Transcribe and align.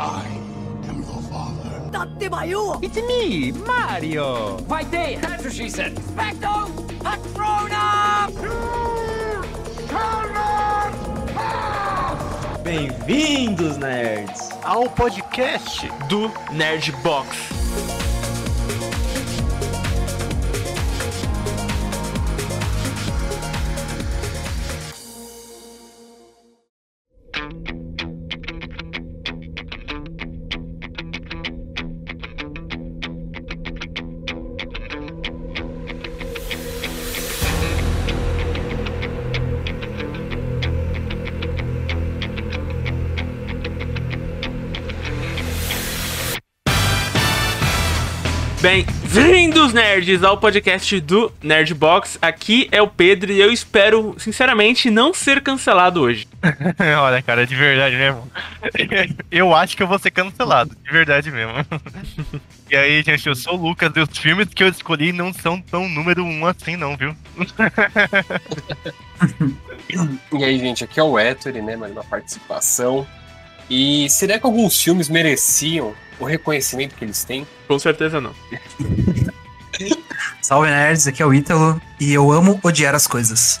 I 0.00 0.24
am 0.88 1.02
your 1.02 1.20
father. 1.28 1.90
Tatemayu! 1.92 2.82
It's 2.82 2.96
me, 2.96 3.52
Mario! 3.52 4.56
Vai 4.66 4.82
ter! 4.84 5.20
That's 5.20 5.44
what 5.44 5.52
she 5.52 5.68
said! 5.68 5.94
Specto 5.96 6.72
Patronum! 7.04 8.32
Bem-vindos, 12.64 13.76
nerds, 13.76 14.48
ao 14.62 14.88
podcast 14.88 15.86
do 16.08 16.32
Nerd 16.50 16.92
Box. 17.02 17.59
Bem-vindos, 49.70 49.74
nerds, 49.74 50.24
ao 50.24 50.36
podcast 50.36 51.00
do 51.00 51.32
Nerd 51.42 51.74
Box. 51.74 52.18
Aqui 52.20 52.68
é 52.72 52.82
o 52.82 52.88
Pedro 52.88 53.32
e 53.32 53.40
eu 53.40 53.52
espero, 53.52 54.16
sinceramente, 54.18 54.90
não 54.90 55.14
ser 55.14 55.40
cancelado 55.40 56.00
hoje. 56.00 56.26
Olha, 57.00 57.22
cara, 57.22 57.46
de 57.46 57.54
verdade 57.54 57.96
mesmo. 57.96 58.30
Eu 59.30 59.54
acho 59.54 59.76
que 59.76 59.82
eu 59.82 59.86
vou 59.86 59.98
ser 59.98 60.10
cancelado, 60.10 60.76
de 60.82 60.90
verdade 60.90 61.30
mesmo. 61.30 61.52
E 62.68 62.76
aí, 62.76 63.02
gente, 63.02 63.28
eu 63.28 63.34
sou 63.34 63.54
o 63.54 63.68
Lucas 63.68 63.90
e 63.96 63.98
os 63.98 64.16
filmes 64.16 64.46
que 64.54 64.62
eu 64.62 64.68
escolhi 64.68 65.12
não 65.12 65.32
são 65.32 65.60
tão 65.60 65.88
número 65.88 66.22
um 66.24 66.46
assim, 66.46 66.76
não, 66.76 66.96
viu? 66.96 67.16
E 70.32 70.44
aí, 70.44 70.56
gente, 70.56 70.84
aqui 70.84 71.00
é 71.00 71.02
o 71.02 71.18
Ettore, 71.18 71.60
né? 71.60 71.74
Mais 71.74 71.90
uma 71.90 72.04
participação. 72.04 73.04
E 73.68 74.08
será 74.08 74.38
que 74.38 74.46
alguns 74.46 74.80
filmes 74.80 75.08
mereciam 75.08 75.92
o 76.20 76.24
reconhecimento 76.24 76.94
que 76.94 77.04
eles 77.04 77.24
têm? 77.24 77.44
Com 77.66 77.76
certeza 77.76 78.20
não. 78.20 78.32
Salve 80.42 80.68
nerds, 80.68 81.06
aqui 81.06 81.22
é 81.22 81.26
o 81.26 81.32
Ítalo 81.32 81.80
e 81.98 82.12
eu 82.12 82.30
amo 82.32 82.58
odiar 82.62 82.94
as 82.94 83.06
coisas. 83.06 83.60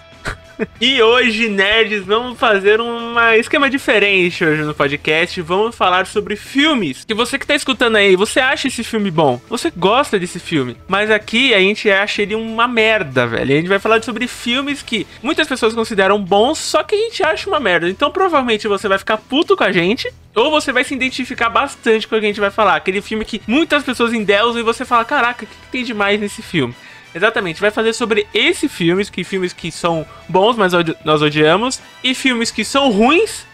E 0.80 1.02
hoje, 1.02 1.48
nerds, 1.48 2.04
vamos 2.04 2.38
fazer 2.38 2.80
um 2.80 3.18
esquema 3.38 3.68
diferente 3.68 4.44
hoje 4.44 4.62
no 4.62 4.74
podcast. 4.74 5.40
Vamos 5.42 5.74
falar 5.74 6.06
sobre 6.06 6.36
filmes. 6.36 7.04
Que 7.04 7.14
você 7.14 7.38
que 7.38 7.46
tá 7.46 7.54
escutando 7.54 7.96
aí, 7.96 8.16
você 8.16 8.40
acha 8.40 8.68
esse 8.68 8.82
filme 8.82 9.10
bom? 9.10 9.40
Você 9.48 9.70
gosta 9.70 10.18
desse 10.18 10.38
filme? 10.38 10.76
Mas 10.88 11.10
aqui 11.10 11.52
a 11.54 11.58
gente 11.58 11.90
acha 11.90 12.22
ele 12.22 12.34
uma 12.34 12.66
merda, 12.66 13.26
velho. 13.26 13.52
A 13.52 13.56
gente 13.56 13.68
vai 13.68 13.78
falar 13.78 14.02
sobre 14.02 14.26
filmes 14.26 14.82
que 14.82 15.06
muitas 15.22 15.46
pessoas 15.46 15.74
consideram 15.74 16.22
bons, 16.22 16.58
só 16.58 16.82
que 16.82 16.94
a 16.94 16.98
gente 16.98 17.22
acha 17.22 17.48
uma 17.48 17.60
merda. 17.60 17.88
Então 17.88 18.10
provavelmente 18.10 18.68
você 18.68 18.88
vai 18.88 18.98
ficar 18.98 19.18
puto 19.18 19.56
com 19.56 19.64
a 19.64 19.72
gente. 19.72 20.10
Ou 20.34 20.50
você 20.50 20.72
vai 20.72 20.84
se 20.84 20.94
identificar 20.94 21.50
bastante 21.50 22.06
com 22.06 22.14
o 22.14 22.20
que 22.20 22.24
a 22.24 22.28
gente 22.28 22.40
vai 22.40 22.50
falar. 22.50 22.76
Aquele 22.76 23.02
filme 23.02 23.24
que 23.24 23.42
muitas 23.46 23.82
pessoas 23.82 24.12
endeusam 24.12 24.60
e 24.60 24.64
você 24.64 24.84
fala: 24.84 25.04
Caraca, 25.04 25.44
o 25.44 25.46
que, 25.46 25.54
que 25.54 25.72
tem 25.72 25.84
de 25.84 25.92
mais 25.92 26.20
nesse 26.20 26.40
filme? 26.40 26.74
Exatamente, 27.14 27.60
vai 27.60 27.70
fazer 27.70 27.92
sobre 27.92 28.26
esse 28.32 28.68
filmes, 28.68 29.10
que 29.10 29.24
filmes 29.24 29.52
que 29.52 29.72
são 29.72 30.06
bons, 30.28 30.56
mas 30.56 30.72
nós 31.04 31.22
odiamos, 31.22 31.80
e 32.04 32.14
filmes 32.14 32.50
que 32.50 32.64
são 32.64 32.90
ruins, 32.90 33.44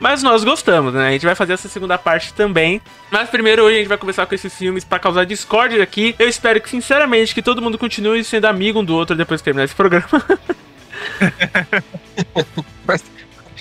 mas 0.00 0.22
nós 0.22 0.42
gostamos, 0.42 0.94
né? 0.94 1.08
A 1.08 1.12
gente 1.12 1.26
vai 1.26 1.34
fazer 1.34 1.52
essa 1.52 1.68
segunda 1.68 1.98
parte 1.98 2.32
também. 2.32 2.80
Mas 3.10 3.28
primeiro 3.28 3.62
hoje 3.62 3.74
a 3.74 3.78
gente 3.80 3.88
vai 3.88 3.98
começar 3.98 4.24
com 4.24 4.34
esses 4.34 4.56
filmes 4.56 4.82
pra 4.82 4.98
causar 4.98 5.26
discórdia 5.26 5.82
aqui. 5.82 6.16
Eu 6.18 6.26
espero 6.26 6.58
que, 6.58 6.70
sinceramente, 6.70 7.34
que 7.34 7.42
todo 7.42 7.60
mundo 7.60 7.76
continue 7.76 8.24
sendo 8.24 8.46
amigo 8.46 8.80
um 8.80 8.84
do 8.84 8.94
outro 8.96 9.14
depois 9.14 9.42
que 9.42 9.44
terminar 9.44 9.64
esse 9.64 9.74
programa. 9.74 10.08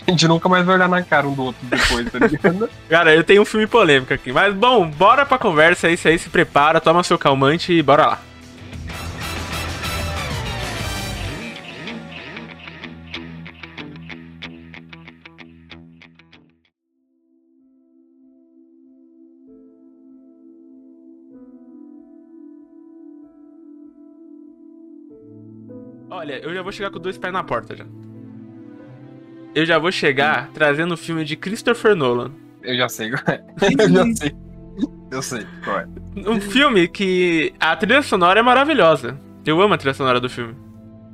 A 0.08 0.12
gente 0.12 0.28
nunca 0.30 0.48
mais 0.48 0.66
vai 0.66 0.76
olhar 0.76 0.88
na 0.88 1.04
cara 1.04 1.28
um 1.28 1.34
do 1.34 1.44
outro 1.44 1.62
depois, 1.64 2.10
tá 2.10 2.20
ligado? 2.20 2.70
Cara, 2.90 3.14
eu 3.14 3.24
tenho 3.24 3.42
um 3.42 3.46
filme 3.46 3.68
polêmico 3.68 4.14
aqui. 4.14 4.32
Mas 4.32 4.54
bom, 4.54 4.90
bora 4.90 5.26
pra 5.26 5.38
conversa 5.38 5.90
isso 5.90 6.08
aí 6.08 6.18
se 6.18 6.30
prepara, 6.30 6.80
toma 6.80 7.04
seu 7.04 7.18
calmante 7.18 7.74
e 7.74 7.84
bora 7.84 8.08
lá. 8.08 8.29
Olha, 26.30 26.38
eu 26.44 26.54
já 26.54 26.62
vou 26.62 26.72
chegar 26.72 26.92
com 26.92 27.00
dois 27.00 27.18
pés 27.18 27.34
na 27.34 27.44
porta 27.44 27.76
já. 27.76 27.86
Eu 29.56 29.66
já 29.66 29.80
vou 29.80 29.92
chegar 29.92 30.52
trazendo 30.54 30.94
o 30.94 30.98
filme 30.98 31.26
de 31.26 31.36
Christopher 31.36 31.96
Nolan. 31.96 32.32
Eu 32.62 32.78
já 32.78 32.88
sei, 32.88 33.10
qual 33.10 33.24
é. 33.36 33.44
eu 33.80 33.90
já 33.90 34.16
sei. 34.16 34.36
Eu 35.12 35.22
sei 35.24 35.48
qual 35.64 35.80
é. 35.80 35.88
Um 36.16 36.40
filme 36.40 36.88
que 36.88 37.52
a 37.60 37.76
trilha 37.76 38.04
sonora 38.04 38.40
é 38.40 38.44
maravilhosa. 38.44 39.20
Eu 39.44 39.60
amo 39.60 39.74
a 39.74 39.78
trilha 39.78 39.96
sonora 39.96 40.20
do 40.20 40.30
filme. 40.30 40.56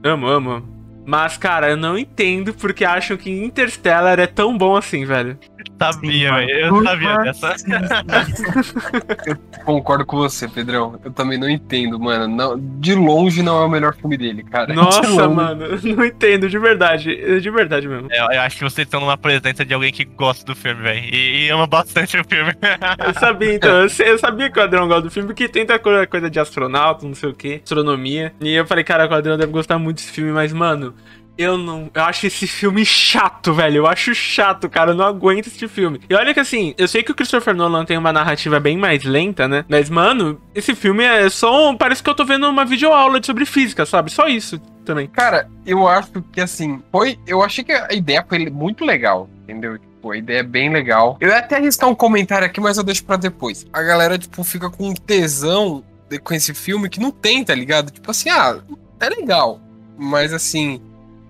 Amo, 0.04 0.28
amo, 0.28 0.52
amo. 0.52 0.75
Mas, 1.06 1.38
cara, 1.38 1.70
eu 1.70 1.78
não 1.78 1.98
entendo 1.98 2.54
porque 2.54 2.84
acham 2.84 3.16
que 3.16 3.30
Interstellar 3.30 4.20
é 4.20 4.28
tão 4.28 4.58
bom 4.58 4.76
assim, 4.76 5.06
velho. 5.06 5.38
Sabia, 5.80 6.36
velho. 6.36 6.50
Eu 6.50 6.84
sabia 6.84 7.18
dessa. 7.18 7.56
Concordo 9.66 10.06
com 10.06 10.18
você, 10.18 10.48
Pedrão. 10.48 11.00
Eu 11.04 11.12
também 11.12 11.38
não 11.38 11.50
entendo, 11.50 12.00
mano. 12.00 12.34
Não, 12.34 12.58
de 12.80 12.96
longe 12.96 13.44
não 13.44 13.62
é 13.62 13.66
o 13.66 13.70
melhor 13.70 13.94
filme 13.96 14.18
dele, 14.18 14.44
cara. 14.44 14.72
Nossa, 14.74 15.28
mano, 15.28 15.66
não 15.84 16.06
entendo, 16.06 16.50
de 16.50 16.58
verdade. 16.58 17.42
De 17.42 17.50
verdade 17.50 17.88
mesmo. 17.88 18.08
Eu, 18.12 18.32
eu 18.32 18.42
acho 18.42 18.58
que 18.58 18.64
vocês 18.64 18.88
estão 18.88 19.02
numa 19.02 19.18
presença 19.18 19.66
de 19.66 19.74
alguém 19.74 19.92
que 19.92 20.06
gosta 20.06 20.46
do 20.46 20.56
filme, 20.56 20.82
velho. 20.82 21.04
E, 21.14 21.46
e 21.46 21.50
ama 21.50 21.68
bastante 21.68 22.18
o 22.18 22.24
filme. 22.24 22.54
Eu 23.06 23.14
sabia, 23.14 23.54
então. 23.54 23.72
Eu, 23.72 23.88
eu 24.06 24.18
sabia 24.18 24.50
que 24.50 24.60
o 24.60 24.64
Adriano 24.64 24.88
gosta 24.88 25.04
do 25.04 25.12
filme, 25.12 25.28
porque 25.28 25.50
tem 25.50 25.66
coisa, 25.80 26.08
coisa 26.08 26.30
de 26.30 26.40
astronauta, 26.40 27.06
não 27.06 27.14
sei 27.14 27.30
o 27.30 27.34
que, 27.34 27.62
astronomia. 27.64 28.34
E 28.40 28.54
eu 28.54 28.66
falei, 28.66 28.84
cara, 28.84 29.08
o 29.08 29.14
Adriano 29.14 29.38
deve 29.38 29.52
gostar 29.52 29.78
muito 29.78 29.98
desse 29.98 30.12
filme, 30.12 30.32
mas, 30.32 30.54
mano. 30.54 30.95
Eu 31.38 31.58
não. 31.58 31.90
Eu 31.94 32.04
acho 32.04 32.28
esse 32.28 32.48
filme 32.48 32.86
chato, 32.86 33.54
velho. 33.54 33.78
Eu 33.78 33.88
acho 33.88 34.16
chato, 34.16 34.70
cara. 34.70 34.92
Eu 34.92 34.96
não 34.96 35.06
aguento 35.06 35.48
esse 35.48 35.68
filme. 35.68 36.00
E 36.10 36.16
olha 36.16 36.34
que 36.34 36.40
assim, 36.40 36.74
eu 36.78 36.88
sei 36.88 37.04
que 37.04 37.12
o 37.12 37.16
Christopher 37.16 37.54
Nolan 37.54 37.84
tem 37.86 37.98
uma 37.98 38.14
narrativa 38.14 38.60
bem 38.60 38.78
mais 38.78 39.04
lenta, 39.04 39.48
né? 39.48 39.66
Mas, 39.68 39.90
mano, 39.90 40.40
esse 40.54 40.74
filme 40.74 41.04
é 41.04 41.30
só. 41.30 41.70
um- 41.72 41.78
Parece 41.78 42.02
que 42.02 42.10
eu 42.10 42.16
tô 42.16 42.24
vendo 42.24 42.48
uma 42.50 42.64
videoaula 42.66 43.22
sobre 43.22 43.46
física, 43.46 43.86
sabe? 43.86 44.10
Só 44.12 44.28
isso 44.28 44.60
também. 44.86 45.08
Cara, 45.08 45.50
eu 45.66 45.88
acho 45.88 46.22
que 46.32 46.40
assim, 46.40 46.82
foi. 46.92 47.20
Eu 47.28 47.42
achei 47.44 47.64
que 47.64 47.72
a 47.74 47.92
ideia 47.94 48.24
foi 48.28 48.50
muito 48.50 48.86
legal, 48.86 49.30
entendeu? 49.44 49.78
Tipo, 49.78 50.12
a 50.12 50.18
ideia 50.18 50.40
é 50.40 50.44
bem 50.44 50.72
legal. 50.72 51.18
Eu 51.20 51.30
ia 51.30 51.40
até 51.40 51.58
arriscar 51.58 51.90
um 51.90 51.96
comentário 51.96 52.46
aqui, 52.46 52.62
mas 52.62 52.78
eu 52.78 52.84
deixo 52.84 53.04
pra 53.04 53.18
depois. 53.18 53.66
A 53.74 53.82
galera, 53.82 54.18
tipo, 54.18 54.42
fica 54.44 54.70
com 54.70 54.94
tesão 54.94 55.84
com 56.24 56.34
esse 56.34 56.54
filme 56.54 56.88
que 56.88 57.00
não 57.00 57.12
tem, 57.12 57.44
tá 57.44 57.54
ligado? 57.54 57.92
Tipo 57.92 58.12
assim, 58.12 58.30
ah, 58.30 58.58
é 59.02 59.10
legal. 59.10 59.60
Mas 59.98 60.32
assim, 60.34 60.80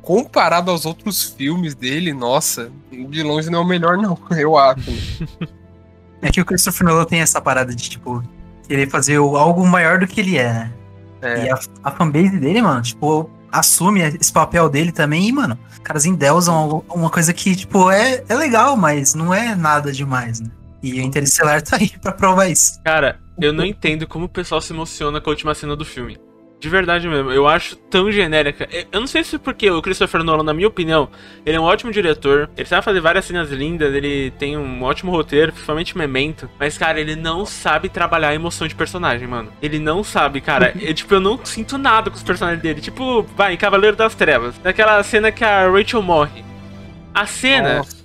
comparado 0.05 0.69
aos 0.69 0.85
outros 0.85 1.23
filmes 1.23 1.73
dele, 1.73 2.13
nossa, 2.13 2.71
de 2.91 3.23
longe 3.23 3.49
não 3.49 3.59
é 3.59 3.61
o 3.63 3.67
melhor, 3.67 3.97
não, 3.97 4.17
eu 4.37 4.55
acho. 4.55 4.89
né? 4.89 5.49
É 6.21 6.31
que 6.31 6.39
o 6.39 6.45
Christopher 6.45 6.87
Nolan 6.87 7.05
tem 7.05 7.19
essa 7.19 7.41
parada 7.41 7.75
de, 7.75 7.89
tipo, 7.89 8.23
querer 8.67 8.89
fazer 8.89 9.17
algo 9.17 9.65
maior 9.65 9.99
do 9.99 10.07
que 10.07 10.21
ele 10.21 10.37
é, 10.37 10.53
né? 10.53 10.73
É. 11.21 11.45
E 11.45 11.49
a, 11.49 11.59
a 11.83 11.91
fanbase 11.91 12.39
dele, 12.39 12.61
mano, 12.61 12.81
tipo, 12.83 13.29
assume 13.51 14.01
esse 14.01 14.31
papel 14.31 14.69
dele 14.69 14.91
também 14.91 15.27
e, 15.27 15.31
mano, 15.31 15.57
os 15.71 15.79
caras 15.79 16.05
endeusam 16.05 16.83
uma 16.93 17.09
coisa 17.09 17.33
que, 17.33 17.55
tipo, 17.55 17.89
é, 17.89 18.23
é 18.29 18.35
legal, 18.35 18.77
mas 18.77 19.15
não 19.15 19.33
é 19.33 19.55
nada 19.55 19.91
demais, 19.91 20.39
né? 20.39 20.49
E 20.83 20.93
o 20.93 21.01
Interestelar 21.01 21.61
tá 21.63 21.77
aí 21.77 21.89
pra 21.89 22.11
provar 22.11 22.47
isso. 22.47 22.79
Cara, 22.83 23.19
eu 23.39 23.51
não 23.51 23.65
entendo 23.65 24.07
como 24.07 24.25
o 24.25 24.29
pessoal 24.29 24.61
se 24.61 24.71
emociona 24.71 25.19
com 25.19 25.29
a 25.29 25.33
última 25.33 25.55
cena 25.55 25.75
do 25.75 25.83
filme. 25.83 26.17
De 26.65 26.69
verdade 26.69 27.07
mesmo, 27.07 27.31
eu 27.31 27.47
acho 27.47 27.75
tão 27.75 28.11
genérica. 28.11 28.67
Eu- 28.71 28.99
não 28.99 29.05
sei 29.05 29.23
se 29.23 29.37
porque 29.37 29.69
o 29.69 29.83
Christopher 29.83 30.23
Nolan, 30.23 30.41
na 30.41 30.51
minha 30.51 30.67
opinião, 30.67 31.07
ele 31.45 31.55
é 31.55 31.59
um 31.59 31.63
ótimo 31.63 31.91
diretor, 31.91 32.49
ele 32.57 32.67
sabe 32.67 32.83
fazer 32.83 32.99
várias 32.99 33.25
cenas 33.25 33.51
lindas, 33.51 33.93
ele 33.93 34.31
tem 34.31 34.57
um 34.57 34.81
ótimo 34.81 35.11
roteiro, 35.11 35.51
principalmente 35.51 35.95
Memento. 35.95 36.49
Mas, 36.59 36.75
cara, 36.75 36.99
ele 36.99 37.15
não 37.15 37.45
sabe 37.45 37.87
trabalhar 37.87 38.29
a 38.29 38.33
emoção 38.33 38.67
de 38.67 38.73
personagem, 38.73 39.27
mano. 39.27 39.53
Ele 39.61 39.77
não 39.77 40.03
sabe, 40.03 40.41
cara. 40.41 40.73
Eu, 40.81 40.91
tipo, 40.95 41.13
eu 41.13 41.19
não 41.19 41.39
sinto 41.45 41.77
nada 41.77 42.09
com 42.09 42.17
os 42.17 42.23
personagens 42.23 42.63
dele. 42.63 42.81
Tipo, 42.81 43.21
vai, 43.37 43.53
em 43.53 43.57
Cavaleiro 43.57 43.95
das 43.95 44.15
Trevas. 44.15 44.55
Naquela 44.63 45.03
cena 45.03 45.31
que 45.31 45.43
a 45.43 45.69
Rachel 45.69 46.01
morre. 46.01 46.43
A 47.13 47.27
cena. 47.27 47.77
Nossa. 47.77 47.95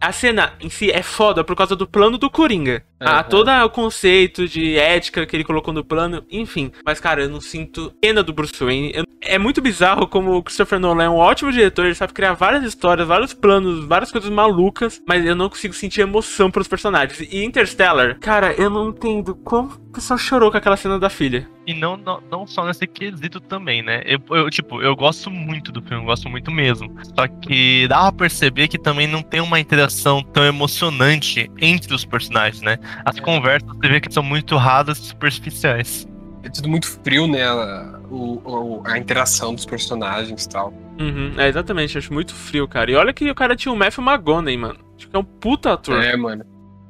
A 0.00 0.12
cena 0.12 0.54
em 0.62 0.70
si 0.70 0.90
é 0.90 1.02
foda 1.02 1.44
por 1.44 1.54
causa 1.54 1.76
do 1.76 1.86
plano 1.86 2.16
do 2.16 2.30
Coringa. 2.30 2.82
A 3.00 3.20
Aham. 3.20 3.22
todo 3.24 3.48
o 3.50 3.70
conceito 3.70 4.48
de 4.48 4.76
ética 4.76 5.24
que 5.26 5.36
ele 5.36 5.44
colocou 5.44 5.72
no 5.72 5.84
plano, 5.84 6.24
enfim. 6.30 6.70
Mas, 6.84 7.00
cara, 7.00 7.22
eu 7.22 7.28
não 7.28 7.40
sinto 7.40 7.92
pena 8.00 8.22
do 8.22 8.32
Bruce 8.32 8.52
Wayne. 8.62 8.92
Eu- 8.94 9.04
é 9.20 9.36
muito 9.38 9.60
bizarro 9.60 10.06
como 10.06 10.36
o 10.36 10.42
Christopher 10.42 10.78
Nolan 10.78 11.04
é 11.04 11.08
um 11.10 11.16
ótimo 11.16 11.50
diretor, 11.52 11.84
ele 11.86 11.94
sabe 11.94 12.12
criar 12.12 12.34
várias 12.34 12.62
histórias, 12.64 13.06
vários 13.06 13.34
planos, 13.34 13.84
várias 13.84 14.12
coisas 14.12 14.30
malucas, 14.30 15.02
mas 15.06 15.24
eu 15.26 15.34
não 15.34 15.48
consigo 15.48 15.74
sentir 15.74 16.00
emoção 16.02 16.50
pelos 16.50 16.68
personagens. 16.68 17.20
E 17.20 17.44
Interstellar, 17.44 18.18
cara, 18.20 18.52
eu 18.54 18.70
não 18.70 18.90
entendo 18.90 19.34
como 19.34 19.70
o 19.72 19.92
pessoal 19.92 20.18
chorou 20.18 20.50
com 20.50 20.56
aquela 20.56 20.76
cena 20.76 20.98
da 20.98 21.10
filha. 21.10 21.48
E 21.66 21.74
não, 21.74 21.96
não, 21.98 22.22
não 22.30 22.46
só 22.46 22.64
nesse 22.64 22.86
quesito 22.86 23.40
também, 23.40 23.82
né? 23.82 24.02
Eu, 24.06 24.20
eu, 24.30 24.48
tipo, 24.48 24.80
eu 24.80 24.94
gosto 24.96 25.30
muito 25.30 25.70
do 25.70 25.82
filme, 25.82 26.04
gosto 26.04 26.28
muito 26.30 26.50
mesmo. 26.50 26.94
Só 27.14 27.26
que 27.26 27.86
dá 27.88 28.02
pra 28.04 28.12
perceber 28.12 28.68
que 28.68 28.78
também 28.78 29.06
não 29.06 29.20
tem 29.20 29.40
uma 29.40 29.60
interação 29.60 30.22
tão 30.22 30.44
emocionante 30.44 31.50
entre 31.60 31.92
os 31.94 32.04
personagens, 32.04 32.62
né? 32.62 32.78
As 33.04 33.18
conversas 33.20 33.68
você 33.68 33.88
vê 33.88 34.00
que 34.00 34.12
são 34.12 34.22
muito 34.22 34.56
raras 34.56 34.98
e 34.98 35.02
superficiais. 35.06 36.06
É 36.42 36.48
tudo 36.48 36.68
muito 36.68 36.86
frio, 36.86 37.26
né? 37.26 37.42
A, 37.44 37.98
o- 38.10 38.82
a 38.84 38.96
interação 38.98 39.54
dos 39.54 39.64
personagens 39.66 40.44
e 40.44 40.48
tal. 40.48 40.72
Uhum, 40.98 41.34
é 41.36 41.48
exatamente, 41.48 41.98
acho 41.98 42.12
muito 42.12 42.34
frio, 42.34 42.66
cara. 42.66 42.90
E 42.90 42.94
olha 42.94 43.12
que 43.12 43.30
o 43.30 43.34
cara 43.34 43.54
tinha 43.56 43.72
o 43.72 43.76
Matthew 43.76 44.04
McGonaghy, 44.04 44.56
mano. 44.56 44.78
Acho 44.96 45.08
que 45.08 45.14
é 45.16 45.18
um 45.18 45.24
puta 45.24 45.72
ator. 45.74 46.02
É, 46.02 46.16
mano. 46.16 46.44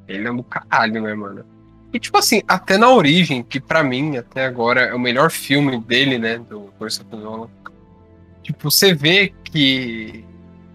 Ele 0.07 0.27
é 0.29 0.33
do 0.33 0.43
caralho, 0.43 1.03
né, 1.03 1.15
mano? 1.15 1.45
E 1.93 1.99
tipo 1.99 2.17
assim, 2.19 2.43
até 2.47 2.77
na 2.79 2.91
origem, 2.91 3.43
que 3.43 3.59
pra 3.61 3.83
mim, 3.83 4.17
até 4.17 4.45
agora, 4.47 4.83
é 4.83 4.95
o 4.95 4.99
melhor 4.99 5.31
filme 5.31 5.79
dele, 5.81 6.19
né? 6.19 6.39
Do 6.39 6.73
Christopher 6.79 7.19
Nolan. 7.19 7.49
Tipo, 8.43 8.71
você 8.71 8.95
vê 8.95 9.33
que. 9.45 10.25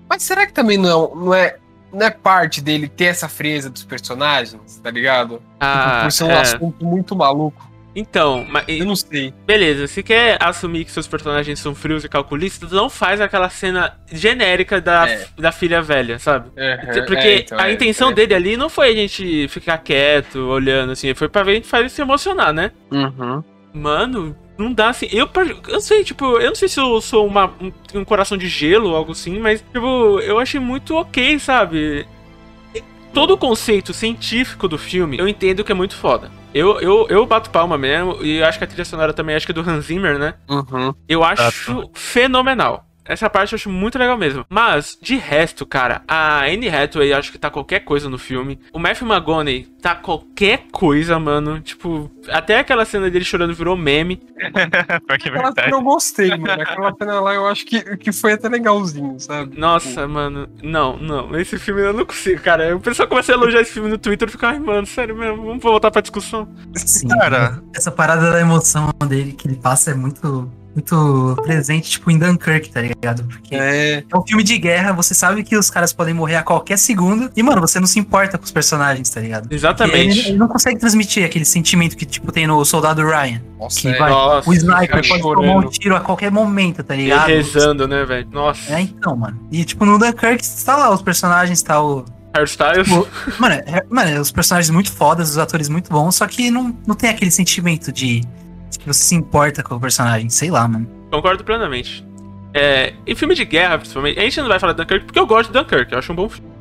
Mas 0.09 0.23
será 0.23 0.45
que 0.45 0.53
também 0.53 0.77
não, 0.77 1.15
não 1.15 1.33
é. 1.33 1.57
Não 1.93 2.05
é 2.05 2.09
parte 2.09 2.59
dele 2.61 2.87
ter 2.87 3.05
essa 3.05 3.29
frieza 3.29 3.69
dos 3.69 3.83
personagens, 3.83 4.79
tá 4.83 4.89
ligado? 4.89 5.41
Ah, 5.59 6.01
Por 6.03 6.11
ser 6.11 6.23
um 6.25 6.31
é. 6.31 6.41
assunto 6.41 6.83
muito 6.85 7.15
maluco. 7.15 7.71
Então, 7.95 8.43
mas, 8.49 8.63
Eu 8.67 8.85
não 8.85 8.95
sei. 8.95 9.31
beleza, 9.45 9.85
se 9.85 10.01
quer 10.01 10.37
assumir 10.41 10.83
que 10.83 10.91
seus 10.91 11.07
personagens 11.07 11.59
são 11.59 11.75
frios 11.75 12.03
e 12.03 12.09
calculistas, 12.09 12.71
não 12.71 12.89
faz 12.89 13.21
aquela 13.21 13.47
cena 13.51 13.99
genérica 14.11 14.81
da, 14.81 15.07
É. 15.07 15.27
da 15.37 15.51
filha 15.51 15.79
velha, 15.79 16.17
sabe? 16.17 16.49
Aham, 16.57 17.05
Porque 17.05 17.27
é, 17.27 17.39
então, 17.41 17.59
a 17.59 17.69
é, 17.69 17.73
intenção 17.73 18.09
é. 18.09 18.13
dele 18.15 18.33
ali 18.33 18.57
não 18.57 18.67
foi 18.67 18.89
a 18.89 18.95
gente 18.95 19.47
ficar 19.47 19.77
quieto, 19.77 20.39
olhando 20.39 20.93
assim, 20.93 21.13
foi 21.13 21.29
pra 21.29 21.43
ver 21.43 21.51
a 21.51 21.55
gente 21.55 21.67
fazer 21.67 21.89
se 21.89 22.01
emocionar, 22.01 22.51
né? 22.51 22.71
Uhum. 22.91 23.43
Mano, 23.71 24.35
não 24.57 24.73
dá 24.73 24.89
assim. 24.89 25.07
Eu, 25.11 25.29
eu 25.67 25.81
sei, 25.81 26.03
tipo, 26.03 26.25
eu 26.39 26.47
não 26.47 26.55
sei 26.55 26.67
se 26.67 26.79
eu 26.79 26.99
sou 27.01 27.25
uma, 27.25 27.47
um, 27.61 27.71
um 27.95 28.05
coração 28.05 28.37
de 28.37 28.47
gelo 28.47 28.89
ou 28.89 28.95
algo 28.95 29.11
assim, 29.11 29.39
mas, 29.39 29.61
tipo, 29.61 30.19
eu 30.19 30.39
achei 30.39 30.59
muito 30.59 30.95
ok, 30.95 31.39
sabe? 31.39 32.05
Todo 33.13 33.35
o 33.35 33.37
conceito 33.37 33.93
científico 33.93 34.67
do 34.67 34.77
filme, 34.77 35.17
eu 35.19 35.27
entendo 35.27 35.63
que 35.63 35.71
é 35.71 35.75
muito 35.75 35.95
foda. 35.95 36.31
Eu, 36.53 36.79
eu, 36.79 37.07
eu 37.09 37.25
bato 37.25 37.49
palma 37.49 37.77
mesmo, 37.77 38.23
e 38.23 38.41
acho 38.43 38.57
que 38.57 38.63
a 38.63 38.67
trilha 38.67 38.85
sonora 38.85 39.13
também, 39.13 39.35
acho 39.35 39.45
que 39.45 39.51
é 39.51 39.55
do 39.55 39.67
Hans 39.67 39.85
Zimmer, 39.85 40.17
né? 40.17 40.35
Uhum. 40.47 40.93
Eu 41.07 41.23
acho 41.23 41.89
fenomenal. 41.93 42.85
Essa 43.05 43.29
parte 43.29 43.53
eu 43.53 43.57
acho 43.57 43.69
muito 43.69 43.97
legal 43.99 44.17
mesmo. 44.17 44.45
Mas, 44.49 44.97
de 45.01 45.15
resto, 45.15 45.65
cara, 45.65 46.01
a 46.07 46.45
Anne 46.45 46.69
Hathaway 46.69 47.13
acho 47.13 47.31
que 47.31 47.37
tá 47.37 47.49
qualquer 47.49 47.81
coisa 47.81 48.09
no 48.09 48.17
filme. 48.17 48.59
O 48.71 48.79
Matthew 48.79 49.07
McGonaghy 49.07 49.63
tá 49.81 49.93
qualquer 49.95 50.65
coisa, 50.71 51.19
mano. 51.19 51.59
Tipo, 51.59 52.09
até 52.29 52.59
aquela 52.59 52.85
cena 52.85 53.09
dele 53.09 53.25
chorando 53.25 53.53
virou 53.53 53.75
meme. 53.75 54.21
Que 55.19 55.29
Aquela 55.29 55.51
cena 55.53 55.69
eu 55.69 55.81
gostei, 55.81 56.29
mano. 56.29 56.61
Aquela 56.61 56.93
cena 56.97 57.19
lá 57.19 57.33
eu 57.33 57.47
acho 57.47 57.65
que, 57.65 57.97
que 57.97 58.11
foi 58.11 58.33
até 58.33 58.49
legalzinho, 58.49 59.19
sabe? 59.19 59.57
Nossa, 59.57 60.07
mano. 60.07 60.47
Não, 60.61 60.97
não. 60.97 61.37
Esse 61.39 61.57
filme 61.59 61.81
eu 61.81 61.93
não 61.93 62.05
consigo, 62.05 62.41
cara. 62.41 62.75
O 62.75 62.79
pessoal 62.79 63.07
começa 63.07 63.31
a 63.31 63.35
elogiar 63.35 63.61
esse 63.61 63.71
filme 63.71 63.89
no 63.89 63.97
Twitter 63.97 64.27
e 64.27 64.31
fica, 64.31 64.49
ai, 64.49 64.59
mano, 64.59 64.85
sério 64.87 65.15
mesmo, 65.15 65.45
vamos 65.45 65.61
voltar 65.61 65.91
pra 65.91 66.01
discussão. 66.01 66.47
Sim, 66.75 67.07
Cara. 67.07 67.61
essa 67.75 67.91
parada 67.91 68.31
da 68.31 68.39
emoção 68.39 68.89
dele 69.07 69.33
que 69.33 69.47
ele 69.47 69.55
passa 69.55 69.91
é 69.91 69.93
muito, 69.93 70.51
muito 70.75 71.35
presente, 71.43 71.91
tipo, 71.91 72.09
em 72.09 72.17
Dunkirk, 72.17 72.69
tá 72.69 72.81
ligado? 72.81 73.23
Porque 73.25 73.55
É. 73.55 74.03
é 74.11 74.17
um 74.17 74.21
filme 74.25 74.43
de 74.43 74.57
guerra, 74.57 74.91
você 74.93 75.13
sabe 75.13 75.43
que 75.43 75.55
os 75.55 75.69
caras 75.69 75.93
podem 75.93 76.13
morrer 76.13 76.35
a 76.35 76.43
qualquer 76.43 76.77
segundo, 76.77 77.29
e, 77.35 77.43
mano, 77.43 77.61
você 77.61 77.79
não 77.79 77.87
se 77.87 77.99
importa 77.99 78.37
com 78.37 78.43
os 78.45 78.51
personagens, 78.51 79.09
tá 79.09 79.19
ligado? 79.21 79.51
Exatamente. 79.53 80.19
Ele, 80.19 80.29
ele 80.29 80.37
não 80.37 80.47
consegue 80.47 80.79
transmitir 80.79 81.23
aquele 81.25 81.45
sentimento 81.45 81.95
que, 81.95 82.05
tipo, 82.05 82.31
tem 82.31 82.47
no 82.47 82.63
Soldado 82.65 83.03
Ryan. 83.05 83.41
Nossa, 83.59 83.79
Que 83.81 83.87
é. 83.89 83.97
vai, 83.97 84.09
Nossa, 84.09 84.49
o 84.49 84.53
sniper 84.53 84.89
pode 85.07 85.07
chorando. 85.21 85.45
tomar 85.47 85.65
um 85.65 85.69
tiro 85.69 85.95
a 85.95 85.99
qualquer 86.01 86.31
momento, 86.31 86.83
tá 86.83 86.95
ligado? 86.95 87.27
rezando, 87.29 87.87
né, 87.87 88.03
velho? 88.03 88.27
Nossa. 88.31 88.73
É, 88.73 88.81
então, 88.81 89.15
mano. 89.15 89.39
E, 89.51 89.63
tipo, 89.63 89.85
no 89.85 89.97
Dunkirk, 89.99 90.43
tá 90.65 90.75
lá 90.75 90.89
os 90.93 91.01
personagens, 91.01 91.61
tá 91.61 91.81
o... 91.81 92.03
Hairstyles. 92.35 92.87
Tipo, 92.87 93.07
mano, 93.37 93.53
é, 93.55 93.85
mano, 93.91 94.19
os 94.19 94.31
personagens 94.31 94.69
muito 94.71 94.91
fodas, 94.91 95.29
os 95.29 95.37
atores 95.37 95.69
muito 95.69 95.89
bons, 95.91 96.15
só 96.15 96.25
que 96.25 96.49
não, 96.49 96.75
não 96.87 96.95
tem 96.95 97.11
aquele 97.11 97.29
sentimento 97.29 97.91
de 97.91 98.23
que 98.79 98.85
você 98.85 99.03
se 99.03 99.15
importa 99.15 99.63
com 99.63 99.75
o 99.75 99.79
personagem, 99.79 100.29
sei 100.29 100.51
lá, 100.51 100.67
mano. 100.67 100.87
Concordo 101.11 101.43
plenamente. 101.43 102.05
É, 102.53 102.93
em 103.05 103.15
filme 103.15 103.33
de 103.33 103.45
guerra, 103.45 103.79
principalmente, 103.79 104.19
a 104.19 104.23
gente 104.23 104.39
não 104.39 104.47
vai 104.47 104.59
falar 104.59 104.73
de 104.73 104.77
Dunkirk 104.77 105.05
porque 105.05 105.19
eu 105.19 105.25
gosto 105.25 105.51
de 105.51 105.59
Dunkirk, 105.59 105.91
eu 105.91 105.99
acho 105.99 106.11
um 106.11 106.15
bom 106.15 106.29
filme. 106.29 106.51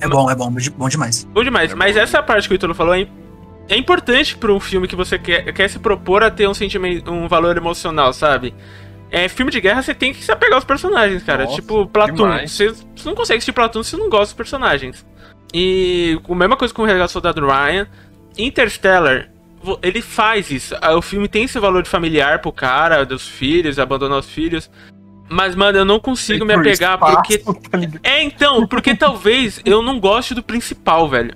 É 0.00 0.08
bom, 0.08 0.30
é 0.30 0.34
bom, 0.34 0.52
bom 0.76 0.88
demais. 0.88 1.24
Bom 1.24 1.44
demais, 1.44 1.74
mas 1.74 1.96
essa 1.96 2.22
parte 2.22 2.48
que 2.48 2.54
o 2.54 2.56
Ítalo 2.56 2.74
falou 2.74 2.94
é, 2.94 3.06
é 3.68 3.76
importante 3.76 4.36
pra 4.36 4.52
um 4.52 4.58
filme 4.58 4.88
que 4.88 4.96
você 4.96 5.18
quer, 5.18 5.52
quer 5.52 5.68
se 5.68 5.78
propor 5.78 6.22
a 6.22 6.30
ter 6.30 6.48
um 6.48 6.54
sentimento, 6.54 7.10
um 7.10 7.28
valor 7.28 7.56
emocional, 7.56 8.12
sabe? 8.12 8.54
É, 9.10 9.28
filme 9.28 9.52
de 9.52 9.60
guerra 9.60 9.82
você 9.82 9.94
tem 9.94 10.14
que 10.14 10.24
se 10.24 10.32
apegar 10.32 10.54
aos 10.54 10.64
personagens, 10.64 11.22
cara. 11.22 11.44
Nossa, 11.44 11.56
tipo, 11.56 11.88
demais. 12.14 12.50
Você, 12.50 12.68
você 12.70 13.06
não 13.08 13.14
consegue 13.14 13.36
assistir 13.36 13.52
Platum 13.52 13.82
se 13.82 13.94
não 13.94 14.08
gosta 14.08 14.26
dos 14.26 14.32
personagens. 14.32 15.04
E 15.52 16.18
a 16.26 16.34
mesma 16.34 16.56
coisa 16.56 16.72
com 16.72 16.80
o 16.80 16.86
Regalo 16.86 17.08
Soldado 17.10 17.46
Ryan. 17.46 17.86
Interstellar, 18.38 19.28
ele 19.82 20.00
faz 20.02 20.50
isso. 20.50 20.74
Ah, 20.80 20.94
O 20.96 21.02
filme 21.02 21.28
tem 21.28 21.44
esse 21.44 21.58
valor 21.58 21.82
de 21.82 21.88
familiar 21.88 22.40
pro 22.40 22.52
cara, 22.52 23.04
dos 23.04 23.26
filhos, 23.26 23.78
abandonar 23.78 24.18
os 24.18 24.28
filhos. 24.28 24.70
Mas, 25.28 25.54
mano, 25.54 25.78
eu 25.78 25.84
não 25.84 25.98
consigo 25.98 26.44
me 26.44 26.52
apegar 26.52 26.98
porque 26.98 27.38
tá 27.38 27.78
é, 28.02 28.22
então, 28.22 28.66
porque 28.66 28.94
talvez 28.94 29.60
eu 29.64 29.80
não 29.82 29.98
goste 29.98 30.34
do 30.34 30.42
principal, 30.42 31.08
velho. 31.08 31.34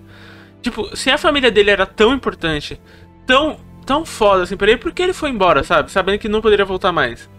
Tipo, 0.60 0.94
se 0.96 1.10
a 1.10 1.16
família 1.16 1.50
dele 1.50 1.70
era 1.70 1.86
tão 1.86 2.12
importante, 2.12 2.78
tão, 3.26 3.58
tão 3.86 4.04
foda 4.04 4.42
assim 4.42 4.56
pra 4.56 4.68
ele, 4.68 4.78
por 4.78 4.92
que 4.92 5.02
ele 5.02 5.12
foi 5.14 5.30
embora, 5.30 5.62
sabe? 5.62 5.90
Sabendo 5.90 6.18
que 6.18 6.28
não 6.28 6.40
poderia 6.42 6.64
voltar 6.64 6.92
mais. 6.92 7.30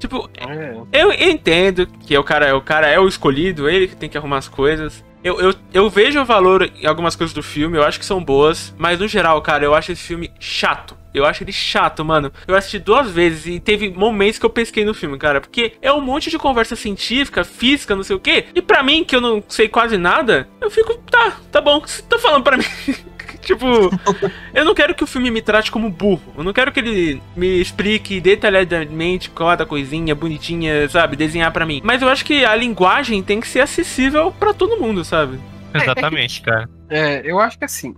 Tipo, 0.00 0.28
É. 0.36 0.74
eu, 0.92 1.12
eu 1.12 1.30
entendo 1.30 1.86
que 1.86 2.16
o 2.16 2.24
cara, 2.24 2.56
o 2.56 2.62
cara 2.62 2.88
é 2.88 2.98
o 2.98 3.06
escolhido, 3.06 3.68
ele 3.68 3.86
que 3.86 3.94
tem 3.94 4.08
que 4.08 4.16
arrumar 4.16 4.38
as 4.38 4.48
coisas. 4.48 5.04
Eu, 5.22 5.40
eu, 5.40 5.54
eu 5.72 5.90
vejo 5.90 6.20
o 6.20 6.24
valor 6.24 6.70
em 6.80 6.86
algumas 6.86 7.14
coisas 7.14 7.34
do 7.34 7.42
filme, 7.42 7.76
eu 7.76 7.84
acho 7.84 7.98
que 7.98 8.04
são 8.04 8.22
boas, 8.22 8.74
mas 8.78 8.98
no 8.98 9.06
geral, 9.06 9.40
cara, 9.42 9.64
eu 9.64 9.74
acho 9.74 9.92
esse 9.92 10.02
filme 10.02 10.32
chato. 10.40 10.96
Eu 11.12 11.26
acho 11.26 11.42
ele 11.42 11.52
chato, 11.52 12.04
mano. 12.04 12.32
Eu 12.46 12.54
assisti 12.54 12.78
duas 12.78 13.10
vezes 13.10 13.46
e 13.46 13.58
teve 13.58 13.90
momentos 13.90 14.38
que 14.38 14.46
eu 14.46 14.50
pesquei 14.50 14.84
no 14.84 14.94
filme, 14.94 15.18
cara. 15.18 15.40
Porque 15.40 15.72
é 15.82 15.92
um 15.92 16.00
monte 16.00 16.30
de 16.30 16.38
conversa 16.38 16.76
científica, 16.76 17.42
física, 17.42 17.96
não 17.96 18.04
sei 18.04 18.14
o 18.14 18.20
quê. 18.20 18.46
E 18.54 18.62
pra 18.62 18.82
mim, 18.82 19.02
que 19.02 19.16
eu 19.16 19.20
não 19.20 19.42
sei 19.48 19.68
quase 19.68 19.98
nada, 19.98 20.48
eu 20.60 20.70
fico, 20.70 20.96
tá, 21.10 21.36
tá 21.50 21.60
bom, 21.60 21.78
o 21.78 21.82
que 21.82 21.90
você 21.90 22.02
tá 22.02 22.18
falando 22.18 22.44
pra 22.44 22.56
mim? 22.56 22.64
tipo, 23.40 23.66
eu 24.54 24.64
não 24.64 24.74
quero 24.74 24.94
que 24.94 25.04
o 25.04 25.06
filme 25.06 25.30
me 25.30 25.42
trate 25.42 25.70
como 25.70 25.90
burro. 25.90 26.32
Eu 26.36 26.44
não 26.44 26.52
quero 26.52 26.72
que 26.72 26.80
ele 26.80 27.22
me 27.36 27.60
explique 27.60 28.20
detalhadamente 28.20 29.30
cada 29.30 29.66
coisinha 29.66 30.14
bonitinha, 30.14 30.88
sabe? 30.88 31.16
Desenhar 31.16 31.52
pra 31.52 31.66
mim. 31.66 31.80
Mas 31.84 32.02
eu 32.02 32.08
acho 32.08 32.24
que 32.24 32.44
a 32.44 32.54
linguagem 32.54 33.22
tem 33.22 33.40
que 33.40 33.48
ser 33.48 33.60
acessível 33.60 34.32
pra 34.32 34.52
todo 34.52 34.80
mundo, 34.80 35.04
sabe? 35.04 35.38
Exatamente, 35.74 36.40
cara. 36.42 36.68
É, 36.88 37.22
eu 37.24 37.38
acho 37.38 37.58
que 37.58 37.64
assim, 37.64 37.94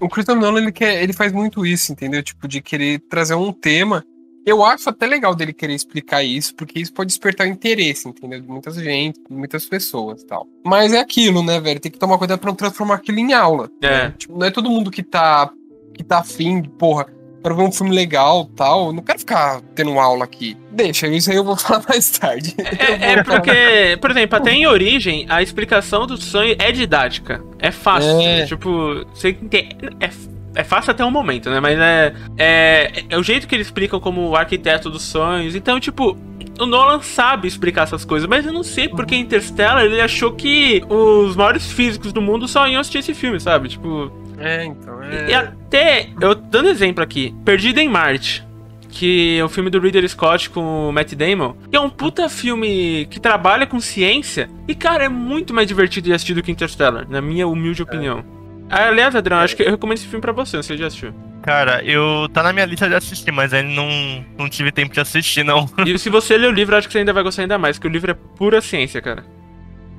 o 0.00 0.08
Christopher 0.08 0.40
Nolan 0.40 0.60
ele, 0.60 0.72
quer, 0.72 1.02
ele 1.02 1.12
faz 1.12 1.32
muito 1.32 1.64
isso, 1.64 1.92
entendeu? 1.92 2.22
Tipo, 2.22 2.46
de 2.46 2.60
querer 2.60 3.00
trazer 3.08 3.34
um 3.34 3.52
tema. 3.52 4.04
Eu 4.46 4.64
acho 4.64 4.90
até 4.90 5.06
legal 5.06 5.34
dele 5.34 5.52
querer 5.52 5.74
explicar 5.74 6.22
isso, 6.22 6.54
porque 6.54 6.78
isso 6.78 6.92
pode 6.92 7.08
despertar 7.08 7.46
o 7.46 7.50
interesse, 7.50 8.08
entendeu? 8.08 8.40
De 8.40 8.46
muita 8.46 8.70
gente, 8.70 9.20
de 9.28 9.34
muitas 9.34 9.64
pessoas 9.64 10.22
e 10.22 10.26
tal. 10.26 10.46
Mas 10.64 10.92
é 10.92 11.00
aquilo, 11.00 11.42
né, 11.42 11.58
velho? 11.60 11.80
Tem 11.80 11.90
que 11.90 11.98
tomar 11.98 12.18
cuidado 12.18 12.38
pra 12.38 12.50
não 12.50 12.56
transformar 12.56 12.96
aquilo 12.96 13.18
em 13.18 13.32
aula. 13.32 13.70
É. 13.80 13.88
né? 13.88 14.14
Tipo, 14.16 14.38
não 14.38 14.46
é 14.46 14.50
todo 14.50 14.70
mundo 14.70 14.90
que 14.90 15.02
tá, 15.02 15.50
que 15.94 16.04
tá 16.04 16.18
afim 16.18 16.62
porra, 16.62 17.06
quero 17.42 17.56
ver 17.56 17.62
um 17.62 17.72
filme 17.72 17.94
legal 17.94 18.46
tal. 18.56 18.86
Eu 18.86 18.92
não 18.92 19.02
quero 19.02 19.18
ficar 19.18 19.60
tendo 19.74 19.98
aula 19.98 20.24
aqui. 20.24 20.56
Deixa, 20.70 21.06
isso 21.06 21.30
aí 21.30 21.36
eu 21.36 21.44
vou 21.44 21.56
falar 21.58 21.84
mais 21.88 22.10
tarde. 22.10 22.54
É, 22.58 23.12
é 23.12 23.22
porque, 23.22 23.98
por 24.00 24.10
exemplo, 24.10 24.36
até 24.36 24.52
em 24.52 24.66
origem, 24.66 25.26
a 25.28 25.42
explicação 25.42 26.06
do 26.06 26.16
sonho 26.16 26.56
é 26.58 26.72
didática. 26.72 27.42
É 27.58 27.70
fácil. 27.70 28.20
É. 28.20 28.46
Tipo, 28.46 29.04
você 29.14 29.30
entende. 29.30 29.76
É, 30.00 30.10
é 30.54 30.64
fácil 30.64 30.92
até 30.92 31.04
um 31.04 31.10
momento, 31.10 31.50
né? 31.50 31.60
Mas 31.60 31.78
é, 31.78 32.14
é. 32.38 33.04
É 33.10 33.18
o 33.18 33.22
jeito 33.22 33.46
que 33.46 33.54
eles 33.54 33.66
explicam 33.66 33.98
como 34.00 34.28
o 34.28 34.36
arquiteto 34.36 34.90
dos 34.90 35.02
sonhos. 35.02 35.54
Então, 35.54 35.78
tipo. 35.80 36.16
O 36.56 36.66
Nolan 36.66 37.00
sabe 37.00 37.48
explicar 37.48 37.82
essas 37.82 38.04
coisas, 38.04 38.28
mas 38.28 38.46
eu 38.46 38.52
não 38.52 38.62
sei 38.62 38.88
porque 38.88 39.16
Interstellar 39.16 39.82
ele 39.84 40.00
achou 40.00 40.32
que 40.34 40.84
os 40.88 41.34
maiores 41.34 41.72
físicos 41.72 42.12
do 42.12 42.22
mundo 42.22 42.46
só 42.46 42.68
iam 42.68 42.80
assistir 42.80 42.98
esse 42.98 43.12
filme, 43.12 43.40
sabe? 43.40 43.70
Tipo, 43.70 44.12
É, 44.38 44.64
então, 44.64 45.02
e 45.02 45.32
é. 45.32 45.34
até, 45.34 46.10
eu 46.20 46.32
dando 46.36 46.68
exemplo 46.68 47.02
aqui, 47.02 47.34
Perdido 47.44 47.80
em 47.80 47.88
Marte, 47.88 48.46
que 48.88 49.36
é 49.38 49.44
um 49.44 49.48
filme 49.48 49.68
do 49.68 49.80
Ridley 49.80 50.08
Scott 50.08 50.48
com 50.50 50.88
o 50.88 50.92
Matt 50.92 51.14
Damon, 51.14 51.56
que 51.68 51.76
é 51.76 51.80
um 51.80 51.90
puta 51.90 52.28
filme 52.28 53.06
que 53.10 53.18
trabalha 53.18 53.66
com 53.66 53.80
ciência, 53.80 54.48
e 54.68 54.76
cara, 54.76 55.04
é 55.04 55.08
muito 55.08 55.52
mais 55.52 55.66
divertido 55.66 56.06
de 56.06 56.12
assistir 56.12 56.34
do 56.34 56.42
que 56.42 56.52
Interstellar, 56.52 57.04
na 57.08 57.20
minha 57.20 57.48
humilde 57.48 57.82
opinião. 57.82 58.24
Aliás, 58.70 59.14
Adriano, 59.14 59.42
acho 59.44 59.56
que 59.56 59.62
eu 59.62 59.70
recomendo 59.70 59.98
esse 59.98 60.06
filme 60.06 60.20
pra 60.20 60.32
você, 60.32 60.56
você 60.56 60.76
já 60.76 60.86
assistiu. 60.86 61.12
Cara, 61.42 61.84
eu. 61.84 62.28
Tá 62.32 62.42
na 62.42 62.52
minha 62.52 62.64
lista 62.64 62.88
de 62.88 62.94
assistir, 62.94 63.30
mas 63.30 63.52
ainda 63.52 63.68
não, 63.70 64.24
não 64.38 64.48
tive 64.48 64.72
tempo 64.72 64.94
de 64.94 65.00
assistir, 65.00 65.44
não. 65.44 65.68
E 65.86 65.96
se 65.98 66.08
você 66.08 66.38
ler 66.38 66.48
o 66.48 66.52
livro, 66.52 66.74
acho 66.74 66.86
que 66.88 66.92
você 66.92 67.00
ainda 67.00 67.12
vai 67.12 67.22
gostar 67.22 67.42
ainda 67.42 67.58
mais, 67.58 67.76
porque 67.76 67.88
o 67.88 67.90
livro 67.90 68.10
é 68.10 68.14
pura 68.14 68.60
ciência, 68.62 69.00
cara. 69.02 69.24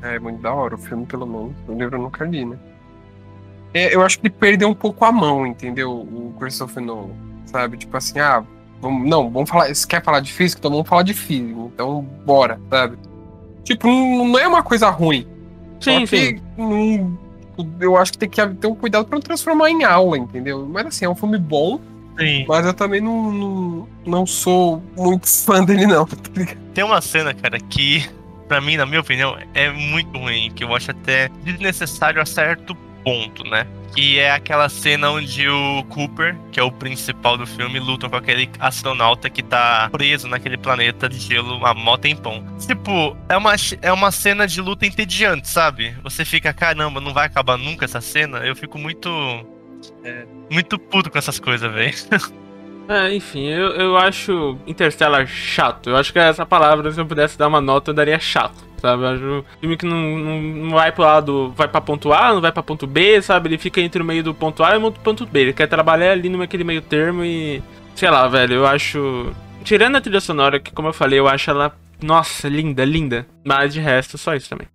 É 0.02 0.20
muito 0.20 0.42
da 0.42 0.52
hora, 0.54 0.76
o 0.76 0.78
filme, 0.78 1.06
pelo 1.06 1.26
menos. 1.26 1.54
O 1.68 1.74
livro 1.74 1.98
eu 1.98 2.02
nunca 2.02 2.26
li, 2.26 2.46
né? 2.46 2.58
É, 3.74 3.94
eu 3.94 4.02
acho 4.02 4.20
que 4.20 4.28
ele 4.28 4.34
perdeu 4.34 4.70
um 4.70 4.74
pouco 4.74 5.06
a 5.06 5.12
mão, 5.12 5.46
entendeu? 5.46 5.92
O 5.92 6.34
Christopher 6.40 6.82
Nolan. 6.82 7.14
Sabe? 7.46 7.78
Tipo 7.78 7.96
assim, 7.98 8.20
ah, 8.20 8.44
vamos, 8.82 9.08
não, 9.08 9.30
vamos 9.30 9.50
falar. 9.50 9.74
Se 9.76 9.86
quer 9.88 10.02
falar 10.04 10.22
de 10.22 10.34
física, 10.34 10.60
então 10.60 10.72
vamos 10.72 10.88
falar 10.88 11.04
de 11.04 11.14
física. 11.14 11.60
Então, 11.74 12.02
bora, 12.26 12.60
sabe? 12.70 12.98
Tipo, 13.64 13.88
não, 13.88 14.28
não 14.30 14.40
é 14.40 14.48
uma 14.48 14.64
coisa 14.64 14.90
ruim. 14.90 15.28
Sim, 15.80 16.00
Só 16.00 16.00
que 16.00 16.08
sim. 16.08 16.42
não- 16.58 17.18
eu 17.80 17.98
acho 17.98 18.14
que 18.14 18.18
tem 18.18 18.30
que 18.30 18.46
ter 18.56 18.68
um 18.68 18.76
cuidado 18.76 19.06
pra 19.06 19.16
não 19.16 19.22
transformar 19.22 19.70
em 19.70 19.84
aula, 19.84 20.18
entendeu? 20.18 20.68
Mas 20.70 20.88
assim, 20.88 21.06
é 21.06 21.10
um 21.10 21.16
filme 21.16 21.38
bom, 21.38 21.80
Sim. 22.18 22.46
mas 22.48 22.66
eu 22.66 22.74
também 22.74 23.02
não, 23.02 23.32
não, 23.32 23.88
não 24.06 24.26
sou 24.26 24.82
muito 24.98 25.28
fã 25.46 25.64
dele, 25.64 25.86
não. 25.88 26.06
tá? 26.06 26.16
Tem 26.74 26.84
uma 26.84 27.02
cena, 27.02 27.34
cara, 27.34 27.60
que, 27.60 28.08
pra 28.48 28.60
mim, 28.60 28.78
na 28.78 28.86
minha 28.86 29.02
opinião, 29.02 29.38
é 29.54 29.72
muito 29.72 30.18
ruim, 30.18 30.52
que 30.54 30.64
eu 30.64 30.76
acho 30.76 30.92
até 30.92 31.30
desnecessário 31.44 32.22
a 32.22 32.26
certo 32.26 32.76
ponto, 33.06 33.44
né? 33.44 33.68
Que 33.96 34.20
é 34.20 34.32
aquela 34.32 34.68
cena 34.68 35.12
onde 35.12 35.48
o 35.48 35.84
Cooper, 35.86 36.36
que 36.52 36.60
é 36.60 36.64
o 36.64 36.72
principal 36.72 37.38
do 37.38 37.46
filme, 37.46 37.80
luta 37.80 38.10
com 38.10 38.16
aquele 38.16 38.50
astronauta 38.60 39.30
que 39.30 39.44
tá 39.44 39.88
preso 39.92 40.28
naquele 40.28 40.58
planeta 40.58 41.08
de 41.08 41.20
gelo 41.20 41.64
há 41.66 41.74
mó 41.74 41.96
tempão. 41.96 42.44
Tipo, 42.60 43.16
é 43.30 43.38
uma, 43.38 43.54
é 43.82 43.94
uma 43.94 44.12
cena 44.12 44.48
de 44.48 44.60
luta 44.60 44.86
entediante, 44.86 45.48
sabe? 45.48 45.96
Você 46.04 46.26
fica, 46.26 46.52
caramba, 46.52 47.00
não 47.00 47.14
vai 47.14 47.28
acabar 47.28 47.58
nunca 47.58 47.86
essa 47.86 48.02
cena. 48.02 48.40
Eu 48.40 48.56
fico 48.56 48.80
muito. 48.80 49.10
é, 50.04 50.26
muito 50.50 50.80
puto 50.80 51.12
com 51.12 51.18
essas 51.18 51.40
coisas, 51.40 51.72
velho. 51.72 51.94
É, 52.88 53.12
enfim, 53.16 53.48
eu, 53.48 53.70
eu 53.70 53.98
acho 53.98 54.60
Interstellar 54.68 55.26
chato. 55.26 55.90
Eu 55.90 55.98
acho 55.98 56.14
que 56.14 56.20
essa 56.20 56.46
palavra, 56.46 56.92
se 56.92 57.02
eu 57.02 57.06
pudesse 57.08 57.36
dar 57.38 57.48
uma 57.48 57.60
nota, 57.60 57.90
eu 57.90 57.96
daria 57.96 58.20
chato. 58.20 58.65
Sabe? 58.82 59.06
Acho 59.06 59.24
um 59.24 59.44
filme 59.60 59.78
que 59.78 59.86
não, 59.86 60.18
não, 60.18 60.42
não 60.42 60.70
vai 60.72 60.92
pro 60.92 61.04
lado. 61.04 61.52
Vai 61.56 61.68
pra 61.68 61.82
ponto 61.82 62.12
A, 62.14 62.34
não 62.34 62.42
vai 62.42 62.52
pra 62.52 62.64
ponto 62.64 62.86
B, 62.86 63.22
sabe? 63.22 63.50
Ele 63.50 63.58
fica 63.58 63.82
entre 63.82 64.02
o 64.02 64.06
meio 64.06 64.24
do 64.24 64.34
ponto 64.34 64.64
A 64.64 64.76
e 64.76 64.78
o 64.78 64.92
ponto 64.92 65.26
B. 65.26 65.40
Ele 65.40 65.54
quer 65.54 65.68
trabalhar 65.68 66.12
ali 66.12 66.30
naquele 66.30 66.64
meio 66.64 66.82
termo 66.82 67.24
e. 67.24 67.62
Sei 67.96 68.10
lá, 68.10 68.28
velho, 68.28 68.56
eu 68.56 68.68
acho. 68.68 69.34
Tirando 69.64 69.96
a 69.96 70.02
trilha 70.02 70.20
sonora, 70.20 70.60
que 70.60 70.72
como 70.72 70.90
eu 70.90 70.94
falei, 70.94 71.20
eu 71.20 71.28
acho 71.28 71.50
ela. 71.50 71.76
Nossa, 72.02 72.48
linda, 72.48 72.84
linda. 72.86 73.26
Mas 73.44 73.74
de 73.74 73.80
resto, 73.80 74.18
só 74.18 74.36
isso 74.36 74.50
também. 74.50 74.68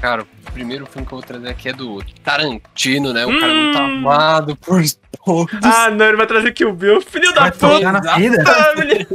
Cara, 0.00 0.26
primeiro 0.52 0.86
filme 0.86 1.06
que 1.06 1.12
eu 1.14 1.18
vou 1.18 1.26
trazer 1.26 1.48
aqui 1.48 1.68
é 1.68 1.72
do 1.72 2.02
Tarantino, 2.22 3.12
né? 3.12 3.24
O 3.26 3.40
cara 3.40 3.52
Hum. 3.52 3.62
muito 3.64 3.78
amado 3.78 4.56
por 4.56 4.82
todos. 5.24 5.52
Ah, 5.62 5.90
não, 5.90 6.06
ele 6.06 6.16
vai 6.16 6.26
trazer 6.26 6.48
aqui 6.48 6.64
o 6.64 6.72
Bill. 6.72 7.00
Filho 7.00 7.32
da 7.32 7.42
Vai 7.42 7.52
puta! 7.52 7.68
tocar 7.68 7.92
na 7.92 8.16
vida? 8.16 8.44
Ah. 8.46 8.72
Exatamente. 8.74 9.08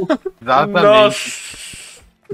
Nossa! 0.82 1.30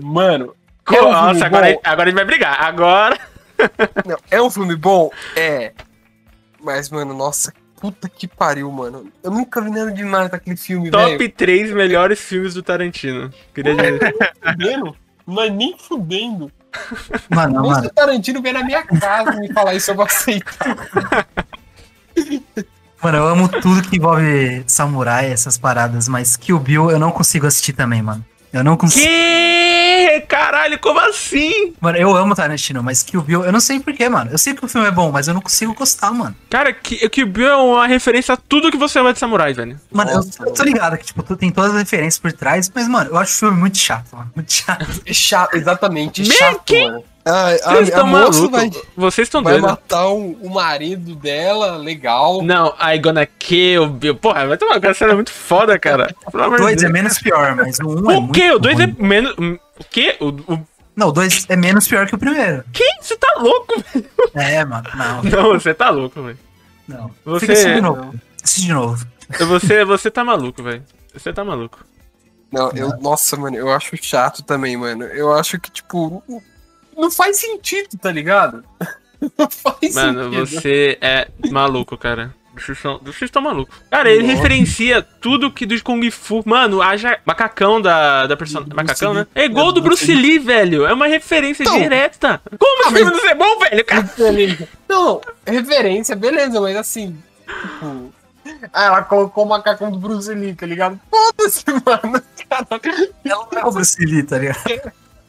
Mano, 0.02 0.54
Co- 0.84 0.94
é 0.96 1.02
um 1.02 1.12
Nossa, 1.12 1.46
agora, 1.46 1.72
bom? 1.72 1.80
agora 1.84 2.08
ele 2.08 2.16
vai 2.16 2.24
brigar. 2.24 2.62
Agora. 2.62 3.18
Não, 4.04 4.16
é 4.30 4.42
um 4.42 4.50
filme 4.50 4.76
bom? 4.76 5.10
É. 5.36 5.72
Mas, 6.62 6.90
mano, 6.90 7.14
nossa, 7.14 7.52
puta 7.80 8.08
que 8.08 8.26
pariu, 8.26 8.70
mano. 8.72 9.10
Eu 9.22 9.30
nunca 9.30 9.60
vi 9.60 9.70
nada 9.70 9.92
demais 9.92 10.30
daquele 10.30 10.56
filme, 10.56 10.90
Top 10.90 11.16
velho. 11.16 11.32
3 11.32 11.70
melhores 11.72 12.18
filmes 12.20 12.54
do 12.54 12.62
Tarantino. 12.62 13.30
Queria 13.54 13.74
dizer. 13.74 14.14
Fudendo? 14.42 14.96
Mas 15.26 15.52
nem 15.52 15.76
fudendo. 15.78 16.50
Mano, 17.30 17.64
se 17.64 17.70
mano. 17.70 17.86
o 17.86 17.90
Tarantino 17.90 18.42
vier 18.42 18.54
na 18.54 18.64
minha 18.64 18.82
casa 18.82 19.32
me 19.32 19.52
falar 19.52 19.74
isso, 19.74 19.90
eu 19.90 19.94
vou 19.94 20.04
aceitar. 20.04 20.76
Mano, 23.02 23.18
eu 23.18 23.28
amo 23.28 23.48
tudo 23.48 23.82
que 23.82 23.96
envolve 23.96 24.64
samurai, 24.66 25.30
essas 25.30 25.58
paradas, 25.58 26.08
mas 26.08 26.36
Kill 26.36 26.58
Bill 26.58 26.90
eu 26.90 26.98
não 26.98 27.10
consigo 27.10 27.46
assistir 27.46 27.74
também, 27.74 28.00
mano. 28.00 28.24
Eu 28.52 28.64
não 28.64 28.76
consigo. 28.76 29.04
que? 29.04 29.73
Caralho, 30.28 30.78
como 30.78 31.00
assim? 31.00 31.74
Mano, 31.80 31.98
eu 31.98 32.14
amo 32.14 32.34
Tarantino, 32.34 32.82
mas 32.82 33.02
Kill 33.02 33.22
Bill, 33.22 33.44
eu 33.44 33.52
não 33.52 33.60
sei 33.60 33.80
porquê, 33.80 34.08
mano. 34.08 34.30
Eu 34.30 34.38
sei 34.38 34.54
que 34.54 34.64
o 34.64 34.68
filme 34.68 34.86
é 34.86 34.90
bom, 34.90 35.10
mas 35.10 35.28
eu 35.28 35.34
não 35.34 35.40
consigo 35.40 35.74
gostar, 35.74 36.10
mano. 36.12 36.34
Cara, 36.50 36.72
que, 36.72 37.08
que 37.08 37.22
o 37.22 37.26
Bill 37.26 37.48
é 37.48 37.56
uma 37.56 37.86
referência 37.86 38.34
a 38.34 38.36
tudo 38.36 38.70
que 38.70 38.76
você 38.76 38.98
ama 38.98 39.12
de 39.12 39.18
samurai, 39.18 39.52
velho. 39.52 39.78
Mano, 39.92 40.10
eu, 40.10 40.16
Nossa, 40.16 40.42
eu 40.44 40.52
tô 40.52 40.62
ligado 40.62 40.96
que, 40.98 41.04
tipo, 41.06 41.22
tu 41.22 41.36
tem 41.36 41.50
todas 41.50 41.72
as 41.72 41.78
referências 41.78 42.18
por 42.18 42.32
trás, 42.32 42.70
mas, 42.74 42.88
mano, 42.88 43.10
eu 43.10 43.18
acho 43.18 43.34
o 43.34 43.38
filme 43.38 43.58
muito 43.58 43.78
chato, 43.78 44.06
mano. 44.16 44.30
Muito 44.34 44.52
chato. 44.52 44.86
É 45.06 45.12
chato, 45.14 45.54
exatamente, 45.56 46.22
Me- 46.22 46.30
chato, 46.34 46.62
que- 46.64 46.84
mano. 46.86 47.04
Ai, 47.26 47.56
Vocês 47.56 47.76
a, 47.78 47.80
estão 47.84 48.06
moça 48.06 48.32
malucos. 48.38 48.50
vai, 48.50 48.70
Vocês 48.94 49.26
estão 49.28 49.42
vai 49.42 49.54
doidos. 49.54 49.70
matar 49.70 50.08
o, 50.08 50.32
o 50.42 50.50
marido 50.52 51.14
dela, 51.14 51.78
legal. 51.78 52.42
Não, 52.42 52.74
I 52.78 52.98
gonna 52.98 53.24
kill 53.24 53.86
Bill. 53.86 54.14
Porra, 54.14 54.46
vai 54.46 54.58
tomar 54.58 54.76
uma 54.78 54.92
cena 54.92 55.14
muito 55.14 55.32
foda, 55.32 55.78
cara. 55.78 56.14
O 56.30 56.36
amor 56.38 56.58
de 56.58 56.62
2 56.64 56.82
é 56.82 56.88
menos 56.90 57.18
pior, 57.18 57.56
mas 57.56 57.78
o 57.80 57.88
1 57.88 58.04
um 58.06 58.10
é 58.10 58.18
O 58.18 58.28
quê? 58.28 58.50
O 58.52 58.58
2 58.58 58.78
é 58.78 58.86
menos. 58.98 59.34
O 59.78 59.84
quê? 59.84 60.16
O, 60.20 60.28
o... 60.28 60.66
Não, 60.96 61.08
o 61.08 61.12
2 61.12 61.46
é 61.48 61.56
menos 61.56 61.88
pior 61.88 62.06
que 62.06 62.14
o 62.14 62.18
primeiro. 62.18 62.62
Que? 62.72 62.84
Você 63.00 63.16
tá 63.16 63.34
louco, 63.38 63.74
velho? 63.92 64.10
É, 64.34 64.64
mano, 64.64 64.88
não, 64.94 65.22
Não, 65.24 65.48
você 65.58 65.74
tá 65.74 65.90
louco, 65.90 66.22
velho. 66.22 66.38
não. 66.86 67.10
Você- 67.24 67.40
Fica 67.46 67.52
assim 67.54 67.74
de 67.74 67.80
novo. 67.80 68.14
Assiste 68.42 68.66
de 68.66 68.72
novo. 68.72 69.06
Você, 69.38 69.84
você 69.84 70.10
tá 70.10 70.22
maluco, 70.24 70.62
velho. 70.62 70.84
Você 71.12 71.32
tá 71.32 71.42
maluco. 71.44 71.84
Não, 72.52 72.70
eu, 72.72 72.88
nossa, 73.00 73.36
mano, 73.36 73.56
eu 73.56 73.72
acho 73.72 73.96
chato 73.96 74.42
também, 74.44 74.76
mano. 74.76 75.02
Eu 75.04 75.32
acho 75.34 75.58
que, 75.58 75.70
tipo, 75.70 76.22
não- 76.96 77.10
faz 77.10 77.38
sentido, 77.38 77.98
tá 77.98 78.12
ligado? 78.12 78.62
Não 79.38 79.48
faz 79.48 79.94
Mano, 79.94 80.24
sentido. 80.24 80.46
você 80.60 80.98
é 81.00 81.28
maluco, 81.50 81.96
cara. 81.96 82.34
Vocês 82.56 82.78
são, 82.78 82.98
vocês 83.02 83.22
estão 83.22 83.42
malucos. 83.42 83.76
Cara, 83.90 84.10
ele 84.10 84.22
Nossa. 84.22 84.34
referencia 84.36 85.02
tudo 85.02 85.50
que 85.50 85.66
do 85.66 85.82
Kung 85.82 86.08
Fu. 86.10 86.42
Mano, 86.46 86.80
haja 86.80 87.18
macacão 87.24 87.80
da, 87.80 88.26
da 88.26 88.36
personagem. 88.36 88.72
Macacão, 88.74 89.12
Lee. 89.12 89.20
né? 89.22 89.26
É 89.34 89.44
igual 89.44 89.70
É, 89.70 89.72
do 89.72 89.82
Bruce 89.82 90.06
Bruce 90.06 90.20
Lee, 90.20 90.38
velho. 90.38 90.86
É 90.86 90.92
uma 90.92 91.06
referência 91.08 91.62
Então. 91.64 91.78
direta. 91.80 92.40
Como 92.58 92.82
esse 92.82 92.90
mas- 92.92 93.02
filme 93.02 93.16
não 93.22 93.28
é 93.28 93.34
bom, 93.34 93.58
velho? 93.58 93.84
Cara? 93.84 94.10
Não, 94.88 95.20
referência, 95.46 96.14
beleza, 96.14 96.60
mas 96.60 96.76
assim, 96.76 97.16
tipo. 97.46 98.12
Ah, 98.72 98.84
ela 98.84 99.02
colocou 99.02 99.44
o 99.44 99.48
macacão 99.48 99.90
do 99.90 99.98
Bruce 99.98 100.32
Lee, 100.32 100.54
tá 100.54 100.66
ligado? 100.66 101.00
Foda-se, 101.10 101.64
mano. 101.84 102.22
Caralho. 102.48 103.14
Ela 103.24 103.48
não 103.52 103.60
é 103.60 103.64
o 103.64 103.70
Bruce 103.72 103.96
Lee, 104.04 104.22
tá 104.22 104.38
ligado? 104.38 104.58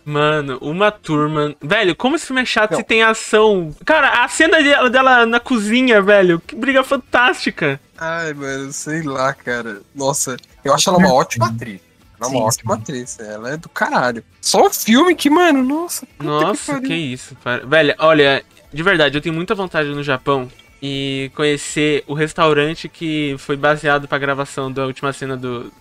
Mano, 0.06 0.60
uma 0.62 0.92
turma. 0.92 1.56
Velho, 1.60 1.96
como 1.96 2.16
esse 2.16 2.28
filme 2.28 2.44
é 2.44 2.46
chato 2.46 2.72
Não. 2.72 2.78
se 2.78 2.84
tem 2.84 3.02
ação. 3.02 3.76
Cara, 3.84 4.24
a 4.24 4.28
cena 4.28 4.62
dela, 4.62 4.90
dela 4.90 5.26
na 5.26 5.40
cozinha, 5.40 6.00
velho. 6.02 6.40
Que 6.40 6.56
briga 6.56 6.84
fantástica. 6.84 7.80
Ai, 7.98 8.34
mano, 8.34 8.72
sei 8.72 9.02
lá, 9.02 9.34
cara. 9.34 9.82
Nossa, 9.96 10.38
eu 10.64 10.74
acho 10.74 10.90
ela 10.90 11.00
uma 11.00 11.12
ótima 11.14 11.48
atriz. 11.48 11.82
Ela 12.20 12.28
é 12.30 12.32
uma 12.32 12.40
Sim, 12.40 12.44
ótima 12.46 12.76
sim. 12.76 12.82
atriz. 12.82 13.20
Ela 13.20 13.50
é 13.54 13.58
do 13.58 13.68
caralho. 13.68 14.24
Só 14.40 14.68
o 14.68 14.70
filme 14.70 15.16
que, 15.16 15.30
mano, 15.30 15.64
nossa. 15.64 16.06
puta 16.06 16.24
Nossa, 16.24 16.74
pariu. 16.74 16.88
que 16.88 16.94
isso, 16.94 17.36
cara. 17.44 17.66
Velho, 17.66 17.96
olha, 17.98 18.46
de 18.72 18.84
verdade, 18.84 19.18
eu 19.18 19.22
tenho 19.22 19.34
muita 19.34 19.56
vontade 19.56 19.90
no 19.90 20.04
Japão 20.04 20.50
e 20.82 21.32
conhecer 21.36 22.04
o 22.06 22.14
restaurante 22.14 22.88
que 22.88 23.36
foi 23.40 23.58
baseado 23.58 24.08
pra 24.08 24.20
gravação 24.20 24.72
da 24.72 24.86
última 24.86 25.12
cena 25.12 25.36
do, 25.36 25.72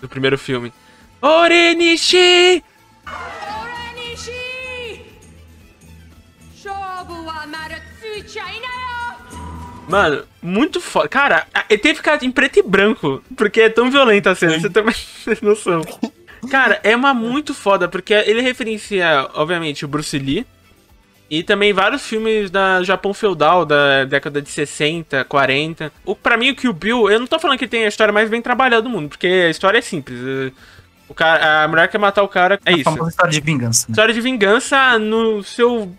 do 0.00 0.08
primeiro 0.08 0.38
filme. 0.38 0.72
Orenishi! 1.20 2.64
Mano, 9.88 10.24
muito 10.42 10.80
foda. 10.80 11.08
Cara, 11.08 11.46
ele 11.70 11.78
teve 11.80 11.94
que 11.94 12.00
ficar 12.00 12.22
em 12.22 12.30
preto 12.30 12.58
e 12.58 12.62
branco, 12.62 13.22
porque 13.36 13.60
é 13.62 13.68
tão 13.68 13.90
violenta 13.90 14.30
a 14.30 14.34
cena, 14.34 14.58
você 14.58 14.68
também 14.70 14.94
tem 15.24 15.36
noção. 15.42 15.82
Cara, 16.50 16.80
é 16.82 16.94
uma 16.94 17.14
muito 17.14 17.54
foda, 17.54 17.88
porque 17.88 18.12
ele 18.14 18.40
referencia, 18.40 19.28
obviamente, 19.34 19.84
o 19.84 19.88
Bruce 19.88 20.18
Lee 20.18 20.46
e 21.28 21.42
também 21.42 21.72
vários 21.72 22.06
filmes 22.06 22.50
da 22.50 22.82
Japão 22.84 23.12
feudal 23.12 23.64
da 23.64 24.04
década 24.04 24.40
de 24.40 24.48
60, 24.48 25.24
40. 25.24 25.92
O, 26.04 26.14
pra 26.14 26.36
mim, 26.36 26.50
o 26.50 26.56
Kill 26.56 26.72
Bill, 26.72 27.10
eu 27.10 27.18
não 27.18 27.26
tô 27.26 27.38
falando 27.38 27.58
que 27.58 27.66
tem 27.66 27.84
a 27.84 27.88
história 27.88 28.12
mais 28.12 28.30
bem 28.30 28.40
trabalhada 28.40 28.82
do 28.82 28.88
mundo, 28.90 29.08
porque 29.08 29.26
a 29.26 29.50
história 29.50 29.78
é 29.78 29.82
simples. 29.82 30.18
O 31.08 31.14
cara, 31.14 31.64
a 31.64 31.68
mulher 31.68 31.88
quer 31.88 31.98
matar 31.98 32.22
o 32.22 32.28
cara, 32.28 32.60
é 32.64 32.72
A 32.72 32.74
isso. 32.74 32.84
famosa 32.84 33.10
história 33.10 33.32
de 33.32 33.40
vingança. 33.40 33.86
Né? 33.88 33.92
História 33.92 34.14
de 34.14 34.20
vingança 34.20 34.98
no 34.98 35.42
seu, 35.42 35.92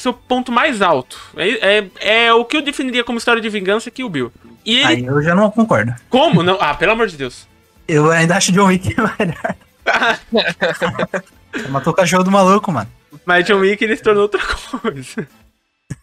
seu 0.00 0.12
ponto 0.12 0.50
mais 0.50 0.80
alto. 0.80 1.20
É, 1.36 1.78
é, 1.78 2.26
é 2.26 2.32
o 2.32 2.44
que 2.44 2.56
eu 2.56 2.62
definiria 2.62 3.04
como 3.04 3.18
história 3.18 3.40
de 3.42 3.48
vingança 3.48 3.90
que 3.90 4.02
o 4.02 4.08
Bill. 4.08 4.32
E 4.64 4.78
ele, 4.78 4.86
Aí 4.86 5.04
eu 5.04 5.22
já 5.22 5.34
não 5.34 5.50
concordo. 5.50 5.94
como? 6.08 6.42
Não, 6.42 6.58
ah, 6.60 6.74
pelo 6.74 6.92
amor 6.92 7.06
de 7.06 7.16
Deus. 7.16 7.46
Eu 7.86 8.10
ainda 8.10 8.36
acho 8.36 8.52
John 8.52 8.66
Wick 8.66 8.88
melhor. 9.18 9.56
Matou 11.70 11.92
o 11.92 11.96
cachorro 11.96 12.24
do 12.24 12.30
maluco, 12.30 12.70
mano. 12.72 12.90
Mas 13.24 13.44
John 13.44 13.58
Wick 13.58 13.82
ele 13.82 13.96
se 13.96 14.02
tornou 14.02 14.22
outra 14.22 14.40
coisa. 14.80 15.28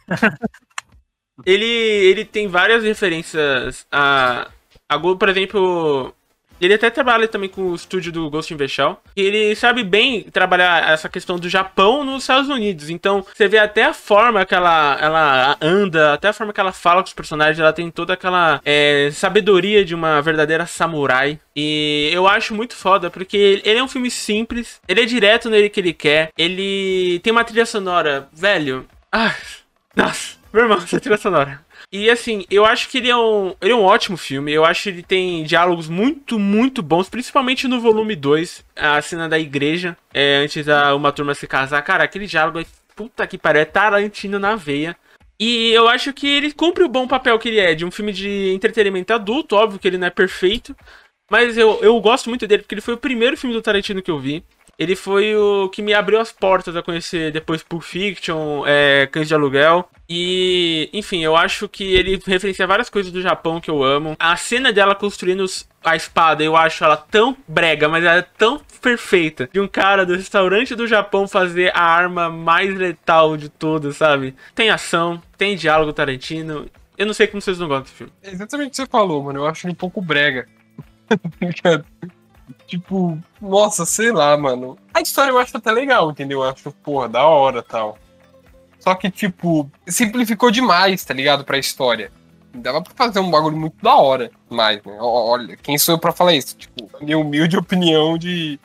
ele, 1.45 1.65
ele 1.65 2.25
tem 2.25 2.47
várias 2.47 2.83
referências 2.83 3.85
a, 3.91 4.47
a 4.87 4.97
Globo, 4.97 5.17
por 5.17 5.29
exemplo. 5.29 6.13
Ele 6.59 6.73
até 6.73 6.89
trabalha 6.89 7.27
também 7.27 7.49
com 7.49 7.61
o 7.71 7.75
estúdio 7.75 8.11
do 8.11 8.29
Ghost 8.29 8.53
in 8.53 8.57
the 8.57 8.67
Shell. 8.67 8.97
E 9.15 9.21
ele 9.21 9.55
sabe 9.55 9.83
bem 9.83 10.23
trabalhar 10.23 10.91
essa 10.91 11.09
questão 11.09 11.37
do 11.37 11.49
Japão 11.49 12.03
nos 12.03 12.23
Estados 12.23 12.49
Unidos. 12.49 12.89
Então, 12.89 13.25
você 13.35 13.47
vê 13.47 13.57
até 13.57 13.83
a 13.83 13.93
forma 13.93 14.45
que 14.45 14.55
ela, 14.55 14.97
ela 14.99 15.57
anda, 15.61 16.13
até 16.13 16.29
a 16.29 16.33
forma 16.33 16.53
que 16.53 16.59
ela 16.59 16.71
fala 16.71 17.01
com 17.01 17.07
os 17.07 17.13
personagens. 17.13 17.59
Ela 17.59 17.73
tem 17.73 17.89
toda 17.91 18.13
aquela 18.13 18.61
é, 18.65 19.09
sabedoria 19.11 19.85
de 19.85 19.93
uma 19.93 20.21
verdadeira 20.21 20.65
samurai. 20.65 21.39
E 21.55 22.09
eu 22.13 22.27
acho 22.27 22.53
muito 22.53 22.75
foda, 22.75 23.09
porque 23.09 23.61
ele 23.63 23.79
é 23.79 23.83
um 23.83 23.87
filme 23.87 24.11
simples. 24.11 24.79
Ele 24.87 25.01
é 25.01 25.05
direto 25.05 25.49
nele 25.49 25.69
que 25.69 25.79
ele 25.79 25.93
quer. 25.93 26.31
Ele 26.37 27.19
tem 27.23 27.31
uma 27.31 27.43
trilha 27.43 27.65
sonora, 27.65 28.27
velho. 28.33 28.85
Ah, 29.11 29.33
nossa, 29.95 30.37
meu 30.53 30.63
irmão, 30.63 30.77
essa 30.77 30.99
trilha 30.99 31.17
sonora. 31.17 31.66
E 31.91 32.09
assim, 32.09 32.45
eu 32.49 32.65
acho 32.65 32.89
que 32.89 32.97
ele 32.97 33.09
é 33.09 33.15
um, 33.15 33.55
ele 33.61 33.71
é 33.71 33.75
um 33.75 33.83
ótimo 33.83 34.17
filme. 34.17 34.51
Eu 34.51 34.65
acho 34.65 34.83
que 34.83 34.89
ele 34.89 35.03
tem 35.03 35.43
diálogos 35.43 35.87
muito, 35.87 36.37
muito 36.37 36.81
bons, 36.81 37.09
principalmente 37.09 37.67
no 37.67 37.79
volume 37.79 38.15
2, 38.15 38.65
a 38.75 39.01
cena 39.01 39.29
da 39.29 39.39
igreja, 39.39 39.97
é, 40.13 40.37
antes 40.37 40.65
da 40.65 40.95
uma 40.95 41.11
turma 41.11 41.33
se 41.33 41.47
casar. 41.47 41.81
Cara, 41.81 42.03
aquele 42.03 42.27
diálogo 42.27 42.59
é 42.59 42.65
puta 42.95 43.27
que 43.27 43.37
pariu, 43.37 43.61
é 43.61 43.65
Tarantino 43.65 44.39
na 44.39 44.55
veia. 44.55 44.95
E 45.39 45.71
eu 45.71 45.87
acho 45.87 46.11
que 46.13 46.27
ele 46.27 46.51
cumpre 46.51 46.83
o 46.83 46.89
bom 46.89 47.07
papel 47.07 47.37
que 47.37 47.47
ele 47.47 47.59
é, 47.59 47.75
de 47.75 47.85
um 47.85 47.91
filme 47.91 48.11
de 48.11 48.51
entretenimento 48.53 49.13
adulto, 49.13 49.55
óbvio 49.55 49.79
que 49.79 49.87
ele 49.87 49.97
não 49.97 50.07
é 50.07 50.09
perfeito. 50.09 50.75
Mas 51.29 51.57
eu, 51.57 51.79
eu 51.83 51.99
gosto 51.99 52.29
muito 52.29 52.47
dele, 52.47 52.63
porque 52.63 52.73
ele 52.73 52.81
foi 52.81 52.95
o 52.95 52.97
primeiro 52.97 53.37
filme 53.37 53.55
do 53.55 53.61
Tarantino 53.61 54.01
que 54.01 54.09
eu 54.09 54.19
vi. 54.19 54.43
Ele 54.77 54.95
foi 54.95 55.35
o 55.35 55.69
que 55.69 55.81
me 55.81 55.93
abriu 55.93 56.19
as 56.19 56.31
portas 56.31 56.75
a 56.75 56.83
conhecer 56.83 57.31
depois 57.31 57.63
Pulp 57.63 57.81
Fiction, 57.81 58.63
é, 58.67 59.07
Cães 59.07 59.27
de 59.27 59.33
Aluguel. 59.33 59.89
E, 60.07 60.89
enfim, 60.93 61.23
eu 61.23 61.35
acho 61.35 61.67
que 61.67 61.83
ele 61.95 62.21
referencia 62.25 62.67
várias 62.67 62.89
coisas 62.89 63.11
do 63.11 63.21
Japão 63.21 63.59
que 63.59 63.69
eu 63.69 63.83
amo. 63.83 64.15
A 64.19 64.37
cena 64.37 64.71
dela 64.71 64.93
construindo 64.93 65.45
a 65.83 65.95
espada, 65.95 66.43
eu 66.43 66.55
acho 66.55 66.83
ela 66.83 66.95
tão 66.95 67.35
brega, 67.47 67.89
mas 67.89 68.03
ela 68.03 68.17
é 68.17 68.21
tão 68.21 68.61
perfeita. 68.81 69.49
De 69.51 69.59
um 69.59 69.67
cara 69.67 70.05
do 70.05 70.15
restaurante 70.15 70.75
do 70.75 70.85
Japão 70.85 71.27
fazer 71.27 71.71
a 71.75 71.81
arma 71.81 72.29
mais 72.29 72.73
letal 72.75 73.35
de 73.35 73.49
todas, 73.49 73.97
sabe? 73.97 74.35
Tem 74.53 74.69
ação, 74.69 75.21
tem 75.37 75.55
diálogo 75.55 75.91
Tarantino. 75.91 76.69
Eu 76.97 77.05
não 77.05 77.13
sei 77.13 77.27
como 77.27 77.41
vocês 77.41 77.59
não 77.59 77.67
gostam 77.67 77.83
desse 77.83 77.95
filme. 77.95 78.13
É 78.23 78.31
exatamente 78.31 78.67
o 78.67 78.71
que 78.71 78.77
você 78.77 78.85
falou, 78.85 79.23
mano. 79.23 79.39
Eu 79.39 79.47
acho 79.47 79.65
ele 79.65 79.73
um 79.73 79.75
pouco 79.75 80.01
brega. 80.01 80.47
tipo, 82.65 83.17
nossa, 83.41 83.85
sei 83.85 84.11
lá, 84.11 84.35
mano. 84.37 84.77
A 84.93 85.01
história 85.01 85.31
eu 85.31 85.37
acho 85.37 85.55
até 85.55 85.71
legal, 85.71 86.11
entendeu? 86.11 86.43
Eu 86.43 86.49
acho, 86.49 86.71
porra, 86.71 87.09
da 87.09 87.25
hora 87.25 87.61
tal. 87.61 87.97
Só 88.79 88.95
que, 88.95 89.09
tipo, 89.09 89.69
simplificou 89.87 90.51
demais, 90.51 91.03
tá 91.03 91.13
ligado? 91.13 91.43
Pra 91.43 91.57
história. 91.57 92.11
Dava 92.53 92.81
pra 92.81 92.93
fazer 92.95 93.19
um 93.19 93.29
bagulho 93.29 93.57
muito 93.57 93.75
da 93.81 93.95
hora. 93.95 94.31
Mas, 94.49 94.77
né? 94.83 94.97
Olha, 94.99 95.57
quem 95.57 95.77
sou 95.77 95.95
eu 95.95 95.99
pra 95.99 96.11
falar 96.11 96.33
isso? 96.33 96.55
Tipo, 96.57 96.89
a 96.95 97.03
minha 97.03 97.17
humilde 97.17 97.57
opinião 97.57 98.17
de, 98.17 98.59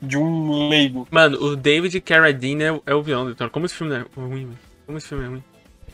de 0.00 0.16
um 0.16 0.68
leigo. 0.68 1.06
Mano, 1.10 1.38
o 1.40 1.56
David 1.56 2.00
Carradine 2.00 2.64
é, 2.64 2.80
é 2.86 2.94
o 2.94 3.02
vilão, 3.02 3.30
Então, 3.30 3.48
Como 3.48 3.66
esse 3.66 3.74
filme 3.74 3.94
é 3.94 4.04
ruim, 4.16 4.46
mano? 4.46 4.58
Como 4.86 4.98
esse 4.98 5.08
filme 5.08 5.24
é 5.24 5.28
ruim? 5.28 5.44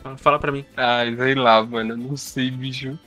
Fala, 0.01 0.17
fala 0.17 0.39
pra 0.39 0.51
mim. 0.51 0.65
Ai, 0.75 1.15
sei 1.15 1.35
lá, 1.35 1.63
mano. 1.63 1.95
Não 1.95 2.17
sei, 2.17 2.49
bicho. 2.51 2.97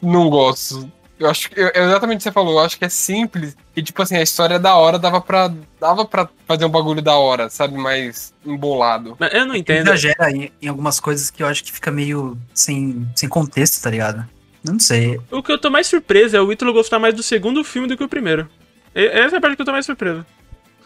Não 0.00 0.28
gosto. 0.28 0.90
Eu 1.18 1.30
acho 1.30 1.50
que 1.50 1.58
é 1.58 1.84
exatamente 1.84 2.16
o 2.16 2.18
que 2.18 2.24
você 2.24 2.32
falou, 2.32 2.54
eu 2.54 2.58
acho 2.60 2.78
que 2.78 2.84
é 2.84 2.88
simples. 2.90 3.56
E 3.74 3.82
tipo 3.82 4.02
assim, 4.02 4.16
a 4.16 4.22
história 4.22 4.56
é 4.56 4.58
da 4.58 4.74
hora 4.74 4.98
dava 4.98 5.20
pra, 5.20 5.50
dava 5.80 6.04
pra 6.04 6.28
fazer 6.46 6.66
um 6.66 6.70
bagulho 6.70 7.00
da 7.00 7.16
hora, 7.16 7.48
sabe? 7.48 7.76
Mais 7.78 8.34
embolado. 8.44 9.16
Mas 9.18 9.32
eu 9.32 9.46
não 9.46 9.54
entendo. 9.54 9.88
Exagera 9.88 10.30
em, 10.30 10.52
em 10.60 10.68
algumas 10.68 11.00
coisas 11.00 11.30
que 11.30 11.42
eu 11.42 11.46
acho 11.46 11.64
que 11.64 11.72
fica 11.72 11.90
meio 11.90 12.36
sem, 12.52 13.08
sem 13.14 13.28
contexto, 13.28 13.82
tá 13.82 13.90
ligado? 13.90 14.28
Não 14.62 14.78
sei. 14.78 15.18
O 15.30 15.42
que 15.42 15.52
eu 15.52 15.58
tô 15.58 15.70
mais 15.70 15.86
surpreso 15.86 16.36
é 16.36 16.40
o 16.40 16.52
Ítalo 16.52 16.72
gostar 16.72 16.98
mais 16.98 17.14
do 17.14 17.22
segundo 17.22 17.64
filme 17.64 17.88
do 17.88 17.96
que 17.96 18.04
o 18.04 18.08
primeiro. 18.08 18.48
Essa 18.94 19.36
é 19.36 19.38
a 19.38 19.40
parte 19.40 19.56
que 19.56 19.62
eu 19.62 19.66
tô 19.66 19.72
mais 19.72 19.86
surpreso. 19.86 20.24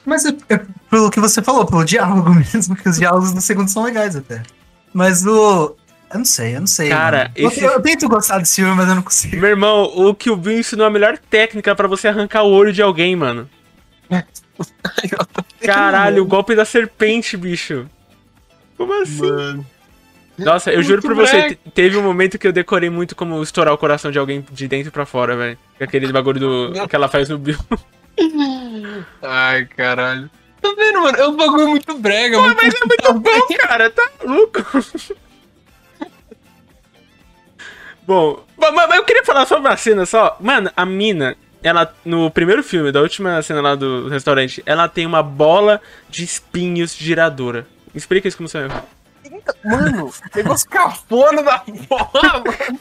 Mas 0.05 0.25
é, 0.25 0.31
é 0.49 0.61
pelo 0.91 1.11
que 1.11 1.21
você 1.21 1.43
falou, 1.43 1.67
pelo 1.67 1.85
diálogo 1.85 2.31
mesmo, 2.35 2.77
que 2.77 2.89
os 2.89 2.99
diálogos 2.99 3.33
do 3.33 3.41
segundo 3.41 3.69
são 3.69 3.83
legais 3.83 4.17
até. 4.17 4.43
Mas 4.93 5.25
o. 5.25 5.77
Eu 6.13 6.19
não 6.19 6.25
sei, 6.25 6.57
eu 6.57 6.61
não 6.61 6.67
sei. 6.67 6.89
Cara, 6.89 7.19
mano. 7.19 7.31
Eu- 7.37 7.49
esse- 7.49 7.63
eu, 7.65 7.81
tento 7.81 8.09
gostar 8.09 8.39
desse 8.39 8.57
filme, 8.57 8.75
mas 8.75 8.89
eu 8.89 8.95
não 8.97 9.03
consigo. 9.03 9.37
Meu 9.37 9.49
irmão, 9.51 9.85
o 9.85 10.15
Kill 10.15 10.37
Bill 10.37 10.59
ensinou 10.59 10.87
a 10.87 10.91
melhor 10.91 11.17
técnica 11.19 11.75
pra 11.75 11.87
você 11.87 12.09
arrancar 12.09 12.43
o 12.43 12.51
olho 12.51 12.73
de 12.73 12.83
alguém, 12.83 13.15
mano. 13.15 13.49
Caralho, 15.65 16.23
o 16.23 16.27
golpe 16.27 16.55
da 16.55 16.65
serpente, 16.65 17.37
bicho. 17.37 17.87
Como 18.77 18.93
assim? 19.03 19.21
Mano. 19.31 19.67
Nossa, 20.39 20.73
eu 20.73 20.83
juro 20.83 21.03
Muito 21.05 21.15
pra 21.15 21.27
você, 21.27 21.59
teve 21.75 21.99
um 21.99 22.03
momento 22.03 22.39
que 22.39 22.47
eu 22.47 22.53
decorei 22.53 22.89
muito 22.89 23.15
como 23.15 23.43
estourar 23.43 23.75
o 23.75 23.79
coração 23.79 24.11
de 24.11 24.19
alguém 24.19 24.45
de 24.51 24.67
dentro 24.67 24.91
pra 24.91 25.05
fora, 25.05 25.37
velho. 25.37 25.59
Aquele 25.79 26.11
bagulho 26.11 26.41
do, 26.41 26.89
que 26.89 26.97
ela 26.97 27.09
faz 27.09 27.29
no 27.29 27.37
Bill. 27.39 27.59
Ai, 29.23 29.67
caralho. 29.77 30.31
Tá 30.63 30.75
vendo, 30.77 31.03
mano? 31.03 31.17
É 31.19 31.29
um 31.29 31.37
bagulho 31.37 31.69
muito 31.69 31.95
brega. 31.99 32.41
muito... 32.41 32.57
Mas 32.57 32.75
é 32.75 32.79
muito 32.87 33.21
bom, 33.21 33.57
cara, 33.59 33.91
tá 33.91 34.09
louco. 34.25 34.65
Bom, 38.11 38.45
ma- 38.59 38.73
ma- 38.73 38.87
mas 38.89 38.97
eu 38.99 39.05
queria 39.05 39.25
falar 39.25 39.47
sobre 39.47 39.69
uma 39.69 39.77
cena 39.77 40.05
só. 40.05 40.37
Mano, 40.41 40.71
a 40.77 40.85
mina, 40.85 41.37
ela, 41.63 41.95
no 42.05 42.31
primeiro 42.31 42.63
filme, 42.63 42.91
da 42.91 43.01
última 43.01 43.41
cena 43.43 43.61
lá 43.61 43.75
do 43.75 44.09
restaurante, 44.09 44.63
ela 44.67 44.89
tem 44.89 45.07
uma 45.07 45.23
bola 45.23 45.81
de 46.09 46.25
espinhos 46.25 46.95
giradora. 46.97 47.67
Explica 47.95 48.27
isso 48.29 48.37
como 48.37 48.49
você 48.49 48.59
é. 48.59 48.69
Mano, 49.65 50.13
negócio 50.35 50.69
cafona 50.69 51.43
da 51.43 51.63
bola, 51.89 52.43
mano. 52.45 52.81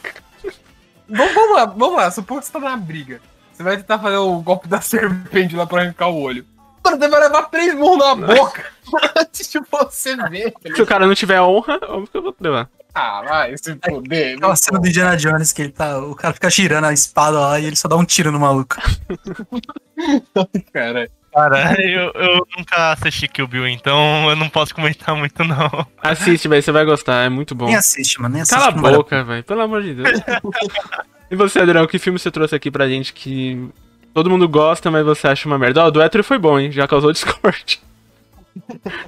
Vamos, 1.08 1.34
vamos 1.34 1.56
lá, 1.56 1.64
vamos 1.66 1.96
lá. 1.96 2.10
Supor 2.10 2.38
que 2.40 2.46
você 2.46 2.52
tá 2.52 2.60
na 2.60 2.76
briga. 2.76 3.20
Você 3.52 3.62
vai 3.62 3.76
tentar 3.76 3.98
fazer 3.98 4.16
o 4.16 4.40
golpe 4.40 4.68
da 4.68 4.80
serpente 4.80 5.54
lá 5.54 5.66
pra 5.66 5.82
arrancar 5.82 6.08
o 6.08 6.20
olho. 6.20 6.44
Mano, 6.84 6.98
você 6.98 7.08
vai 7.08 7.20
levar 7.20 7.42
três 7.44 7.74
murros 7.74 7.98
na 7.98 8.14
boca 8.14 8.64
antes 9.16 9.50
de 9.50 9.60
você 9.70 10.16
ver. 10.28 10.52
tá 10.52 10.74
Se 10.74 10.82
o 10.82 10.86
cara 10.86 11.06
não 11.06 11.14
tiver 11.14 11.40
honra, 11.40 11.78
óbvio 11.82 12.06
que 12.08 12.16
eu 12.16 12.22
vou 12.22 12.36
levar. 12.40 12.68
Ah, 12.94 13.22
vai, 13.22 13.52
esse 13.52 13.74
poder. 13.76 14.36
Aquela 14.36 14.56
cena 14.56 14.80
do 14.80 14.88
Indiana 14.88 15.16
Jones 15.16 15.52
que 15.52 15.62
ele 15.62 15.72
tá. 15.72 15.98
O 15.98 16.14
cara 16.14 16.34
fica 16.34 16.50
girando 16.50 16.86
a 16.86 16.92
espada 16.92 17.38
lá 17.38 17.60
e 17.60 17.66
ele 17.66 17.76
só 17.76 17.86
dá 17.86 17.96
um 17.96 18.04
tiro 18.04 18.32
no 18.32 18.40
maluco. 18.40 18.76
cara. 20.72 21.08
Cara, 21.32 21.80
eu, 21.80 22.10
eu 22.12 22.46
nunca 22.58 22.90
assisti 22.90 23.28
Kill 23.28 23.46
Bill, 23.46 23.68
então 23.68 24.28
eu 24.28 24.34
não 24.34 24.48
posso 24.48 24.74
comentar 24.74 25.14
muito, 25.14 25.44
não. 25.44 25.86
Assiste, 26.02 26.48
velho, 26.48 26.60
você 26.60 26.72
vai 26.72 26.84
gostar, 26.84 27.24
é 27.24 27.28
muito 27.28 27.54
bom. 27.54 27.66
Nem 27.66 27.76
assiste, 27.76 28.20
mano. 28.20 28.32
Nem 28.32 28.42
assiste. 28.42 28.58
Cala 28.58 28.70
a 28.70 28.72
boca, 28.72 29.22
velho, 29.22 29.44
pelo 29.44 29.60
amor 29.60 29.80
de 29.80 29.94
Deus. 29.94 30.18
e 31.30 31.36
você, 31.36 31.60
Adriano, 31.60 31.86
que 31.86 32.00
filme 32.00 32.18
você 32.18 32.32
trouxe 32.32 32.56
aqui 32.56 32.68
pra 32.68 32.88
gente 32.88 33.12
que 33.12 33.70
todo 34.14 34.30
mundo 34.30 34.48
gosta, 34.48 34.90
mas 34.90 35.04
você 35.04 35.28
acha 35.28 35.46
uma 35.48 35.58
merda? 35.58 35.84
Ó, 35.84 35.88
o 35.88 35.90
do 35.90 36.02
hétero 36.02 36.24
foi 36.24 36.38
bom, 36.38 36.58
hein? 36.58 36.70
Já 36.72 36.86
causou 36.88 37.12
Discord. 37.12 37.80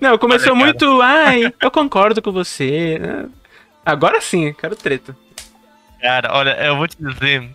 Não, 0.01 0.17
começou 0.19 0.53
Olha, 0.53 0.65
muito. 0.65 1.03
Ai, 1.03 1.53
eu 1.61 1.71
concordo 1.71 2.23
com 2.23 2.33
você. 2.33 2.99
né? 2.99 3.29
Agora 3.85 4.21
sim, 4.21 4.53
quero 4.53 4.77
treta. 4.77 5.17
Cara, 6.01 6.31
olha, 6.33 6.51
eu 6.65 6.77
vou 6.77 6.87
te 6.89 6.97
dizer 6.99 7.49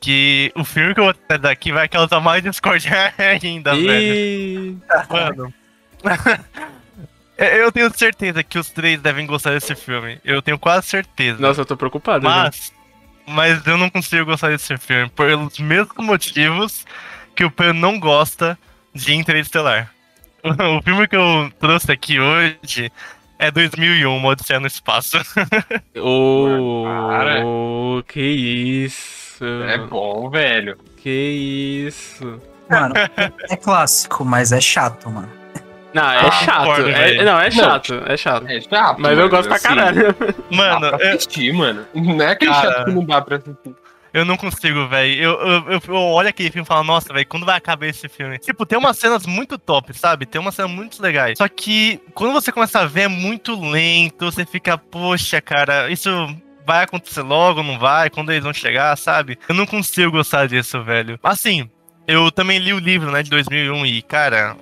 que 0.00 0.52
o 0.54 0.64
filme 0.64 0.94
que 0.94 1.00
eu 1.00 1.04
vou 1.04 1.14
trazer 1.14 1.42
daqui 1.42 1.72
vai 1.72 1.88
causar 1.88 2.20
mais 2.20 2.42
Discord 2.42 2.86
ainda, 3.18 3.74
velho. 3.74 3.86
E. 3.90 4.76
Mano. 5.10 5.54
eu 7.38 7.72
tenho 7.72 7.96
certeza 7.96 8.42
que 8.42 8.58
os 8.58 8.70
três 8.70 9.00
devem 9.00 9.26
gostar 9.26 9.50
desse 9.50 9.74
filme. 9.74 10.18
Eu 10.24 10.42
tenho 10.42 10.58
quase 10.58 10.86
certeza. 10.86 11.40
Nossa, 11.40 11.60
eu 11.62 11.66
tô 11.66 11.76
preocupado. 11.76 12.24
né? 12.24 12.30
Mas, 12.30 12.72
mas 13.26 13.66
eu 13.66 13.76
não 13.78 13.88
consigo 13.90 14.24
gostar 14.26 14.48
desse 14.48 14.76
filme 14.76 15.08
pelos 15.10 15.58
mesmos 15.58 15.96
motivos 15.98 16.84
que 17.34 17.44
o 17.44 17.50
Pedro 17.50 17.74
não 17.74 17.98
gosta 17.98 18.58
de 18.94 19.14
Interestelar. 19.14 19.90
O 20.44 20.82
filme 20.82 21.06
que 21.06 21.14
eu 21.14 21.52
trouxe 21.60 21.92
aqui 21.92 22.18
hoje 22.18 22.90
é 23.38 23.48
2001, 23.48 24.16
Uma 24.16 24.30
Odisseia 24.30 24.58
no 24.58 24.66
Espaço. 24.66 25.16
Ô, 25.96 26.82
Para. 26.84 27.42
que 28.08 28.20
isso. 28.20 29.44
É 29.68 29.78
bom, 29.78 30.28
velho. 30.30 30.76
Que 30.96 31.86
isso. 31.88 32.40
Mano, 32.68 32.94
é 33.50 33.56
clássico, 33.56 34.24
mas 34.24 34.50
é 34.50 34.60
chato, 34.60 35.08
mano. 35.10 35.41
Não, 35.94 36.10
é 36.10 36.18
Ah, 36.26 36.30
chato. 36.30 36.58
concordo, 36.60 36.88
é- 36.88 37.24
não, 37.24 37.38
é 37.40 37.50
chato, 37.50 38.02
é 38.06 38.16
chato. 38.16 38.46
É 38.48 38.60
chato. 38.60 38.98
Mas 39.00 39.10
eu 39.12 39.16
mano, 39.18 39.28
gosto 39.28 39.46
pra 39.48 39.56
assim, 39.56 39.68
caralho. 39.68 40.16
Mano, 40.50 40.80
Dá 40.90 40.96
pra 40.98 41.06
eu, 41.06 41.14
assistir, 41.14 41.52
mano. 41.52 41.86
Não 41.94 42.22
é 42.24 42.30
aquele 42.32 42.50
Cara. 42.50 42.72
chato 42.72 42.84
que 42.86 42.90
não 42.92 43.04
dá 43.04 43.20
pra 43.20 43.36
assistir. 43.36 43.74
eu 44.14 44.24
não 44.24 44.36
consigo, 44.36 44.88
velho. 44.88 45.22
Eu, 45.22 45.32
eu, 45.40 45.70
eu, 45.72 45.80
eu 45.88 45.94
olho 45.94 46.28
aquele 46.28 46.50
filme 46.50 46.64
e 46.64 46.68
falo, 46.68 46.84
nossa, 46.84 47.12
velho, 47.12 47.26
quando 47.26 47.46
vai 47.46 47.56
acabar 47.56 47.86
esse 47.86 48.08
filme? 48.08 48.38
Tipo, 48.38 48.64
tem 48.66 48.78
umas 48.78 48.98
cenas 48.98 49.26
muito 49.26 49.58
top, 49.58 49.92
sabe? 49.96 50.26
Tem 50.26 50.40
umas 50.40 50.54
cenas 50.54 50.70
muito 50.70 51.02
legais. 51.02 51.36
Só 51.38 51.48
que 51.48 52.00
quando 52.14 52.32
você 52.32 52.50
começa 52.52 52.80
a 52.80 52.86
ver 52.86 53.02
é 53.02 53.08
muito 53.08 53.58
lento, 53.60 54.24
você 54.30 54.44
fica, 54.46 54.76
poxa, 54.78 55.40
cara, 55.40 55.90
isso 55.90 56.10
vai 56.66 56.84
acontecer 56.84 57.22
logo, 57.22 57.62
não 57.62 57.78
vai? 57.78 58.08
Quando 58.08 58.30
eles 58.30 58.44
vão 58.44 58.52
chegar, 58.54 58.96
sabe? 58.96 59.38
Eu 59.48 59.54
não 59.54 59.66
consigo 59.66 60.10
gostar 60.12 60.46
disso, 60.46 60.82
velho. 60.82 61.18
Assim, 61.22 61.68
eu 62.06 62.30
também 62.30 62.58
li 62.58 62.72
o 62.72 62.78
livro, 62.78 63.10
né, 63.10 63.22
de 63.22 63.30
2001 63.30 63.84
e, 63.86 64.00
cara, 64.02 64.56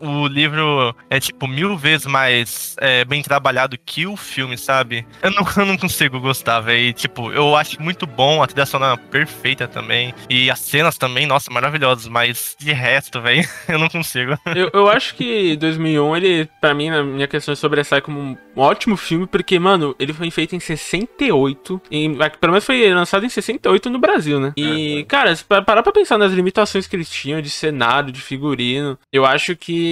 o 0.00 0.26
livro 0.26 0.94
é, 1.08 1.20
tipo, 1.20 1.46
mil 1.46 1.76
vezes 1.76 2.06
mais 2.06 2.74
é, 2.80 3.04
bem 3.04 3.22
trabalhado 3.22 3.78
que 3.78 4.06
o 4.06 4.16
filme, 4.16 4.56
sabe? 4.56 5.06
Eu 5.22 5.30
não, 5.30 5.44
eu 5.56 5.66
não 5.66 5.76
consigo 5.76 6.18
gostar, 6.20 6.60
velho. 6.60 6.92
Tipo, 6.92 7.32
eu 7.32 7.54
acho 7.54 7.80
muito 7.80 8.06
bom, 8.06 8.42
a 8.42 8.46
trilha 8.46 8.66
sonora 8.66 8.96
perfeita 8.96 9.68
também. 9.68 10.14
E 10.28 10.50
as 10.50 10.60
cenas 10.60 10.96
também, 10.96 11.26
nossa, 11.26 11.50
maravilhosas. 11.50 12.08
Mas 12.08 12.56
de 12.58 12.72
resto, 12.72 13.20
velho, 13.20 13.46
eu 13.68 13.78
não 13.78 13.88
consigo. 13.88 14.36
Eu, 14.54 14.70
eu 14.72 14.88
acho 14.88 15.14
que 15.14 15.56
2001, 15.56 16.16
ele, 16.16 16.48
pra 16.60 16.74
mim, 16.74 16.90
na 16.90 17.02
minha 17.02 17.28
questão, 17.28 17.54
sobressai 17.54 18.00
como 18.00 18.18
um 18.20 18.36
ótimo 18.56 18.96
filme, 18.96 19.26
porque, 19.26 19.58
mano, 19.58 19.94
ele 19.98 20.12
foi 20.12 20.30
feito 20.30 20.56
em 20.56 20.60
68. 20.60 21.80
E, 21.90 22.08
pelo 22.40 22.52
menos 22.52 22.64
foi 22.64 22.92
lançado 22.92 23.24
em 23.24 23.28
68 23.28 23.90
no 23.90 23.98
Brasil, 23.98 24.40
né? 24.40 24.52
E, 24.56 25.04
cara, 25.08 25.34
se 25.34 25.44
parar 25.44 25.82
pra 25.82 25.92
pensar 25.92 26.18
nas 26.18 26.32
limitações 26.32 26.86
que 26.86 26.96
eles 26.96 27.10
tinham 27.10 27.40
de 27.40 27.50
cenário, 27.50 28.12
de 28.12 28.20
figurino, 28.20 28.98
eu 29.12 29.24
acho 29.26 29.56
que 29.56 29.89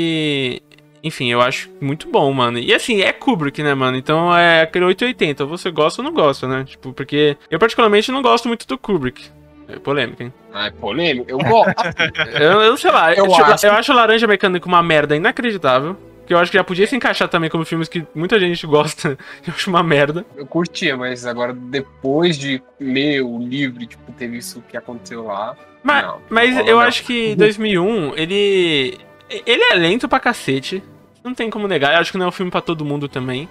enfim, 1.03 1.31
eu 1.31 1.41
acho 1.41 1.71
muito 1.81 2.09
bom, 2.11 2.33
mano. 2.33 2.59
E 2.59 2.73
assim, 2.75 3.01
é 3.03 3.13
Kubrick, 3.13 3.63
né, 3.63 3.75
mano? 3.75 3.97
Então 3.97 4.37
é 4.37 4.63
aquele 4.63 4.85
880. 4.87 5.45
Ou 5.45 5.49
você 5.51 5.71
gosta 5.71 6.03
ou 6.03 6.05
não 6.07 6.13
gosta, 6.13 6.47
né? 6.49 6.65
Tipo, 6.65 6.93
porque 6.93 7.37
eu 7.51 7.59
particularmente 7.59 8.11
não 8.11 8.23
gosto 8.23 8.49
muito 8.49 8.67
do 8.67 8.77
Kubrick. 8.79 9.25
É 9.69 9.79
polêmica, 9.79 10.25
hein? 10.25 10.33
Ah, 10.53 10.67
é 10.67 10.71
polêmico? 10.71 11.31
Eu 11.31 11.39
gosto. 11.39 11.75
eu, 12.41 12.61
eu 12.63 12.77
sei 12.77 12.91
lá, 12.91 13.13
Eu 13.13 13.27
eu, 13.27 13.31
tipo, 13.33 13.45
acho- 13.45 13.67
eu 13.67 13.73
acho 13.73 13.93
Laranja 13.93 14.27
Mecânica 14.27 14.67
uma 14.67 14.83
merda 14.83 15.15
inacreditável. 15.15 15.97
Que 16.27 16.35
eu 16.35 16.39
acho 16.39 16.51
que 16.51 16.59
já 16.59 16.65
podia 16.65 16.87
se 16.87 16.95
encaixar 16.95 17.27
também 17.27 17.49
como 17.49 17.65
filmes 17.65 17.89
que 17.89 18.05
muita 18.15 18.39
gente 18.39 18.67
gosta. 18.67 19.17
Eu 19.47 19.55
acho 19.55 19.71
uma 19.71 19.83
merda. 19.83 20.27
eu 20.37 20.45
curtia, 20.47 20.95
mas 20.95 21.25
agora 21.25 21.55
depois 21.55 22.37
de 22.37 22.63
ler 22.79 23.23
o 23.23 23.39
livro, 23.39 23.87
tipo, 23.87 24.13
teve 24.13 24.37
isso 24.37 24.63
que 24.69 24.77
aconteceu 24.77 25.25
lá. 25.25 25.57
Mas, 25.83 26.05
Não, 26.05 26.19
mas 26.29 26.67
eu 26.69 26.79
acho 26.81 27.03
que 27.05 27.35
2001, 27.35 28.13
ele. 28.15 28.99
Ele 29.29 29.63
é 29.63 29.75
lento 29.75 30.09
pra 30.09 30.21
cacete. 30.21 30.83
Não 31.23 31.35
tem 31.35 31.51
como 31.51 31.69
negar. 31.69 31.95
Eu 31.95 32.01
acho 32.01 32.13
que 32.13 32.19
não 32.19 32.27
é 32.27 32.29
um 32.29 32.33
filme 32.33 32.51
pra 32.51 32.61
todo 32.61 32.85
mundo 32.85 33.09
também. 33.09 33.49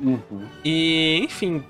Uhum. 0.00 0.46
E, 0.64 1.20
enfim. 1.24 1.64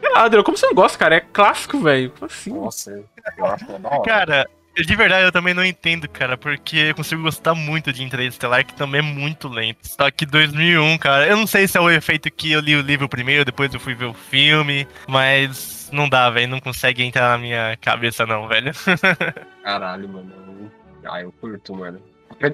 Sei 0.00 0.10
lá, 0.10 0.24
Adriano, 0.24 0.44
como 0.44 0.56
você 0.56 0.66
não 0.66 0.74
gosta, 0.74 0.98
cara? 0.98 1.16
É 1.16 1.20
clássico, 1.20 1.78
velho. 1.80 2.10
Como 2.10 2.26
assim? 2.26 2.50
Nossa, 2.50 2.90
eu 3.36 3.46
acho 3.46 3.66
que 3.66 3.72
é 3.72 3.78
da 3.78 3.88
hora. 3.88 4.02
Cara, 4.02 4.50
de 4.74 4.96
verdade 4.96 5.26
eu 5.26 5.32
também 5.32 5.52
não 5.52 5.64
entendo, 5.64 6.08
cara, 6.08 6.36
porque 6.36 6.76
eu 6.76 6.94
consigo 6.94 7.22
gostar 7.22 7.54
muito 7.54 7.92
de 7.92 8.02
Interestelar, 8.02 8.64
que 8.64 8.74
também 8.74 9.00
é 9.00 9.02
muito 9.02 9.48
lento. 9.48 9.80
Só 9.82 10.10
que 10.10 10.24
2001, 10.24 10.98
cara, 10.98 11.26
eu 11.26 11.36
não 11.36 11.46
sei 11.46 11.68
se 11.68 11.76
é 11.76 11.80
o 11.80 11.90
efeito 11.90 12.30
que 12.30 12.52
eu 12.52 12.60
li 12.60 12.74
o 12.74 12.80
livro 12.80 13.08
primeiro, 13.08 13.44
depois 13.44 13.72
eu 13.72 13.80
fui 13.80 13.94
ver 13.94 14.06
o 14.06 14.14
filme, 14.14 14.88
mas 15.06 15.90
não 15.92 16.08
dá, 16.08 16.30
velho, 16.30 16.48
não 16.48 16.60
consegue 16.60 17.02
entrar 17.02 17.30
na 17.30 17.38
minha 17.38 17.76
cabeça 17.80 18.24
não, 18.24 18.48
velho. 18.48 18.72
Caralho, 19.62 20.08
mano. 20.08 20.72
Ah, 21.04 21.20
eu 21.20 21.32
curto, 21.32 21.74
mano. 21.74 22.00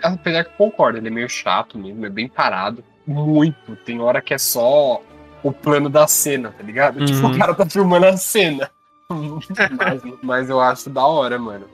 Apesar 0.03 0.45
que 0.45 0.51
eu 0.51 0.57
concordo, 0.57 0.99
ele 0.99 1.09
é 1.09 1.11
meio 1.11 1.29
chato 1.29 1.79
mesmo, 1.79 2.05
é 2.07 2.11
bem 2.11 2.29
parado. 2.29 2.83
Muito. 3.07 3.77
Tem 3.85 4.01
hora 4.01 4.21
que 4.21 4.35
é 4.35 4.39
só 4.39 5.01
o 5.43 5.53
plano 5.53 5.89
da 5.89 6.07
cena, 6.07 6.53
tá 6.57 6.63
ligado? 6.63 7.05
Tipo, 7.05 7.27
Uhum. 7.27 7.35
o 7.35 7.39
cara 7.39 7.55
tá 7.55 7.65
filmando 7.67 8.07
a 8.07 8.17
cena. 8.17 8.71
mas, 9.11 10.03
mas 10.23 10.51
eu 10.51 10.61
acho 10.61 10.91
da 10.91 11.07
hora, 11.07 11.39
mano. 11.39 11.67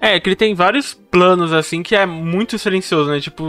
É, 0.00 0.18
que 0.18 0.28
ele 0.30 0.36
tem 0.36 0.54
vários 0.54 0.94
planos, 0.94 1.52
assim, 1.52 1.82
que 1.82 1.94
é 1.94 2.06
muito 2.06 2.58
silencioso, 2.58 3.10
né? 3.10 3.20
Tipo, 3.20 3.44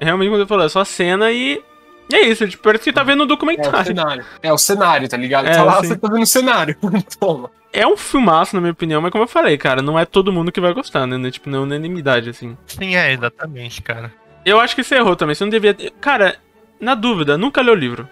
realmente, 0.00 0.28
como 0.30 0.42
você 0.42 0.46
falou, 0.48 0.64
é 0.66 0.68
só 0.68 0.84
cena 0.84 1.30
e. 1.30 1.62
E 2.10 2.14
é 2.14 2.26
isso, 2.26 2.46
tipo, 2.48 2.62
parece 2.62 2.84
que 2.84 2.92
tá 2.92 3.02
vendo 3.02 3.20
um 3.20 3.22
É 3.22 3.24
o 3.24 3.28
documentário. 3.28 3.84
cenário. 3.86 4.24
É 4.42 4.52
o 4.52 4.58
cenário, 4.58 5.08
tá 5.08 5.16
ligado? 5.16 5.46
É, 5.48 5.52
tá 5.52 5.62
lá, 5.62 5.80
sim. 5.80 5.88
você 5.88 5.96
tá 5.96 6.08
vendo 6.08 6.22
o 6.22 6.26
cenário. 6.26 6.76
Toma. 7.18 7.50
É 7.72 7.86
um 7.86 7.96
filmaço, 7.96 8.54
na 8.54 8.60
minha 8.60 8.72
opinião, 8.72 9.00
mas 9.00 9.10
como 9.10 9.24
eu 9.24 9.28
falei, 9.28 9.56
cara, 9.56 9.80
não 9.80 9.98
é 9.98 10.04
todo 10.04 10.32
mundo 10.32 10.52
que 10.52 10.60
vai 10.60 10.74
gostar, 10.74 11.06
né? 11.06 11.30
Tipo, 11.30 11.48
não 11.48 11.60
é 11.60 11.62
unanimidade, 11.62 12.28
assim. 12.28 12.56
Sim, 12.66 12.96
é, 12.96 13.12
exatamente, 13.12 13.80
cara. 13.80 14.12
Eu 14.44 14.60
acho 14.60 14.74
que 14.76 14.84
você 14.84 14.96
errou 14.96 15.16
também, 15.16 15.34
você 15.34 15.44
não 15.44 15.50
devia. 15.50 15.72
ter- 15.72 15.90
Cara, 16.00 16.36
na 16.78 16.94
dúvida, 16.94 17.38
nunca 17.38 17.62
leu 17.62 17.72
o 17.74 17.76
livro. 17.76 18.08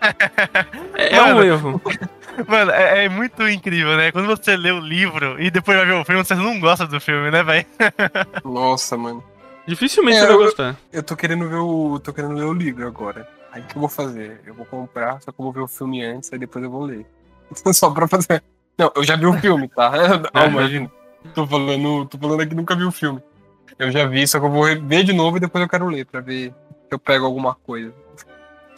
É, 0.94 1.16
é 1.16 1.22
um 1.34 1.42
erro. 1.42 1.80
Mano, 2.48 2.70
é, 2.70 3.04
é 3.04 3.08
muito 3.08 3.46
incrível, 3.48 3.96
né? 3.96 4.10
Quando 4.12 4.26
você 4.26 4.56
lê 4.56 4.70
o 4.70 4.80
livro 4.80 5.36
e 5.40 5.50
depois 5.50 5.76
vai 5.76 5.86
ver 5.86 5.92
o 5.92 6.04
filme, 6.04 6.24
você 6.24 6.34
não 6.34 6.58
gosta 6.58 6.86
do 6.86 7.00
filme, 7.00 7.30
né, 7.30 7.42
velho? 7.42 7.66
Nossa, 8.44 8.96
mano. 8.96 9.22
Dificilmente 9.66 10.16
É, 10.18 10.20
você 10.20 10.26
vai 10.26 10.36
eu- 10.36 10.40
gostar. 10.44 10.76
Eu 10.92 11.02
tô 11.02 11.16
querendo 11.16 11.48
ver 11.48 11.56
o. 11.56 11.98
tô 12.00 12.12
querendo 12.12 12.34
ler 12.34 12.44
o 12.44 12.52
livro 12.52 12.86
agora. 12.86 13.28
Aí 13.52 13.62
o 13.62 13.64
que 13.66 13.76
eu 13.76 13.80
vou 13.80 13.88
fazer? 13.88 14.40
Eu 14.46 14.54
vou 14.54 14.64
comprar, 14.66 15.20
só 15.20 15.32
que 15.32 15.40
eu 15.40 15.44
vou 15.44 15.52
ver 15.52 15.60
o 15.60 15.68
filme 15.68 16.04
antes, 16.04 16.32
aí 16.32 16.38
depois 16.38 16.64
eu 16.64 16.70
vou 16.70 16.84
ler. 16.84 17.04
só 17.72 17.90
pra 17.90 18.06
fazer. 18.08 18.42
Não, 18.78 18.90
eu 18.94 19.04
já 19.04 19.16
vi 19.16 19.26
o 19.26 19.32
filme, 19.34 19.68
tá? 19.68 19.90
Não, 20.32 20.46
imagina. 20.46 20.90
Tô 21.34 21.46
falando, 21.46 22.06
tô 22.06 22.16
falando 22.16 22.40
aqui 22.40 22.54
nunca 22.54 22.74
vi 22.74 22.84
o 22.84 22.90
filme. 22.92 23.22
Eu 23.78 23.90
já 23.90 24.06
vi, 24.06 24.26
só 24.26 24.38
que 24.40 24.46
eu 24.46 24.50
vou 24.50 24.64
ver 24.64 25.04
de 25.04 25.12
novo 25.12 25.36
e 25.36 25.40
depois 25.40 25.62
eu 25.62 25.68
quero 25.68 25.86
ler 25.88 26.06
pra 26.06 26.20
ver 26.20 26.50
se 26.88 26.92
eu 26.94 26.98
pego 26.98 27.26
alguma 27.26 27.54
coisa. 27.54 27.92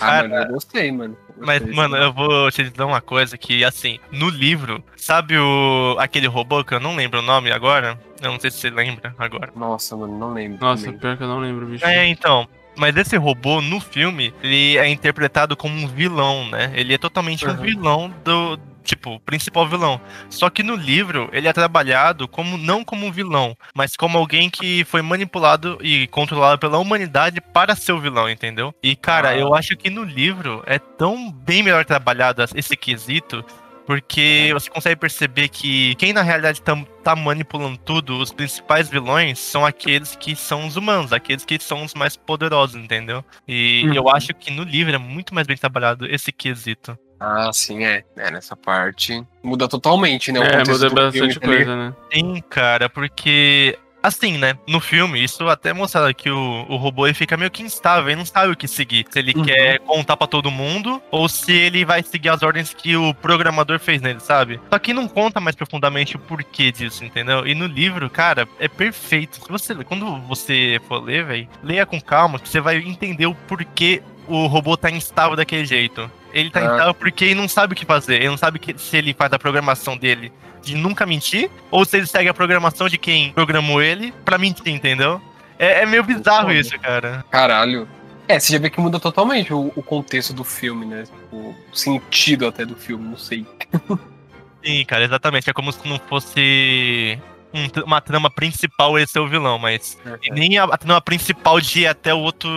Ah, 0.01 0.07
Cara, 0.07 0.29
mano, 0.29 0.45
eu 0.47 0.53
gostei, 0.55 0.91
mano. 0.91 1.17
Mas, 1.45 1.63
mano, 1.75 1.97
eu 1.97 2.13
vou 2.13 2.51
te 2.51 2.63
dizer 2.63 2.83
uma 2.83 3.01
coisa 3.01 3.37
que, 3.37 3.65
assim, 3.65 3.99
no 4.11 4.29
livro, 4.29 4.83
sabe 4.97 5.37
o 5.39 5.97
aquele 5.99 6.27
robô 6.27 6.65
que 6.65 6.75
eu 6.75 6.81
não 6.81 6.95
lembro 6.97 7.19
o 7.21 7.23
nome 7.23 7.51
agora? 7.51 7.99
Eu 8.21 8.33
não 8.33 8.41
sei 8.41 8.51
se 8.51 8.59
você 8.59 8.71
lembra 8.71 9.15
agora. 9.19 9.53
Nossa, 9.57 9.97
mano, 9.97 10.19
não 10.19 10.33
lembro. 10.33 10.59
Nossa, 10.61 10.85
também. 10.87 11.01
pior 11.01 11.17
que 11.17 11.23
eu 11.23 11.29
não 11.29 11.39
lembro, 11.41 11.67
bicho. 11.67 11.85
É, 11.85 12.07
então. 12.07 12.49
Mas 12.75 12.97
esse 12.97 13.17
robô, 13.19 13.61
no 13.61 13.79
filme, 13.81 14.33
ele 14.43 14.79
é 14.79 14.89
interpretado 14.89 15.55
como 15.55 15.75
um 15.77 15.87
vilão, 15.87 16.49
né? 16.49 16.73
Ele 16.75 16.95
é 16.95 16.99
totalmente 16.99 17.47
um 17.47 17.51
Uhum. 17.51 17.57
vilão 17.57 18.15
do. 18.25 18.59
Tipo, 18.83 19.21
principal 19.21 19.67
vilão. 19.69 20.01
Só 20.29 20.51
que 20.51 20.63
no 20.63 20.75
livro, 20.75 21.29
ele 21.33 21.49
é 21.49 21.53
trabalhado 21.53 22.27
como 22.29 22.57
não 22.59 22.85
como 22.85 23.07
um 23.07 23.13
vilão, 23.13 23.57
mas 23.75 23.97
como 23.97 24.19
alguém 24.19 24.51
que 24.51 24.85
foi 24.85 25.03
manipulado 25.03 25.79
e 25.81 26.07
controlado 26.09 26.59
pela 26.59 26.79
humanidade 26.79 27.41
para 27.41 27.75
ser 27.77 27.93
o 27.93 28.01
vilão, 28.01 28.29
entendeu? 28.29 28.75
E, 28.83 28.97
cara, 28.97 29.31
Ah. 29.31 29.37
eu 29.37 29.55
acho 29.55 29.77
que 29.77 29.89
no 29.91 30.03
livro 30.03 30.63
é 30.67 30.79
tão 30.79 31.31
bem 31.31 31.63
melhor 31.63 31.85
trabalhado 31.85 32.45
esse 32.55 32.77
quesito. 32.77 33.45
Porque 33.85 34.51
você 34.53 34.71
consegue 34.71 34.95
perceber 34.97 35.49
que 35.49 35.97
quem 35.97 36.13
na 36.13 36.23
realidade 36.23 36.63
tá, 36.63 36.81
tá 37.03 37.17
manipulando 37.17 37.77
tudo, 37.77 38.17
os 38.17 38.33
principais 38.33 38.89
vilões, 38.89 39.41
são 39.41 39.67
aqueles 39.67 40.15
que 40.15 40.37
são 40.37 40.67
os 40.69 40.77
humanos, 40.77 41.13
aqueles 41.13 41.45
que 41.45 41.59
são 41.61 41.83
os 41.83 41.93
mais 41.93 42.17
poderosos, 42.17 42.77
entendeu? 42.77 43.25
E 43.47 43.83
Uhum. 43.89 43.95
eu 43.95 44.09
acho 44.09 44.29
que 44.35 44.53
no 44.53 44.63
livro 44.63 44.95
é 44.95 44.99
muito 44.99 45.35
mais 45.35 45.49
bem 45.49 45.57
trabalhado 45.57 46.07
esse 46.07 46.31
quesito. 46.31 46.97
Ah, 47.25 47.51
sim, 47.53 47.85
é. 47.85 48.03
É, 48.17 48.31
nessa 48.31 48.57
parte 48.57 49.23
muda 49.43 49.69
totalmente, 49.69 50.33
né? 50.33 50.41
o 50.41 50.43
É, 50.43 50.65
muda 50.65 50.91
bastante 50.91 51.13
filme 51.13 51.35
coisa, 51.57 51.77
né? 51.77 51.95
Sim, 52.13 52.43
cara, 52.51 52.89
porque. 52.91 53.79
Assim, 54.03 54.37
né? 54.37 54.59
No 54.67 54.81
filme, 54.81 55.23
isso 55.23 55.49
até 55.49 55.73
mostra 55.73 56.13
que 56.13 56.29
o, 56.29 56.67
o 56.69 56.75
robô 56.77 57.07
ele 57.07 57.15
fica 57.15 57.37
meio 57.37 57.53
que 57.53 57.63
instável, 57.63 58.09
ele 58.09 58.17
não 58.17 58.27
sabe 58.27 58.53
o 58.53 58.57
que 58.57 58.67
seguir. 58.67 59.07
Se 59.09 59.21
ele 59.21 59.33
Uhum. 59.37 59.45
quer 59.45 59.79
contar 59.79 60.17
pra 60.17 60.27
todo 60.27 60.51
mundo 60.51 61.01
ou 61.09 61.29
se 61.29 61.53
ele 61.53 61.85
vai 61.85 62.03
seguir 62.03 62.29
as 62.31 62.43
ordens 62.43 62.75
que 62.75 62.97
o 62.97 63.15
programador 63.15 63.79
fez 63.79 64.03
nele, 64.03 64.19
sabe? 64.19 64.61
Só 64.73 64.77
que 64.81 64.93
não 64.93 65.07
conta 65.07 65.39
mais 65.39 65.55
profundamente 65.55 66.17
o 66.17 66.19
porquê 66.19 66.73
disso, 66.73 67.05
entendeu? 67.05 67.47
E 67.47 67.55
no 67.55 67.67
livro, 67.69 68.11
cara, 68.11 68.49
é 68.59 68.67
perfeito. 68.67 69.37
Se 69.37 69.49
você, 69.49 69.73
quando 69.85 70.19
você 70.23 70.81
for 70.89 71.01
ler, 71.01 71.25
velho, 71.25 71.49
leia 71.63 71.87
com 71.87 72.01
calma, 72.01 72.41
que 72.41 72.49
você 72.49 72.61
vai 72.61 72.79
entender 72.79 73.27
o 73.27 73.37
porquê 73.47 74.03
o 74.27 74.47
robô 74.49 74.77
tá 74.77 74.91
instável 74.91 75.37
daquele 75.37 75.65
jeito. 75.65 76.11
Ele 76.33 76.51
tá 76.51 76.61
Ah. 76.61 76.65
instável 76.65 76.95
porque 76.95 77.25
ele 77.27 77.35
não 77.35 77.49
sabe 77.49 77.73
o 77.73 77.77
que 77.77 77.85
fazer. 77.85 78.17
Ele 78.17 78.29
não 78.29 78.37
sabe 78.37 78.59
que- 78.59 78.77
se 78.79 78.97
ele 78.97 79.13
faz 79.15 79.33
a 79.33 79.39
programação 79.39 79.97
dele 79.97 80.33
de 80.63 80.75
nunca 80.77 81.05
mentir, 81.05 81.51
ou 81.71 81.85
se 81.85 81.97
ele 81.97 82.07
segue 82.07 82.29
a 82.29 82.35
programação 82.35 82.89
de 82.89 82.97
quem 82.97 83.33
programou 83.33 83.83
ele 83.83 84.13
pra 84.25 84.39
mentir, 84.39 84.69
entendeu? 84.73 85.21
É, 85.59 85.83
é 85.83 85.87
meio 85.87 86.03
bizarro 86.05 86.47
Foda. 86.49 86.55
isso, 86.55 86.79
cara. 86.79 87.25
Caralho. 87.31 87.89
É, 88.29 88.39
você 88.39 88.53
já 88.53 88.59
vê 88.59 88.71
que 88.71 88.81
muda 88.81 88.99
totalmente 89.01 89.53
o, 89.53 89.73
o 89.75 89.83
contexto 89.83 90.33
do 90.33 90.45
filme, 90.45 90.87
né? 90.87 91.05
O 91.33 91.55
sentido 91.73 92.47
até 92.47 92.65
do 92.65 92.77
filme, 92.77 93.07
não 93.09 93.17
sei. 93.19 93.45
Sim, 94.65 94.85
cara, 94.85 95.05
exatamente. 95.05 95.51
É 95.51 95.53
como 95.53 95.73
se 95.73 95.87
não 95.87 95.99
fosse 96.09 97.19
um 97.55 97.85
uma 97.85 98.01
trama 98.01 98.31
principal 98.31 98.99
esse 98.99 99.17
é 99.17 99.21
o 99.21 99.29
vilão, 99.29 99.59
mas 99.59 99.99
e 100.23 100.31
nem 100.31 100.59
a, 100.59 100.65
a 100.65 100.77
trama 100.77 101.01
principal 101.01 101.61
de 101.61 101.81
ir 101.81 101.87
até 101.87 102.13
o 102.13 102.19
outro. 102.19 102.51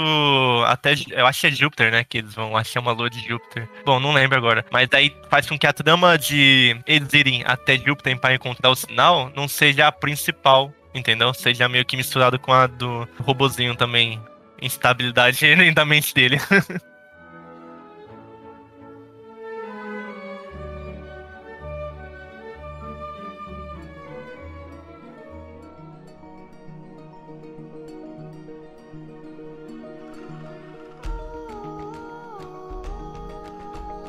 Até. 0.68 0.94
Eu 1.12 1.26
acho 1.26 1.42
que 1.42 1.48
é 1.48 1.52
Júpiter, 1.52 1.92
né? 1.92 2.04
Que 2.04 2.20
eles 2.20 2.34
vão. 2.34 2.54
É 2.58 2.80
uma 2.80 2.92
lua 2.92 3.10
de 3.10 3.20
Júpiter. 3.20 3.70
Bom, 3.86 4.00
não 4.00 4.12
lembro 4.14 4.38
agora. 4.38 4.66
Mas 4.72 4.90
aí 4.94 5.16
faz 5.30 5.48
com 5.48 5.58
que 5.58 5.68
a 5.68 5.74
trama 5.74 6.18
de 6.18 6.78
eles 6.86 7.14
irem 7.14 7.44
até 7.46 7.78
Júpiter 7.78 8.18
para 8.20 8.36
encontrar 8.36 8.70
o 8.70 8.76
sinal 8.76 9.32
não 9.36 9.48
seja 9.48 9.88
a 9.88 9.92
principal, 9.92 10.74
entendeu? 10.94 11.34
Seja 11.34 11.70
meio 11.70 11.86
que 11.86 11.98
misturado 11.98 12.40
com 12.40 12.52
a 12.52 12.68
do 12.68 13.08
robozinho 13.20 13.76
também. 13.76 14.20
Instabilidade 14.62 15.40
da 15.74 15.86
mente 15.86 16.14
dele. 16.14 16.40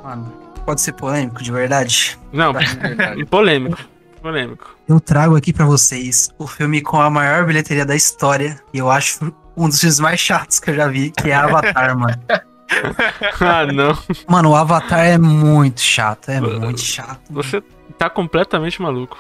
Mano, 0.07 0.33
pode 0.65 0.81
ser 0.81 0.93
polêmico, 0.93 1.43
de 1.43 1.51
verdade. 1.51 2.17
Não, 2.33 2.53
verdade. 2.53 3.25
polêmico. 3.27 3.77
Polêmico. 4.23 4.77
Eu 4.89 5.01
trago 5.01 5.35
aqui 5.37 5.53
pra 5.53 5.67
vocês 5.67 6.31
o 6.39 6.47
filme 6.47 6.81
com 6.81 7.01
a 7.01 7.11
maior 7.11 7.45
bilheteria 7.45 7.85
da 7.85 7.97
história. 7.97 8.63
E 8.73 8.79
eu 8.79 8.89
acho 8.89 9.33
um 9.57 9.69
dos 9.69 9.81
filmes 9.81 9.99
mais 9.99 10.21
chatos 10.21 10.61
que 10.61 10.71
eu 10.71 10.77
já 10.77 10.87
vi, 10.87 11.11
que 11.11 11.29
é 11.29 11.35
Avatar, 11.35 11.99
mano. 11.99 12.23
ah, 13.41 13.67
não. 13.67 13.99
Mano, 14.29 14.51
o 14.51 14.55
Avatar 14.55 15.05
é 15.05 15.19
muito 15.19 15.81
chato, 15.81 16.29
é 16.29 16.41
muito 16.41 16.81
chato. 16.81 17.21
Você 17.31 17.61
tá 17.99 18.09
completamente 18.09 18.81
maluco. 18.81 19.19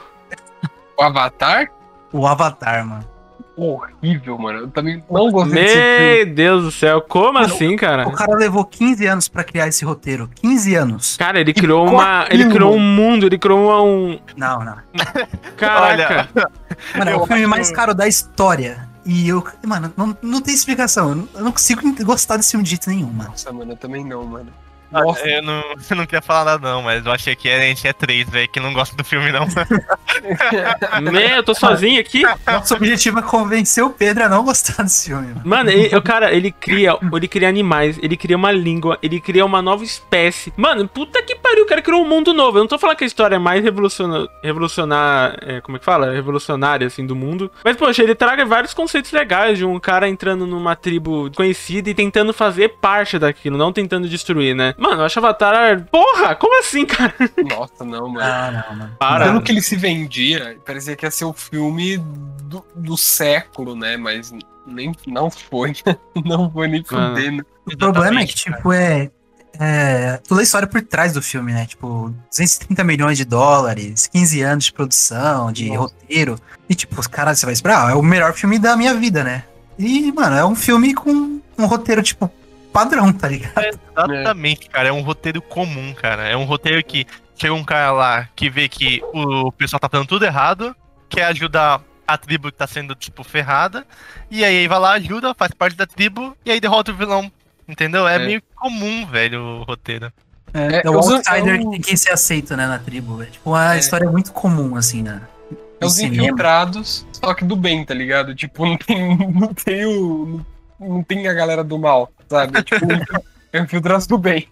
O 0.96 1.03
Avatar? 1.03 1.66
O 2.12 2.29
Avatar, 2.29 2.87
mano. 2.87 3.15
Horrível, 3.57 4.37
mano. 4.38 4.59
Eu 4.61 4.69
também 4.69 5.03
não 5.11 5.31
gostei 5.31 5.55
desse 5.55 5.75
filme. 5.75 6.25
Meu 6.27 6.35
Deus 6.35 6.64
do 6.64 6.71
céu, 6.71 7.01
como 7.01 7.33
Mano, 7.35 7.47
assim, 7.47 7.75
cara? 7.77 8.07
O 8.07 8.12
cara 8.12 8.37
levou 8.37 8.64
15 8.64 9.07
anos 9.07 9.29
pra 9.29 9.42
criar 9.42 9.66
esse 9.69 9.85
roteiro. 9.85 10.29
15 10.42 10.75
anos. 10.75 11.16
Cara, 11.16 11.40
ele 11.40 11.55
criou 11.55 11.88
uma. 11.88 12.27
Ele 12.31 12.51
criou 12.51 12.75
um 12.75 12.79
mundo, 12.81 13.25
ele 13.25 13.38
criou 13.38 13.66
uma, 13.69 13.83
um. 13.83 14.19
Não, 14.37 14.62
não. 14.64 14.77
Caraca! 15.57 16.29
Mano, 16.99 17.11
é 17.11 17.16
o 17.16 17.27
filme 17.27 17.42
acho- 17.42 17.51
mais 17.51 17.71
caro 17.71 17.95
da 17.95 18.07
história. 18.07 18.87
E 19.05 19.29
eu, 19.29 19.42
mano, 19.64 19.92
não, 19.97 20.16
não 20.21 20.40
tem 20.42 20.53
explicação. 20.53 21.11
Eu 21.11 21.14
não, 21.14 21.29
eu 21.37 21.45
não 21.45 21.53
consigo 21.53 21.81
gostar 22.05 22.37
desse 22.37 22.51
filme 22.51 22.64
de 22.64 22.71
jeito 22.71 22.90
nenhum, 22.90 23.11
mano. 23.11 23.31
Nossa, 23.31 23.53
mano, 23.53 23.73
eu 23.73 23.77
também 23.77 24.05
não, 24.05 24.25
mano. 24.25 24.49
Ah, 24.92 25.03
Nossa, 25.03 25.27
Eu 25.29 25.42
não, 25.42 25.62
eu 25.90 25.96
não 25.96 26.07
queria 26.07 26.22
falar 26.22 26.44
nada, 26.44 26.68
não, 26.68 26.83
mas 26.83 27.05
eu 27.05 27.12
achei 27.12 27.35
que 27.35 27.49
a 27.49 27.61
gente 27.61 27.87
é 27.87 27.92
três, 27.92 28.29
velho, 28.29 28.49
que 28.49 28.61
não 28.61 28.72
gosta 28.72 28.96
do 28.96 29.05
filme, 29.05 29.31
não. 29.33 29.46
Meu, 31.11 31.20
eu 31.37 31.42
tô 31.42 31.55
sozinho 31.55 32.01
aqui. 32.01 32.22
Nosso 32.46 32.75
objetivo 32.75 33.18
é 33.18 33.22
convencer 33.22 33.85
o 33.85 33.90
Pedro 33.90 34.25
a 34.25 34.29
não 34.29 34.44
gostar 34.44 34.83
desse 34.83 35.09
filme, 35.09 35.29
mano. 35.29 35.42
Mano, 35.44 35.70
ele, 35.70 35.96
o 35.96 36.03
cara, 36.03 36.33
ele 36.33 36.51
cria, 36.51 36.96
ele 37.12 37.29
cria 37.29 37.49
animais, 37.49 37.99
ele 38.03 38.16
cria 38.16 38.37
uma 38.37 38.53
língua, 38.53 38.99
ele 39.03 39.20
cria 39.20 39.44
uma 39.44 39.61
nova 39.62 39.85
espécie. 39.85 40.53
Mano, 40.57 40.87
puta 40.88 41.22
que 41.22 41.35
pariu, 41.35 41.64
o 41.64 41.66
cara 41.66 41.83
criou 41.83 42.03
um 42.03 42.09
mundo 42.09 42.33
novo. 42.33 42.59
Eu 42.59 42.62
não 42.62 42.68
tô 42.68 42.79
falando 42.79 42.96
que 42.96 43.05
a 43.05 43.07
história 43.07 43.37
é 43.37 43.38
mais 43.38 43.62
revoluciona, 43.62 44.29
revolucionar, 44.42 45.37
é, 45.42 45.61
como 45.61 45.77
é 45.77 45.79
que 45.79 45.85
fala? 45.85 46.12
Revolucionária, 46.12 46.87
assim, 46.87 47.07
do 47.07 47.16
mundo. 47.16 47.51
Mas, 47.64 47.77
poxa, 47.77 48.03
ele 48.03 48.14
traga 48.14 48.44
vários 48.44 48.75
conceitos 48.75 49.12
legais 49.12 49.59
de 49.59 49.64
um 49.64 49.79
cara 49.79 50.09
entrando 50.09 50.46
numa 50.46 50.77
tribo 50.77 51.31
conhecida 51.35 51.90
e 51.90 51.94
tentando 51.94 52.33
fazer 52.33 52.68
parte 52.81 53.18
daquilo, 53.18 53.57
não 53.57 53.72
tentando 53.72 54.09
destruir, 54.09 54.55
né? 54.55 54.75
Mano, 54.87 55.03
eu 55.03 55.07
acho 55.07 55.18
Avatar... 55.18 55.85
Porra, 55.90 56.37
como 56.37 56.61
assim, 56.61 56.87
cara? 56.87 57.12
Nossa, 57.51 57.85
não, 57.85 58.09
mano. 58.09 58.20
Ah, 58.20 58.64
não, 58.68 58.77
mano. 58.77 58.96
Para. 58.99 59.25
Pelo 59.27 59.42
que 59.42 59.51
ele 59.51 59.61
se 59.61 59.75
vendia, 59.75 60.57
parecia 60.64 60.94
que 60.94 61.05
ia 61.05 61.11
ser 61.11 61.25
o 61.25 61.33
filme 61.33 61.99
do, 62.44 62.64
do 62.77 62.96
século, 62.96 63.75
né? 63.75 63.96
Mas 63.96 64.33
nem, 64.64 64.92
não 65.07 65.29
foi. 65.29 65.75
não 66.25 66.51
foi 66.51 66.68
nem 66.68 66.85
fudendo. 66.85 67.44
O 67.64 67.77
problema 67.77 68.20
é 68.20 68.27
que, 68.27 68.35
tipo, 68.35 68.72
é. 68.72 69.11
É, 69.59 70.18
toda 70.29 70.42
a 70.42 70.44
história 70.44 70.68
por 70.68 70.83
trás 70.83 71.14
do 71.14 71.22
filme, 71.22 71.51
né? 71.51 71.64
Tipo, 71.64 72.14
230 72.29 72.85
milhões 72.85 73.16
de 73.16 73.25
dólares, 73.25 74.07
15 74.12 74.42
anos 74.42 74.64
de 74.66 74.72
produção, 74.72 75.51
de 75.51 75.68
Nossa. 75.70 75.81
roteiro. 75.81 76.38
E, 76.68 76.75
tipo, 76.75 77.01
os 77.01 77.07
caras, 77.07 77.38
você 77.38 77.46
vai 77.46 77.55
esperar, 77.55 77.88
ah, 77.88 77.92
é 77.92 77.94
o 77.94 78.03
melhor 78.03 78.35
filme 78.35 78.59
da 78.59 78.77
minha 78.77 78.94
vida, 78.94 79.25
né? 79.25 79.44
E, 79.79 80.12
mano, 80.12 80.37
é 80.37 80.44
um 80.44 80.55
filme 80.55 80.94
com 80.94 81.40
um 81.59 81.64
roteiro, 81.64 82.03
tipo, 82.03 82.31
padrão, 82.79 83.12
tá 83.12 83.29
ligado? 83.29 83.65
Exatamente, 83.65 84.69
cara. 84.69 84.89
É 84.89 84.93
um 84.93 85.01
roteiro 85.03 85.41
comum, 85.41 85.95
cara. 85.95 86.25
É 86.29 86.37
um 86.37 86.45
roteiro 86.45 86.83
que 86.85 87.07
chega 87.35 87.55
um 87.55 87.65
cara 87.65 87.93
lá 87.93 88.29
que 88.37 88.51
vê 88.51 88.69
que 88.69 89.03
o 89.12 89.51
pessoal 89.53 89.81
tá 89.81 89.89
fazendo 89.89 90.07
tudo 90.09 90.25
errado, 90.25 90.75
quer 91.09 91.25
ajudar 91.25 91.81
a 92.07 92.17
tribo 92.17 92.51
que 92.53 92.57
tá 92.59 92.67
sendo, 92.67 92.95
tipo, 92.95 93.25
ferrada, 93.25 93.85
e 94.31 94.45
aí 94.45 94.69
vai 94.69 94.79
lá, 94.79 94.93
ajuda, 94.93 95.35
faz 95.35 95.51
parte 95.53 95.77
da 95.77 95.87
tribo, 95.87 96.37
e 96.45 96.51
aí 96.51 96.61
derrota 96.61 96.93
o 96.93 96.95
vilão. 96.97 97.31
Entendeu? 97.69 98.07
É, 98.07 98.15
É. 98.15 98.19
meio 98.19 98.41
comum, 98.55 99.05
velho, 99.07 99.41
o 99.43 99.62
roteiro. 99.65 100.12
É, 100.55 100.83
É, 100.87 100.89
o 100.91 100.99
os- 100.99 101.11
outsider 101.11 101.57
é 101.57 101.59
o- 101.59 101.59
que 101.65 101.71
tem 101.71 101.81
que 101.81 101.97
ser 101.97 102.12
aceito, 102.12 102.57
né, 102.57 102.67
na 102.67 102.79
tribo. 102.79 103.21
É, 103.23 103.27
tipo, 103.27 103.51
uma 103.51 103.75
É. 103.75 103.79
história 103.79 104.09
muito 104.11 104.33
comum, 104.33 104.77
assim, 104.77 105.03
né? 105.03 105.21
É 105.81 105.85
os 105.85 105.99
infiltrados, 105.99 107.05
só 107.12 107.35
que 107.35 107.45
do 107.45 107.57
bem, 107.57 107.85
tá 107.85 107.93
ligado? 107.93 108.35
Tipo, 108.35 108.65
não 108.67 108.77
tem, 108.79 109.17
não 109.33 109.53
tem 109.53 109.85
o. 109.85 110.41
Não, 110.79 111.03
tem 111.03 111.27
a 111.27 111.33
galera 111.33 111.65
do 111.65 111.79
mal, 111.79 112.11
sabe? 112.29 112.59
É 112.59 112.62
tipo, 112.62 112.87
é 113.53 113.61
infiltrados 113.61 114.07
do 114.07 114.19
bem. 114.19 114.47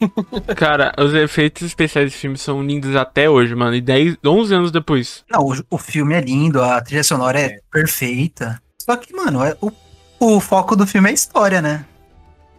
Cara, 0.56 0.92
os 0.98 1.12
efeitos 1.14 1.62
especiais 1.62 2.10
desse 2.10 2.20
filme 2.20 2.38
são 2.38 2.62
lindos 2.62 2.96
até 2.96 3.28
hoje, 3.28 3.54
mano. 3.54 3.74
E 3.74 3.80
10, 3.80 4.16
11 4.24 4.54
anos 4.54 4.70
depois. 4.70 5.24
Não, 5.30 5.40
o, 5.40 5.54
o 5.70 5.78
filme 5.78 6.14
é 6.14 6.20
lindo, 6.20 6.62
a 6.62 6.80
trilha 6.80 7.04
sonora 7.04 7.38
é, 7.40 7.58
perfeita. 7.70 8.60
Só 8.80 8.96
que, 8.96 9.14
mano, 9.14 9.42
é, 9.44 9.56
o, 9.60 9.70
o 10.20 10.40
foco 10.40 10.76
do 10.76 10.86
filme 10.86 11.08
é 11.08 11.12
a 11.12 11.14
história, 11.14 11.60
né? 11.60 11.84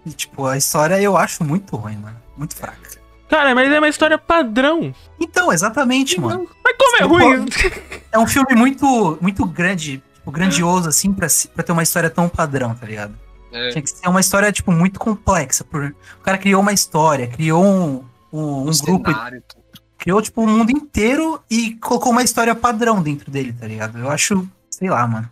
E, 0.05 0.11
tipo, 0.11 0.45
a 0.45 0.57
história 0.57 1.01
eu 1.01 1.17
acho 1.17 1.43
muito 1.43 1.75
ruim, 1.75 1.97
mano. 1.97 2.17
Muito 2.37 2.55
fraca. 2.55 2.95
Cara, 3.27 3.55
mas 3.55 3.71
é 3.71 3.79
uma 3.79 3.89
história 3.89 4.17
padrão. 4.17 4.93
Então, 5.19 5.51
exatamente, 5.51 6.19
mano. 6.19 6.47
Mas 6.63 6.75
como 6.77 6.95
é 6.95 6.99
Sim, 6.99 7.07
ruim? 7.07 7.45
É 8.11 8.19
um 8.19 8.27
filme 8.27 8.55
muito, 8.55 9.17
muito 9.19 9.45
grande, 9.45 10.01
tipo, 10.13 10.31
grandioso, 10.31 10.87
assim, 10.87 11.11
pra, 11.11 11.27
pra 11.53 11.63
ter 11.63 11.71
uma 11.73 11.83
história 11.83 12.09
tão 12.09 12.29
padrão, 12.29 12.73
tá 12.73 12.85
ligado? 12.85 13.13
É. 13.55 13.69
Tinha 13.69 13.81
que 13.81 13.89
ser 13.89 14.09
uma 14.09 14.19
história, 14.19 14.51
tipo, 14.51 14.71
muito 14.71 14.99
complexa. 14.99 15.63
Por... 15.63 15.95
O 16.19 16.23
cara 16.23 16.37
criou 16.37 16.61
uma 16.61 16.73
história, 16.73 17.27
criou 17.27 17.63
um, 17.63 18.03
um, 18.31 18.41
um 18.41 18.69
O 18.69 18.77
grupo, 18.83 19.09
cenário, 19.09 19.41
criou, 19.97 20.21
tipo, 20.21 20.41
um 20.41 20.47
mundo 20.47 20.71
inteiro 20.71 21.41
e 21.49 21.75
colocou 21.75 22.11
uma 22.11 22.21
história 22.23 22.53
padrão 22.53 23.01
dentro 23.01 23.31
dele, 23.31 23.53
tá 23.53 23.65
ligado? 23.65 23.97
Eu 23.97 24.09
acho, 24.09 24.45
sei 24.69 24.89
lá, 24.89 25.07
mano. 25.07 25.29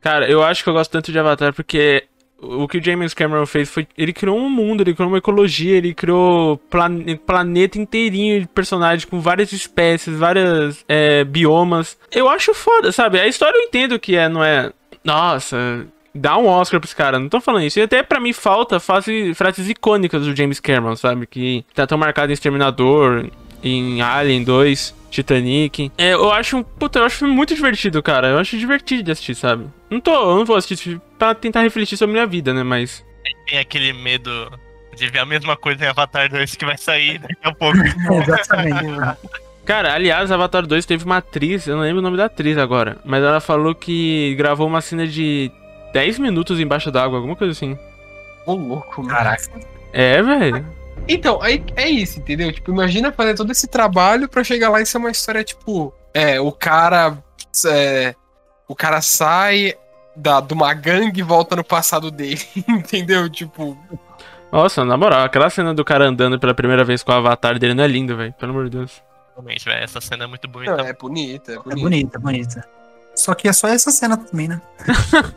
Cara, 0.00 0.30
eu 0.30 0.42
acho 0.42 0.62
que 0.62 0.70
eu 0.70 0.74
gosto 0.74 0.90
tanto 0.90 1.10
de 1.10 1.18
Avatar 1.18 1.52
porque 1.52 2.04
o 2.40 2.68
que 2.68 2.78
o 2.78 2.84
James 2.84 3.14
Cameron 3.14 3.46
fez 3.46 3.68
foi. 3.70 3.88
Ele 3.96 4.12
criou 4.12 4.38
um 4.38 4.50
mundo, 4.50 4.82
ele 4.82 4.94
criou 4.94 5.08
uma 5.08 5.18
ecologia, 5.18 5.76
ele 5.76 5.94
criou 5.94 6.58
plane- 6.58 7.16
planeta 7.16 7.78
inteirinho 7.78 8.40
de 8.40 8.46
personagens 8.46 9.04
com 9.04 9.20
várias 9.20 9.50
espécies, 9.52 10.16
várias 10.16 10.84
é, 10.88 11.24
biomas. 11.24 11.96
Eu 12.12 12.28
acho 12.28 12.52
foda, 12.54 12.92
sabe? 12.92 13.18
A 13.18 13.26
história 13.26 13.56
eu 13.56 13.62
entendo 13.62 13.98
que 13.98 14.14
é, 14.14 14.28
não 14.28 14.44
é. 14.44 14.72
Nossa. 15.02 15.86
Dá 16.14 16.38
um 16.38 16.46
Oscar 16.46 16.78
pros 16.78 16.94
caras, 16.94 17.20
não 17.20 17.28
tô 17.28 17.40
falando 17.40 17.64
isso. 17.64 17.78
E 17.78 17.82
até 17.82 18.02
pra 18.02 18.20
mim 18.20 18.32
falta 18.32 18.78
fase, 18.78 19.34
frases 19.34 19.68
icônicas 19.68 20.24
do 20.24 20.36
James 20.36 20.60
Cameron, 20.60 20.94
sabe? 20.94 21.26
Que 21.26 21.64
tá 21.74 21.86
tão 21.86 21.98
marcado 21.98 22.30
em 22.30 22.34
Exterminador, 22.34 23.28
em 23.62 24.00
Alien 24.00 24.44
2, 24.44 24.94
Titanic. 25.10 25.90
É, 25.98 26.12
eu 26.12 26.30
acho 26.30 26.58
um. 26.58 26.62
Puta, 26.62 27.00
eu 27.00 27.04
acho 27.04 27.26
muito 27.26 27.54
divertido, 27.54 28.02
cara. 28.02 28.28
Eu 28.28 28.38
acho 28.38 28.56
divertido 28.56 29.02
de 29.02 29.10
assistir, 29.10 29.34
sabe? 29.34 29.66
Não 29.90 30.00
tô, 30.00 30.12
eu 30.12 30.36
não 30.36 30.44
vou 30.44 30.56
assistir 30.56 31.00
pra 31.18 31.34
tentar 31.34 31.62
refletir 31.62 31.96
sobre 31.96 32.12
a 32.12 32.14
minha 32.14 32.26
vida, 32.26 32.52
né? 32.52 32.62
Mas. 32.62 33.04
Tem 33.48 33.58
aquele 33.58 33.92
medo 33.92 34.52
de 34.94 35.08
ver 35.08 35.18
a 35.18 35.26
mesma 35.26 35.56
coisa 35.56 35.84
em 35.84 35.88
Avatar 35.88 36.30
2 36.30 36.54
que 36.54 36.64
vai 36.64 36.76
sair 36.76 37.18
daqui 37.18 37.36
a 37.42 37.52
pouco. 37.52 37.78
Exatamente. 38.22 39.18
Cara, 39.64 39.94
aliás, 39.94 40.30
Avatar 40.30 40.66
2 40.66 40.84
teve 40.84 41.04
uma 41.04 41.16
atriz, 41.16 41.66
eu 41.66 41.76
não 41.76 41.82
lembro 41.82 42.00
o 42.00 42.02
nome 42.02 42.18
da 42.18 42.26
atriz 42.26 42.58
agora, 42.58 42.98
mas 43.02 43.24
ela 43.24 43.40
falou 43.40 43.74
que 43.74 44.34
gravou 44.36 44.66
uma 44.66 44.82
cena 44.82 45.06
de 45.06 45.50
10 45.94 46.18
minutos 46.18 46.60
embaixo 46.60 46.90
d'água, 46.90 47.16
alguma 47.18 47.36
coisa 47.36 47.52
assim. 47.52 47.78
Ô, 48.44 48.52
louco, 48.54 49.00
mano. 49.02 49.14
Caraca. 49.14 49.48
É, 49.92 50.20
velho. 50.20 50.66
Então, 51.08 51.40
aí 51.40 51.62
é 51.76 51.88
isso, 51.88 52.18
entendeu? 52.18 52.52
Tipo, 52.52 52.70
imagina 52.72 53.12
fazer 53.12 53.34
todo 53.34 53.50
esse 53.52 53.66
trabalho 53.68 54.28
pra 54.28 54.42
chegar 54.44 54.68
lá 54.70 54.80
e 54.80 54.86
ser 54.86 54.98
uma 54.98 55.10
história, 55.10 55.44
tipo, 55.44 55.94
é, 56.12 56.40
o 56.40 56.50
cara. 56.50 57.16
é, 57.66 58.14
o 58.66 58.74
cara 58.74 59.00
sai 59.00 59.74
da, 60.16 60.40
de 60.40 60.52
uma 60.52 60.72
gangue 60.74 61.20
e 61.20 61.22
volta 61.22 61.54
no 61.54 61.62
passado 61.64 62.10
dele, 62.10 62.40
entendeu? 62.68 63.28
Tipo, 63.30 63.78
Nossa, 64.50 64.84
na 64.84 64.96
moral, 64.96 65.22
aquela 65.24 65.48
cena 65.50 65.72
do 65.74 65.84
cara 65.84 66.06
andando 66.08 66.38
pela 66.40 66.54
primeira 66.54 66.84
vez 66.84 67.02
com 67.02 67.12
o 67.12 67.14
avatar 67.14 67.58
dele 67.58 67.74
não 67.74 67.84
é 67.84 67.88
lindo, 67.88 68.16
velho. 68.16 68.32
Pelo 68.34 68.52
amor 68.52 68.64
de 68.68 68.78
Deus. 68.78 69.02
Realmente, 69.34 69.64
velho, 69.64 69.82
essa 69.84 70.00
cena 70.00 70.24
é 70.24 70.26
muito 70.26 70.46
não, 70.46 70.52
bonita. 70.52 70.82
é 70.82 70.92
bonita, 70.92 71.52
é 71.52 71.54
É 71.54 71.58
bonita. 71.58 71.80
bonita, 71.82 72.18
bonita. 72.18 72.68
Só 73.14 73.34
que 73.34 73.48
é 73.48 73.52
só 73.52 73.68
essa 73.68 73.90
cena 73.90 74.16
também, 74.16 74.48
né? 74.48 74.60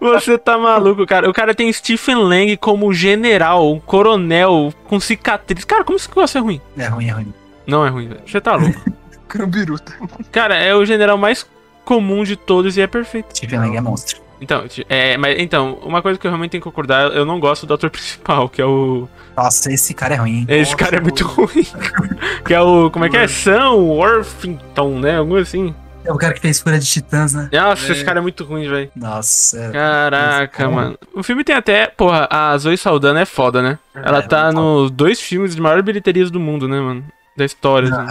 Você 0.00 0.38
tá 0.38 0.56
maluco, 0.56 1.04
cara. 1.06 1.28
O 1.28 1.32
cara 1.32 1.54
tem 1.54 1.72
Stephen 1.72 2.16
Lang 2.16 2.56
como 2.56 2.92
general, 2.92 3.72
um 3.72 3.80
coronel 3.80 4.72
com 4.84 5.00
cicatriz. 5.00 5.64
Cara, 5.64 5.84
como 5.84 5.96
esse 5.96 6.08
negócio 6.08 6.38
é 6.38 6.40
ruim? 6.40 6.60
É 6.78 6.86
ruim, 6.86 7.08
é 7.08 7.12
ruim. 7.12 7.34
Não 7.66 7.84
é 7.84 7.88
ruim, 7.88 8.08
velho. 8.08 8.22
Você 8.26 8.40
tá 8.40 8.54
louco. 8.56 8.80
Cambiruta. 9.26 9.92
cara, 10.30 10.56
é 10.56 10.74
o 10.74 10.84
general 10.84 11.16
mais 11.16 11.46
comum 11.84 12.22
de 12.22 12.36
todos 12.36 12.76
e 12.76 12.82
é 12.82 12.86
perfeito. 12.86 13.36
Stephen 13.36 13.58
Lang 13.58 13.76
é 13.76 13.80
monstro. 13.80 14.21
Então, 14.42 14.64
é, 14.88 15.16
mas 15.16 15.36
então, 15.38 15.74
uma 15.84 16.02
coisa 16.02 16.18
que 16.18 16.26
eu 16.26 16.30
realmente 16.30 16.50
tenho 16.50 16.60
que 16.60 16.68
concordar, 16.68 17.12
eu 17.12 17.24
não 17.24 17.38
gosto 17.38 17.64
do 17.64 17.72
ator 17.72 17.88
principal, 17.90 18.48
que 18.48 18.60
é 18.60 18.66
o. 18.66 19.08
Nossa, 19.36 19.72
esse 19.72 19.94
cara 19.94 20.14
é 20.14 20.16
ruim. 20.18 20.38
hein? 20.40 20.46
Esse 20.48 20.72
Nossa, 20.72 20.76
cara 20.84 20.96
é 20.96 21.00
muito 21.00 21.24
ruim. 21.24 21.66
que 22.44 22.52
é 22.52 22.60
o. 22.60 22.90
Como 22.90 23.04
é 23.04 23.08
que 23.08 23.16
é? 23.16 23.28
Sam 23.28 23.70
Worthington, 23.70 24.98
né? 24.98 25.16
Algum 25.18 25.36
assim. 25.36 25.74
É 26.04 26.12
o 26.12 26.16
cara 26.18 26.34
que 26.34 26.40
fez 26.40 26.60
Fúria 26.60 26.80
de 26.80 26.86
Titãs, 26.86 27.32
né? 27.32 27.48
Nossa, 27.52 27.86
É. 27.86 27.92
esse 27.92 28.04
cara 28.04 28.18
é 28.18 28.20
muito 28.22 28.42
ruim, 28.42 28.68
velho. 28.68 28.90
Nossa. 28.96 29.56
é- 29.56 29.70
Caraca, 29.70 30.64
Esse- 30.64 30.72
mano. 30.74 30.98
O 31.14 31.22
filme 31.22 31.44
tem 31.44 31.54
até. 31.54 31.86
Porra, 31.86 32.26
a 32.28 32.58
Zoe 32.58 32.76
Saldana 32.76 33.20
é 33.20 33.24
foda, 33.24 33.62
né? 33.62 33.78
Ela 33.94 34.18
É, 34.18 34.22
tá 34.22 34.50
nos 34.50 34.90
dois 34.90 35.20
filmes 35.20 35.54
de 35.54 35.60
maior 35.62 35.80
bilheterias 35.82 36.28
do 36.30 36.40
mundo, 36.40 36.66
né, 36.66 36.80
mano? 36.80 37.04
Da 37.36 37.44
história, 37.44 37.88
Ah. 37.94 38.02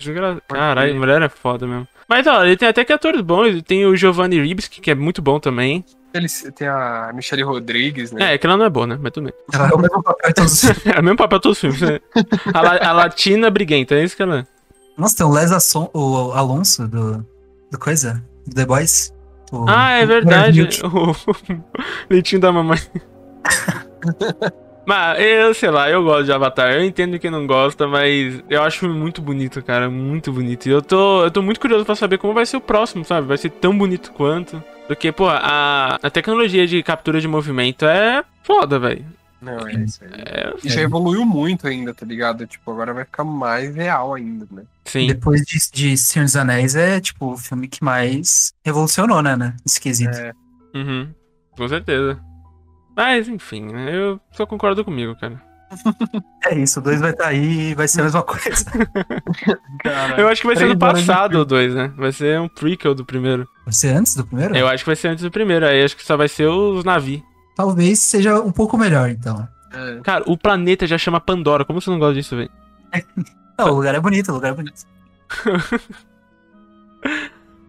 assim. 0.00 0.10
Engra- 0.10 0.38
Caralho, 0.48 0.92
a 0.92 0.98
mulher 0.98 1.22
é 1.22 1.28
foda 1.28 1.64
mesmo. 1.66 1.86
Mas, 2.08 2.26
ó, 2.26 2.42
ele 2.44 2.56
tem 2.56 2.68
até 2.68 2.84
que 2.84 2.92
atores 2.92 3.20
bons. 3.20 3.46
Ele 3.48 3.62
tem 3.62 3.84
o 3.86 3.94
Giovanni 3.94 4.40
Ribisi, 4.40 4.70
que 4.70 4.90
é 4.90 4.94
muito 4.94 5.20
bom 5.20 5.38
também. 5.38 5.84
Ele 6.14 6.26
tem 6.56 6.66
a 6.66 7.12
Michelle 7.14 7.42
Rodrigues, 7.42 8.10
né? 8.12 8.32
É, 8.34 8.38
que 8.38 8.46
ela 8.46 8.56
não 8.56 8.64
é 8.64 8.70
boa, 8.70 8.86
né? 8.86 8.98
Mas 9.00 9.12
tudo 9.12 9.24
bem. 9.24 9.32
Ela 9.52 9.68
é 9.68 9.74
o 9.74 9.78
mesmo 9.78 10.02
papel 10.02 10.32
todos 10.34 10.52
os 10.54 10.60
filmes. 10.72 10.86
É 10.86 11.00
o 11.00 11.02
mesmo 11.04 11.16
papel 11.18 11.40
todos 11.40 11.58
os 11.58 11.60
filmes, 11.60 11.80
né? 11.82 12.00
A, 12.54 12.60
la- 12.62 12.78
a 12.88 12.92
Latina 12.92 13.50
Briguenta, 13.50 13.94
é 13.94 14.02
isso 14.04 14.16
que 14.16 14.22
ela 14.22 14.38
é. 14.38 14.46
Nossa, 14.96 15.16
tem 15.18 15.26
o 15.26 15.30
Les 15.32 15.52
Asson, 15.52 15.90
o 15.92 16.32
Alonso 16.32 16.88
do, 16.88 17.24
do 17.70 17.78
coisa, 17.78 18.24
do 18.46 18.54
The 18.54 18.64
Boys. 18.64 19.12
O- 19.52 19.66
Ah, 19.68 19.90
é 19.98 20.04
o 20.04 20.06
verdade. 20.06 20.62
Milk. 20.62 20.80
O 20.88 21.14
leitinho 22.10 22.40
da 22.40 22.50
mamãe. 22.50 22.78
Mas, 24.88 25.20
eu 25.20 25.52
sei 25.52 25.70
lá, 25.70 25.90
eu 25.90 26.02
gosto 26.02 26.24
de 26.24 26.32
Avatar. 26.32 26.72
Eu 26.72 26.82
entendo 26.82 27.18
que 27.18 27.28
não 27.28 27.46
gosta, 27.46 27.86
mas 27.86 28.42
eu 28.48 28.62
acho 28.62 28.88
muito 28.88 29.20
bonito, 29.20 29.62
cara. 29.62 29.90
Muito 29.90 30.32
bonito. 30.32 30.66
E 30.66 30.70
eu 30.70 30.80
tô, 30.80 31.24
eu 31.24 31.30
tô 31.30 31.42
muito 31.42 31.60
curioso 31.60 31.84
pra 31.84 31.94
saber 31.94 32.16
como 32.16 32.32
vai 32.32 32.46
ser 32.46 32.56
o 32.56 32.60
próximo, 32.62 33.04
sabe? 33.04 33.26
Vai 33.26 33.36
ser 33.36 33.50
tão 33.50 33.76
bonito 33.76 34.10
quanto. 34.12 34.64
Porque, 34.86 35.12
pô, 35.12 35.28
a, 35.28 35.98
a 36.02 36.08
tecnologia 36.08 36.66
de 36.66 36.82
captura 36.82 37.20
de 37.20 37.28
movimento 37.28 37.84
é 37.84 38.24
foda, 38.42 38.78
velho. 38.78 39.04
Não, 39.42 39.58
é 39.68 39.74
isso 39.74 40.02
aí. 40.02 40.10
É, 40.24 40.54
já 40.64 40.80
evoluiu 40.80 41.26
muito 41.26 41.66
ainda, 41.66 41.92
tá 41.92 42.06
ligado? 42.06 42.46
Tipo, 42.46 42.70
agora 42.72 42.94
vai 42.94 43.04
ficar 43.04 43.24
mais 43.24 43.76
real 43.76 44.14
ainda, 44.14 44.48
né? 44.50 44.62
sim. 44.86 45.06
Depois 45.06 45.42
de, 45.42 45.58
de 45.70 45.98
Senhor 45.98 46.24
dos 46.24 46.34
Anéis, 46.34 46.74
é 46.74 46.98
tipo 46.98 47.32
o 47.32 47.36
filme 47.36 47.68
que 47.68 47.84
mais 47.84 48.54
revolucionou, 48.64 49.20
né? 49.20 49.36
né? 49.36 49.54
Esquisito. 49.66 50.16
É, 50.16 50.32
Uhum. 50.74 51.08
Com 51.56 51.68
certeza. 51.68 52.18
Mas, 52.98 53.28
enfim, 53.28 53.66
né? 53.66 53.94
Eu 53.94 54.20
só 54.32 54.44
concordo 54.44 54.84
comigo, 54.84 55.14
cara. 55.14 55.40
É, 56.46 56.54
isso, 56.56 56.80
o 56.80 56.82
2 56.82 57.00
vai 57.00 57.10
estar 57.10 57.26
aí 57.26 57.70
e 57.70 57.74
vai 57.74 57.86
ser 57.86 58.00
a 58.00 58.04
mesma 58.04 58.22
coisa. 58.22 58.64
cara. 59.84 60.18
Eu 60.18 60.28
acho 60.28 60.40
que 60.40 60.46
vai 60.46 60.56
ser 60.56 60.66
de 60.66 60.76
passado 60.76 61.40
o 61.40 61.44
2, 61.44 61.74
né? 61.74 61.92
Vai 61.94 62.10
ser 62.10 62.40
um 62.40 62.48
prequel 62.48 62.94
do 62.94 63.04
primeiro. 63.04 63.46
Vai 63.66 63.74
ser 63.74 63.88
antes 63.88 64.16
do 64.16 64.24
primeiro? 64.24 64.56
Eu 64.56 64.66
acho 64.66 64.82
que 64.82 64.88
vai 64.88 64.96
ser 64.96 65.08
antes 65.08 65.22
do 65.22 65.30
primeiro. 65.30 65.66
Aí 65.66 65.84
acho 65.84 65.94
que 65.94 66.04
só 66.04 66.16
vai 66.16 66.26
ser 66.26 66.46
os 66.46 66.84
navios. 66.84 67.22
Talvez 67.54 67.98
seja 67.98 68.40
um 68.40 68.50
pouco 68.50 68.78
melhor, 68.78 69.10
então. 69.10 69.46
É. 69.70 70.00
Cara, 70.00 70.24
o 70.26 70.38
planeta 70.38 70.86
já 70.86 70.96
chama 70.96 71.20
Pandora. 71.20 71.66
Como 71.66 71.82
você 71.82 71.90
não 71.90 71.98
gosta 71.98 72.14
disso, 72.14 72.34
velho? 72.34 72.50
Não, 73.58 73.72
o 73.72 73.74
lugar 73.74 73.94
é 73.94 74.00
bonito, 74.00 74.30
o 74.30 74.34
lugar 74.34 74.52
é 74.52 74.54
bonito. 74.54 74.86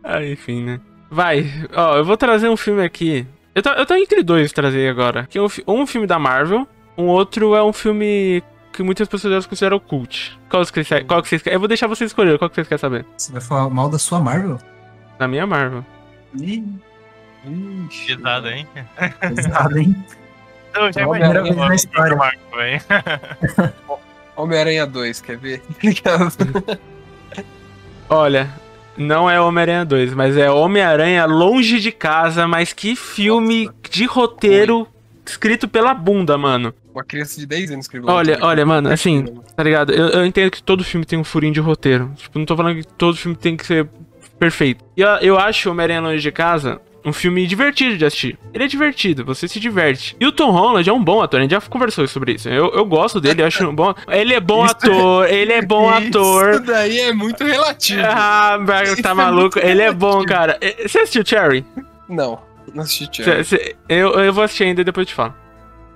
Ah, 0.04 0.24
enfim, 0.24 0.64
né? 0.64 0.80
Vai, 1.10 1.52
ó, 1.74 1.98
eu 1.98 2.06
vou 2.06 2.16
trazer 2.16 2.48
um 2.48 2.56
filme 2.56 2.84
aqui. 2.84 3.28
Eu 3.60 3.64
tô, 3.64 3.70
eu 3.72 3.86
tô 3.86 3.94
entre 3.96 4.24
dois 4.24 4.54
trazer 4.54 4.88
agora. 4.90 5.28
Que 5.30 5.38
é 5.38 5.42
um, 5.42 5.48
um 5.68 5.86
filme 5.86 6.08
da 6.08 6.18
Marvel, 6.18 6.66
um 6.98 7.08
outro 7.08 7.54
é 7.56 7.62
um 7.62 7.74
filme 7.74 8.42
que 8.72 8.82
muitas 8.82 9.06
pessoas 9.06 9.46
consideram 9.46 9.78
cult. 9.82 10.40
Qual 10.50 10.66
que 10.66 10.82
vocês, 10.82 11.04
qual 11.06 11.22
que 11.22 11.28
vocês 11.28 11.42
querem? 11.42 11.56
Eu 11.56 11.60
vou 11.60 11.68
deixar 11.68 11.88
vocês 11.88 12.10
escolher, 12.10 12.40
qual 12.40 12.50
que 12.50 12.56
vocês 12.56 12.70
querem 12.70 12.80
saber? 12.80 13.06
Você 13.18 13.34
vai 13.34 13.42
falar 13.42 13.70
mal 13.70 13.90
da 13.90 14.00
sua 14.00 14.22
Marvel? 14.22 14.58
Da 15.18 15.28
minha 15.28 15.46
Marvel. 15.46 15.86
Ih, 16.40 16.64
Pesado, 18.08 18.48
hein? 18.48 18.66
pesado, 19.20 19.78
hein? 19.78 20.06
Eu 20.74 20.94
já 20.94 21.06
primeira 21.06 21.44
vez 21.44 21.56
na 21.58 21.76
história. 21.76 22.18
Homem-Aranha 24.38 24.88
2, 24.88 25.20
quer 25.20 25.38
ver? 25.38 25.62
Olha, 28.08 28.50
não 29.00 29.30
é 29.30 29.40
Homem-Aranha 29.40 29.86
2, 29.86 30.14
mas 30.14 30.36
é 30.36 30.52
Homem-Aranha 30.52 31.26
Longe 31.26 31.80
de 31.80 31.92
Casa, 31.92 32.48
mas 32.48 32.74
que 32.74 32.96
filme 32.96 33.70
de 33.90 34.06
roteiro 34.06 34.86
escrito 35.26 35.68
pela 35.68 35.94
bunda, 35.94 36.38
mano. 36.38 36.74
Uma 36.94 37.04
criança 37.04 37.40
de 37.40 37.46
10 37.46 37.72
anos 37.72 37.86
escreveu. 37.86 38.10
Olha, 38.10 38.34
aquilo. 38.34 38.48
olha, 38.48 38.66
mano, 38.66 38.90
assim, 38.92 39.26
tá 39.56 39.64
ligado? 39.64 39.94
Eu, 39.94 40.10
eu 40.10 40.26
entendo 40.26 40.52
que 40.52 40.62
todo 40.62 40.84
filme 40.84 41.06
tem 41.06 41.18
um 41.18 41.24
furinho 41.24 41.54
de 41.54 41.60
roteiro. 41.60 42.12
Tipo, 42.16 42.38
não 42.38 42.46
tô 42.46 42.58
falando 42.58 42.76
que 42.76 42.88
todo 42.88 43.16
filme 43.16 43.38
tem 43.38 43.56
que 43.56 43.66
ser 43.66 43.88
perfeito. 44.38 44.84
E 44.98 45.02
eu, 45.02 45.10
eu 45.22 45.40
acho 45.40 45.70
Homem-Aranha 45.70 46.02
Longe 46.02 46.22
de 46.22 46.32
Casa 46.32 46.82
um 47.06 47.14
filme 47.14 47.46
divertido 47.48 47.98
de 47.98 48.06
assistir. 48.06 48.38
Ele 48.54 48.64
é 48.66 48.68
divertido, 48.68 49.24
você 49.24 49.48
se 49.48 49.60
diverte. 49.60 50.16
E 50.20 50.26
o 50.26 50.32
Tom 50.32 50.52
Holland 50.52 50.90
é 50.90 50.94
um 50.94 51.04
bom 51.04 51.22
ator, 51.22 51.40
a 51.40 51.44
gente 51.44 51.52
já 51.52 51.62
conversou 51.62 52.08
sobre 52.08 52.34
isso. 52.34 52.50
Eu, 52.50 52.72
eu 52.74 52.86
gosto 52.86 53.22
dele, 53.22 53.42
eu 53.42 53.46
acho 53.48 53.68
um 53.68 53.74
bom. 53.74 53.94
Ele 54.08 54.34
é 54.34 54.40
bom 54.40 54.66
Isso- 54.66 54.76
ator, 54.76 55.30
ele 55.30 55.54
é 55.54 55.62
bom 55.62 55.88
ator. 55.94 56.50
Isso 56.52 56.60
daí 56.64 57.00
é 57.00 57.14
muito 57.14 57.44
relativo. 57.44 58.02
Ah, 58.06 58.60
tá 59.02 59.10
é 59.12 59.14
maluco? 59.14 59.42
muito 59.58 59.60
Ele 59.60 59.82
é 59.82 59.92
bom, 59.92 60.20
relativo. 60.22 60.28
cara. 60.28 60.60
Você 60.86 61.00
assistiu 61.00 61.26
Cherry? 61.26 61.66
Não, 62.08 62.40
não 62.74 62.84
assisti 62.84 63.24
Cê- 63.24 63.24
Cherry. 63.24 63.46
cê- 63.46 63.76
eu, 63.88 64.10
eu 64.20 64.34
vou 64.34 64.44
assistir 64.44 64.66
ainda 64.66 64.82
e 64.82 64.84
depois 64.84 65.06
eu 65.06 65.10
te 65.10 65.16
falo. 65.16 65.34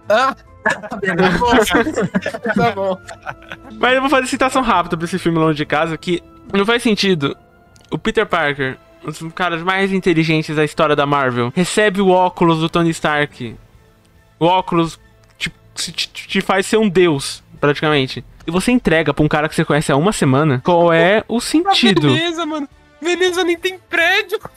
Ah! 0.09 0.35
tá 2.55 2.71
bom. 2.71 2.97
Mas 3.79 3.95
eu 3.95 4.01
vou 4.01 4.09
fazer 4.09 4.27
citação 4.27 4.61
rápida 4.61 4.95
pra 4.97 5.05
esse 5.05 5.19
filme 5.19 5.37
Longe 5.37 5.57
de 5.57 5.65
Casa, 5.65 5.97
que 5.97 6.21
não 6.53 6.65
faz 6.65 6.81
sentido. 6.83 7.35
O 7.91 7.97
Peter 7.97 8.25
Parker, 8.25 8.77
um 9.03 9.11
dos 9.11 9.33
caras 9.33 9.61
mais 9.61 9.91
inteligentes 9.91 10.55
da 10.55 10.63
história 10.63 10.95
da 10.95 11.05
Marvel, 11.05 11.51
recebe 11.55 12.01
o 12.01 12.09
óculos 12.09 12.59
do 12.59 12.69
Tony 12.69 12.89
Stark. 12.91 13.55
O 14.39 14.45
óculos 14.45 14.99
te, 15.37 15.51
te, 15.73 16.07
te 16.07 16.41
faz 16.41 16.65
ser 16.65 16.77
um 16.77 16.89
deus, 16.89 17.43
praticamente. 17.59 18.23
E 18.45 18.51
você 18.51 18.71
entrega 18.71 19.13
pra 19.13 19.23
um 19.23 19.27
cara 19.27 19.47
que 19.47 19.55
você 19.55 19.63
conhece 19.63 19.91
há 19.91 19.95
uma 19.95 20.11
semana, 20.11 20.61
qual 20.63 20.91
é 20.91 21.23
o 21.27 21.39
sentido? 21.39 22.13
Beleza, 22.13 22.45
mano. 22.45 22.67
Veneza 23.01 23.43
nem 23.43 23.57
tem 23.57 23.77
prédio. 23.89 24.39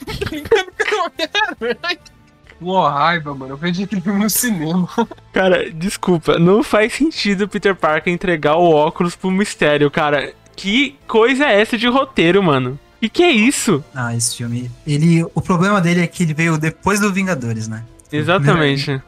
Uma 2.59 2.89
raiva, 2.89 3.35
mano. 3.35 3.53
Eu 3.53 3.57
vejo 3.57 3.83
aquele 3.83 4.01
filme 4.01 4.23
no 4.23 4.29
cinema. 4.29 4.89
Cara, 5.31 5.69
desculpa, 5.69 6.39
não 6.39 6.63
faz 6.63 6.93
sentido 6.93 7.43
o 7.43 7.47
Peter 7.47 7.75
Parker 7.75 8.11
entregar 8.11 8.55
o 8.55 8.71
óculos 8.71 9.15
pro 9.15 9.29
mistério, 9.29 9.91
cara. 9.91 10.33
Que 10.55 10.97
coisa 11.07 11.45
é 11.45 11.61
essa 11.61 11.77
de 11.77 11.87
roteiro, 11.87 12.41
mano? 12.41 12.79
E 13.01 13.09
que 13.09 13.23
é 13.23 13.31
isso? 13.31 13.83
Ah, 13.93 14.15
esse 14.15 14.37
filme. 14.37 14.71
Ele. 14.85 15.23
O 15.35 15.41
problema 15.41 15.79
dele 15.79 16.01
é 16.01 16.07
que 16.07 16.23
ele 16.23 16.33
veio 16.33 16.57
depois 16.57 16.99
do 16.99 17.13
Vingadores, 17.13 17.67
né? 17.67 17.83
Exatamente. 18.11 19.01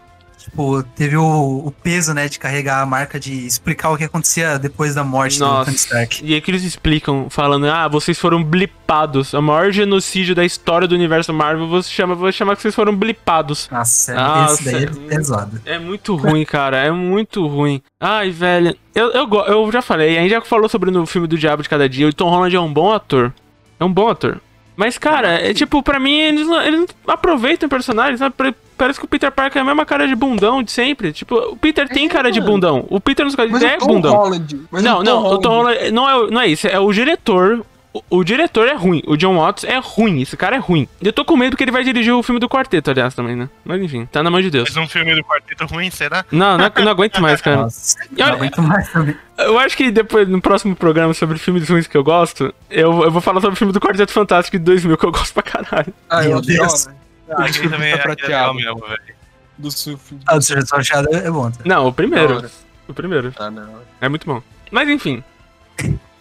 Tipo, 0.49 0.82
teve 0.82 1.17
o, 1.17 1.63
o 1.65 1.71
peso, 1.71 2.13
né, 2.13 2.30
de 2.30 2.39
carregar 2.39 2.82
a 2.82 2.86
marca 2.86 3.19
de 3.19 3.45
explicar 3.45 3.91
o 3.91 3.97
que 3.97 4.06
acontecia 4.06 4.58
depois 4.58 4.95
da 4.95 5.04
morte 5.04 5.38
do 5.38 5.45
Nossa. 5.45 5.65
Tony 5.65 5.75
Stark. 5.75 6.25
E 6.25 6.34
aí 6.34 6.41
que 6.41 6.49
eles 6.49 6.63
explicam, 6.63 7.30
falando, 7.30 7.67
ah, 7.67 7.88
vocês 7.88 8.17
foram 8.17 8.41
blipados. 8.41 9.34
O 9.34 9.41
maior 9.41 9.69
genocídio 9.71 10.34
da 10.34 10.45
história 10.45 10.88
do 10.88 10.95
universo 10.95 11.34
Marvel, 11.34 11.67
você 11.67 11.89
chama, 11.89 12.15
vou 12.15 12.32
chamar 12.32 12.56
que 12.56 12.62
vocês 12.62 12.73
foram 12.73 12.95
blipados. 12.95 13.69
Nossa, 13.69 14.13
Nossa. 14.13 14.54
esse 14.54 14.63
daí 14.63 14.84
é 14.86 14.88
pesado. 14.88 15.62
É 15.65 15.78
muito 15.78 16.15
ruim, 16.15 16.45
cara. 16.45 16.78
É 16.78 16.89
muito 16.91 17.45
ruim. 17.45 17.82
Ai, 17.99 18.32
velho. 18.32 18.75
Eu, 18.95 19.12
eu, 19.12 19.30
eu 19.45 19.71
já 19.71 19.82
falei, 19.82 20.17
a 20.17 20.21
gente 20.21 20.32
já 20.32 20.41
falou 20.41 20.69
sobre 20.69 20.89
no 20.89 21.06
filme 21.06 21.28
do 21.28 21.38
Diabo 21.38 21.62
de 21.62 21.69
Cada 21.69 21.88
Dia. 21.88 22.08
O 22.08 22.13
Tom 22.13 22.30
Holland 22.30 22.56
é 22.56 22.60
um 22.60 22.73
bom 22.73 22.91
ator. 22.93 23.34
É 23.79 23.85
um 23.85 23.91
bom 23.91 24.09
ator. 24.09 24.39
Mas, 24.75 24.97
cara, 24.97 25.33
é 25.33 25.53
tipo, 25.53 25.83
pra 25.83 25.99
mim, 25.99 26.17
eles 26.17 26.47
não, 26.47 26.61
eles 26.61 26.79
não 26.79 27.13
aproveitam 27.13 27.67
o 27.67 27.69
personagem, 27.69 28.15
sabe? 28.15 28.33
Parece 28.77 28.97
que 28.97 29.03
o 29.03 29.09
Peter 29.09 29.29
Parker 29.29 29.59
é 29.59 29.61
a 29.61 29.65
mesma 29.65 29.85
cara 29.85 30.07
de 30.07 30.15
bundão 30.15 30.63
de 30.63 30.71
sempre. 30.71 31.11
Tipo, 31.11 31.35
o 31.35 31.57
Peter 31.57 31.87
tem 31.89 32.07
cara 32.07 32.31
de 32.31 32.39
bundão. 32.39 32.85
O 32.89 33.01
Peter 33.01 33.25
nos 33.25 33.35
quadrinhos 33.35 33.61
é 33.61 33.75
o 33.75 33.79
Tom 33.79 33.87
bundão. 33.87 34.15
Holland. 34.15 34.61
Mas 34.71 34.81
não, 34.81 34.99
o 34.99 35.03
não, 35.03 35.23
Tom 35.23 35.33
o 35.33 35.37
Tom 35.39 35.49
Holland 35.49 35.91
não 35.91 36.09
é, 36.09 36.31
não 36.31 36.41
é 36.41 36.47
isso, 36.47 36.65
é 36.65 36.79
o 36.79 36.93
diretor. 36.93 37.65
O, 38.09 38.23
diretor 38.23 38.67
é 38.67 38.73
ruim, 38.75 39.01
o 39.07 39.15
John 39.17 39.38
Watts 39.38 39.63
é 39.63 39.77
ruim, 39.77 40.21
esse 40.21 40.35
cara 40.38 40.55
é 40.55 40.59
ruim. 40.59 40.88
Eu 41.01 41.12
tô 41.13 41.23
com 41.25 41.35
medo 41.38 41.55
que 41.57 41.63
ele 41.63 41.71
vai 41.71 41.83
dirigir 41.83 42.13
o 42.13 42.21
filme 42.23 42.39
do 42.39 42.47
quarteto, 42.49 42.89
aliás, 42.91 43.13
também, 43.15 43.35
né? 43.35 43.49
Mas 43.65 43.81
enfim, 43.81 44.05
tá 44.05 44.21
na 44.23 44.29
mão 44.29 44.41
de 44.41 44.49
Deus. 44.49 44.73
Mais 44.73 44.85
um 44.85 44.89
filme 44.89 45.15
do 45.15 45.23
quarteto 45.23 45.65
ruim, 45.65 45.89
será? 45.89 46.25
Não, 46.31 46.57
não, 46.57 46.71
não 46.83 46.91
aguento 46.91 47.19
mais, 47.21 47.41
cara. 47.41 47.57
Nossa, 47.57 47.97
E 48.15 48.21
olha- 48.21 48.31
não 48.31 48.38
aguento 48.38 48.62
mais 48.62 48.89
também. 48.91 49.15
Eu 49.38 49.57
acho 49.59 49.75
que 49.77 49.89
depois, 49.91 50.27
no 50.27 50.41
próximo 50.41 50.75
programa 50.75 51.13
sobre 51.13 51.38
filmes 51.38 51.67
ruins 51.69 51.88
que 51.88 51.95
eu 51.97 52.03
gosto, 52.03 52.53
eu, 52.69 53.03
eu 53.03 53.12
vou 53.12 53.21
falar 53.21 53.39
sobre 53.41 53.53
o 53.53 53.57
filme 53.57 53.71
do 53.73 53.79
Quarteto 53.79 54.12
Fantástico 54.12 54.57
de 54.57 54.63
2000 54.63 54.97
que 54.97 55.05
eu 55.05 55.12
gosto 55.12 55.33
pra 55.33 55.43
caralho. 55.43 55.93
Ah, 56.09 56.23
eu 56.23 56.29
Meu 56.31 56.41
Deus. 56.41 56.88
né? 56.88 56.93
Ah, 57.31 57.43
aquele 57.45 57.69
também 57.69 57.91
é, 57.91 57.97
Tá 57.97 58.03
é 58.03 58.07
legal 58.07 58.15
prateado. 58.15 58.53
mesmo, 58.55 58.79
velho. 58.88 59.19
Do 59.57 59.71
surf. 59.71 60.17
Ah, 60.27 60.38
o 60.38 60.41
Senhor 60.41 60.65
Salteado 60.65 61.07
é 61.13 61.29
bom, 61.29 61.51
tá? 61.51 61.59
Não, 61.65 61.88
o 61.88 61.93
primeiro. 61.93 62.49
O 62.88 62.93
primeiro. 62.93 63.33
Ah, 63.38 63.51
não. 63.51 63.79
É 64.01 64.09
muito 64.09 64.25
bom. 64.25 64.41
Mas 64.71 64.88
enfim. 64.89 65.23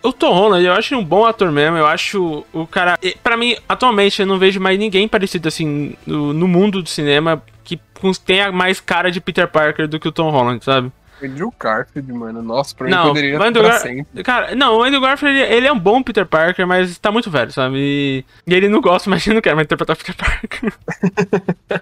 O 0.03 0.13
Tom 0.13 0.33
Holland, 0.33 0.65
eu 0.65 0.73
acho 0.73 0.97
um 0.97 1.05
bom 1.05 1.27
ator 1.27 1.51
mesmo. 1.51 1.77
Eu 1.77 1.87
acho 1.87 2.45
o 2.53 2.67
cara. 2.67 2.99
Pra 3.23 3.37
mim, 3.37 3.57
atualmente, 3.69 4.21
eu 4.21 4.27
não 4.27 4.39
vejo 4.39 4.61
mais 4.61 4.79
ninguém 4.79 5.09
parecido 5.09 5.49
assim 5.49 5.95
no, 6.07 6.33
no 6.33 6.47
mundo 6.49 6.83
do 6.83 6.89
cinema 6.89 7.43
que 7.65 7.79
tenha 8.25 8.51
mais 8.53 8.81
cara 8.81 9.11
de 9.11 9.21
Peter 9.21 9.47
Parker 9.49 9.87
do 9.89 9.99
que 10.01 10.09
o 10.09 10.13
Tom 10.13 10.31
Holland, 10.31 10.65
sabe? 10.65 10.91
Andrew 11.23 11.53
Garfield, 11.59 12.13
mano. 12.13 12.43
Nossa, 12.43 12.75
pra 12.75 12.87
mim 12.87 12.93
Não, 12.93 13.09
poderia 13.09 13.37
Andrew 13.43 13.65
pra 13.65 13.73
Gar- 13.73 13.81
sempre. 13.81 14.23
Cara, 14.23 14.55
não, 14.55 14.79
o 14.79 14.83
Andrew 14.83 15.01
Garfield, 15.01 15.37
ele, 15.37 15.55
ele 15.55 15.67
é 15.67 15.73
um 15.73 15.79
bom 15.79 16.03
Peter 16.03 16.25
Parker, 16.25 16.67
mas 16.67 16.97
tá 16.99 17.11
muito 17.11 17.31
velho, 17.31 17.51
sabe? 17.51 17.77
E, 17.77 18.25
e 18.47 18.55
ele 18.55 18.69
não 18.69 18.81
gosta, 18.81 19.11
mas 19.11 19.27
ele 19.27 19.35
não 19.35 19.43
quer 19.43 19.55
mais 19.55 19.67
interpretar 19.67 19.97
o 19.97 19.99
Peter 19.99 20.15
Parker. 20.17 20.73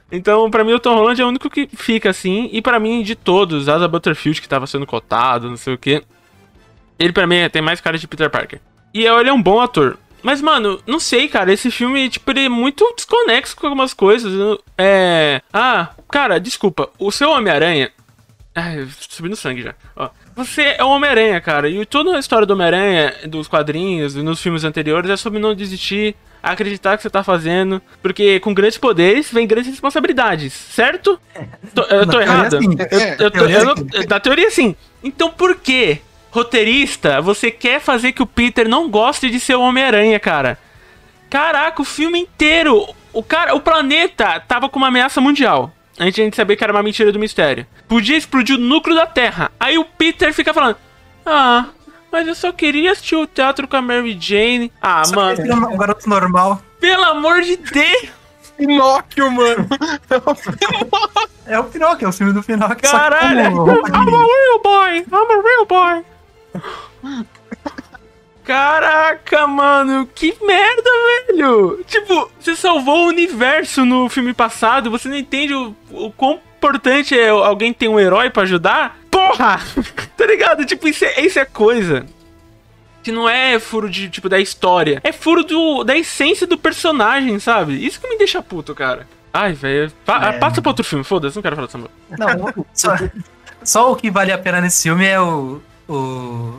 então, 0.11 0.51
pra 0.51 0.65
mim, 0.65 0.73
o 0.73 0.81
Tom 0.81 0.95
Holland 0.95 1.21
é 1.21 1.25
o 1.25 1.29
único 1.29 1.51
que 1.51 1.69
fica 1.75 2.11
assim. 2.11 2.49
E 2.53 2.63
pra 2.63 2.81
mim, 2.81 3.03
de 3.03 3.15
todos, 3.15 3.69
Asa 3.69 3.87
Butterfield, 3.87 4.41
que 4.41 4.49
tava 4.49 4.67
sendo 4.67 4.87
cotado, 4.87 5.51
não 5.51 5.57
sei 5.57 5.75
o 5.75 5.79
quê. 5.79 6.03
Ele, 6.99 7.13
pra 7.13 7.27
mim, 7.27 7.49
tem 7.51 7.61
mais 7.63 7.81
cara 7.81 7.99
de 7.99 8.07
Peter 8.09 8.31
Parker. 8.31 8.61
E 8.95 9.05
ele 9.07 9.29
é 9.29 9.33
um 9.33 9.43
bom 9.43 9.61
ator. 9.61 9.99
Mas, 10.23 10.41
mano, 10.41 10.81
não 10.87 10.99
sei, 10.99 11.29
cara. 11.29 11.53
Esse 11.53 11.71
filme, 11.71 12.09
tipo, 12.09 12.31
ele 12.31 12.47
é 12.47 12.49
muito 12.49 12.85
desconexo 12.97 13.55
com 13.57 13.67
algumas 13.67 13.93
coisas. 13.95 14.33
É. 14.77 15.41
Ah, 15.53 15.91
cara, 16.11 16.41
desculpa. 16.41 16.89
O 16.99 17.13
seu 17.13 17.31
Homem-Aranha. 17.31 17.91
Ai, 18.55 18.89
subindo 19.11 19.37
sangue 19.37 19.63
já. 19.63 19.75
Ó, 19.95 20.09
você 20.35 20.75
é 20.79 20.83
o 20.83 20.89
Homem-Aranha, 20.89 21.41
cara. 21.43 21.69
E 21.69 21.85
toda 21.85 22.17
a 22.17 22.19
história 22.19 22.47
do 22.47 22.55
Homem-Aranha, 22.55 23.15
dos 23.27 23.47
quadrinhos 23.47 24.17
e 24.17 24.23
nos 24.23 24.41
filmes 24.41 24.65
anteriores, 24.65 25.11
é 25.11 25.17
sobre 25.17 25.39
não 25.39 25.55
desistir, 25.55 26.17
acreditar 26.43 26.97
que 26.97 27.03
você 27.03 27.11
tá 27.11 27.23
fazendo. 27.23 27.83
Porque 28.03 28.41
com 28.41 28.55
grandes 28.55 28.79
poderes 28.79 29.31
vem 29.31 29.47
grandes 29.47 29.71
responsabilidades, 29.73 30.55
certo? 30.55 31.21
Tô- 31.75 31.83
eu 31.83 32.07
tô 32.07 32.13
teoria, 32.13 32.27
errado? 32.27 32.59
sim. 32.63 32.77
Eu, 32.91 32.99
eu 33.27 33.31
tô, 33.31 33.39
Teoria, 33.39 33.59
eu 33.59 33.65
não- 33.67 33.77
sim. 33.77 34.07
da 34.09 34.19
teoria, 34.19 34.51
sim. 34.51 34.75
Então 35.05 35.31
por 35.31 35.55
que, 35.57 35.99
roteirista, 36.31 37.21
você 37.21 37.51
quer 37.51 37.81
fazer 37.81 38.13
que 38.13 38.23
o 38.23 38.27
Peter 38.27 38.69
não 38.69 38.89
goste 38.91 39.31
de 39.31 39.41
ser 39.41 39.55
o 39.55 39.63
Homem-Aranha, 39.63 40.19
cara? 40.21 40.59
Caraca, 41.31 41.83
o 41.83 41.85
filme 41.85 42.19
inteiro. 42.21 42.87
o 43.13 43.23
cara, 43.23 43.55
o 43.55 43.61
planeta 43.61 44.39
tava 44.47 44.69
com 44.69 44.79
uma 44.79 44.89
ameaça 44.89 45.21
mundial. 45.21 45.73
Antes 45.99 46.15
de 46.15 46.21
a 46.21 46.25
gente 46.25 46.37
saber 46.37 46.57
que 46.57 46.63
era 46.65 46.73
uma 46.73 46.83
mentira 46.83 47.11
do 47.11 47.19
mistério. 47.19 47.67
Podia 47.89 48.17
explodir 48.17 48.57
o 48.57 48.61
núcleo 48.61 48.95
da 48.95 49.07
Terra. 49.07 49.51
Aí 49.59 49.79
o 49.79 49.85
Peter 49.85 50.33
fica 50.35 50.53
falando: 50.53 50.77
Ah, 51.25 51.67
mas 52.13 52.29
eu 52.29 52.35
só 52.35 52.53
queria 52.53 52.93
assistir 52.93 53.17
o 53.17 53.27
teatro 53.27 53.67
com 53.67 53.77
a 53.77 53.83
Mary 53.83 54.17
Jane. 54.21 54.71
Ah, 54.81 55.03
Só 55.05 55.17
mano, 55.17 55.41
é 55.41 55.55
um 55.55 55.77
garoto 55.79 56.07
normal. 56.09 56.61
pelo 56.79 57.03
amor 57.05 57.41
de 57.41 57.57
Deus! 57.57 58.09
Pinóquio, 58.59 59.31
mano. 59.31 59.67
É 61.47 61.59
o 61.59 61.65
Pinóquio, 61.65 62.07
é 62.07 62.09
o 62.09 62.13
filme 62.13 62.33
do 62.33 62.43
Pinóquio. 62.43 62.91
Caralho! 62.91 63.41
I'm 63.41 63.59
a 63.59 64.25
real 64.25 64.61
boy! 64.63 64.99
I'm 64.99 65.15
a 65.15 65.43
real 65.43 65.67
boy! 65.67 66.05
Caraca, 68.45 69.45
mano, 69.47 70.09
que 70.15 70.37
merda, 70.41 70.91
velho! 71.27 71.83
Tipo, 71.85 72.31
você 72.39 72.55
salvou 72.55 73.05
o 73.05 73.09
universo 73.09 73.85
no 73.85 74.09
filme 74.09 74.33
passado, 74.33 74.89
você 74.91 75.09
não 75.09 75.17
entende 75.17 75.53
o, 75.53 75.75
o 75.91 76.13
quão 76.13 76.39
importante 76.57 77.19
é 77.19 77.29
alguém 77.29 77.73
ter 77.73 77.89
um 77.89 77.99
herói 77.99 78.31
pra 78.31 78.45
ajudar? 78.45 78.99
Porra! 79.11 79.61
tá 80.17 80.27
ligado? 80.27 80.65
Tipo, 80.65 80.87
isso 80.87 81.05
é, 81.05 81.21
isso 81.23 81.39
é 81.41 81.45
coisa. 81.45 82.07
Que 83.03 83.11
não 83.11 83.29
é 83.29 83.59
furo 83.59 83.91
de, 83.91 84.09
tipo, 84.09 84.29
da 84.29 84.39
história. 84.39 85.01
É 85.03 85.11
furo 85.11 85.43
do, 85.43 85.83
da 85.83 85.97
essência 85.97 86.47
do 86.47 86.57
personagem, 86.57 87.41
sabe? 87.41 87.85
Isso 87.85 88.01
que 88.01 88.09
me 88.09 88.17
deixa 88.17 88.41
puto, 88.43 88.75
cara. 88.77 89.09
Ai, 89.33 89.55
velho. 89.55 89.93
pa- 90.05 90.29
É. 90.29 90.33
Passa 90.39 90.63
pra 90.63 90.71
outro 90.71 90.85
filme, 90.85 91.05
foda-se, 91.05 91.35
não 91.35 91.43
quero 91.43 91.57
falar 91.57 91.67
dessa. 91.67 91.79
Não, 91.79 92.65
só, 92.73 92.95
só 93.65 93.93
o 93.93 93.97
que 93.97 94.09
vale 94.09 94.31
a 94.31 94.39
pena 94.39 94.61
nesse 94.61 94.85
filme 94.85 95.05
é 95.05 95.21
o, 95.21 95.61
o, 95.89 96.55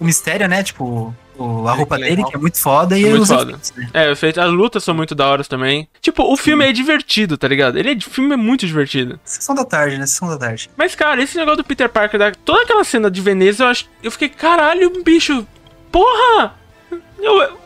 o 0.00 0.04
mistério, 0.04 0.48
né? 0.48 0.62
Tipo, 0.62 1.14
o, 1.36 1.66
a 1.68 1.72
roupa 1.72 1.96
que 1.96 2.02
dele, 2.04 2.24
que 2.24 2.36
é 2.36 2.38
muito 2.38 2.58
foda, 2.60 2.98
e 2.98 3.04
É 3.04 3.08
muito 3.10 3.22
os 3.22 3.28
foda. 3.28 3.50
efeitos, 3.52 3.72
né? 3.76 3.88
É, 3.92 4.10
as 4.40 4.50
lutas 4.52 4.84
são 4.84 4.94
muito 4.94 5.14
da 5.14 5.26
hora 5.26 5.42
também. 5.44 5.88
Tipo, 6.00 6.32
o 6.32 6.36
filme 6.36 6.64
é 6.64 6.72
divertido, 6.72 7.36
tá 7.36 7.48
ligado? 7.48 7.78
Ele 7.78 7.90
é, 7.92 7.94
o 7.94 8.00
filme 8.02 8.34
é 8.34 8.36
muito 8.36 8.66
divertido. 8.66 9.18
Sessão 9.24 9.54
da 9.54 9.64
tarde, 9.64 9.98
né? 9.98 10.06
Sessão 10.06 10.28
da 10.28 10.38
tarde. 10.38 10.70
Mas, 10.76 10.94
cara, 10.94 11.22
esse 11.22 11.36
negócio 11.36 11.58
do 11.58 11.64
Peter 11.64 11.88
Parker, 11.88 12.18
da, 12.18 12.32
toda 12.44 12.62
aquela 12.62 12.84
cena 12.84 13.10
de 13.10 13.20
Veneza, 13.20 13.64
eu 13.64 13.68
acho. 13.68 13.88
Eu 14.02 14.10
fiquei, 14.10 14.28
caralho, 14.28 15.02
bicho, 15.02 15.46
porra! 15.90 16.54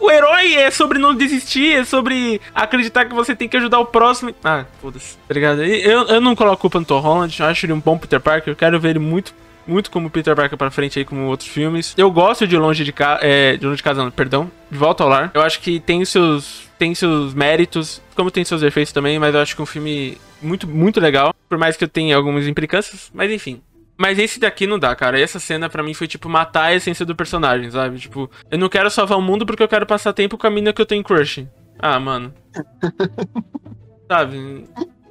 O, 0.01 0.07
o 0.07 0.11
herói 0.11 0.55
é 0.55 0.71
sobre 0.71 0.99
não 1.01 1.15
desistir, 1.15 1.75
é 1.75 1.85
sobre 1.85 2.41
acreditar 2.55 3.07
que 3.07 3.15
você 3.15 3.35
tem 3.35 3.49
que 3.49 3.57
ajudar 3.57 3.81
o 3.81 3.87
próximo. 3.87 4.33
Ah, 4.45 4.65
foda-se, 4.81 5.17
tá 5.27 5.35
ligado? 5.35 5.65
E 5.65 5.83
Eu, 5.83 6.03
eu 6.07 6.21
não 6.21 6.37
coloco 6.37 6.59
culpa 6.61 6.79
no 6.79 6.85
Tom 6.85 7.01
Holland, 7.01 7.35
eu 7.41 7.47
acho 7.47 7.67
ele 7.67 7.73
um 7.73 7.81
bom 7.81 7.99
Peter 7.99 8.21
Parker, 8.21 8.53
eu 8.53 8.57
quero 8.57 8.79
ver 8.79 8.91
ele 8.91 8.99
muito. 9.01 9.35
Muito 9.69 9.91
como 9.91 10.09
Peter 10.09 10.35
Parker 10.35 10.57
pra 10.57 10.71
frente 10.71 10.99
aí, 10.99 11.05
como 11.05 11.27
outros 11.27 11.49
filmes. 11.49 11.95
Eu 11.97 12.11
gosto 12.11 12.47
de 12.47 12.57
Longe 12.57 12.83
de 12.83 12.93
Casa. 12.93 13.21
É, 13.23 13.57
de 13.57 13.67
Longe 13.67 13.77
de 13.77 13.83
Casa, 13.83 14.03
não, 14.03 14.11
perdão. 14.11 14.51
De 14.71 14.79
Volta 14.79 15.05
ao 15.05 15.11
Lar. 15.11 15.31
Eu 15.35 15.43
acho 15.43 15.61
que 15.61 15.79
tem 15.79 16.05
seus. 16.05 16.67
Tem 16.79 16.95
seus 16.95 17.35
méritos, 17.35 18.01
como 18.15 18.31
tem 18.31 18.45
seus 18.45 18.61
defeitos 18.61 18.93
também, 18.93 19.19
mas 19.19 19.35
eu 19.35 19.41
acho 19.41 19.55
que 19.55 19.61
é 19.61 19.65
um 19.65 19.67
filme 19.67 20.17
muito, 20.41 20.67
muito 20.67 21.01
legal. 21.01 21.35
Por 21.49 21.59
mais 21.59 21.77
que 21.77 21.83
eu 21.83 21.89
tenha 21.89 22.17
algumas 22.17 22.47
implicâncias, 22.47 23.11
mas 23.13 23.31
enfim. 23.33 23.61
Mas 23.97 24.17
esse 24.17 24.39
daqui 24.39 24.65
não 24.65 24.79
dá, 24.79 24.95
cara. 24.95 25.21
Essa 25.21 25.41
cena 25.41 25.69
pra 25.69 25.83
mim 25.83 25.93
foi 25.93 26.07
tipo 26.07 26.29
matar 26.29 26.67
a 26.67 26.75
essência 26.75 27.05
do 27.05 27.17
personagem, 27.17 27.69
sabe? 27.69 27.99
Tipo, 27.99 28.31
eu 28.49 28.57
não 28.57 28.69
quero 28.69 28.89
salvar 28.91 29.19
o 29.19 29.23
mundo 29.23 29.45
porque 29.45 29.63
eu 29.63 29.69
quero 29.69 29.85
passar 29.85 30.13
tempo 30.13 30.39
com 30.39 30.47
a 30.47 30.51
mina 30.51 30.73
que 30.73 30.81
eu 30.81 30.87
tenho 30.87 31.03
crush. 31.03 31.45
Ah, 31.81 31.99
mano. 31.99 32.33
sabe? 34.09 34.65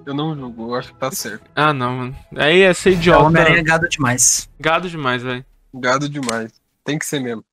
Eu 0.08 0.14
não 0.14 0.34
julgo, 0.34 0.70
eu 0.70 0.76
acho 0.76 0.93
que 0.93 0.99
tá 0.99 1.12
certo. 1.12 1.51
Ah, 1.53 1.74
não, 1.74 1.97
mano. 1.97 2.16
Aí 2.38 2.62
é 2.62 2.74
ser 2.74 2.91
É 2.91 2.93
o 2.93 2.95
idiota. 2.95 3.24
Homem-Aranha 3.26 3.60
é 3.60 3.62
gado 3.64 3.89
demais. 3.89 4.49
Gado 4.58 4.89
demais, 4.89 5.22
velho. 5.22 5.45
Gado 5.74 6.08
demais. 6.08 6.53
Tem 6.86 6.97
que 6.97 7.05
ser 7.05 7.20
mesmo. 7.20 7.43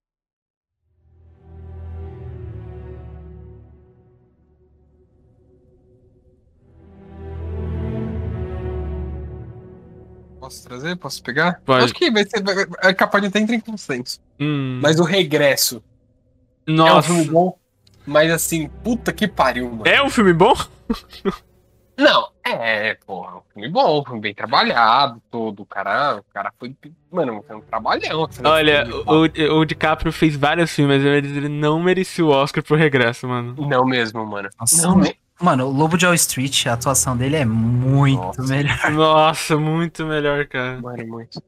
Posso 10.40 10.62
trazer? 10.62 10.96
Posso 10.96 11.22
pegar? 11.22 11.60
Pode. 11.64 11.84
Acho 11.84 11.94
que 11.94 12.10
vai 12.10 12.24
ser, 12.24 12.42
vai- 12.42 12.66
é 12.82 12.92
capaz 12.92 13.22
de 13.22 13.28
até 13.28 13.38
entrar 13.40 13.56
em 13.56 13.60
consenso. 13.60 14.20
Hum. 14.38 14.78
Mas 14.82 14.98
o 15.00 15.04
Regresso 15.04 15.82
é 16.66 16.70
um 16.70 16.74
Nossa. 16.74 17.08
filme 17.08 17.24
bom, 17.24 17.58
mas 18.06 18.30
assim, 18.30 18.68
puta 18.82 19.12
que 19.12 19.26
pariu, 19.26 19.70
mano. 19.70 19.82
É 19.86 20.02
um 20.02 20.10
filme 20.10 20.32
bom? 20.32 20.54
Não, 21.96 22.28
é, 22.44 22.94
porra, 23.06 23.36
um 23.36 23.40
filme 23.52 23.68
bom, 23.68 24.00
um 24.00 24.04
filme 24.04 24.20
bem 24.20 24.34
trabalhado, 24.34 25.22
todo. 25.30 25.60
O 25.62 25.66
cara, 25.66 26.16
o 26.16 26.24
cara 26.34 26.52
foi, 26.58 26.74
mano, 27.10 27.42
foi 27.46 27.56
um 27.56 27.60
trabalhão. 27.60 28.26
fazer 28.28 28.46
Olha, 28.48 28.86
o, 29.06 29.58
o 29.60 29.64
DiCaprio 29.64 30.10
fez 30.12 30.34
vários 30.36 30.72
filmes, 30.74 31.02
mas 31.02 31.24
ele 31.24 31.48
não 31.48 31.80
merecia 31.80 32.24
o 32.24 32.30
Oscar 32.30 32.64
por 32.64 32.76
regresso, 32.78 33.28
mano. 33.28 33.54
Não 33.58 33.84
mesmo, 33.84 34.26
mano. 34.26 34.48
Nossa, 34.58 34.82
Não, 34.82 34.96
mano, 34.96 35.12
mano, 35.40 35.66
o 35.66 35.70
Lobo 35.70 35.96
de 35.96 36.04
Wall 36.04 36.14
Street, 36.16 36.66
a 36.66 36.72
atuação 36.72 37.16
dele 37.16 37.36
é 37.36 37.44
muito 37.44 38.20
Nossa. 38.20 38.42
melhor. 38.42 38.90
Nossa, 38.90 39.56
muito 39.56 40.04
melhor, 40.04 40.46
cara. 40.46 40.80
Mano, 40.80 41.06
muito. 41.06 41.40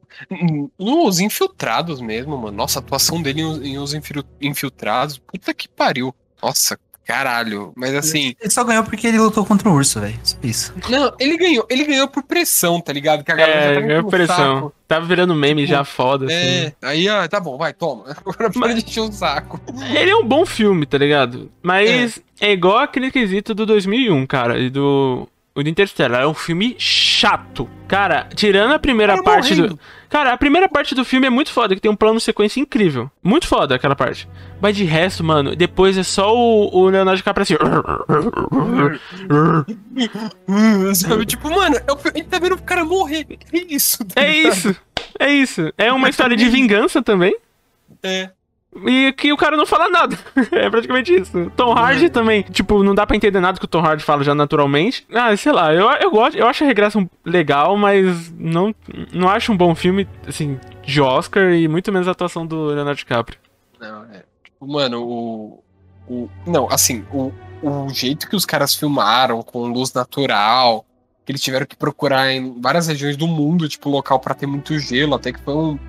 Nos 0.79 1.19
infiltrados 1.19 1.99
mesmo, 1.99 2.37
mano. 2.37 2.55
Nossa, 2.55 2.79
a 2.79 2.81
atuação 2.81 3.21
dele 3.21 3.41
em, 3.41 3.77
Os 3.77 3.93
Infil- 3.93 4.23
Infiltrados, 4.41 5.17
puta 5.17 5.53
que 5.53 5.67
pariu. 5.67 6.15
Nossa, 6.41 6.79
caralho. 7.07 7.71
Mas 7.75 7.95
assim, 7.95 8.35
Ele 8.39 8.49
só 8.49 8.63
ganhou 8.63 8.83
porque 8.83 9.07
ele 9.07 9.17
lutou 9.17 9.45
contra 9.45 9.69
o 9.69 9.73
urso, 9.73 9.99
velho. 10.01 10.19
Isso. 10.43 10.73
não, 10.89 11.13
ele 11.19 11.37
ganhou, 11.37 11.65
ele 11.69 11.85
ganhou 11.85 12.07
por 12.07 12.21
pressão, 12.23 12.81
tá 12.81 12.91
ligado? 12.91 13.23
Que 13.23 13.31
a 13.31 13.35
galera 13.35 13.53
já 13.61 13.65
É, 13.65 13.73
tava 13.73 13.79
ganhou 13.81 13.91
enchendo 13.93 14.07
o 14.07 14.11
pressão. 14.11 14.55
saco. 14.55 14.73
Tava 14.87 15.05
virando 15.05 15.35
meme 15.35 15.65
já 15.65 15.83
foda, 15.83 16.25
assim. 16.25 16.35
É, 16.35 16.73
aí, 16.81 17.09
ah, 17.09 17.27
tá 17.27 17.39
bom, 17.39 17.57
vai, 17.57 17.73
toma. 17.73 18.05
Agora 18.25 18.49
para 18.51 18.73
de 18.73 18.83
encher 18.85 19.01
o 19.01 19.11
saco. 19.11 19.59
Ele 19.95 20.11
é 20.11 20.15
um 20.15 20.25
bom 20.25 20.45
filme, 20.45 20.85
tá 20.85 20.97
ligado? 20.97 21.51
Mas 21.63 22.21
é, 22.39 22.51
igual 22.51 22.77
aquele 22.79 23.09
quesito 23.11 23.53
do 23.55 23.65
2001, 23.65 24.25
cara, 24.27 24.59
e 24.59 24.69
do. 24.69 25.27
O 25.57 25.63
do 25.63 25.69
Interstellar. 25.69 26.21
É 26.21 26.27
um 26.27 26.35
filme 26.35 26.75
chato. 26.77 27.67
Cara, 27.87 28.29
tirando 28.35 28.73
a 28.73 28.79
primeira 28.79 29.13
Cara 29.13 29.23
parte 29.23 29.55
do. 29.55 29.61
morrendo. 29.63 29.79
Cara, 30.07 30.31
a 30.31 30.37
primeira 30.37 30.69
parte 30.69 30.93
do 30.93 31.03
filme 31.03 31.25
é 31.25 31.31
muito 31.31 31.51
foda, 31.51 31.73
que 31.73 31.81
tem 31.81 31.89
um 31.89 31.95
plano 31.95 32.19
sequência 32.19 32.59
incrível. 32.59 33.09
Muito 33.23 33.47
foda 33.47 33.73
aquela 33.73 33.95
parte. 33.95 34.29
Mas 34.61 34.75
de 34.75 34.83
resto, 34.83 35.23
mano, 35.23 35.55
depois 35.55 35.97
é 35.97 36.03
só 36.03 36.31
o, 36.31 36.69
o 36.77 36.89
Leonardo 36.89 37.17
DiCaprio 37.17 37.41
assim. 37.41 37.55
Sabe? 40.93 41.25
Tipo, 41.25 41.49
mano, 41.49 41.75
é 41.75 41.83
ele 42.13 42.25
tá 42.25 42.37
vendo 42.37 42.53
o 42.53 42.61
cara 42.61 42.85
morrer. 42.85 43.25
É 43.51 43.57
isso. 43.57 44.05
tá 44.05 44.21
É 44.21 44.31
isso. 44.31 44.75
É 45.19 45.33
isso. 45.33 45.73
É 45.75 45.91
uma 45.91 46.07
história 46.07 46.37
de 46.37 46.45
vingança 46.49 47.01
também. 47.01 47.35
É. 48.03 48.29
E 48.85 49.13
que 49.13 49.31
o 49.31 49.37
cara 49.37 49.57
não 49.57 49.65
fala 49.65 49.89
nada. 49.89 50.17
É 50.51 50.69
praticamente 50.69 51.13
isso. 51.13 51.51
Tom 51.55 51.73
Hardy 51.73 52.09
também. 52.09 52.41
Tipo, 52.43 52.83
não 52.83 52.95
dá 52.95 53.05
pra 53.05 53.15
entender 53.15 53.39
nada 53.39 53.59
que 53.59 53.65
o 53.65 53.67
Tom 53.67 53.81
Hardy 53.81 54.03
fala 54.03 54.23
já 54.23 54.33
naturalmente. 54.33 55.05
Ah, 55.13 55.35
sei 55.35 55.51
lá, 55.51 55.73
eu, 55.73 55.89
eu 55.91 56.09
gosto, 56.11 56.37
eu 56.37 56.47
acho 56.47 56.63
a 56.63 56.67
regressão 56.67 57.09
legal, 57.25 57.77
mas 57.77 58.31
não, 58.37 58.73
não 59.13 59.29
acho 59.29 59.51
um 59.51 59.57
bom 59.57 59.75
filme, 59.75 60.07
assim, 60.27 60.59
de 60.83 61.01
Oscar 61.01 61.51
e 61.53 61.67
muito 61.67 61.91
menos 61.91 62.07
a 62.07 62.11
atuação 62.11 62.45
do 62.45 62.67
Leonardo 62.67 62.97
DiCaprio. 62.97 63.37
Não, 63.79 64.03
é. 64.05 64.23
Tipo, 64.43 64.67
mano, 64.67 65.03
o. 65.03 65.63
o 66.07 66.29
não, 66.45 66.67
assim, 66.71 67.05
o, 67.11 67.31
o 67.61 67.89
jeito 67.89 68.29
que 68.29 68.35
os 68.35 68.45
caras 68.45 68.73
filmaram 68.73 69.41
com 69.43 69.67
luz 69.67 69.93
natural, 69.93 70.85
que 71.25 71.31
eles 71.31 71.41
tiveram 71.41 71.65
que 71.65 71.75
procurar 71.75 72.31
em 72.31 72.59
várias 72.59 72.87
regiões 72.87 73.17
do 73.17 73.27
mundo, 73.27 73.67
tipo, 73.67 73.89
local 73.89 74.19
pra 74.19 74.33
ter 74.33 74.47
muito 74.47 74.77
gelo, 74.79 75.15
até 75.15 75.31
que 75.31 75.39
foi 75.39 75.53
um. 75.53 75.79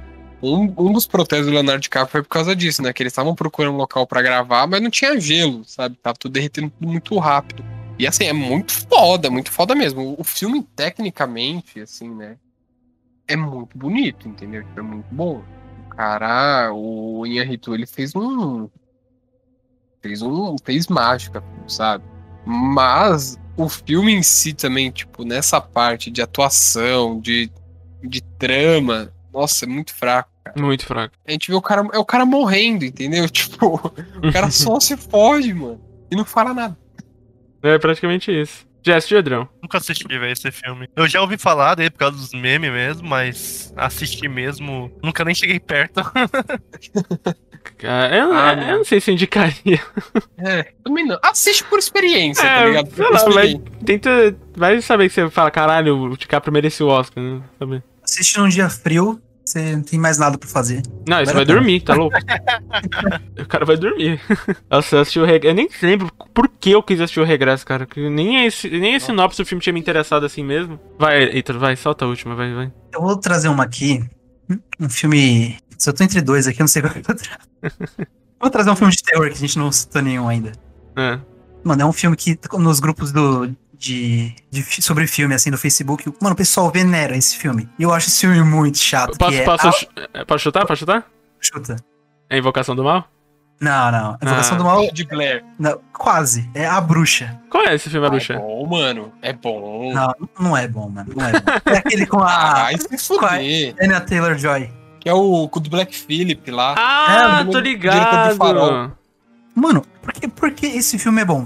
Um, 0.42 0.72
um 0.78 0.92
dos 0.92 1.06
protestos 1.06 1.48
do 1.48 1.52
Leonardo 1.52 1.80
DiCaprio 1.80 2.12
foi 2.12 2.22
por 2.22 2.28
causa 2.28 2.54
disso, 2.54 2.80
né? 2.82 2.92
Que 2.92 3.02
eles 3.02 3.12
estavam 3.12 3.34
procurando 3.34 3.74
um 3.74 3.78
local 3.78 4.06
pra 4.06 4.22
gravar, 4.22 4.66
mas 4.66 4.80
não 4.80 4.90
tinha 4.90 5.18
gelo, 5.18 5.64
sabe? 5.64 5.96
Tava 5.96 6.16
tudo 6.16 6.32
derretendo 6.32 6.70
tudo 6.70 6.88
muito 6.88 7.18
rápido. 7.18 7.64
E 7.98 8.06
assim, 8.06 8.24
é 8.24 8.32
muito 8.32 8.72
foda, 8.72 9.28
muito 9.28 9.50
foda 9.50 9.74
mesmo. 9.74 10.14
O 10.16 10.22
filme, 10.22 10.62
tecnicamente, 10.76 11.80
assim, 11.80 12.14
né? 12.14 12.36
É 13.26 13.36
muito 13.36 13.76
bonito, 13.76 14.28
entendeu? 14.28 14.62
Tipo, 14.62 14.78
É 14.78 14.82
muito 14.82 15.06
bom. 15.10 15.42
O 15.86 15.88
cara, 15.90 16.72
o 16.72 17.26
Inharritu, 17.26 17.74
ele 17.74 17.86
fez 17.86 18.14
um. 18.14 18.68
Fez 20.00 20.22
um. 20.22 20.54
Fez 20.64 20.86
mágica, 20.86 21.42
sabe? 21.66 22.04
Mas 22.46 23.36
o 23.56 23.68
filme 23.68 24.12
em 24.12 24.22
si 24.22 24.54
também, 24.54 24.92
tipo, 24.92 25.24
nessa 25.24 25.60
parte 25.60 26.12
de 26.12 26.22
atuação, 26.22 27.20
de, 27.20 27.50
de 28.04 28.22
trama, 28.38 29.12
nossa, 29.32 29.64
é 29.64 29.68
muito 29.68 29.92
fraco. 29.92 30.27
Muito 30.56 30.84
fraco. 30.86 31.14
A 31.26 31.30
gente 31.32 31.48
vê 31.50 31.54
o 31.56 31.62
cara, 31.62 31.86
é 31.92 31.98
o 31.98 32.04
cara 32.04 32.24
morrendo, 32.26 32.84
entendeu? 32.84 33.28
Tipo, 33.30 33.76
o 34.22 34.32
cara 34.32 34.50
só 34.50 34.78
se 34.80 34.96
foge, 34.96 35.52
mano. 35.54 35.80
E 36.10 36.16
não 36.16 36.24
fala 36.24 36.54
nada. 36.54 36.76
É 37.62 37.78
praticamente 37.78 38.30
isso. 38.30 38.66
Já 38.86 38.96
assistiu, 38.96 39.18
Adrão? 39.18 39.48
Nunca 39.60 39.76
assisti, 39.78 40.06
velho, 40.06 40.30
esse 40.32 40.50
filme. 40.50 40.88
Eu 40.96 41.06
já 41.08 41.20
ouvi 41.20 41.36
falar 41.36 41.74
dele 41.74 41.90
por 41.90 41.98
causa 41.98 42.16
dos 42.16 42.32
memes 42.32 42.70
mesmo, 42.70 43.06
mas 43.08 43.72
assistir 43.76 44.28
mesmo, 44.28 44.90
nunca 45.02 45.24
nem 45.24 45.34
cheguei 45.34 45.58
perto. 45.60 46.00
Cara, 47.76 48.16
eu, 48.16 48.32
Ah, 48.32 48.54
eu 48.54 48.78
não 48.78 48.84
sei 48.84 49.00
se 49.00 49.10
indicaria. 49.12 49.80
É, 50.38 50.72
também 50.82 51.04
não. 51.06 51.18
Assiste 51.22 51.64
por 51.64 51.78
experiência, 51.78 52.42
tá 52.42 52.60
É, 52.62 52.66
ligado? 52.66 52.94
sei 52.94 53.10
lá, 53.10 53.24
vai, 53.30 53.54
tenta. 53.84 54.36
Vai 54.56 54.80
saber 54.80 55.08
que 55.08 55.14
você 55.14 55.28
fala, 55.30 55.50
caralho, 55.50 55.96
o 55.96 56.16
DiCaprio 56.16 56.52
merecia 56.52 56.86
o 56.86 56.88
Oscar, 56.88 57.22
né? 57.22 57.42
Sabe? 57.58 57.82
Assiste 58.02 58.38
num 58.38 58.48
dia 58.48 58.68
frio, 58.70 59.20
você 59.48 59.76
não 59.76 59.82
tem 59.82 59.98
mais 59.98 60.18
nada 60.18 60.36
pra 60.36 60.48
fazer. 60.48 60.82
Não, 61.06 61.18
Agora 61.18 61.36
vai 61.36 61.46
tá. 61.46 61.52
dormir, 61.52 61.80
tá 61.80 61.94
louco? 61.94 62.16
o 63.40 63.46
cara 63.46 63.64
vai 63.64 63.76
dormir. 63.76 64.20
Nossa, 64.70 64.96
eu 64.96 65.00
assisti 65.00 65.18
o 65.20 65.24
regresso. 65.24 65.52
Eu 65.52 65.54
nem 65.54 65.68
lembro 65.82 66.10
por 66.34 66.48
que 66.48 66.70
eu 66.70 66.82
quis 66.82 67.00
assistir 67.00 67.20
o 67.20 67.24
regresso, 67.24 67.64
cara. 67.66 67.86
Que 67.86 68.08
nem 68.08 68.46
esse, 68.46 68.68
nem 68.68 68.94
esse 68.94 69.06
sinopse 69.06 69.42
do 69.42 69.46
filme 69.46 69.62
tinha 69.62 69.72
me 69.72 69.80
interessado 69.80 70.26
assim 70.26 70.44
mesmo. 70.44 70.78
Vai, 70.98 71.24
Heitor, 71.24 71.58
vai, 71.58 71.76
solta 71.76 72.04
a 72.04 72.08
última, 72.08 72.34
vai, 72.34 72.54
vai. 72.54 72.72
Eu 72.92 73.00
vou 73.00 73.16
trazer 73.16 73.48
uma 73.48 73.64
aqui. 73.64 74.04
Um 74.80 74.88
filme. 74.88 75.56
Se 75.76 75.88
eu 75.88 75.94
tô 75.94 76.04
entre 76.04 76.20
dois 76.20 76.46
aqui, 76.46 76.60
eu 76.60 76.64
não 76.64 76.68
sei 76.68 76.82
qual 76.82 76.92
que 76.92 76.98
eu 76.98 77.02
vou 77.04 77.14
trazer. 77.14 78.08
Vou 78.40 78.50
trazer 78.50 78.70
um 78.70 78.76
filme 78.76 78.92
de 78.92 79.02
terror 79.02 79.26
que 79.26 79.32
a 79.32 79.36
gente 79.36 79.58
não 79.58 79.72
citou 79.72 80.00
nenhum 80.00 80.28
ainda. 80.28 80.52
É. 80.96 81.18
Mano, 81.64 81.82
é 81.82 81.84
um 81.84 81.92
filme 81.92 82.16
que 82.16 82.38
nos 82.56 82.78
grupos 82.78 83.10
do. 83.10 83.52
De, 83.78 84.34
de 84.50 84.82
sobre 84.82 85.06
filme, 85.06 85.34
assim, 85.34 85.50
no 85.50 85.56
Facebook, 85.58 86.12
mano, 86.20 86.34
o 86.34 86.36
pessoal 86.36 86.68
venera 86.70 87.16
esse 87.16 87.36
filme. 87.36 87.68
E 87.78 87.84
eu 87.84 87.92
acho 87.94 88.08
esse 88.08 88.20
filme 88.20 88.42
muito 88.42 88.76
chato. 88.78 89.16
Posso, 89.16 89.30
que 89.30 89.38
é 89.40 89.44
posso, 89.44 89.68
a- 89.68 89.72
é, 90.14 90.24
posso 90.24 90.42
chutar? 90.44 90.66
Posso 90.66 90.80
chutar? 90.80 91.06
Chuta. 91.40 91.76
É 92.28 92.36
Invocação 92.38 92.74
do 92.74 92.82
Mal? 92.82 93.06
Não, 93.60 93.90
não. 93.92 94.18
Invocação 94.20 94.54
Ah. 94.54 94.58
do 94.58 94.64
Mal. 94.64 94.92
De 94.92 95.04
Blair. 95.04 95.44
Não, 95.58 95.80
quase. 95.96 96.50
É 96.54 96.66
a 96.66 96.80
bruxa. 96.80 97.40
Qual 97.50 97.64
é 97.66 97.74
esse 97.74 97.88
filme, 97.88 98.04
a 98.04 98.08
Ah, 98.08 98.10
bruxa? 98.10 98.32
É 98.34 98.36
bom, 98.38 98.66
mano. 98.66 99.12
É 99.22 99.32
bom. 99.32 99.92
Não, 99.94 100.14
não 100.40 100.56
é 100.56 100.66
bom, 100.66 100.88
mano. 100.88 101.12
Não 101.16 101.26
é 101.26 101.32
bom. 101.32 101.38
É 101.72 101.76
aquele 101.78 102.06
com 102.06 102.18
a 102.20 102.64
Ai, 102.64 102.76
se 102.78 102.98
fuder. 102.98 103.74
Anya 103.80 104.00
Taylor 104.00 104.36
Joy. 104.36 104.72
Que 105.00 105.08
é 105.08 105.14
o 105.14 105.48
o 105.52 105.60
do 105.60 105.70
Black 105.70 105.94
Phillip 105.96 106.50
lá. 106.50 106.74
Ah, 106.76 107.40
É, 107.40 107.44
tô 107.50 107.60
ligado. 107.60 108.36
Mano, 109.58 109.84
por 110.02 110.12
que, 110.12 110.28
por 110.28 110.50
que 110.52 110.66
esse 110.66 110.98
filme 110.98 111.22
é 111.22 111.24
bom? 111.24 111.44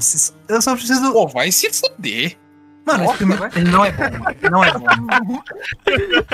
Eu 0.49 0.61
só 0.61 0.75
preciso. 0.75 1.13
Pô, 1.13 1.27
vai 1.29 1.51
se 1.51 1.73
fuder. 1.73 2.37
Mano, 2.85 3.05
esse 3.05 3.15
filme 3.19 3.35
ele 3.55 3.71
não 3.71 3.85
é 3.85 3.93
bom. 3.93 4.05
não 4.51 4.65
é 4.65 4.73
bom. 4.73 5.43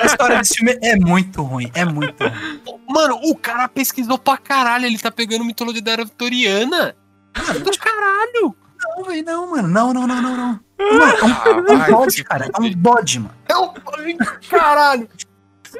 A 0.03 0.07
história 0.07 0.39
desse 0.39 0.55
filme 0.55 0.76
é 0.83 0.97
muito 0.97 1.43
ruim. 1.43 1.70
É 1.74 1.85
muito 1.85 2.24
ruim. 2.24 2.61
Mano, 2.89 3.20
o 3.22 3.37
cara 3.37 3.68
pesquisou 3.68 4.18
pra 4.18 4.37
caralho. 4.37 4.87
Ele 4.87 4.99
tá 4.99 5.11
pegando 5.11 5.45
mitologia 5.45 5.83
da 5.83 5.93
era 5.93 6.05
vitoriana. 6.05 6.97
Mano, 7.37 7.61
do 7.61 7.79
caralho. 7.79 8.57
Não, 8.81 9.05
velho, 9.05 9.24
não, 9.24 9.51
mano. 9.51 9.68
Não, 9.68 9.93
não, 9.93 10.07
não, 10.07 10.22
não, 10.22 10.37
não. 10.37 10.61
Mano, 10.79 11.12
é 11.16 11.24
um, 11.24 11.33
Ah, 11.33 11.45
é 11.47 11.72
um 11.72 11.79
vai 11.79 11.91
bode, 11.91 12.24
cara. 12.24 12.51
É 12.53 12.61
um 12.61 12.74
bode, 12.74 13.20
mano. 13.20 13.35
Eu, 13.49 13.74
caralho. 14.49 15.09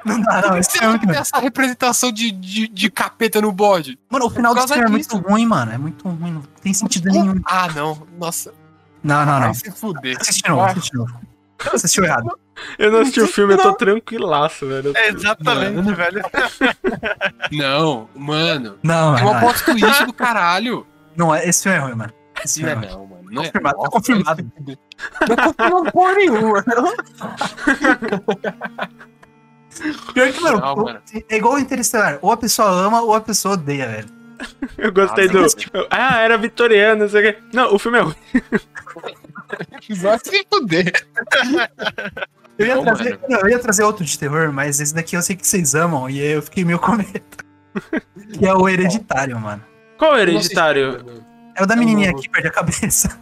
Não 0.05 0.21
dá, 0.21 0.43
não. 0.43 0.59
Esse 0.59 0.71
Você 0.73 0.79
filme 0.79 0.85
é 0.85 0.87
não 0.93 0.99
muito 0.99 1.11
tem 1.13 1.21
essa 1.21 1.39
representação 1.39 2.13
de, 2.13 2.31
de, 2.31 2.69
de 2.69 2.91
capeta 2.91 3.41
no 3.41 3.53
bode. 3.53 3.99
Mano, 4.11 4.27
o 4.27 4.31
final 4.31 4.55
causa 4.55 4.75
filme 4.75 4.89
é 4.89 4.91
muito 4.91 5.17
ruim, 5.19 5.47
mano. 5.47 5.73
É 5.73 5.79
muito 5.79 6.09
ruim. 6.09 6.33
Não 6.33 6.43
tem 6.63 6.73
sentido 6.75 7.11
nenhum. 7.11 7.41
Ah, 7.45 7.69
não. 7.75 8.07
Nossa. 8.19 8.53
Não, 9.03 9.25
não, 9.25 9.33
não. 9.35 9.41
Vai 9.41 9.55
se 9.55 9.71
fuder. 9.71 10.17
Assiste 10.21 10.43
de 10.43 10.49
novo, 10.51 10.63
assiste 10.65 10.91
de 10.91 10.99
novo. 10.99 11.21
Você 11.61 11.77
assistiu 11.77 12.05
errado. 12.05 12.39
Eu 12.79 12.93
não 12.93 13.01
assisti 13.01 13.21
o 13.21 13.27
filme, 13.27 13.55
eu 13.55 13.59
tô 13.59 13.73
tranquilaço, 13.75 14.67
velho. 14.67 14.93
É 14.97 15.09
exatamente, 15.09 15.93
velho. 15.93 16.23
Não, 17.53 18.09
mano. 18.15 18.79
Não, 18.83 19.17
É 19.17 19.21
não, 19.23 19.31
uma 19.31 19.41
plot 19.41 19.65
twist 19.65 20.05
do 20.07 20.13
caralho. 20.13 20.87
não, 21.17 21.35
é- 21.35 21.49
esse 21.49 21.63
filme 21.63 21.79
é 21.79 21.81
ruim, 21.81 21.95
mano. 21.95 22.13
Esse 22.45 22.63
Não 22.63 22.69
filme 22.71 22.87
é 22.87 22.89
é 22.89 22.93
ruim. 22.93 22.99
não, 23.01 23.07
mano. 23.07 23.19
Não 23.31 23.43
é. 23.43 23.47
Confirmado, 23.47 23.77
tá 23.77 23.83
Nossa, 23.83 23.91
confirmado. 23.91 24.53
fuder. 24.57 24.79
Não 25.29 25.35
é 25.35 25.47
confirmado 25.47 25.93
porra 25.93 26.15
nenhuma. 26.15 26.65
Pior 30.13 30.33
que, 30.33 30.41
mano, 30.41 30.61
Não, 30.61 30.75
o- 30.75 30.85
mano. 30.85 31.01
é 31.29 31.37
igual 31.37 31.55
o 31.55 31.59
Interestelar. 31.59 32.19
Ou 32.23 32.33
a 32.33 32.37
pessoa 32.37 32.69
ama 32.71 33.01
ou 33.03 33.15
a 33.15 33.21
pessoa 33.21 33.55
odeia, 33.55 33.87
velho. 33.89 34.09
Eu 34.77 34.93
gostei 34.93 35.27
Ah, 35.27 35.33
do. 35.33 35.41
não. 35.41 35.87
Ah, 35.91 36.19
era 36.21 36.39
vitoriano, 36.39 37.03
não 37.03 37.09
sei 37.09 37.29
o 37.31 37.33
quê. 37.35 37.39
Não, 37.53 37.75
o 37.75 37.79
filme 37.79 37.99
é 37.99 38.03
ruim. 38.03 38.15
Vai 39.97 40.19
se 40.19 40.47
fuder. 40.53 40.93
Eu 42.57 42.67
ia, 42.67 42.75
Não, 42.77 42.85
trazer, 42.85 43.21
não, 43.29 43.39
eu 43.41 43.49
ia 43.49 43.59
trazer 43.59 43.83
outro 43.85 44.05
de 44.05 44.19
terror, 44.19 44.53
mas 44.53 44.81
esse 44.81 44.95
daqui 44.95 45.17
eu 45.17 45.23
sei 45.23 45.37
que 45.37 45.47
vocês 45.47 45.75
amam 45.75 46.09
e 46.11 46.19
eu 46.21 46.43
fiquei 46.43 46.65
meio 46.65 46.79
com 46.79 46.93
medo. 46.93 47.23
que 48.39 48.47
é 48.47 48.53
o 48.55 48.69
Hereditário, 48.69 49.39
mano. 49.41 49.65
Qual 49.97 50.13
é 50.15 50.19
o 50.19 50.21
hereditário? 50.21 51.05
É 51.57 51.63
o 51.63 51.67
da 51.67 51.75
menininha 51.77 52.13
que 52.15 52.29
perde 52.29 52.49
a 52.49 52.53
cabeça. 52.53 53.19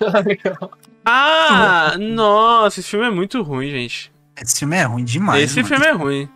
Ah, 1.04 1.96
nossa, 1.98 2.80
esse 2.80 2.88
filme 2.90 3.06
é 3.06 3.10
muito 3.10 3.40
ruim, 3.42 3.70
gente. 3.70 4.12
Esse 4.42 4.56
filme 4.58 4.76
é 4.76 4.82
ruim 4.84 5.04
demais. 5.04 5.42
esse 5.44 5.56
mano. 5.56 5.68
filme 5.68 5.86
é 5.86 5.92
ruim. 5.92 6.28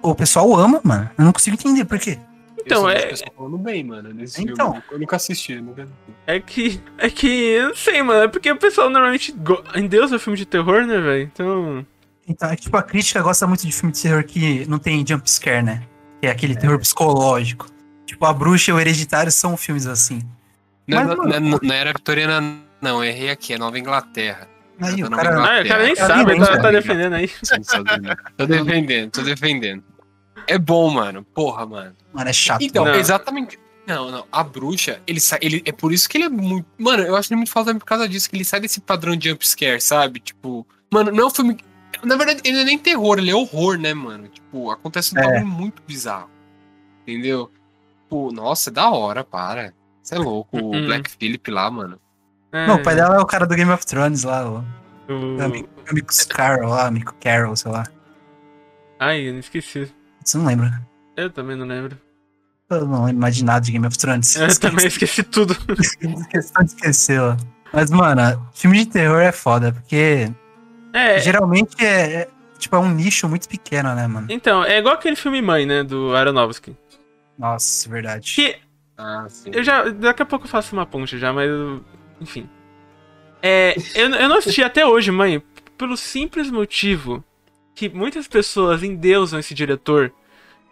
O 0.00 0.14
pessoal 0.14 0.54
ama, 0.56 0.80
mano. 0.84 1.10
Eu 1.18 1.24
não 1.24 1.32
consigo 1.32 1.54
entender 1.54 1.84
por 1.84 1.98
quê. 1.98 2.18
Então, 2.64 2.88
é- 2.88 3.12
Eu 3.12 3.16
falando 3.36 3.58
bem, 3.58 3.82
mano, 3.82 4.12
nesse 4.14 4.40
Então. 4.42 4.72
filme. 4.72 4.82
Eu 4.92 4.98
nunca 5.00 5.16
assisti, 5.16 5.52
eu 5.54 5.62
nunca 5.62 5.82
assisti. 5.82 5.98
É 6.26 6.38
que. 6.40 6.80
É 6.98 7.10
que. 7.10 7.26
Eu 7.26 7.68
não 7.70 7.74
sei, 7.76 8.02
mano. 8.02 8.22
É 8.22 8.28
porque 8.28 8.50
o 8.52 8.56
pessoal 8.56 8.88
normalmente. 8.88 9.32
Go... 9.32 9.62
Em 9.74 9.86
Deus 9.88 10.12
é 10.12 10.18
filme 10.18 10.36
de 10.38 10.46
terror, 10.46 10.86
né, 10.86 11.00
velho? 11.00 11.22
Então. 11.32 11.86
Então, 12.28 12.48
é 12.48 12.54
que, 12.54 12.62
tipo, 12.62 12.76
a 12.76 12.82
crítica 12.84 13.20
gosta 13.20 13.46
muito 13.48 13.66
de 13.66 13.72
filme 13.72 13.92
de 13.92 14.00
terror 14.00 14.22
que 14.22 14.64
não 14.68 14.78
tem 14.78 15.04
jump 15.04 15.28
scare, 15.28 15.62
né? 15.64 15.82
Que 16.20 16.28
é 16.28 16.30
aquele 16.30 16.54
terror 16.54 16.78
psicológico. 16.78 17.66
Tipo, 18.06 18.24
A 18.26 18.32
Bruxa 18.32 18.70
e 18.70 18.74
o 18.74 18.78
Hereditário 18.78 19.32
são 19.32 19.56
filmes 19.56 19.86
assim. 19.88 20.20
Não, 20.86 20.98
Mas, 20.98 21.08
não, 21.08 21.16
mano, 21.16 21.40
não, 21.50 21.58
não 21.60 21.74
era 21.74 21.92
vitoriana, 21.92 22.58
não. 22.80 23.02
Errei 23.04 23.30
aqui, 23.30 23.54
é 23.54 23.58
Nova 23.58 23.76
Inglaterra. 23.76 24.46
Aí 24.80 24.96
Tá 25.00 25.06
o 25.06 25.10
na 25.10 25.16
cara... 25.16 25.30
Ah, 25.36 25.62
o 25.62 25.68
cara 25.68 25.82
nem 25.84 25.92
É 25.92 25.96
sabe, 25.96 26.12
ele 26.32 26.40
tá, 26.40 26.46
violência, 26.46 26.56
tá 26.56 26.62
né? 26.62 26.72
defendendo 26.80 27.12
aí. 27.14 27.30
Tô 28.36 28.46
defendendo, 28.46 29.10
tô 29.10 29.22
defendendo. 29.22 29.84
É 30.46 30.58
bom, 30.58 30.90
mano. 30.90 31.24
Porra, 31.34 31.64
mano. 31.66 31.94
Mano, 32.12 32.28
é 32.30 32.32
chato. 32.32 32.62
Então, 32.62 32.84
Não. 32.84 32.94
exatamente. 32.94 33.58
Não, 33.86 34.10
não. 34.10 34.26
A 34.30 34.42
bruxa, 34.44 35.00
ele 35.06 35.20
sai. 35.20 35.38
Ele, 35.42 35.62
é 35.64 35.72
por 35.72 35.92
isso 35.92 36.08
que 36.08 36.16
ele 36.16 36.24
é 36.24 36.28
muito. 36.28 36.66
Mano, 36.78 37.02
eu 37.02 37.16
acho 37.16 37.32
ele 37.32 37.36
muito 37.38 37.50
falta 37.50 37.74
por 37.74 37.84
causa 37.84 38.08
disso, 38.08 38.28
que 38.30 38.36
ele 38.36 38.44
sai 38.44 38.60
desse 38.60 38.80
padrão 38.80 39.16
de 39.16 39.28
jumpscare, 39.28 39.80
sabe? 39.80 40.20
Tipo. 40.20 40.66
Mano, 40.90 41.10
não 41.10 41.24
é 41.24 41.26
um 41.26 41.30
filme. 41.30 41.56
Na 42.04 42.16
verdade, 42.16 42.40
ele 42.44 42.54
não 42.54 42.60
é 42.62 42.64
nem 42.64 42.78
terror, 42.78 43.18
ele 43.18 43.30
é 43.30 43.34
horror, 43.34 43.76
né, 43.78 43.92
mano? 43.94 44.28
Tipo, 44.28 44.70
acontece 44.70 45.14
um 45.14 45.18
É. 45.18 45.22
bagulho 45.24 45.46
muito 45.46 45.82
bizarro. 45.86 46.30
Entendeu? 47.02 47.50
Tipo, 48.04 48.32
nossa, 48.32 48.70
é 48.70 48.72
da 48.72 48.90
hora, 48.90 49.24
para. 49.24 49.72
Você 50.02 50.14
é 50.14 50.18
louco. 50.18 50.56
O 50.58 50.72
Uhum. 50.74 50.86
Black 50.86 51.10
Phillip 51.10 51.50
lá, 51.50 51.70
mano. 51.70 52.00
É, 52.52 52.66
Não, 52.66 52.76
o 52.76 52.82
pai 52.82 52.94
dela 52.94 53.16
é 53.16 53.20
o 53.20 53.26
cara 53.26 53.46
do 53.46 53.54
Game 53.54 53.70
of 53.70 53.84
Thrones 53.86 54.24
lá, 54.24 54.48
o 54.48 54.64
o- 55.08 55.42
amigo, 55.42 55.68
amigo 55.90 56.06
Carol 56.28 56.70
lá, 56.70 56.86
amigo 56.86 57.12
Carol, 57.20 57.56
sei 57.56 57.72
lá. 57.72 57.84
Ai, 58.98 59.28
eu 59.28 59.38
esqueci. 59.38 59.90
Você 60.24 60.38
não 60.38 60.46
lembra? 60.46 60.80
Eu 61.16 61.30
também 61.30 61.56
não 61.56 61.66
lembro. 61.66 61.98
Eu 62.70 62.86
não 62.86 63.04
lembro 63.04 63.20
mais 63.20 63.36
de 63.36 63.44
nada 63.44 63.60
de 63.64 63.72
Game 63.72 63.86
of 63.86 63.98
Thrones. 63.98 64.36
Eu 64.36 64.58
também 64.58 64.86
esqueci 64.86 65.22
tudo. 65.22 65.54
Questão 66.30 66.62
de 66.64 66.70
esquecer, 66.70 67.20
ó. 67.20 67.36
Mas, 67.72 67.90
mano, 67.90 68.46
filme 68.54 68.78
de 68.84 68.86
terror 68.90 69.20
é 69.20 69.32
foda, 69.32 69.72
porque 69.72 70.30
É, 70.92 71.18
geralmente 71.20 71.74
é, 71.84 72.12
é, 72.22 72.28
tipo, 72.58 72.76
é 72.76 72.78
um 72.78 72.90
nicho 72.90 73.28
muito 73.28 73.48
pequeno, 73.48 73.94
né, 73.94 74.06
mano? 74.06 74.26
então, 74.30 74.64
é 74.64 74.78
igual 74.78 74.94
aquele 74.94 75.16
filme 75.16 75.42
Mãe, 75.42 75.66
né, 75.66 75.82
do 75.82 76.14
Aronofsky. 76.14 76.76
Nossa, 77.38 77.88
verdade. 77.88 78.32
Que 78.34 78.56
Ah, 78.96 79.26
sim. 79.28 79.50
eu 79.52 79.64
já, 79.64 79.88
daqui 79.88 80.22
a 80.22 80.26
pouco 80.26 80.44
eu 80.46 80.50
faço 80.50 80.74
uma 80.74 80.86
ponte 80.86 81.18
já, 81.18 81.32
mas, 81.32 81.48
eu- 81.50 81.82
enfim. 82.22 82.48
É, 83.42 83.74
eu, 83.94 84.08
eu 84.08 84.28
não 84.28 84.38
assisti 84.38 84.62
até 84.62 84.86
hoje, 84.86 85.10
Mãe, 85.10 85.42
pelo 85.76 85.96
simples 85.96 86.50
motivo 86.50 87.24
que 87.74 87.88
muitas 87.88 88.28
pessoas 88.28 88.82
endeusam 88.82 89.40
esse 89.40 89.52
diretor 89.52 90.12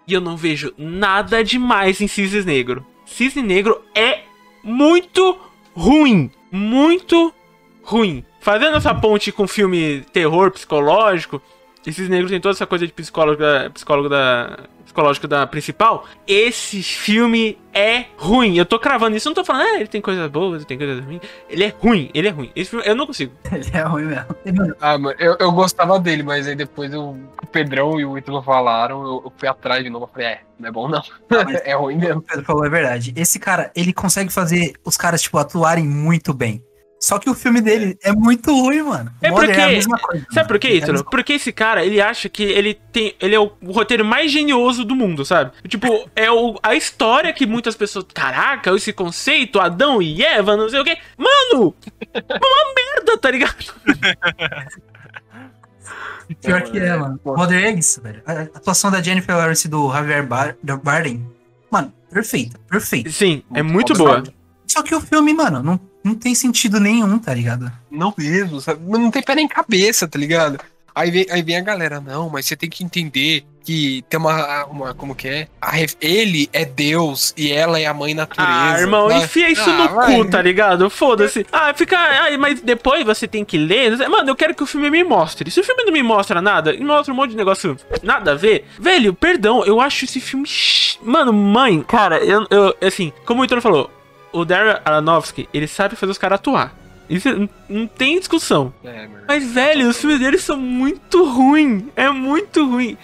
e 0.07 0.12
eu 0.12 0.20
não 0.20 0.36
vejo 0.36 0.72
nada 0.78 1.42
demais 1.42 2.01
em 2.01 2.07
Cisne 2.07 2.44
Negro. 2.44 2.86
Cisne 3.05 3.42
Negro 3.42 3.82
é 3.94 4.20
muito 4.62 5.38
ruim. 5.74 6.30
Muito 6.51 7.34
ruim. 7.82 8.24
Fazendo 8.40 8.76
essa 8.76 8.94
ponte 8.94 9.32
com 9.32 9.46
filme 9.46 10.05
terror 10.12 10.51
psicológico, 10.51 11.42
esses 11.86 12.08
negros 12.08 12.30
tem 12.30 12.40
toda 12.40 12.54
essa 12.54 12.66
coisa 12.66 12.86
de 12.86 12.92
psicólogo 12.92 13.40
da, 13.40 13.70
psicólogo 13.70 14.08
da, 14.08 14.58
psicológico 14.90 15.26
da 15.28 15.46
principal. 15.46 16.04
Esse 16.26 16.82
filme 16.82 17.58
é 17.72 18.06
ruim. 18.16 18.56
Eu 18.56 18.66
tô 18.66 18.78
cravando 18.78 19.16
isso, 19.16 19.28
não 19.28 19.34
tô 19.34 19.44
falando, 19.44 19.62
ah, 19.62 19.76
ele 19.76 19.86
tem 19.86 20.00
coisas 20.00 20.28
boas, 20.30 20.56
ele 20.56 20.64
tem 20.64 20.76
coisas 20.76 21.02
ruins. 21.04 21.20
Ele 21.48 21.64
é 21.64 21.68
ruim, 21.68 22.10
ele 22.12 22.28
é 22.28 22.30
ruim. 22.30 22.50
Esse 22.54 22.70
filme, 22.70 22.84
eu 22.86 22.94
não 22.94 23.06
consigo. 23.06 23.32
Ele 23.52 23.70
é 23.72 23.82
ruim 23.82 24.04
mesmo. 24.04 24.26
Ah, 24.80 24.96
mano, 24.98 25.14
eu, 25.18 25.36
eu 25.38 25.52
gostava 25.52 25.98
dele, 25.98 26.22
mas 26.22 26.46
aí 26.46 26.54
depois 26.54 26.92
eu, 26.92 27.10
o 27.42 27.46
Pedrão 27.46 28.00
e 28.00 28.04
o 28.04 28.16
Ítalo 28.16 28.42
falaram, 28.42 29.02
eu, 29.02 29.22
eu 29.24 29.32
fui 29.36 29.48
atrás 29.48 29.82
de 29.84 29.90
novo, 29.90 30.04
eu 30.04 30.08
falei, 30.08 30.26
é, 30.26 30.40
não 30.58 30.68
é 30.68 30.72
bom 30.72 30.88
não. 30.88 31.02
mas- 31.30 31.60
é 31.64 31.74
ruim 31.74 31.96
o 31.96 32.00
mesmo. 32.00 32.22
Pedro 32.22 32.44
falou 32.44 32.64
é 32.64 32.68
verdade. 32.70 33.12
Esse 33.16 33.38
cara, 33.38 33.70
ele 33.74 33.92
consegue 33.92 34.32
fazer 34.32 34.72
os 34.84 34.96
caras, 34.96 35.22
tipo, 35.22 35.38
atuarem 35.38 35.86
muito 35.86 36.32
bem. 36.32 36.62
Só 37.03 37.18
que 37.18 37.30
o 37.30 37.34
filme 37.34 37.62
dele 37.62 37.96
é 38.05 38.12
muito 38.12 38.53
ruim, 38.53 38.82
mano. 38.82 39.11
É 39.22 39.30
porque- 39.30 39.53
a 39.59 39.68
mesma 39.68 39.98
coisa. 39.98 40.26
Sabe 40.32 40.48
por 40.48 40.59
quê, 40.59 40.68
mano. 40.68 40.74
É 40.74 40.78
Ítalo? 40.82 40.92
mesma- 40.92 41.11
Porque 41.11 41.32
esse 41.32 41.51
cara, 41.51 41.82
ele 41.82 41.98
acha 41.98 42.28
que 42.28 42.42
ele 42.42 42.74
tem. 42.74 43.14
Ele 43.18 43.34
é 43.34 43.40
o, 43.40 43.51
o 43.62 43.72
roteiro 43.72 44.05
mais 44.05 44.30
genioso 44.30 44.84
do 44.84 44.94
mundo, 44.94 45.24
sabe? 45.24 45.53
Tipo, 45.66 46.11
é 46.14 46.30
o, 46.30 46.59
a 46.62 46.74
história 46.74 47.32
que 47.32 47.46
muitas 47.46 47.74
pessoas. 47.74 48.05
Caraca, 48.12 48.70
esse 48.76 48.92
conceito, 48.92 49.59
Adão 49.59 50.03
e 50.03 50.22
Eva, 50.22 50.59
não 50.59 50.68
sei 50.68 50.78
o 50.80 50.84
quê. 50.84 50.98
Mano! 51.16 51.74
É 52.12 52.18
uma 52.20 52.74
merda, 52.76 53.16
tá 53.18 53.30
ligado? 53.30 53.57
Pior 56.42 56.62
que 56.62 56.78
é, 56.78 56.96
mano. 56.96 57.18
Mother 57.24 57.64
Eggs, 57.64 58.01
velho. 58.01 58.22
A 58.26 58.32
atuação 58.42 58.90
da 58.90 59.03
Jennifer 59.03 59.36
Lawrence 59.36 59.66
e 59.66 59.70
do 59.70 59.90
Javier 59.92 60.24
Bar 60.26 60.57
Bardem. 60.82 61.26
Mano, 61.70 61.92
perfeita, 62.12 62.59
perfeita. 62.68 63.11
Sim, 63.11 63.42
é 63.55 63.62
Muito 63.62 63.74
muito 63.92 63.96
foda, 63.96 64.20
boa. 64.22 64.34
Só 64.66 64.82
que 64.82 64.94
o 64.94 65.01
filme, 65.01 65.32
mano, 65.34 65.62
não, 65.62 65.80
não 66.03 66.14
tem 66.14 66.34
sentido 66.34 66.80
nenhum, 66.80 67.18
tá 67.18 67.34
ligado? 67.34 67.70
Não 67.90 68.12
mesmo, 68.16 68.61
sabe? 68.61 68.80
Não 68.86 69.11
tem 69.11 69.22
pé 69.22 69.34
nem 69.34 69.46
cabeça, 69.48 70.07
tá 70.09 70.18
ligado? 70.18 70.59
Aí 70.94 71.11
vem, 71.11 71.26
aí 71.30 71.40
vem 71.40 71.57
a 71.57 71.61
galera, 71.61 72.01
não, 72.01 72.28
mas 72.28 72.46
você 72.46 72.57
tem 72.57 72.68
que 72.68 72.82
entender 72.82 73.44
que 73.64 74.05
tem 74.09 74.18
uma. 74.18 74.64
uma 74.66 74.92
como 74.94 75.14
que 75.14 75.28
é? 75.28 75.48
A 75.62 75.74
ele 76.01 76.48
é 76.53 76.64
Deus 76.64 77.32
e 77.36 77.53
ela 77.53 77.78
é 77.78 77.86
a 77.86 77.94
mãe 77.94 78.12
natureza. 78.12 78.51
Ah, 78.53 78.80
irmão, 78.80 79.07
Vai- 79.09 79.22
enfia 79.22 79.48
isso 79.51 79.70
Ah, 79.70 79.72
no 79.88 79.88
vai. 79.94 80.16
cu, 80.16 80.24
tá 80.28 80.42
ligado? 80.42 80.90
Foda-se. 80.90 81.46
Ah, 81.53 81.72
fica. 81.74 81.96
Ai, 81.96 82.36
mas 82.36 82.61
depois 82.61 83.05
você 83.05 83.28
tem 83.28 83.44
que 83.44 83.57
ler. 83.57 83.96
Mano, 84.09 84.30
eu 84.30 84.34
quero 84.36 84.53
que 84.55 84.64
o 84.64 84.66
filme 84.66 84.90
me 84.90 85.05
mostre. 85.05 85.48
Se 85.51 85.61
o 85.61 85.64
filme 85.64 85.84
não 85.84 85.92
me 85.92 86.03
mostra 86.03 86.42
nada, 86.42 86.74
e 86.74 86.80
mostra 86.82 87.14
um 87.14 87.16
monte 87.16 87.30
de 87.30 87.36
negócio 87.36 87.76
nada 88.03 88.32
a 88.32 88.34
ver. 88.34 88.64
Velho, 88.78 89.14
perdão, 89.14 89.64
eu 89.64 89.80
acho 89.80 90.05
esse 90.07 90.20
filme. 90.20 90.48
Mano, 91.03 91.32
mãe, 91.32 91.82
cara, 91.82 92.18
eu, 92.18 92.46
eu 92.51 92.74
assim, 92.82 93.12
como 93.24 93.40
o 93.42 93.44
Heitor 93.44 93.61
falou, 93.61 93.88
o 94.32 94.44
Darren 94.44 94.80
Aronofsky, 94.84 95.48
ele 95.52 95.66
sabe 95.66 95.96
fazer 95.96 96.12
os 96.12 96.18
caras 96.18 96.36
atuar. 96.36 96.74
Isso 97.08 97.28
não 97.68 97.88
tem 97.88 98.18
discussão. 98.18 98.72
É, 98.84 98.88
é 98.88 99.08
Mas, 99.26 99.44
velho, 99.52 99.88
os 99.88 100.00
filmes 100.00 100.20
deles 100.20 100.44
são 100.44 100.56
muito 100.56 101.24
ruins. 101.24 101.82
É 101.96 102.08
muito 102.08 102.64
ruim. 102.64 102.96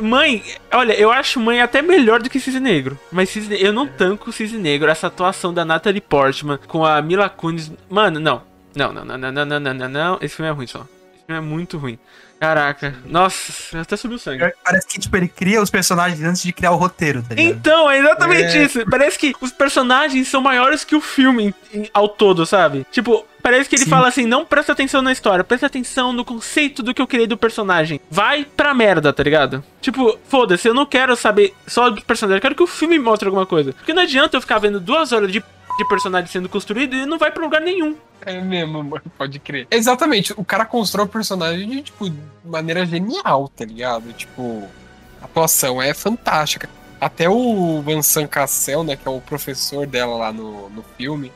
Mãe, 0.00 0.42
olha, 0.72 0.94
eu 0.94 1.12
acho 1.12 1.38
Mãe 1.38 1.60
até 1.60 1.82
melhor 1.82 2.22
do 2.22 2.30
que 2.30 2.40
Cisne 2.40 2.60
Negro. 2.60 2.98
Mas 3.10 3.28
Cisne, 3.28 3.60
eu 3.60 3.70
não 3.70 3.84
é. 3.84 3.88
tanco 3.88 4.32
Cisne 4.32 4.58
Negro. 4.58 4.90
Essa 4.90 5.08
atuação 5.08 5.52
da 5.52 5.62
Natalie 5.62 6.00
Portman 6.00 6.58
com 6.66 6.86
a 6.86 7.02
Mila 7.02 7.28
Kunis. 7.28 7.70
Mano, 7.90 8.18
não. 8.18 8.42
Não, 8.74 8.90
não, 8.90 9.04
não, 9.04 9.18
não, 9.18 9.30
não, 9.30 9.60
não, 9.60 9.74
não, 9.74 9.88
não. 9.88 10.18
Esse 10.22 10.36
filme 10.36 10.48
é 10.48 10.54
ruim 10.54 10.66
só. 10.66 10.86
Esse 11.14 11.26
filme 11.26 11.38
é 11.38 11.40
muito 11.40 11.76
ruim. 11.76 11.98
Caraca. 12.42 12.92
Nossa, 13.06 13.80
até 13.82 13.96
subiu 13.96 14.18
sangue. 14.18 14.52
Parece 14.64 14.84
que, 14.88 14.98
tipo, 14.98 15.16
ele 15.16 15.28
cria 15.28 15.62
os 15.62 15.70
personagens 15.70 16.20
antes 16.24 16.42
de 16.42 16.52
criar 16.52 16.72
o 16.72 16.76
roteiro, 16.76 17.22
tá 17.22 17.36
ligado? 17.36 17.54
Então, 17.56 17.88
é 17.88 17.98
exatamente 18.00 18.58
É. 18.58 18.64
isso. 18.64 18.84
Parece 18.90 19.16
que 19.16 19.32
os 19.40 19.52
personagens 19.52 20.26
são 20.26 20.40
maiores 20.40 20.82
que 20.82 20.96
o 20.96 21.00
filme 21.00 21.54
em- 21.72 21.82
em- 21.82 21.90
ao 21.94 22.08
todo, 22.08 22.44
sabe? 22.44 22.84
Tipo, 22.90 23.24
parece 23.40 23.68
que 23.70 23.76
ele 23.76 23.84
Sim. 23.84 23.90
fala 23.90 24.08
assim: 24.08 24.26
não 24.26 24.44
presta 24.44 24.72
atenção 24.72 25.00
na 25.00 25.12
história, 25.12 25.44
presta 25.44 25.66
atenção 25.66 26.12
no 26.12 26.24
conceito 26.24 26.82
do 26.82 26.92
que 26.92 27.00
eu 27.00 27.06
criei 27.06 27.28
do 27.28 27.36
personagem. 27.36 28.00
Vai 28.10 28.44
pra 28.44 28.74
merda, 28.74 29.12
tá 29.12 29.22
ligado? 29.22 29.62
Tipo, 29.80 30.18
foda-se, 30.28 30.66
eu 30.66 30.74
não 30.74 30.84
quero 30.84 31.14
saber 31.14 31.54
só 31.64 31.90
do 31.90 32.02
personagem, 32.02 32.38
eu 32.38 32.42
quero 32.42 32.56
que 32.56 32.62
o 32.64 32.66
filme 32.66 32.98
mostre 32.98 33.28
alguma 33.28 33.46
coisa. 33.46 33.72
Porque 33.72 33.94
não 33.94 34.02
adianta 34.02 34.36
eu 34.36 34.40
ficar 34.40 34.58
vendo 34.58 34.80
duas 34.80 35.12
horas 35.12 35.30
de, 35.30 35.38
de 35.78 35.88
personagem 35.88 36.28
sendo 36.28 36.48
construído 36.48 36.96
e 36.96 37.06
não 37.06 37.18
vai 37.18 37.30
pra 37.30 37.44
lugar 37.44 37.60
nenhum. 37.60 37.94
É 38.24 38.40
mesmo, 38.40 39.00
pode 39.18 39.38
crer. 39.38 39.66
Exatamente, 39.70 40.32
o 40.36 40.44
cara 40.44 40.64
constrói 40.64 41.06
o 41.06 41.08
personagem 41.08 41.68
de, 41.68 41.82
tipo, 41.82 42.10
maneira 42.44 42.86
genial, 42.86 43.48
tá 43.48 43.64
ligado? 43.64 44.12
Tipo, 44.12 44.68
a 45.20 45.24
atuação 45.24 45.80
é 45.80 45.92
fantástica. 45.92 46.68
Até 47.00 47.28
o 47.28 47.82
Vincent 47.82 48.28
Cassel, 48.28 48.84
né, 48.84 48.96
que 48.96 49.06
é 49.06 49.10
o 49.10 49.20
professor 49.20 49.86
dela 49.86 50.16
lá 50.16 50.32
no, 50.32 50.68
no 50.70 50.84
filme, 50.96 51.32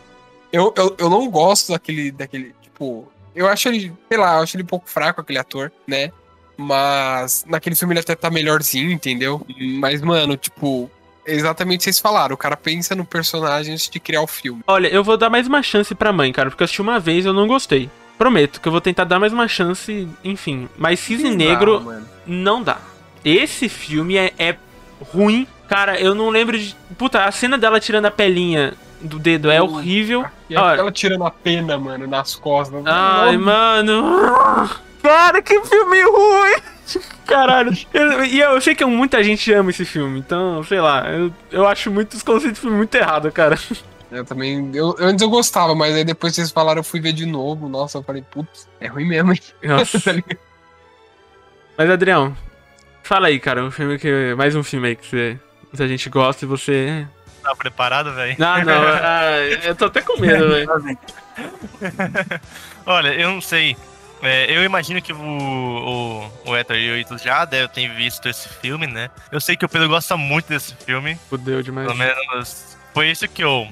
eu, 0.53 0.73
eu, 0.77 0.95
eu 0.99 1.11
não 1.11 1.29
gosto 1.29 1.73
daquele, 1.73 2.13
daquele, 2.13 2.55
tipo, 2.63 3.11
eu 3.35 3.49
acho 3.49 3.69
ele, 3.69 3.93
sei 4.09 4.19
lá, 4.19 4.37
eu 4.37 4.43
acho 4.43 4.57
ele 4.57 4.63
um 4.63 4.67
pouco 4.67 4.89
fraco, 4.89 5.21
aquele 5.21 5.39
ator, 5.39 5.73
né? 5.87 6.13
Mas 6.57 7.45
naquele 7.47 7.75
filme 7.77 7.93
ele 7.93 8.01
até 8.01 8.15
tá 8.15 8.31
melhorzinho, 8.31 8.91
entendeu? 8.91 9.45
Mas, 9.79 10.01
mano, 10.01 10.37
tipo, 10.37 10.91
exatamente 11.27 11.79
o 11.79 11.81
que 11.81 11.85
vocês 11.85 11.99
falaram, 11.99 12.35
o 12.35 12.39
cara 12.39 12.57
pensa 12.57 12.95
no 12.95 13.05
personagem 13.05 13.75
antes 13.75 13.89
de 13.89 13.99
criar 14.01 14.23
o 14.23 14.27
filme. 14.27 14.63
Olha, 14.67 14.89
eu 14.89 15.03
vou 15.05 15.17
dar 15.17 15.29
mais 15.31 15.47
uma 15.47 15.63
chance 15.63 15.95
pra 15.95 16.13
mãe, 16.13 16.33
cara, 16.33 16.51
porque 16.51 16.63
eu 16.63 16.65
assisti 16.65 16.81
uma 16.83 16.99
vez 17.01 17.25
e 17.25 17.29
eu 17.29 17.33
não 17.33 17.47
gostei. 17.47 17.91
Prometo 18.19 18.61
que 18.61 18.69
eu 18.69 18.73
vou 18.73 18.81
tentar 18.81 19.05
dar 19.05 19.19
mais 19.19 19.33
uma 19.33 19.47
chance, 19.47 20.09
enfim. 20.25 20.69
Mas 20.77 21.01
Cisne 21.01 21.35
Negro. 21.37 21.83
mano. 21.83 22.07
não 22.27 22.63
dá. 22.63 22.79
Esse 23.25 23.69
filme 23.69 24.17
é, 24.17 24.33
é 24.39 24.57
ruim. 25.13 25.47
Cara, 25.69 26.01
eu 26.01 26.15
não 26.15 26.31
lembro 26.31 26.59
de. 26.59 26.75
Puta, 26.97 27.25
a 27.25 27.31
cena 27.33 27.59
dela 27.59 27.79
tirando 27.81 28.07
a 28.07 28.11
pelinha 28.11 28.73
do 29.01 29.19
dedo 29.19 29.51
é 29.51 29.61
horrível. 29.61 30.25
E 30.49 30.57
Olha, 30.57 30.79
ela 30.81 30.93
tirando 30.93 31.25
a 31.25 31.31
pena, 31.31 31.77
mano, 31.77 32.07
nas 32.07 32.35
costas. 32.37 32.83
ai, 32.87 33.37
mano. 33.37 34.71
Cara, 35.03 35.43
que 35.43 35.61
filme 35.61 36.03
ruim! 36.03 36.76
Caralho. 37.27 37.77
Eu- 37.93 38.25
E 38.25 38.41
eu, 38.41 38.61
sei 38.61 38.75
que 38.75 38.85
muita 38.85 39.23
gente 39.23 39.53
ama 39.53 39.71
esse 39.71 39.85
filme, 39.85 40.19
então, 40.19 40.63
sei 40.65 40.81
lá. 40.81 41.09
Eu, 41.11 41.33
eu 41.51 41.67
acho 41.67 41.91
muitos 41.91 42.23
conceitos 42.23 42.59
do 42.59 42.63
filme 42.63 42.77
muito 42.77 42.95
errado, 42.95 43.31
cara. 43.33 43.59
Eu 44.11 44.25
também. 44.25 44.71
Eu, 44.75 44.95
antes 45.01 45.21
eu 45.23 45.29
gostava, 45.29 45.75
mas 45.75 45.95
aí 45.95 46.05
depois 46.05 46.35
vocês 46.35 46.51
falaram, 46.51 46.79
eu 46.81 46.85
fui 46.85 47.01
ver 47.01 47.13
de 47.13 47.27
novo. 47.27 47.69
Nossa, 47.69 47.99
eu 47.99 48.03
falei, 48.03 48.23
putz, 48.23 48.69
é 48.81 48.87
ruim 48.87 49.05
mesmo, 49.05 49.33
hein? 49.33 49.41
Nossa. 49.65 49.99
Tá 50.01 50.13
ligado? 50.13 50.39
Mas, 51.77 51.91
Adrião, 51.91 52.37
fala 53.03 53.27
aí, 53.27 53.39
cara. 53.39 53.63
Um 53.65 53.71
filme 53.71 53.99
que. 53.99 54.35
Mais 54.37 54.55
um 54.55 54.63
filme 54.63 54.89
aí 54.89 54.97
que 54.97 55.07
você. 55.07 55.39
Se 55.75 55.83
a 55.83 55.89
gente 55.89 56.09
gosta 56.09 56.45
e 56.45 56.49
você. 56.49 57.07
Tá 57.43 57.55
preparado, 57.55 58.15
velho? 58.15 58.37
Ah, 58.41 58.65
não. 58.65 58.75
ah, 59.03 59.39
eu 59.65 59.75
tô 59.75 59.87
até 59.87 60.01
com 60.01 60.19
medo, 60.21 60.49
velho. 60.49 60.69
Olha, 62.87 63.09
eu 63.15 63.31
não 63.31 63.41
sei. 63.41 63.77
É, 64.27 64.51
eu 64.51 64.65
imagino 64.65 65.01
que 65.01 65.13
o, 65.13 65.17
o, 65.17 66.51
o 66.51 66.57
Héctor 66.57 66.77
e 66.77 67.05
o 67.11 67.19
já 67.19 67.45
devem 67.45 67.69
ter 67.69 67.89
visto 67.95 68.29
esse 68.29 68.49
filme, 68.49 68.87
né? 68.87 69.11
Eu 69.31 69.41
sei 69.41 69.57
que 69.57 69.65
o 69.65 69.69
Pedro 69.69 69.89
gosta 69.89 70.17
muito 70.17 70.49
desse 70.49 70.75
filme. 70.75 71.17
Fudeu 71.29 71.63
demais. 71.63 71.87
Pelo 71.87 71.99
menos 71.99 72.77
foi 72.93 73.11
isso 73.11 73.29
que 73.29 73.45
eu. 73.45 73.69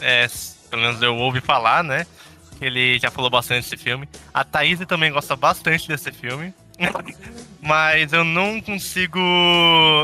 é, 0.00 0.26
pelo 0.68 0.82
menos 0.82 1.00
eu 1.00 1.16
ouvi 1.16 1.40
falar, 1.40 1.84
né? 1.84 2.06
Ele 2.60 2.98
já 2.98 3.10
falou 3.10 3.30
bastante 3.30 3.70
desse 3.70 3.76
filme. 3.82 4.08
A 4.32 4.44
Thaís 4.44 4.78
também 4.80 5.12
gosta 5.12 5.36
bastante 5.36 5.88
desse 5.88 6.10
filme. 6.10 6.52
Mas 7.62 8.12
eu 8.12 8.24
não 8.24 8.60
consigo 8.60 9.20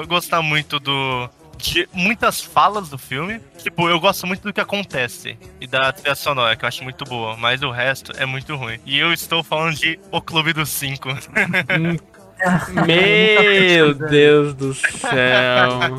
gostar 0.06 0.40
muito 0.40 0.78
do. 0.78 1.28
De 1.60 1.88
muitas 1.92 2.40
falas 2.40 2.88
do 2.88 2.96
filme. 2.98 3.40
Tipo, 3.58 3.88
eu 3.88 4.00
gosto 4.00 4.26
muito 4.26 4.42
do 4.42 4.52
que 4.52 4.60
acontece. 4.60 5.38
E 5.60 5.66
da 5.66 5.92
trilha 5.92 6.14
sonora, 6.14 6.56
que 6.56 6.64
eu 6.64 6.68
acho 6.68 6.82
muito 6.82 7.04
boa. 7.04 7.36
Mas 7.36 7.62
o 7.62 7.70
resto 7.70 8.12
é 8.16 8.24
muito 8.24 8.56
ruim. 8.56 8.78
E 8.86 8.98
eu 8.98 9.12
estou 9.12 9.42
falando 9.42 9.76
de 9.76 9.98
O 10.10 10.20
Clube 10.20 10.52
dos 10.52 10.68
Cinco. 10.70 11.08
Meu 12.86 13.94
Deus 13.94 14.54
do 14.54 14.72
céu. 14.74 15.98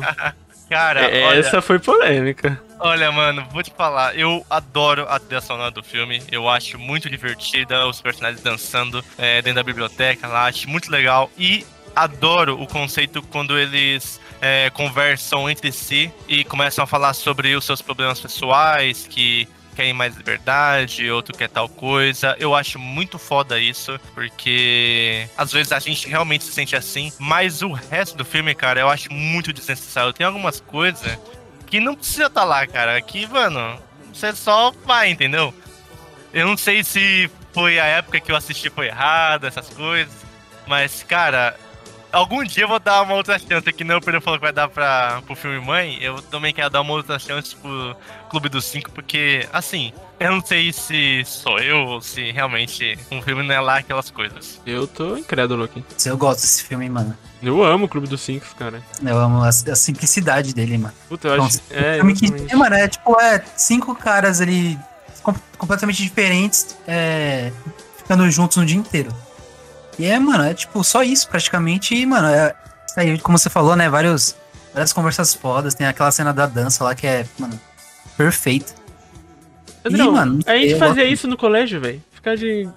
Cara, 0.68 1.02
É, 1.02 1.24
olha, 1.26 1.38
Essa 1.38 1.60
foi 1.60 1.78
polêmica. 1.78 2.60
Olha, 2.78 3.12
mano, 3.12 3.46
vou 3.52 3.62
te 3.62 3.70
falar, 3.70 4.18
eu 4.18 4.44
adoro 4.50 5.06
a 5.08 5.20
trilha 5.20 5.40
sonora 5.40 5.70
do 5.70 5.84
filme, 5.84 6.20
eu 6.32 6.48
acho 6.48 6.80
muito 6.80 7.08
divertida, 7.08 7.86
os 7.86 8.00
personagens 8.00 8.42
dançando 8.42 9.04
é, 9.16 9.40
dentro 9.40 9.56
da 9.56 9.62
biblioteca 9.62 10.26
lá, 10.26 10.46
acho 10.46 10.68
muito 10.68 10.90
legal 10.90 11.30
e 11.38 11.64
adoro 11.94 12.60
o 12.60 12.66
conceito 12.66 13.22
quando 13.22 13.58
eles 13.58 14.20
é, 14.40 14.70
conversam 14.70 15.48
entre 15.48 15.72
si 15.72 16.12
e 16.28 16.44
começam 16.44 16.84
a 16.84 16.86
falar 16.86 17.14
sobre 17.14 17.54
os 17.54 17.64
seus 17.64 17.82
problemas 17.82 18.20
pessoais, 18.20 19.06
que 19.08 19.48
querem 19.74 19.92
mais 19.92 20.14
liberdade, 20.16 21.10
outro 21.10 21.36
quer 21.36 21.48
tal 21.48 21.68
coisa. 21.68 22.36
Eu 22.38 22.54
acho 22.54 22.78
muito 22.78 23.18
foda 23.18 23.58
isso, 23.58 23.98
porque 24.14 25.28
às 25.36 25.52
vezes 25.52 25.72
a 25.72 25.78
gente 25.78 26.08
realmente 26.08 26.44
se 26.44 26.52
sente 26.52 26.76
assim, 26.76 27.12
mas 27.18 27.62
o 27.62 27.72
resto 27.72 28.16
do 28.16 28.24
filme, 28.24 28.54
cara, 28.54 28.80
eu 28.80 28.88
acho 28.88 29.12
muito 29.12 29.52
desnecessário. 29.52 30.12
Tem 30.12 30.26
algumas 30.26 30.60
coisas 30.60 31.18
que 31.66 31.80
não 31.80 31.94
precisa 31.94 32.26
estar 32.26 32.44
lá, 32.44 32.66
cara. 32.66 33.00
Que, 33.00 33.26
mano, 33.26 33.80
você 34.12 34.34
só 34.34 34.72
vai, 34.84 35.10
entendeu? 35.10 35.54
Eu 36.32 36.46
não 36.46 36.56
sei 36.56 36.84
se 36.84 37.30
foi 37.52 37.78
a 37.78 37.84
época 37.84 38.20
que 38.20 38.30
eu 38.30 38.36
assisti 38.36 38.70
foi 38.70 38.86
errado, 38.86 39.46
essas 39.46 39.68
coisas. 39.70 40.12
Mas, 40.66 41.02
cara, 41.02 41.58
algum 42.12 42.44
dia 42.44 42.64
eu 42.64 42.68
vou 42.68 42.78
dar 42.78 43.02
uma 43.02 43.14
outra 43.14 43.38
chance, 43.38 43.72
que 43.72 43.82
não 43.84 43.96
o 43.96 44.00
Pedro 44.00 44.20
falou 44.20 44.38
que 44.38 44.44
vai 44.44 44.52
dar 44.52 44.68
pra, 44.68 45.22
pro 45.26 45.34
filme 45.34 45.58
Mãe. 45.64 45.98
Eu 46.00 46.20
também 46.22 46.52
quero 46.52 46.70
dar 46.70 46.80
uma 46.82 46.92
outra 46.92 47.18
chance 47.18 47.56
pro 47.56 47.96
Clube 48.30 48.48
dos 48.48 48.64
Cinco, 48.64 48.90
porque, 48.92 49.48
assim, 49.52 49.92
eu 50.20 50.30
não 50.30 50.44
sei 50.44 50.72
se 50.72 51.22
sou 51.24 51.58
eu 51.58 51.78
ou 51.86 52.00
se 52.00 52.30
realmente 52.30 52.98
um 53.10 53.20
filme 53.22 53.42
não 53.42 53.54
é 53.54 53.60
lá 53.60 53.78
aquelas 53.78 54.10
coisas. 54.10 54.60
Eu 54.66 54.86
tô 54.86 55.16
incrédulo 55.16 55.64
aqui. 55.64 55.82
Eu 56.06 56.16
gosto 56.16 56.42
desse 56.42 56.62
filme, 56.64 56.88
mano. 56.88 57.16
Eu 57.42 57.62
amo 57.64 57.86
o 57.86 57.88
Clube 57.88 58.06
dos 58.06 58.20
Cinco, 58.20 58.46
cara. 58.56 58.80
Eu 59.04 59.18
amo 59.18 59.42
a, 59.42 59.48
a 59.48 59.52
simplicidade 59.52 60.54
dele, 60.54 60.78
mano. 60.78 60.94
Puta, 61.08 61.28
eu 61.28 61.34
Então, 61.34 61.46
acho. 61.46 61.60
É, 61.70 61.96
filme 61.96 62.14
que, 62.14 62.52
é, 62.52 62.54
mano, 62.56 62.74
é 62.76 62.86
tipo, 62.88 63.20
é 63.20 63.42
cinco 63.56 63.94
caras 63.94 64.40
ali 64.40 64.78
com- 65.22 65.34
completamente 65.58 66.00
diferentes, 66.02 66.76
é, 66.86 67.50
ficando 67.96 68.30
juntos 68.30 68.56
no 68.58 68.64
dia 68.66 68.76
inteiro. 68.76 69.12
E 69.98 70.06
é, 70.06 70.18
mano, 70.18 70.44
é 70.44 70.54
tipo 70.54 70.82
só 70.82 71.02
isso 71.02 71.28
praticamente. 71.28 71.94
E, 71.94 72.06
mano, 72.06 72.28
é, 72.28 72.54
isso 72.86 72.98
aí, 72.98 73.18
como 73.18 73.38
você 73.38 73.50
falou, 73.50 73.76
né? 73.76 73.88
Vários, 73.88 74.34
várias 74.72 74.92
conversas 74.92 75.34
fodas. 75.34 75.74
Tem 75.74 75.86
aquela 75.86 76.10
cena 76.10 76.32
da 76.32 76.46
dança 76.46 76.84
lá 76.84 76.94
que 76.94 77.06
é, 77.06 77.26
mano, 77.38 77.58
perfeita. 78.16 78.72
Adrião, 79.84 80.08
Ih, 80.08 80.12
mano, 80.12 80.40
a 80.46 80.56
gente 80.56 80.78
fazia 80.78 81.02
gosto- 81.04 81.12
isso 81.12 81.28
no 81.28 81.36
colégio, 81.36 81.80
velho. 81.80 82.02
Ficar 82.12 82.36
de 82.36 82.68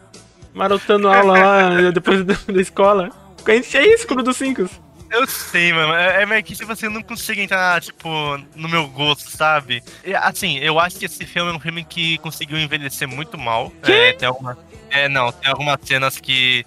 marotando 0.54 1.08
aula 1.08 1.38
lá 1.38 1.92
depois 1.92 2.24
da, 2.26 2.34
da 2.48 2.62
escola. 2.62 3.10
A 3.46 3.52
gente 3.52 3.78
é 3.78 3.94
isso, 3.94 4.08
Clube 4.08 4.24
dos 4.24 4.38
Cinco. 4.38 4.68
Eu 5.12 5.28
sei, 5.28 5.72
mano. 5.72 5.94
É, 5.94 6.24
é 6.24 6.26
meio 6.26 6.44
que 6.44 6.56
tipo 6.56 6.72
assim, 6.72 6.88
eu 6.88 6.92
não 6.92 7.04
consigo 7.04 7.40
entrar, 7.40 7.80
tipo, 7.80 8.10
no 8.56 8.68
meu 8.68 8.88
gosto, 8.88 9.30
sabe? 9.30 9.84
E, 10.04 10.16
assim, 10.16 10.58
eu 10.58 10.80
acho 10.80 10.98
que 10.98 11.06
esse 11.06 11.26
filme 11.26 11.52
é 11.52 11.54
um 11.54 11.60
filme 11.60 11.84
que 11.86 12.18
conseguiu 12.18 12.58
envelhecer 12.58 13.08
muito 13.08 13.38
mal. 13.38 13.72
É, 13.84 14.14
tem 14.14 14.28
alguma... 14.28 14.58
é, 14.90 15.08
não, 15.08 15.32
tem 15.32 15.50
algumas 15.52 15.78
cenas 15.84 16.18
que. 16.20 16.66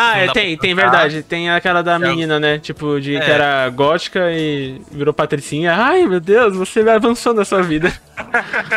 Ah, 0.00 0.18
é, 0.18 0.28
tem, 0.32 0.56
tem, 0.56 0.74
verdade. 0.74 1.22
Tem 1.22 1.50
aquela 1.50 1.82
da 1.82 1.94
É. 1.94 1.98
menina, 1.98 2.38
né? 2.38 2.58
Tipo, 2.58 3.00
de 3.00 3.18
que 3.18 3.24
É. 3.24 3.30
era 3.30 3.68
gótica 3.70 4.30
e 4.32 4.80
virou 4.90 5.12
patricinha. 5.12 5.74
Ai, 5.74 6.04
meu 6.06 6.20
Deus, 6.20 6.56
você 6.56 6.80
avançou 6.88 7.34
na 7.34 7.44
sua 7.44 7.62
vida. 7.62 7.92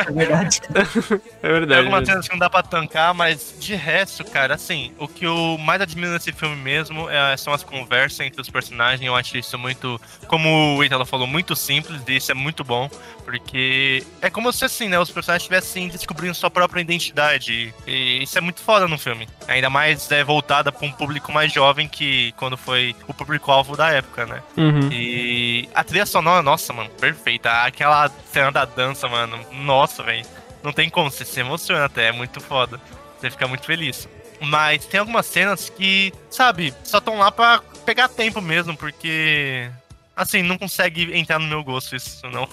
É 0.07 0.11
verdade. 0.11 0.61
É 1.43 1.47
Tem 1.47 1.51
verdade. 1.51 1.79
algumas 1.81 2.07
né? 2.07 2.19
que 2.21 2.29
não 2.29 2.37
dá 2.37 2.47
pra 2.49 2.61
tancar, 2.61 3.13
mas 3.15 3.55
de 3.59 3.73
resto, 3.73 4.23
cara, 4.23 4.53
assim, 4.53 4.91
o 4.99 5.07
que 5.07 5.25
eu 5.25 5.57
mais 5.59 5.81
admiro 5.81 6.11
nesse 6.11 6.31
filme 6.31 6.55
mesmo 6.55 7.09
é- 7.09 7.35
são 7.35 7.51
as 7.51 7.63
conversas 7.63 8.19
entre 8.19 8.39
os 8.39 8.49
personagens. 8.49 9.01
Eu 9.01 9.15
acho 9.15 9.35
isso 9.37 9.57
muito, 9.57 9.99
como 10.27 10.77
o 10.77 10.83
Italo 10.83 11.03
falou, 11.05 11.25
muito 11.25 11.55
simples, 11.55 11.99
e 12.07 12.15
isso 12.17 12.31
é 12.31 12.35
muito 12.35 12.63
bom, 12.63 12.87
porque 13.25 14.03
é 14.21 14.29
como 14.29 14.51
se 14.53 14.63
assim, 14.65 14.87
né, 14.87 14.99
os 14.99 15.09
personagens 15.09 15.41
estivessem 15.43 15.87
descobrindo 15.87 16.35
sua 16.35 16.51
própria 16.51 16.81
identidade. 16.81 17.73
E 17.87 18.21
isso 18.21 18.37
é 18.37 18.41
muito 18.41 18.61
foda 18.61 18.87
no 18.87 18.97
filme. 18.99 19.27
Ainda 19.47 19.69
mais 19.69 20.11
é 20.11 20.23
voltada 20.23 20.71
pra 20.71 20.85
um 20.87 20.91
público 20.91 21.10
mais 21.31 21.51
jovem 21.51 21.87
que 21.87 22.31
quando 22.33 22.55
foi 22.55 22.95
o 23.07 23.13
público-alvo 23.13 23.75
da 23.75 23.89
época, 23.89 24.25
né? 24.25 24.41
Uhum. 24.55 24.89
E 24.91 25.67
a 25.73 25.83
trilha 25.83 26.05
sonora, 26.05 26.41
nossa, 26.41 26.71
mano, 26.71 26.89
perfeita. 26.91 27.63
Aquela 27.63 28.09
cena 28.31 28.51
da 28.51 28.65
dança, 28.65 29.07
mano, 29.07 29.39
nossa, 29.51 30.03
velho. 30.03 30.25
Não 30.63 30.71
tem 30.71 30.89
como, 30.89 31.09
você 31.09 31.25
se 31.25 31.39
emociona 31.39 31.85
até, 31.85 32.07
é 32.07 32.11
muito 32.11 32.39
foda. 32.39 32.79
Você 33.19 33.29
fica 33.31 33.47
muito 33.47 33.65
feliz. 33.65 34.07
Mas 34.39 34.85
tem 34.85 34.99
algumas 34.99 35.25
cenas 35.25 35.69
que, 35.69 36.13
sabe, 36.29 36.73
só 36.83 36.97
estão 36.97 37.17
lá 37.17 37.31
pra 37.31 37.61
pegar 37.85 38.07
tempo 38.07 38.41
mesmo, 38.41 38.75
porque. 38.75 39.69
Assim, 40.15 40.41
não 40.43 40.57
consegue 40.57 41.17
entrar 41.17 41.39
no 41.39 41.47
meu 41.47 41.63
gosto 41.63 41.95
isso, 41.95 42.27
não. 42.27 42.47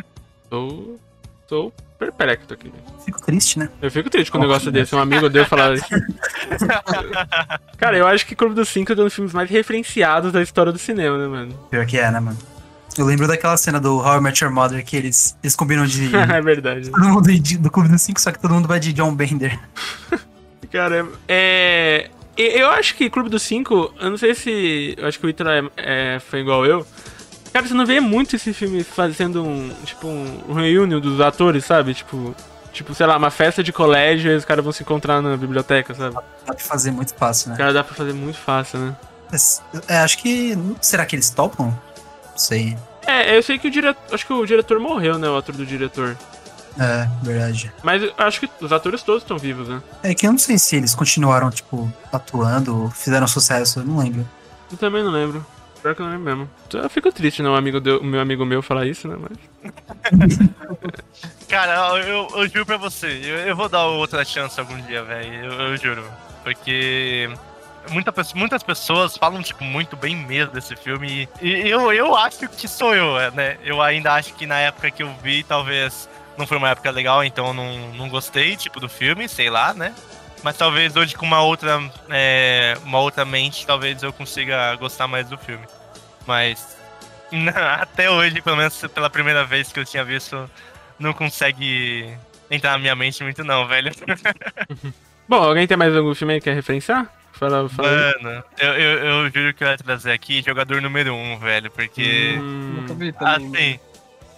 Tô. 0.48 0.98
Tô 1.48 1.72
perplexo 1.98 2.52
aqui. 2.52 2.72
Fico 3.04 3.20
triste, 3.22 3.58
né? 3.58 3.68
Eu 3.80 3.90
fico 3.90 4.08
triste 4.10 4.30
com 4.30 4.38
um 4.38 4.40
negócio 4.42 4.70
desse. 4.72 4.94
Um 4.94 4.98
amigo 4.98 5.28
deu 5.28 5.44
falar 5.44 5.74
isso. 5.74 5.84
Cara, 7.78 7.96
eu 7.96 8.06
acho 8.06 8.26
que 8.26 8.34
Clube 8.34 8.54
dos 8.54 8.68
Cinco 8.68 8.92
é 8.92 8.94
um 8.94 8.98
dos 9.04 9.14
filmes 9.14 9.32
mais 9.32 9.48
referenciados 9.50 10.32
da 10.32 10.42
história 10.42 10.72
do 10.72 10.78
cinema, 10.78 11.18
né, 11.18 11.26
mano? 11.26 11.54
Pior 11.70 11.84
que 11.86 11.98
é, 11.98 12.10
né, 12.10 12.20
mano? 12.20 12.38
Eu 12.96 13.04
lembro 13.06 13.26
daquela 13.26 13.56
cena 13.56 13.80
do 13.80 13.96
How 13.98 14.18
I 14.18 14.20
Met 14.20 14.42
Your 14.44 14.52
Mother 14.52 14.84
que 14.84 14.96
eles, 14.96 15.36
eles 15.42 15.56
combinam 15.56 15.84
de. 15.86 16.10
é 16.14 16.40
verdade. 16.40 16.90
todo 16.90 17.04
mundo 17.08 17.32
de- 17.32 17.58
do 17.58 17.70
Clube 17.70 17.88
dos 17.88 18.02
Cinco, 18.02 18.20
só 18.20 18.30
que 18.30 18.38
todo 18.38 18.54
mundo 18.54 18.68
vai 18.68 18.78
de 18.78 18.92
John 18.92 19.14
Bender. 19.14 19.58
Cara, 20.70 21.06
é. 21.28 22.08
e- 22.36 22.58
Eu 22.60 22.70
acho 22.70 22.94
que 22.94 23.10
Clube 23.10 23.28
dos 23.28 23.42
Cinco, 23.42 23.92
eu 24.00 24.10
não 24.10 24.16
sei 24.16 24.34
se. 24.34 24.94
Eu 24.96 25.06
acho 25.08 25.18
que 25.18 25.26
o 25.26 25.28
Ítalo 25.28 25.50
é, 25.50 25.62
é, 25.76 26.18
foi 26.20 26.40
igual 26.40 26.64
eu. 26.64 26.86
Cara, 27.54 27.68
você 27.68 27.74
não 27.74 27.86
vê 27.86 28.00
muito 28.00 28.34
esse 28.34 28.52
filme 28.52 28.82
fazendo 28.82 29.44
um. 29.44 29.72
Tipo, 29.84 30.08
um, 30.08 30.54
reunion 30.54 30.98
dos 30.98 31.20
atores, 31.20 31.64
sabe? 31.64 31.94
Tipo. 31.94 32.34
Tipo, 32.72 32.92
sei 32.92 33.06
lá, 33.06 33.16
uma 33.16 33.30
festa 33.30 33.62
de 33.62 33.72
colégio 33.72 34.32
e 34.32 34.34
os 34.34 34.44
caras 34.44 34.64
vão 34.64 34.72
se 34.72 34.82
encontrar 34.82 35.22
na 35.22 35.36
biblioteca, 35.36 35.94
sabe? 35.94 36.16
Dá 36.44 36.52
pra 36.52 36.64
fazer 36.64 36.90
muito 36.90 37.14
fácil, 37.14 37.50
né? 37.50 37.56
Cara, 37.56 37.72
dá 37.72 37.84
pra 37.84 37.94
fazer 37.94 38.12
muito 38.12 38.36
fácil, 38.36 38.80
né? 38.80 38.96
Mas, 39.30 39.62
é, 39.86 39.98
acho 39.98 40.18
que. 40.18 40.58
Será 40.80 41.06
que 41.06 41.14
eles 41.14 41.30
topam? 41.30 41.66
Não 41.66 42.36
sei. 42.38 42.76
É, 43.06 43.36
eu 43.36 43.40
sei 43.40 43.56
que 43.56 43.68
o 43.68 43.70
diretor. 43.70 44.02
Acho 44.12 44.26
que 44.26 44.32
o 44.32 44.44
diretor 44.44 44.80
morreu, 44.80 45.16
né? 45.16 45.28
O 45.28 45.36
ator 45.36 45.54
do 45.54 45.64
diretor. 45.64 46.16
É, 46.76 47.08
verdade. 47.22 47.72
Mas 47.84 48.02
eu 48.02 48.12
acho 48.18 48.40
que 48.40 48.50
os 48.60 48.72
atores 48.72 49.00
todos 49.04 49.22
estão 49.22 49.38
vivos, 49.38 49.68
né? 49.68 49.80
É 50.02 50.12
que 50.12 50.26
eu 50.26 50.32
não 50.32 50.38
sei 50.40 50.58
se 50.58 50.74
eles 50.74 50.92
continuaram, 50.92 51.52
tipo, 51.52 51.88
atuando, 52.12 52.90
fizeram 52.90 53.28
sucesso, 53.28 53.78
eu 53.78 53.84
não 53.84 53.98
lembro. 53.98 54.28
Eu 54.72 54.76
também 54.76 55.04
não 55.04 55.12
lembro. 55.12 55.46
Pior 55.84 55.94
que 55.94 56.00
eu 56.00 56.06
não 56.06 56.12
lembro 56.12 56.24
mesmo. 56.24 56.50
Então, 56.66 56.80
Eu 56.80 56.88
fico 56.88 57.12
triste, 57.12 57.42
né? 57.42 57.48
Um 57.50 57.54
amigo 57.54 57.78
deu, 57.78 58.02
meu 58.02 58.18
amigo 58.18 58.42
meu 58.46 58.62
falar 58.62 58.86
isso, 58.86 59.06
né? 59.06 59.18
Mas. 59.20 60.38
Cara, 61.46 61.98
eu, 61.98 62.26
eu 62.36 62.48
juro 62.48 62.64
pra 62.64 62.78
você, 62.78 63.20
eu, 63.22 63.36
eu 63.40 63.54
vou 63.54 63.68
dar 63.68 63.84
outra 63.84 64.24
chance 64.24 64.58
algum 64.58 64.80
dia, 64.80 65.04
velho. 65.04 65.44
Eu, 65.44 65.52
eu 65.52 65.76
juro. 65.76 66.02
Porque. 66.42 67.28
Muita, 67.90 68.14
muitas 68.34 68.62
pessoas 68.62 69.18
falam, 69.18 69.42
tipo, 69.42 69.62
muito 69.62 69.94
bem 69.94 70.16
mesmo 70.16 70.54
desse 70.54 70.74
filme. 70.74 71.28
E 71.42 71.68
eu, 71.68 71.92
eu 71.92 72.16
acho 72.16 72.48
que 72.48 72.66
sou 72.66 72.94
eu, 72.94 73.30
né? 73.32 73.58
Eu 73.62 73.82
ainda 73.82 74.14
acho 74.14 74.32
que 74.32 74.46
na 74.46 74.58
época 74.60 74.90
que 74.90 75.02
eu 75.02 75.14
vi, 75.22 75.42
talvez 75.42 76.08
não 76.38 76.46
foi 76.46 76.56
uma 76.56 76.70
época 76.70 76.90
legal, 76.90 77.22
então 77.22 77.48
eu 77.48 77.52
não, 77.52 77.92
não 77.92 78.08
gostei, 78.08 78.56
tipo, 78.56 78.80
do 78.80 78.88
filme, 78.88 79.28
sei 79.28 79.50
lá, 79.50 79.74
né? 79.74 79.94
Mas 80.44 80.58
talvez 80.58 80.94
hoje 80.94 81.16
com 81.16 81.24
uma 81.24 81.40
outra, 81.40 81.80
é, 82.10 82.76
uma 82.84 83.00
outra 83.00 83.24
mente, 83.24 83.66
talvez 83.66 84.02
eu 84.02 84.12
consiga 84.12 84.76
gostar 84.76 85.08
mais 85.08 85.26
do 85.26 85.38
filme. 85.38 85.64
Mas 86.26 86.76
até 87.80 88.10
hoje, 88.10 88.42
pelo 88.42 88.58
menos 88.58 88.78
pela 88.94 89.08
primeira 89.08 89.42
vez 89.42 89.72
que 89.72 89.80
eu 89.80 89.86
tinha 89.86 90.04
visto, 90.04 90.48
não 90.98 91.14
consegue 91.14 92.14
entrar 92.50 92.72
na 92.72 92.78
minha 92.78 92.94
mente 92.94 93.22
muito 93.22 93.42
não, 93.42 93.66
velho. 93.66 93.90
Bom, 95.26 95.42
alguém 95.42 95.66
tem 95.66 95.78
mais 95.78 95.96
algum 95.96 96.14
filme 96.14 96.34
aí 96.34 96.40
que 96.40 96.44
quer 96.44 96.54
referenciar? 96.54 97.10
Fala, 97.32 97.66
fala. 97.70 98.12
Mano, 98.22 98.44
eu, 98.58 98.72
eu, 98.74 98.98
eu 98.98 99.30
juro 99.30 99.54
que 99.54 99.64
eu 99.64 99.68
ia 99.68 99.78
trazer 99.78 100.12
aqui 100.12 100.42
jogador 100.42 100.82
número 100.82 101.14
um, 101.14 101.38
velho, 101.38 101.70
porque. 101.70 102.36
Hum, 102.38 102.80
Nunca 102.80 102.92
vi 102.94 103.12
também. 103.12 103.48
né? 103.48 103.58
Assim, 103.58 103.80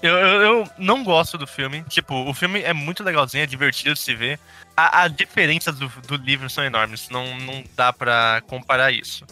eu, 0.03 0.14
eu, 0.14 0.40
eu 0.42 0.70
não 0.78 1.03
gosto 1.03 1.36
do 1.38 1.47
filme. 1.47 1.82
Tipo, 1.88 2.14
o 2.28 2.34
filme 2.34 2.61
é 2.62 2.72
muito 2.72 3.03
legalzinho, 3.03 3.42
é 3.44 3.47
divertido 3.47 3.94
de 3.94 4.01
se 4.01 4.14
ver. 4.14 4.38
A, 4.76 5.03
a 5.03 5.09
diferenças 5.09 5.78
do, 5.78 5.88
do 6.07 6.16
livro 6.16 6.49
são 6.51 6.64
enormes, 6.64 7.09
não, 7.09 7.36
não 7.38 7.64
dá 7.74 7.92
pra 7.92 8.42
comparar 8.47 8.92
isso. 8.92 9.24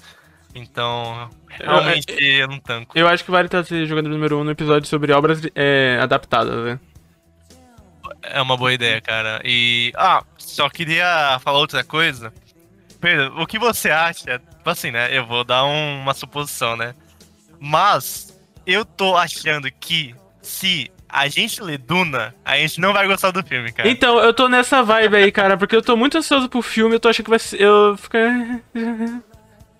Então, 0.54 1.28
realmente 1.50 2.06
eu 2.12 2.46
não 2.46 2.60
tanco. 2.60 2.96
eu 2.96 3.08
acho 3.08 3.24
que 3.24 3.30
vale 3.30 3.48
trazer 3.48 3.86
jogador 3.86 4.08
número 4.08 4.38
1 4.38 4.40
um 4.40 4.44
no 4.44 4.50
episódio 4.52 4.88
sobre 4.88 5.12
obras 5.12 5.40
é, 5.54 5.98
adaptadas, 6.00 6.64
né? 6.64 6.80
É 8.22 8.40
uma 8.40 8.56
boa 8.56 8.72
ideia, 8.72 9.00
cara. 9.00 9.40
E. 9.44 9.92
Ah, 9.96 10.22
só 10.38 10.70
queria 10.70 11.38
falar 11.42 11.58
outra 11.58 11.82
coisa. 11.84 12.32
Pedro, 13.00 13.38
o 13.42 13.46
que 13.46 13.58
você 13.58 13.90
acha? 13.90 14.38
Tipo 14.38 14.70
assim, 14.70 14.90
né? 14.90 15.14
Eu 15.14 15.26
vou 15.26 15.44
dar 15.44 15.64
um- 15.64 16.00
uma 16.00 16.14
suposição, 16.14 16.74
né? 16.76 16.94
Mas 17.60 18.34
eu 18.66 18.84
tô 18.84 19.16
achando 19.16 19.70
que 19.70 20.14
se 20.44 20.90
a 21.08 21.28
gente 21.28 21.62
ler 21.62 21.78
Duna, 21.78 22.34
a 22.44 22.56
gente 22.56 22.80
não 22.80 22.92
vai 22.92 23.06
gostar 23.06 23.30
do 23.30 23.42
filme, 23.42 23.72
cara. 23.72 23.88
Então, 23.88 24.18
eu 24.18 24.34
tô 24.34 24.48
nessa 24.48 24.82
vibe 24.82 25.16
aí, 25.16 25.32
cara, 25.32 25.56
porque 25.56 25.76
eu 25.76 25.82
tô 25.82 25.96
muito 25.96 26.18
ansioso 26.18 26.48
pro 26.48 26.60
filme, 26.60 26.96
eu 26.96 27.00
tô 27.00 27.08
achando 27.08 27.24
que 27.24 27.30
vai 27.30 27.38
ser. 27.38 27.60
Eu 27.60 27.96
fico. 27.96 28.16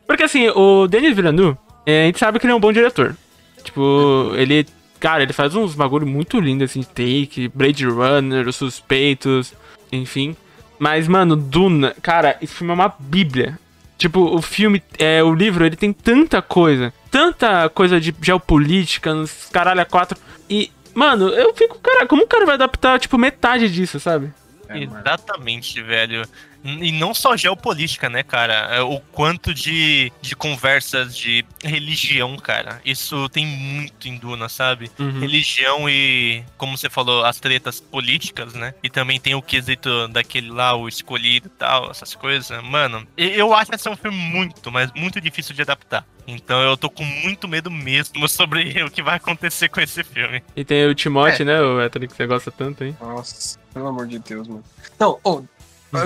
Porque 0.06 0.22
assim, 0.22 0.48
o 0.50 0.86
Denis 0.86 1.16
Villeneuve, 1.16 1.58
é, 1.86 2.04
a 2.04 2.06
gente 2.06 2.18
sabe 2.18 2.38
que 2.38 2.46
ele 2.46 2.52
é 2.52 2.56
um 2.56 2.60
bom 2.60 2.72
diretor. 2.72 3.16
Tipo, 3.62 4.32
ele. 4.36 4.66
Cara, 5.00 5.22
ele 5.22 5.32
faz 5.32 5.54
uns 5.54 5.74
bagulho 5.74 6.06
muito 6.06 6.40
lindo, 6.40 6.64
assim, 6.64 6.82
take, 6.82 7.48
Blade 7.54 7.84
Runner, 7.84 8.48
Os 8.48 8.56
Suspeitos, 8.56 9.52
enfim. 9.92 10.34
Mas, 10.78 11.06
mano, 11.06 11.36
Duna, 11.36 11.94
cara, 12.00 12.38
esse 12.40 12.54
filme 12.54 12.70
é 12.70 12.74
uma 12.74 12.94
bíblia. 12.98 13.58
Tipo, 14.04 14.20
o 14.20 14.42
filme, 14.42 14.82
é, 14.98 15.22
o 15.22 15.34
livro, 15.34 15.64
ele 15.64 15.76
tem 15.76 15.90
tanta 15.90 16.42
coisa. 16.42 16.92
Tanta 17.10 17.70
coisa 17.70 17.98
de 17.98 18.14
geopolítica, 18.20 19.14
nos 19.14 19.48
caralho 19.50 19.80
a 19.80 19.84
quatro. 19.86 20.18
E, 20.48 20.70
mano, 20.92 21.30
eu 21.30 21.54
fico, 21.54 21.78
cara, 21.78 22.06
como 22.06 22.22
o 22.24 22.26
cara 22.26 22.44
vai 22.44 22.56
adaptar, 22.56 23.00
tipo, 23.00 23.16
metade 23.16 23.72
disso, 23.72 23.98
sabe? 23.98 24.30
Exatamente, 24.68 25.80
velho. 25.80 26.28
E 26.64 26.90
não 26.92 27.12
só 27.12 27.36
geopolítica, 27.36 28.08
né, 28.08 28.22
cara? 28.22 28.54
É 28.74 28.80
O 28.80 28.98
quanto 28.98 29.52
de, 29.52 30.10
de 30.22 30.34
conversas 30.34 31.14
de 31.16 31.44
religião, 31.62 32.36
cara. 32.36 32.80
Isso 32.84 33.28
tem 33.28 33.46
muito 33.46 34.08
em 34.08 34.16
Duna, 34.16 34.48
sabe? 34.48 34.90
Uhum. 34.98 35.20
Religião 35.20 35.88
e, 35.90 36.42
como 36.56 36.76
você 36.78 36.88
falou, 36.88 37.24
as 37.24 37.38
tretas 37.38 37.80
políticas, 37.80 38.54
né? 38.54 38.74
E 38.82 38.88
também 38.88 39.20
tem 39.20 39.34
o 39.34 39.42
quesito 39.42 40.08
daquele 40.08 40.50
lá, 40.50 40.74
o 40.74 40.88
escolhido 40.88 41.48
e 41.48 41.50
tal, 41.50 41.90
essas 41.90 42.14
coisas. 42.14 42.62
Mano, 42.64 43.06
e- 43.16 43.38
eu 43.38 43.52
acho 43.52 43.70
que 43.70 43.76
esse 43.76 43.86
é 43.86 43.90
um 43.90 43.96
filme 43.96 44.16
muito, 44.16 44.72
mas 44.72 44.90
muito 44.94 45.20
difícil 45.20 45.54
de 45.54 45.62
adaptar. 45.62 46.06
Então 46.26 46.62
eu 46.62 46.74
tô 46.74 46.88
com 46.88 47.04
muito 47.04 47.46
medo 47.46 47.70
mesmo 47.70 48.26
sobre 48.28 48.82
o 48.82 48.90
que 48.90 49.02
vai 49.02 49.16
acontecer 49.16 49.68
com 49.68 49.80
esse 49.80 50.02
filme. 50.02 50.42
E 50.56 50.64
tem 50.64 50.86
o 50.86 50.94
Timote, 50.94 51.42
É. 51.42 51.44
né, 51.44 51.60
o 51.60 51.78
hétero 51.80 52.08
que 52.08 52.16
você 52.16 52.26
gosta 52.26 52.50
tanto, 52.50 52.82
hein? 52.84 52.96
Nossa, 53.00 53.58
pelo 53.74 53.88
amor 53.88 54.06
de 54.06 54.18
Deus, 54.18 54.48
mano. 54.48 54.64
Não, 54.98 55.18
ô, 55.24 55.42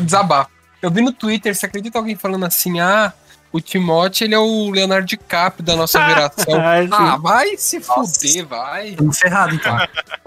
desabafo. 0.02 0.50
Eu 0.80 0.90
vi 0.90 1.02
no 1.02 1.12
Twitter, 1.12 1.54
você 1.54 1.66
acredita 1.66 1.98
alguém 1.98 2.14
falando 2.14 2.44
assim, 2.44 2.78
ah, 2.78 3.12
o 3.52 3.60
Timote, 3.60 4.22
ele 4.24 4.34
é 4.34 4.38
o 4.38 4.70
Leonardo 4.70 5.06
DiCaprio 5.06 5.64
da 5.64 5.74
nossa 5.74 5.98
geração. 6.06 6.54
Ah, 6.60 6.82
sim. 6.82 6.88
ah, 6.92 7.16
vai 7.16 7.56
se 7.56 7.78
Nossa. 7.80 8.20
fuder, 8.20 8.46
vai. 8.46 8.92
Tamo 8.92 9.12
ferrado, 9.12 9.54
então. 9.54 9.76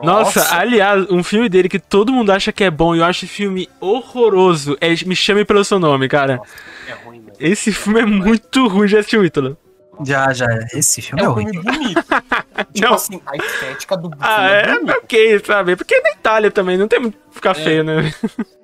Nossa, 0.01 0.55
aliás, 0.57 1.09
um 1.09 1.23
filme 1.23 1.47
dele 1.47 1.69
que 1.69 1.79
todo 1.79 2.11
mundo 2.11 2.31
acha 2.31 2.51
que 2.51 2.63
é 2.63 2.69
bom 2.71 2.95
e 2.95 2.99
eu 2.99 3.05
acho 3.05 3.25
esse 3.25 3.33
filme 3.33 3.69
horroroso 3.79 4.75
é 4.81 4.89
Me 5.05 5.15
Chame 5.15 5.45
Pelo 5.45 5.63
Seu 5.63 5.79
Nome, 5.79 6.09
cara. 6.09 6.41
é 6.87 6.93
ruim, 7.05 7.21
velho. 7.21 7.37
Esse 7.39 7.71
filme 7.71 8.01
é 8.01 8.05
muito 8.05 8.67
ruim, 8.67 8.87
já 8.87 8.99
assistiu, 8.99 9.23
Ítalo? 9.23 9.57
Já, 10.03 10.33
já. 10.33 10.47
Esse 10.73 11.01
filme 11.01 11.21
É 11.21 11.25
é 11.25 11.29
um 11.29 11.33
ruim. 11.33 11.47
filme 11.49 11.63
bonito. 11.63 12.03
tipo 12.63 12.87
Não. 12.87 12.93
assim, 12.95 13.21
a 13.25 13.35
estética 13.35 13.97
do 13.97 14.11
Ah, 14.19 14.49
é 14.49 14.71
é 14.71 14.97
ok, 14.97 15.39
sabe? 15.45 15.75
Porque 15.75 15.95
é 15.95 16.01
na 16.01 16.11
Itália 16.11 16.51
também, 16.51 16.77
não 16.77 16.87
tem 16.87 16.99
muito 16.99 17.17
que 17.17 17.35
ficar 17.35 17.51
É. 17.51 17.63
feio, 17.63 17.83
né? 17.83 18.13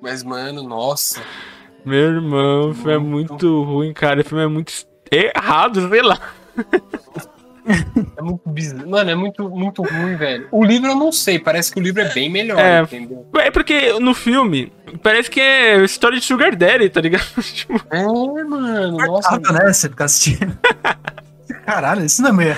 Mas, 0.00 0.22
mano, 0.22 0.62
nossa. 0.62 1.20
Meu 1.84 1.98
irmão, 2.14 2.70
o 2.70 2.74
filme 2.74 2.92
é 2.92 2.98
muito 2.98 3.62
ruim, 3.62 3.92
cara. 3.92 4.20
O 4.20 4.24
filme 4.24 4.44
é 4.44 4.48
muito 4.48 4.72
errado, 5.10 5.88
sei 5.88 6.02
lá. 6.02 6.18
É 8.16 8.22
muito 8.22 8.48
bizarro. 8.48 8.88
Mano, 8.88 9.10
é 9.10 9.14
muito, 9.14 9.48
muito 9.50 9.82
ruim, 9.82 10.16
velho. 10.16 10.48
O 10.50 10.64
livro 10.64 10.88
eu 10.90 10.94
não 10.96 11.12
sei, 11.12 11.38
parece 11.38 11.70
que 11.70 11.78
o 11.78 11.82
livro 11.82 12.00
é 12.00 12.08
bem 12.14 12.30
melhor, 12.30 12.58
É. 12.58 12.80
entendeu? 12.80 13.26
É 13.36 13.50
porque 13.50 13.92
no 14.00 14.14
filme 14.14 14.72
parece 15.02 15.30
que 15.30 15.38
é 15.40 15.76
história 15.84 16.18
de 16.18 16.24
Sugar 16.24 16.56
Daddy, 16.56 16.88
tá 16.88 17.00
ligado? 17.00 17.24
Tipo, 17.42 17.74
É, 17.90 18.02
mano, 18.04 18.96
nossa. 18.96 19.28
Cortável, 19.28 19.52
né? 19.66 19.72
Você 19.72 19.88
ficar 19.90 20.04
assistindo. 20.06 20.58
Caralho, 21.66 22.04
isso 22.04 22.22
não 22.22 22.30
é 22.30 22.32
meio. 22.32 22.56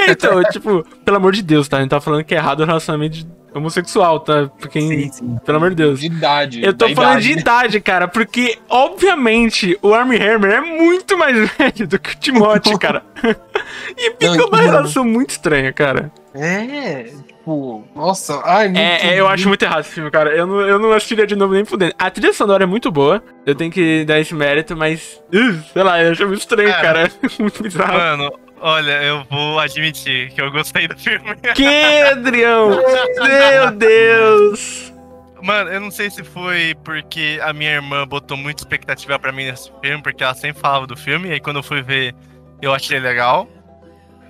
É, 0.00 0.10
então, 0.12 0.42
tipo, 0.44 0.84
pelo 1.04 1.16
amor 1.16 1.32
de 1.32 1.42
Deus, 1.42 1.68
tá? 1.68 1.78
A 1.78 1.80
gente 1.80 1.90
tá 1.90 2.00
falando 2.00 2.24
que 2.24 2.34
é 2.34 2.38
errado 2.38 2.60
o 2.60 2.64
relacionamento 2.64 3.26
homossexual, 3.54 4.20
tá? 4.20 4.50
Porque, 4.58 4.80
Sim, 4.80 5.12
sim. 5.12 5.38
pelo 5.44 5.58
amor 5.58 5.70
de 5.70 5.76
Deus. 5.76 6.00
De 6.00 6.06
idade. 6.06 6.64
Eu 6.64 6.74
tô 6.74 6.88
falando 6.88 7.12
idade. 7.20 7.34
de 7.34 7.38
idade, 7.38 7.80
cara, 7.80 8.08
porque, 8.08 8.58
obviamente, 8.68 9.78
o 9.80 9.94
Armie 9.94 10.18
Hammer 10.18 10.52
é 10.54 10.60
muito 10.60 11.16
mais 11.16 11.36
velho 11.56 11.86
do 11.86 11.98
que 11.98 12.10
o 12.12 12.18
Timóteo, 12.18 12.76
cara. 12.78 13.04
E 13.96 14.10
fica 14.10 14.36
Não, 14.36 14.48
uma 14.48 14.60
relação 14.60 15.04
muito 15.04 15.30
estranha, 15.30 15.72
cara. 15.72 16.10
É, 16.34 17.04
tipo, 17.04 17.84
nossa, 17.94 18.40
ai, 18.44 18.66
muito 18.66 18.78
É, 18.80 19.14
é, 19.14 19.20
eu 19.20 19.28
acho 19.28 19.46
muito 19.46 19.62
errado 19.62 19.80
esse 19.80 19.90
filme, 19.90 20.10
cara. 20.10 20.34
Eu 20.34 20.48
não, 20.48 20.60
eu 20.62 20.78
não 20.80 20.92
assistiria 20.92 21.24
de 21.26 21.36
novo 21.36 21.54
nem 21.54 21.64
fudendo. 21.64 21.94
A 21.96 22.10
trilha 22.10 22.32
sonora 22.32 22.64
é 22.64 22.66
muito 22.66 22.90
boa, 22.90 23.22
eu 23.46 23.54
tenho 23.54 23.70
que 23.70 24.04
dar 24.04 24.18
esse 24.18 24.34
mérito, 24.34 24.76
mas, 24.76 25.22
uh, 25.32 25.62
sei 25.72 25.82
lá, 25.84 26.02
eu 26.02 26.10
acho 26.10 26.26
muito 26.26 26.40
estranho, 26.40 26.70
É. 26.70 26.82
cara. 26.82 27.08
muito 27.38 27.62
bizarro. 27.62 27.92
Mano, 27.92 28.32
olha, 28.64 29.02
eu 29.02 29.24
vou 29.30 29.58
admitir 29.58 30.32
que 30.32 30.40
eu 30.40 30.50
gostei 30.50 30.88
do 30.88 30.98
filme. 30.98 31.34
Que, 31.54 32.02
Adrião? 32.10 32.70
Meu 32.70 33.70
Deus! 33.70 34.92
Mano, 35.42 35.70
eu 35.70 35.78
não 35.80 35.90
sei 35.90 36.10
se 36.10 36.24
foi 36.24 36.74
porque 36.82 37.38
a 37.42 37.52
minha 37.52 37.72
irmã 37.72 38.06
botou 38.06 38.34
muita 38.36 38.62
expectativa 38.62 39.18
pra 39.18 39.30
mim 39.30 39.44
nesse 39.44 39.70
filme, 39.82 40.02
porque 40.02 40.24
ela 40.24 40.34
sempre 40.34 40.60
falava 40.60 40.86
do 40.86 40.96
filme, 40.96 41.28
e 41.28 41.32
aí 41.32 41.40
quando 41.40 41.56
eu 41.56 41.62
fui 41.62 41.82
ver, 41.82 42.14
eu 42.62 42.72
achei 42.72 42.98
legal. 42.98 43.46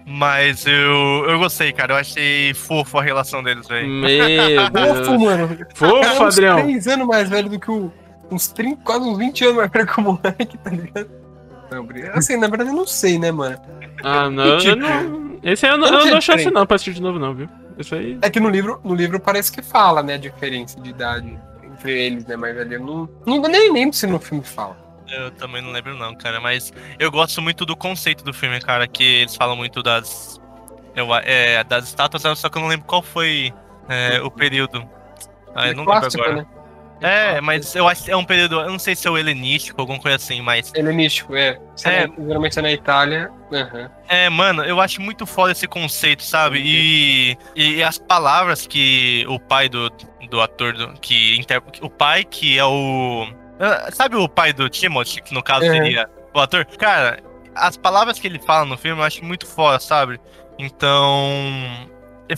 Mas 0.06 0.66
eu, 0.66 1.24
eu 1.30 1.38
gostei, 1.38 1.72
cara. 1.72 1.94
Eu 1.94 1.96
achei 1.96 2.52
fofo 2.52 2.98
a 2.98 3.02
relação 3.02 3.42
deles, 3.42 3.66
velho. 3.66 3.88
Meu 3.88 4.68
Fofo, 4.70 5.10
Deus. 5.10 5.22
mano. 5.22 5.48
Cara, 5.56 5.68
Fofo, 5.74 6.24
uns 6.24 6.34
Adrião. 6.34 6.62
3 6.62 6.88
anos 6.88 7.06
mais 7.06 7.28
velho 7.30 7.48
do 7.48 7.58
que 7.58 7.70
o. 7.70 7.90
Uns 8.30 8.48
30, 8.48 8.82
quase 8.84 9.00
uns 9.08 9.16
20 9.16 9.44
anos 9.44 9.56
mais 9.56 9.70
velho 9.70 9.86
que 9.86 9.98
o 9.98 10.02
moleque, 10.02 10.58
tá 10.58 10.70
ligado? 10.70 11.23
Assim, 12.12 12.36
na 12.36 12.48
verdade 12.48 12.70
eu 12.70 12.76
não 12.76 12.86
sei, 12.86 13.18
né, 13.18 13.30
mano? 13.32 13.58
Ah, 14.02 14.28
não, 14.30 14.44
eu 14.44 14.58
Tipo, 14.58 14.76
não. 14.76 15.38
Esse 15.42 15.66
aí 15.66 15.72
eu 15.72 15.78
não, 15.78 15.86
eu 15.86 15.92
não 15.92 16.10
dou 16.10 16.20
chance 16.20 16.50
não 16.50 16.66
pra 16.66 16.76
assistir 16.76 16.94
de 16.94 17.02
novo, 17.02 17.18
não, 17.18 17.34
viu? 17.34 17.48
Isso 17.78 17.94
aí. 17.94 18.18
É 18.22 18.30
que 18.30 18.40
no 18.40 18.48
livro, 18.48 18.80
no 18.84 18.94
livro 18.94 19.20
parece 19.20 19.52
que 19.52 19.62
fala, 19.62 20.02
né, 20.02 20.14
a 20.14 20.18
diferença 20.18 20.80
de 20.80 20.90
idade 20.90 21.38
entre 21.62 21.92
eles, 21.92 22.24
né, 22.26 22.36
mas 22.36 22.56
ali 22.58 22.74
eu 22.74 22.80
não. 22.80 23.08
Não 23.26 23.40
nem 23.42 23.72
lembro 23.72 23.94
se 23.94 24.06
no 24.06 24.18
filme 24.18 24.44
fala. 24.44 24.76
Eu 25.10 25.30
também 25.32 25.60
não 25.60 25.70
lembro 25.70 25.94
não, 25.96 26.14
cara, 26.14 26.40
mas 26.40 26.72
eu 26.98 27.10
gosto 27.10 27.42
muito 27.42 27.66
do 27.66 27.76
conceito 27.76 28.24
do 28.24 28.32
filme, 28.32 28.58
cara, 28.60 28.88
que 28.88 29.04
eles 29.04 29.36
falam 29.36 29.54
muito 29.54 29.82
das 29.82 30.40
eu, 30.94 31.12
é, 31.16 31.62
das 31.64 31.86
estátuas, 31.86 32.22
só 32.38 32.48
que 32.48 32.56
eu 32.56 32.62
não 32.62 32.68
lembro 32.68 32.86
qual 32.86 33.02
foi 33.02 33.52
é, 33.88 34.20
o 34.22 34.30
período. 34.30 34.88
Ah, 35.54 35.68
eu 35.68 35.74
não 35.76 35.84
lembro 35.84 36.00
clássico, 36.00 36.22
agora. 36.22 36.42
né? 36.42 36.46
É, 37.04 37.38
mas 37.42 37.74
eu 37.74 37.86
acho 37.86 38.04
que 38.04 38.10
é 38.10 38.16
um 38.16 38.24
período, 38.24 38.58
eu 38.60 38.70
não 38.70 38.78
sei 38.78 38.96
se 38.96 39.06
é 39.06 39.10
o 39.10 39.18
helenístico, 39.18 39.78
alguma 39.78 40.00
coisa 40.00 40.16
assim, 40.16 40.40
mas 40.40 40.72
Helenístico, 40.74 41.36
é. 41.36 41.60
É. 41.84 42.04
é. 42.04 42.08
Geralmente 42.18 42.58
é 42.58 42.62
na 42.62 42.72
Itália. 42.72 43.30
aham. 43.52 43.90
É, 44.08 44.30
mano, 44.30 44.64
eu 44.64 44.80
acho 44.80 45.02
muito 45.02 45.26
foda 45.26 45.52
esse 45.52 45.66
conceito, 45.68 46.22
sabe? 46.22 46.62
E, 46.64 47.36
e 47.54 47.82
as 47.82 47.98
palavras 47.98 48.66
que 48.66 49.22
o 49.28 49.38
pai 49.38 49.68
do, 49.68 49.90
do 50.30 50.40
ator, 50.40 50.72
do, 50.72 50.94
que 50.94 51.36
inter... 51.36 51.62
o 51.82 51.90
pai 51.90 52.24
que 52.24 52.58
é 52.58 52.64
o... 52.64 53.26
ah, 53.60 53.90
Sabe 53.92 54.16
o 54.16 54.26
pai 54.26 54.54
do 54.54 54.66
Timothy, 54.70 55.20
que 55.20 55.34
no 55.34 55.42
caso 55.42 55.66
Uhum. 55.66 55.72
seria 55.72 56.08
o 56.32 56.40
ator? 56.40 56.64
Cara, 56.78 57.18
as 57.54 57.76
palavras 57.76 58.18
que 58.18 58.26
ele 58.26 58.38
fala 58.38 58.64
no 58.64 58.78
filme 58.78 59.02
eu 59.02 59.04
acho 59.04 59.22
muito 59.22 59.46
foda, 59.46 59.78
sabe? 59.78 60.18
Então... 60.58 61.86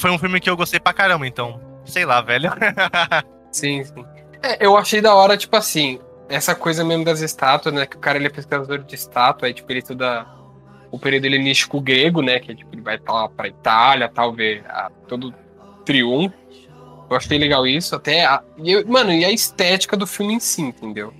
Foi 0.01 0.11
um 0.11 0.19
filme 0.19 0.41
que 0.41 0.51
eu 0.51 0.57
gostei 0.57 0.81
pra 0.81 0.93
caramba, 0.93 1.25
então... 1.25 1.61
Sei 1.85 2.05
lá, 2.05 2.21
velho. 2.21 2.51
Sim, 3.53 3.83
sim. 3.85 4.05
É, 4.47 4.64
eu 4.66 4.76
achei 4.76 5.01
da 5.01 5.14
hora, 5.14 5.36
tipo 5.36 5.57
assim, 5.57 5.99
essa 6.28 6.55
coisa 6.55 6.84
mesmo 6.84 7.05
das 7.05 7.20
estátuas, 7.20 7.74
né? 7.74 7.86
Que 7.86 7.97
o 7.97 8.01
cara 8.01 8.18
ele 8.18 8.26
é 8.26 8.30
pesquisador 8.30 8.78
de 8.78 8.94
estátua, 8.94 9.49
aí 9.49 9.55
tipo, 9.55 9.70
ele 9.72 9.78
estuda 9.80 10.26
o 10.90 10.99
período 10.99 11.24
helenístico 11.26 11.80
grego, 11.80 12.22
né? 12.22 12.38
Que 12.38 12.55
tipo, 12.55 12.72
ele 12.74 12.82
vai 12.82 12.99
pra 12.99 13.12
lá 13.14 13.28
pra 13.28 13.49
Itália, 13.49 14.09
tal, 14.09 14.32
ver 14.32 14.64
a- 14.68 14.90
todo 15.09 15.28
o 15.28 15.32
triunfo. 15.84 16.34
Eu 17.09 17.16
achei 17.16 17.38
legal 17.38 17.66
isso, 17.66 17.94
até. 17.94 18.24
A, 18.24 18.42
e 18.59 18.72
eu- 18.72 18.86
mano, 18.86 19.12
e 19.12 19.24
a 19.24 19.30
estética 19.30 19.97
do 19.97 20.07
filme 20.07 20.34
em 20.34 20.40
si, 20.40 20.62
entendeu? 20.62 21.12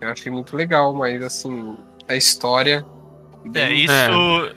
Eu 0.00 0.10
achei 0.10 0.30
muito 0.30 0.56
legal, 0.56 0.92
mas 0.94 1.22
assim, 1.22 1.76
a 2.08 2.14
história. 2.16 2.84
É, 3.44 3.48
bem- 3.48 3.84
isso, 3.84 3.92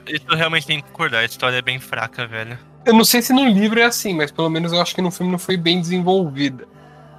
isso 0.08 0.34
realmente 0.34 0.66
tem 0.66 0.80
que 0.80 0.88
concordar, 0.88 1.20
a 1.20 1.24
história 1.24 1.56
é 1.56 1.62
bem 1.62 1.78
fraca, 1.78 2.26
velho. 2.26 2.58
Eu 2.84 2.94
não 2.94 3.04
sei 3.04 3.22
se 3.22 3.32
no 3.32 3.46
livro 3.46 3.78
é 3.78 3.84
assim, 3.84 4.14
mas 4.14 4.30
pelo 4.30 4.48
menos 4.50 4.72
eu 4.72 4.80
acho 4.80 4.94
que 4.94 5.00
no 5.02 5.10
filme 5.10 5.30
não 5.30 5.38
foi 5.38 5.56
bem 5.56 5.80
desenvolvida. 5.80 6.66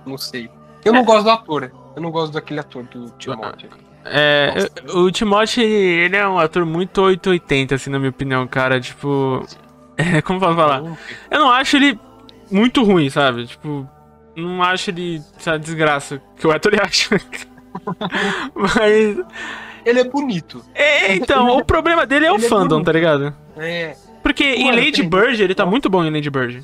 Não 0.05 0.17
sei. 0.17 0.49
Eu 0.83 0.93
não 0.93 1.03
gosto 1.03 1.23
do 1.23 1.29
ator. 1.29 1.71
Eu 1.95 2.01
não 2.01 2.11
gosto 2.11 2.33
daquele 2.33 2.59
ator 2.59 2.83
do 2.83 3.09
Timóteo. 3.17 3.69
É, 4.03 4.53
eu- 4.87 4.97
o 5.03 5.11
Timothy, 5.11 5.61
ele 5.61 6.15
é 6.15 6.27
um 6.27 6.39
ator 6.39 6.65
muito 6.65 7.01
880, 7.01 7.75
assim, 7.75 7.89
na 7.91 7.99
minha 7.99 8.09
opinião, 8.09 8.45
cara. 8.47 8.79
Tipo. 8.79 9.45
É, 9.97 10.19
como 10.21 10.39
posso 10.39 10.55
falar? 10.55 10.81
Eu 11.29 11.39
não 11.39 11.51
acho 11.51 11.75
ele 11.75 11.99
muito 12.49 12.81
ruim, 12.83 13.07
sabe? 13.09 13.45
Tipo, 13.45 13.87
não 14.35 14.63
acho 14.63 14.89
ele 14.89 15.21
essa 15.37 15.59
desgraça 15.59 16.19
que 16.37 16.47
o 16.47 16.51
ator 16.51 16.73
acha. 16.81 17.09
Mas. 18.55 19.17
Ele 19.85 19.99
é 19.99 20.03
bonito. 20.03 20.63
É, 20.73 21.13
então, 21.15 21.57
o 21.57 21.63
problema 21.65 22.05
dele 22.05 22.25
é 22.25 22.31
o 22.31 22.35
Ele 22.35 22.45
é 22.45 22.49
fandom, 22.49 22.67
bonito. 22.77 22.85
tá 22.85 22.91
ligado? 22.91 23.35
É. 23.57 23.95
Porque 24.23 24.43
em 24.43 24.71
Lady 24.71 25.03
Bird, 25.03 25.41
ele 25.43 25.53
tá 25.53 25.65
muito 25.65 25.89
bom 25.89 26.03
em 26.03 26.09
Lady 26.11 26.29
Bird. 26.29 26.63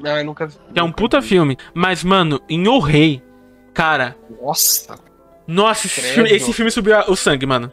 Não, 0.00 0.16
eu 0.16 0.24
nunca. 0.24 0.48
Que 0.48 0.80
é 0.80 0.82
um 0.82 0.92
puta 0.92 1.20
filme. 1.20 1.56
Mas, 1.74 2.02
mano, 2.02 2.40
em 2.48 2.66
O 2.66 2.78
Rei, 2.78 3.22
cara, 3.74 4.16
Nossa. 4.42 4.98
Nossa, 5.46 5.86
esse 5.86 6.00
Credo. 6.00 6.14
filme, 6.14 6.30
esse 6.30 6.52
filme 6.52 6.70
subiu 6.70 6.96
o 7.08 7.16
sangue, 7.16 7.44
mano. 7.44 7.72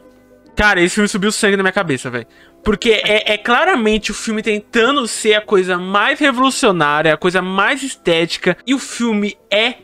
Cara, 0.56 0.80
esse 0.80 0.96
filme 0.96 1.08
subiu 1.08 1.28
o 1.28 1.32
sangue 1.32 1.56
na 1.56 1.62
minha 1.62 1.72
cabeça, 1.72 2.10
velho. 2.10 2.26
Porque 2.64 2.90
é, 2.90 3.34
é 3.34 3.38
claramente 3.38 4.10
o 4.10 4.14
filme 4.14 4.42
tentando 4.42 5.06
ser 5.06 5.34
a 5.34 5.40
coisa 5.40 5.78
mais 5.78 6.18
revolucionária, 6.18 7.14
a 7.14 7.16
coisa 7.16 7.40
mais 7.40 7.82
estética, 7.84 8.56
e 8.66 8.74
o 8.74 8.78
filme 8.78 9.38
é 9.48 9.74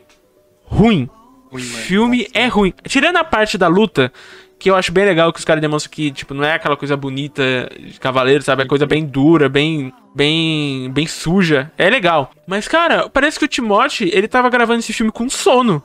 ruim. 0.63 1.09
O 1.49 1.51
Ruim, 1.55 1.63
filme 1.63 2.27
é 2.33 2.47
ruim. 2.47 2.73
Tirando 2.85 3.15
a 3.15 3.23
parte 3.23 3.57
da 3.57 3.69
luta, 3.69 4.11
que 4.57 4.69
eu 4.69 4.75
acho 4.75 4.91
bem 4.91 5.05
legal 5.05 5.31
que 5.33 5.39
os 5.39 5.45
caras 5.45 5.61
demonstram 5.61 5.91
que, 5.91 6.11
tipo, 6.11 6.33
não 6.33 6.43
é 6.43 6.53
aquela 6.53 6.77
coisa 6.77 6.95
bonita 6.97 7.43
de 7.79 7.99
cavaleiro, 7.99 8.43
sabe? 8.43 8.63
É 8.63 8.65
coisa 8.65 8.85
bem 8.85 9.05
dura, 9.05 9.49
bem, 9.49 9.93
bem, 10.15 10.89
bem 10.91 11.05
suja. 11.07 11.71
É 11.77 11.89
legal. 11.89 12.31
Mas, 12.47 12.67
cara, 12.67 13.09
parece 13.09 13.37
que 13.37 13.45
o 13.45 13.47
Timothy, 13.47 14.09
ele 14.13 14.27
tava 14.27 14.49
gravando 14.49 14.79
esse 14.79 14.93
filme 14.93 15.11
com 15.11 15.29
sono. 15.29 15.83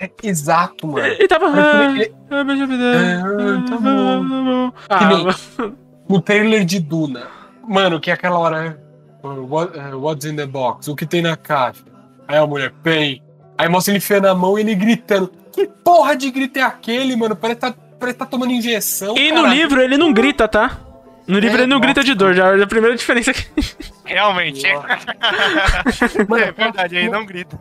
É 0.00 0.10
exato, 0.22 0.86
mano. 0.86 1.06
Ele 1.06 1.26
tava. 1.26 1.50
Mas 1.50 1.64
Ah, 1.64 1.84
ele- 1.90 2.12
ah, 2.30 2.44
beija 2.44 2.64
a 2.64 2.66
vida. 2.66 2.84
Ah, 3.24 3.64
tá 3.68 3.76
bom. 3.78 4.72
Ah, 4.88 4.98
Que 4.98 5.04
nem-. 5.06 5.74
No 6.08 6.20
trailer 6.20 6.64
de 6.64 6.78
Duna. 6.80 7.26
Mano, 7.66 7.98
que 8.00 8.10
é 8.10 8.14
aquela 8.14 8.38
hora. 8.38 8.80
what- 9.22 9.76
uh, 9.76 9.96
what's 10.00 10.24
in 10.24 10.36
the 10.36 10.46
box? 10.46 10.88
O 10.88 10.94
que 10.94 11.04
tem 11.04 11.20
na 11.20 11.36
caixa? 11.36 11.82
Aí 12.28 12.38
a 12.38 12.46
mulher, 12.46 12.72
bem. 12.82 13.22
Aí 13.58 13.68
mostra 13.68 13.90
ele 13.92 13.98
enfiando 13.98 14.26
a 14.28 14.34
mão 14.34 14.56
e 14.56 14.62
ele 14.62 14.74
gritando. 14.76 15.32
Que 15.52 15.66
porra 15.66 16.16
de 16.16 16.30
grito 16.30 16.58
é 16.58 16.62
aquele, 16.62 17.16
mano? 17.16 17.34
Parece 17.36 17.60
que 17.60 17.66
tá, 17.66 17.74
parece 17.98 18.18
que 18.18 18.24
tá 18.24 18.26
tomando 18.26 18.52
injeção. 18.52 19.16
E 19.16 19.32
no 19.32 19.46
livro 19.46 19.80
ele 19.80 19.96
não 19.96 20.12
grita, 20.12 20.46
tá? 20.48 20.78
No 21.26 21.38
livro 21.38 21.58
É, 21.58 21.60
ele 21.60 21.66
não 21.66 21.78
grita 21.80 22.02
de 22.02 22.14
dor, 22.14 22.32
já 22.34 22.56
é 22.56 22.62
a 22.62 22.66
primeira 22.66 22.96
diferença 22.96 23.30
aqui. 23.32 23.46
Realmente. 24.06 24.62
Mano, 26.26 26.42
é 26.44 26.52
verdade, 26.52 26.96
aí 26.96 27.08
não 27.10 27.26
grita. 27.26 27.58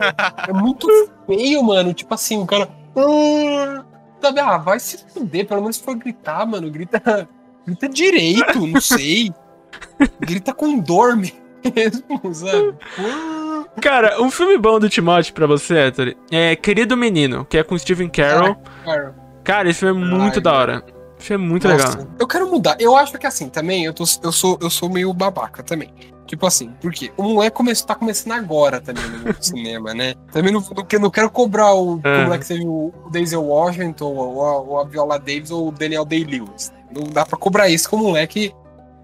É 0.47 0.53
muito 0.53 0.87
feio, 1.25 1.61
mano. 1.63 1.93
Tipo 1.93 2.13
assim, 2.13 2.41
o 2.41 2.45
cara. 2.45 2.69
"Ah", 2.95 3.83
Sabe, 4.21 4.39
ah, 4.39 4.57
vai 4.57 4.79
se 4.79 5.03
fuder. 5.13 5.45
Pelo 5.45 5.59
menos 5.61 5.75
se 5.75 5.83
for 5.83 5.95
gritar, 5.95 6.45
mano. 6.47 6.71
Grita, 6.71 7.27
grita 7.65 7.89
direito, 7.89 8.65
não 8.65 8.79
sei. 8.79 9.33
Grita 10.21 10.53
com 10.53 10.79
dor 10.79 11.17
mesmo, 11.17 12.33
sabe? 12.33 12.73
Cara, 13.81 14.21
um 14.21 14.31
filme 14.31 14.57
bom 14.57 14.79
do 14.79 14.89
Timothy 14.89 15.31
pra 15.31 15.45
você, 15.45 15.77
Héctor, 15.77 16.15
é 16.31 16.55
Querido 16.55 16.97
Menino, 16.97 17.45
que 17.45 17.57
é 17.57 17.63
com 17.63 17.77
Steven 17.77 18.09
Carell. 18.09 18.55
cara. 18.83 19.15
Cara, 19.43 19.69
esse 19.69 19.79
filme 19.79 20.01
é 20.01 20.05
muito 20.05 20.35
Ai, 20.37 20.41
da 20.41 20.53
hora. 20.53 20.83
Esse 21.17 21.27
filme 21.27 21.45
é 21.45 21.47
muito 21.47 21.67
Nossa, 21.67 21.89
legal. 21.99 22.07
Eu 22.19 22.27
quero 22.27 22.49
mudar. 22.51 22.75
Eu 22.79 22.97
acho 22.97 23.17
que 23.17 23.25
assim, 23.27 23.49
também, 23.49 23.85
eu, 23.85 23.93
tô, 23.93 24.03
eu, 24.23 24.31
sou, 24.31 24.57
eu 24.61 24.69
sou 24.69 24.89
meio 24.89 25.13
babaca 25.13 25.63
também. 25.63 25.93
Tipo 26.25 26.45
assim, 26.45 26.73
porque 26.81 27.11
o 27.15 27.23
moleque 27.23 27.55
come, 27.55 27.73
tá 27.73 27.95
começando 27.95 28.33
agora 28.33 28.81
também 28.81 29.03
no 29.05 29.33
cinema, 29.41 29.93
né? 29.93 30.13
Também 30.33 30.51
não, 30.51 30.59
não, 30.75 30.83
quero- 30.83 31.03
não 31.03 31.09
quero 31.09 31.29
cobrar 31.29 31.73
o, 31.73 32.01
É. 32.03 32.17
o 32.17 32.23
moleque 32.25 32.45
seja 32.45 32.63
o 32.67 32.91
Denzel 33.09 33.43
Washington, 33.45 34.13
ou 34.13 34.45
a, 34.45 34.57
ou 34.59 34.79
a 34.81 34.83
Viola 34.83 35.17
Davis, 35.17 35.51
ou 35.51 35.69
o 35.69 35.71
Daniel 35.71 36.03
Day-Lewis. 36.03 36.73
Não 36.93 37.03
dá 37.03 37.25
pra 37.25 37.37
cobrar 37.37 37.69
isso 37.69 37.87
que 37.87 37.95
o 37.95 37.99
moleque 37.99 38.53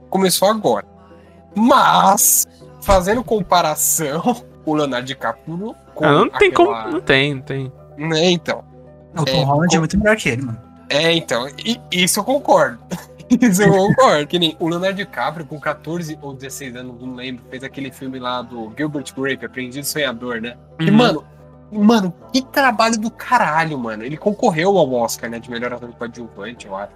começou 0.10 0.50
agora. 0.50 0.86
Mas, 1.56 2.46
fazendo 2.82 3.24
comparação, 3.24 4.44
o 4.66 4.74
Leonardo 4.76 5.06
DiCaprio 5.08 5.76
com 5.94 6.06
Ah, 6.06 6.12
não 6.12 6.30
tem 6.30 6.50
aquela- 6.50 6.84
como. 6.84 6.94
Não 6.94 7.02
tem, 7.02 7.34
não 7.36 7.42
tem. 7.42 7.72
Né, 7.98 8.32
então. 8.32 8.64
O 9.18 9.24
Tom 9.26 9.32
É, 9.32 9.44
Holland 9.44 9.70
com- 9.70 9.76
é 9.76 9.80
muito 9.80 9.98
melhor 9.98 10.16
que 10.16 10.30
ele, 10.30 10.42
mano. 10.42 10.60
É, 10.90 11.12
então, 11.14 11.48
e- 11.64 11.80
isso 11.92 12.20
eu 12.20 12.24
concordo. 12.24 12.80
Isso 13.30 13.64
eu 13.64 13.72
concordo. 13.72 14.28
Que 14.28 14.38
nem 14.38 14.56
o 14.60 14.68
Leonardo 14.68 14.98
DiCaprio, 14.98 15.46
com 15.46 15.60
14 15.60 16.20
ou 16.22 16.34
16 16.34 16.76
anos, 16.76 17.02
não 17.02 17.16
lembro, 17.16 17.44
fez 17.50 17.64
aquele 17.64 17.92
filme 17.92 18.20
lá 18.20 18.42
do 18.44 18.72
Gilbert 18.78 19.06
Grape, 19.18 19.46
Aprendiz 19.46 19.88
Sonhador, 19.88 20.40
né? 20.42 20.56
E, 20.80 20.90
Uhum. 20.92 20.96
mano, 20.98 21.24
mano, 21.72 22.14
que 22.32 22.44
trabalho 22.44 23.00
do 23.00 23.10
caralho, 23.10 23.80
mano. 23.80 24.04
Ele 24.04 24.18
concorreu 24.18 24.78
ao 24.78 24.92
Oscar, 24.94 25.30
né, 25.32 25.40
de 25.40 25.50
melhor 25.50 25.74
ator 25.74 25.90
coadjuvante, 25.94 26.68
eu 26.68 26.76
acho. 26.76 26.92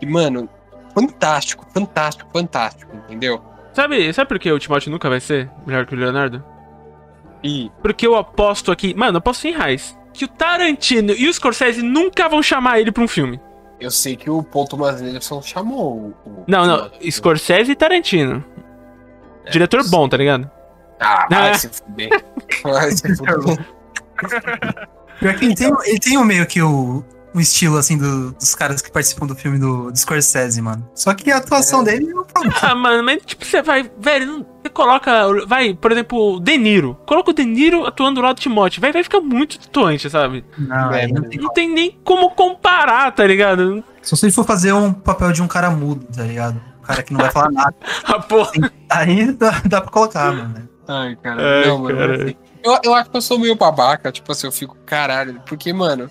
E, 0.00 0.06
mano, 0.06 0.48
fantástico, 0.94 1.64
fantástico, 1.72 2.28
fantástico, 2.32 2.90
entendeu? 2.96 3.40
Sabe, 3.72 4.12
sabe 4.12 4.26
por 4.28 4.38
que 4.38 4.50
o 4.50 4.58
Timóteo 4.58 4.90
nunca 4.90 5.08
vai 5.08 5.20
ser 5.20 5.48
melhor 5.64 5.86
que 5.86 5.94
o 5.94 5.98
Leonardo? 5.98 6.42
E 7.42 7.70
Porque 7.82 8.06
eu 8.06 8.16
aposto 8.16 8.70
aqui, 8.70 8.94
mano, 8.94 9.14
eu 9.14 9.18
aposto 9.18 9.46
em 9.46 9.52
reais, 9.52 9.96
que 10.12 10.24
o 10.24 10.28
Tarantino 10.28 11.12
e 11.12 11.28
o 11.28 11.32
Scorsese 11.34 11.82
nunca 11.82 12.28
vão 12.28 12.42
chamar 12.42 12.80
ele 12.80 12.92
pra 12.92 13.02
um 13.02 13.08
filme. 13.08 13.40
eu 13.80 13.90
sei 13.90 14.14
que 14.16 14.28
o 14.28 14.42
Paul 14.42 14.66
Thomas 14.66 15.00
Anderson 15.00 15.40
chamou 15.40 16.14
o... 16.26 16.44
Não, 16.46 16.66
não, 16.66 16.90
o- 17.02 17.10
Scorsese 17.10 17.72
e 17.72 17.74
Tarantino. 17.76 18.44
É, 19.46 19.50
Diretor 19.50 19.88
bom, 19.88 20.06
tá 20.08 20.16
ligado? 20.18 20.50
Ah, 21.00 21.26
vai 21.30 21.50
Ah. 21.50 21.54
se 21.54 21.68
fuder. 21.70 22.10
Vai 22.62 22.90
se 22.92 23.16
fuder. 23.16 23.66
Pior 25.18 25.34
que 25.38 25.44
ele 25.46 25.54
tem, 25.54 25.70
ele 25.86 25.98
tem 25.98 26.18
o 26.18 26.24
meio 26.24 26.46
que 26.46 26.60
o, 26.62 27.02
o 27.34 27.40
estilo, 27.40 27.76
assim, 27.78 27.96
do- 27.96 28.32
dos 28.32 28.54
caras 28.54 28.80
que 28.82 28.90
participam 28.90 29.26
do 29.26 29.34
filme 29.34 29.58
do, 29.58 29.90
do 29.90 29.96
Scorsese, 29.98 30.60
mano. 30.60 30.88
Só 30.94 31.14
que 31.14 31.30
a 31.30 31.38
atuação 31.38 31.82
dele 31.84 32.10
é 32.10 32.14
um 32.14 32.24
problema. 32.24 32.54
Ah, 32.62 32.74
mano, 32.74 33.02
mas 33.02 33.22
tipo, 33.24 33.44
você 33.44 33.62
vai, 33.62 33.90
velho, 33.98 34.26
não- 34.26 34.46
coloca, 34.70 35.12
vai, 35.46 35.74
por 35.74 35.92
exemplo, 35.92 36.36
o 36.36 36.40
De 36.40 36.56
Niro. 36.58 36.96
Coloca 37.06 37.30
o 37.30 37.34
De 37.34 37.44
Niro 37.44 37.86
atuando 37.86 38.20
do 38.20 38.24
lado 38.24 38.36
do 38.36 38.40
Timóteo, 38.40 38.80
vai, 38.80 38.92
vai 38.92 39.02
ficar 39.02 39.20
muito 39.20 39.58
tatuante, 39.58 40.08
sabe? 40.08 40.44
Não, 40.58 40.92
É, 40.92 41.06
não 41.06 41.22
tem 41.22 41.40
Não 41.40 41.52
tem 41.52 41.68
nem 41.68 41.98
como 42.04 42.30
comparar, 42.30 43.10
tá 43.12 43.26
ligado? 43.26 43.82
Só 44.02 44.16
se 44.16 44.26
ele 44.26 44.32
for 44.32 44.44
fazer 44.44 44.72
um 44.72 44.92
papel 44.92 45.32
de 45.32 45.42
um 45.42 45.48
cara 45.48 45.70
mudo, 45.70 46.06
tá 46.14 46.22
ligado? 46.22 46.60
Um 46.80 46.82
cara 46.86 47.02
que 47.02 47.12
não 47.12 47.20
vai 47.20 47.30
falar 47.30 47.50
nada. 47.50 47.74
Ah, 48.04 48.18
porra. 48.20 48.50
Aí 48.88 49.32
dá, 49.32 49.60
dá 49.66 49.80
pra 49.80 49.90
colocar, 49.90 50.32
mano. 50.32 50.68
Ai, 50.88 51.16
cara. 51.22 51.40
Ai, 51.60 51.66
não, 51.68 51.78
mano. 51.78 51.96
cara. 51.98 52.24
assim, 52.24 52.36
eu, 52.64 52.78
eu 52.82 52.94
acho 52.94 53.10
que 53.10 53.16
eu 53.16 53.22
sou 53.22 53.38
meio 53.38 53.54
babaca, 53.54 54.10
tipo 54.10 54.32
assim, 54.32 54.46
eu 54.46 54.52
fico 54.52 54.76
caralho. 54.84 55.40
Porque, 55.46 55.72
mano, 55.72 56.10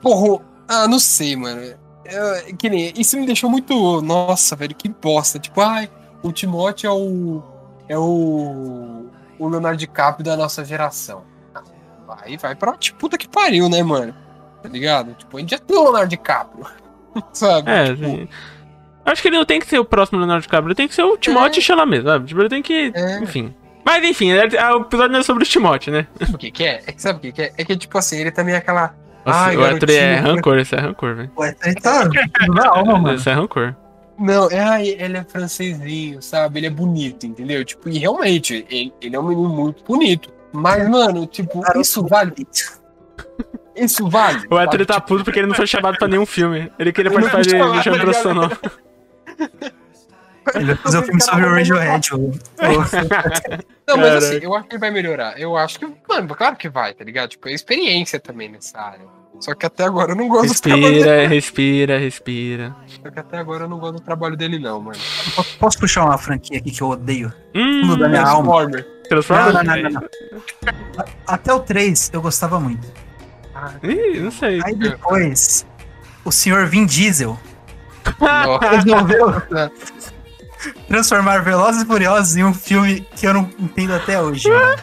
porra, 0.00 0.42
ah, 0.68 0.86
não 0.86 0.98
sei, 1.00 1.34
mano. 1.34 1.60
Eu- 2.04 2.56
que 2.56 2.68
nem, 2.68 2.92
isso 2.96 3.18
me 3.18 3.26
deixou 3.26 3.48
muito. 3.50 4.00
Nossa, 4.02 4.54
velho, 4.54 4.74
que 4.74 4.88
bosta. 4.88 5.38
Tipo, 5.38 5.60
ai, 5.60 5.88
o 6.22 6.30
Timóteo 6.32 6.88
é 6.88 6.92
o. 6.92 7.42
É 7.90 7.98
o. 7.98 9.06
O 9.36 9.48
Leonardo 9.48 9.76
DiCaprio 9.78 10.24
da 10.24 10.36
nossa 10.36 10.64
geração. 10.64 11.24
Ah, 11.52 11.62
Vai, 12.06 12.36
vai 12.36 12.54
pra 12.54 12.72
tipo, 12.76 12.98
puta 13.00 13.18
que 13.18 13.26
pariu, 13.28 13.68
né, 13.68 13.82
mano? 13.82 14.14
Tá 14.62 14.68
ligado? 14.68 15.14
Tipo, 15.14 15.36
a 15.36 15.40
gente 15.40 15.50
já 15.50 15.58
tem 15.58 15.76
o 15.76 15.82
Leonardo 15.84 16.08
DiCaprio. 16.08 16.66
Sabe? 17.32 17.68
É, 17.70 17.86
Tipo, 17.94 18.04
assim, 18.04 18.28
Acho 19.04 19.22
que 19.22 19.28
ele 19.28 19.38
não 19.38 19.44
tem 19.44 19.58
que 19.58 19.66
ser 19.66 19.78
o 19.78 19.84
próximo 19.84 20.18
Leonardo 20.18 20.42
DiCaprio, 20.42 20.68
ele 20.68 20.74
tem 20.76 20.86
que 20.86 20.94
ser 20.94 21.02
o 21.02 21.16
Timóteo 21.16 21.60
Chalamet, 21.60 22.04
sabe? 22.04 22.26
Tipo, 22.26 22.40
ele 22.42 22.48
tem 22.48 22.62
que. 22.62 22.92
É. 22.94 23.18
Enfim. 23.18 23.52
Mas 23.84 24.04
enfim, 24.04 24.30
é- 24.30 24.46
é- 24.54 24.72
o 24.74 24.82
episódio 24.82 25.12
não 25.12 25.20
é 25.20 25.22
sobre 25.22 25.42
o 25.42 25.46
Timóteo, 25.46 25.92
né? 25.92 26.06
O 26.32 26.38
que, 26.38 26.50
que 26.52 26.64
é? 26.64 26.82
é? 26.86 26.92
que 26.92 27.02
Sabe 27.02 27.18
o 27.18 27.22
que, 27.22 27.32
que 27.32 27.42
é? 27.42 27.52
É 27.56 27.64
que, 27.64 27.76
tipo 27.76 27.96
assim, 27.98 28.18
ele 28.18 28.30
também 28.30 28.54
é 28.54 28.58
aquela. 28.58 28.94
Nossa, 29.24 29.38
Ai, 29.46 29.56
o 29.56 29.64
Arthur 29.64 29.90
é 29.90 30.14
rancor, 30.16 30.58
isso 30.58 30.74
é 30.74 30.78
rancor, 30.78 31.14
velho. 31.16 31.30
Ué, 31.36 31.56
ele 31.64 31.74
tá 31.74 32.04
na 32.54 32.68
alma, 32.68 32.98
mano. 32.98 33.14
Isso 33.16 33.28
é 33.28 33.32
rancor. 33.32 33.74
Não, 34.20 34.50
é, 34.50 34.86
ele 34.86 35.16
é 35.16 35.24
francesinho, 35.24 36.20
sabe? 36.20 36.60
Ele 36.60 36.66
é 36.66 36.70
bonito, 36.70 37.24
entendeu? 37.24 37.64
Tipo, 37.64 37.88
e 37.88 37.98
realmente, 37.98 38.66
ele, 38.68 38.92
ele 39.00 39.16
é 39.16 39.18
um 39.18 39.26
menino 39.26 39.48
muito 39.48 39.82
bonito. 39.82 40.30
Mas, 40.52 40.86
mano, 40.86 41.26
tipo, 41.26 41.62
Cara, 41.62 41.80
isso 41.80 42.06
vale. 42.06 42.46
Isso 43.74 44.10
vale. 44.10 44.46
O 44.50 44.56
sabe? 44.56 44.84
tá 44.84 44.94
Tipo, 44.96 45.06
puto 45.06 45.24
porque 45.24 45.38
ele 45.38 45.46
não 45.46 45.54
foi 45.54 45.66
chamado 45.66 45.96
pra 45.96 46.06
nenhum 46.06 46.26
filme. 46.26 46.70
Ele 46.78 46.92
queria 46.92 47.10
participar 47.10 47.40
de 47.40 47.54
Missão 47.54 47.82
tá? 47.82 47.98
Profissional. 47.98 48.50
Ele 50.54 50.64
vai 50.66 50.76
fazer 50.76 50.98
o 50.98 51.02
filme 51.02 51.22
sobre 51.22 51.46
o 51.46 51.54
Radiohead. 51.54 52.10
Não, 53.86 53.96
mas 53.96 54.16
assim, 54.16 54.38
eu 54.42 54.54
acho 54.54 54.68
que 54.68 54.74
ele 54.74 54.80
vai 54.80 54.90
melhorar. 54.90 55.40
Eu 55.40 55.56
acho 55.56 55.78
que, 55.78 55.86
mano, 56.08 56.34
claro 56.34 56.56
que 56.56 56.68
vai, 56.68 56.92
tá 56.92 57.04
ligado? 57.04 57.30
Tipo, 57.30 57.48
é 57.48 57.52
experiência 57.52 58.20
também 58.20 58.50
nessa 58.50 58.78
área. 58.78 59.19
Só 59.38 59.54
que 59.54 59.64
até 59.64 59.84
agora 59.84 60.12
eu 60.12 60.16
não 60.16 60.28
gosto 60.28 60.54
do 60.54 60.60
trabalho 60.60 60.82
dele. 60.82 61.26
Respira, 61.26 61.98
respira, 61.98 61.98
respira. 61.98 62.76
Só 63.02 63.10
que 63.10 63.18
até 63.18 63.38
agora 63.38 63.64
eu 63.64 63.68
não 63.68 63.78
gosto 63.78 63.94
do 63.94 64.02
trabalho 64.02 64.36
dele, 64.36 64.58
não, 64.58 64.80
mano. 64.80 64.98
Posso 65.58 65.78
puxar 65.78 66.04
uma 66.04 66.18
franquia 66.18 66.58
aqui 66.58 66.70
que 66.70 66.82
eu 66.82 66.88
odeio? 66.88 67.32
Hum, 67.54 67.96
da 67.96 68.08
minha 68.08 68.22
alma. 68.22 68.66
Transformer. 69.08 69.52
Não, 69.54 69.62
não, 69.64 69.76
não, 69.76 69.82
não, 69.82 70.00
não. 70.00 71.04
Até 71.26 71.52
o 71.54 71.60
3 71.60 72.10
eu 72.12 72.20
gostava 72.20 72.60
muito. 72.60 72.86
Ih, 73.82 74.20
não 74.20 74.30
sei. 74.30 74.60
Aí 74.64 74.74
depois, 74.74 75.66
o 76.24 76.30
senhor 76.30 76.66
Vin 76.66 76.86
Diesel 76.86 77.38
resolveu 78.60 79.42
transformar 80.88 81.42
Velozes 81.42 81.82
e 81.82 81.86
Furiosos 81.86 82.36
em 82.36 82.44
um 82.44 82.54
filme 82.54 83.06
que 83.16 83.26
eu 83.26 83.34
não 83.34 83.50
entendo 83.58 83.94
até 83.94 84.20
hoje. 84.20 84.48
mano. 84.48 84.76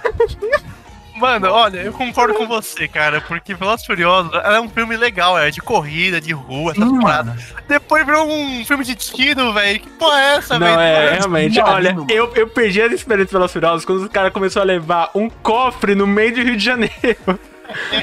Mano, 1.17 1.49
olha, 1.49 1.79
eu 1.79 1.93
concordo 1.93 2.33
com 2.35 2.47
você, 2.47 2.87
cara, 2.87 3.21
porque 3.21 3.53
Velozes 3.53 3.83
e 3.83 3.87
Furiosos 3.87 4.31
é 4.33 4.59
um 4.59 4.69
filme 4.69 4.95
legal, 4.95 5.37
é 5.37 5.49
de 5.49 5.59
corrida, 5.61 6.21
de 6.21 6.31
rua, 6.31 6.73
paradas. 6.73 7.01
mano. 7.01 7.35
Depois 7.67 8.05
virou 8.05 8.29
um 8.29 8.63
filme 8.65 8.83
de 8.83 8.95
tiro, 8.95 9.51
velho. 9.53 9.79
Que 9.79 9.89
porra 9.89 10.19
é 10.19 10.35
essa, 10.35 10.59
velho? 10.59 10.75
Não, 10.75 10.81
é, 10.81 11.13
realmente. 11.15 11.59
Marino, 11.59 11.75
Olha, 11.75 11.93
mano. 11.93 12.07
eu, 12.09 12.31
eu 12.35 12.47
perdi 12.47 12.81
as 12.81 12.91
experiências 12.91 13.31
pelas 13.31 13.51
Furiosas 13.51 13.85
quando 13.85 14.03
os 14.03 14.09
caras 14.09 14.31
começaram 14.31 14.63
a 14.63 14.67
levar 14.67 15.11
um 15.15 15.29
cofre 15.29 15.95
no 15.95 16.05
meio 16.05 16.33
do 16.35 16.41
Rio 16.41 16.57
de 16.57 16.63
Janeiro. 16.63 16.91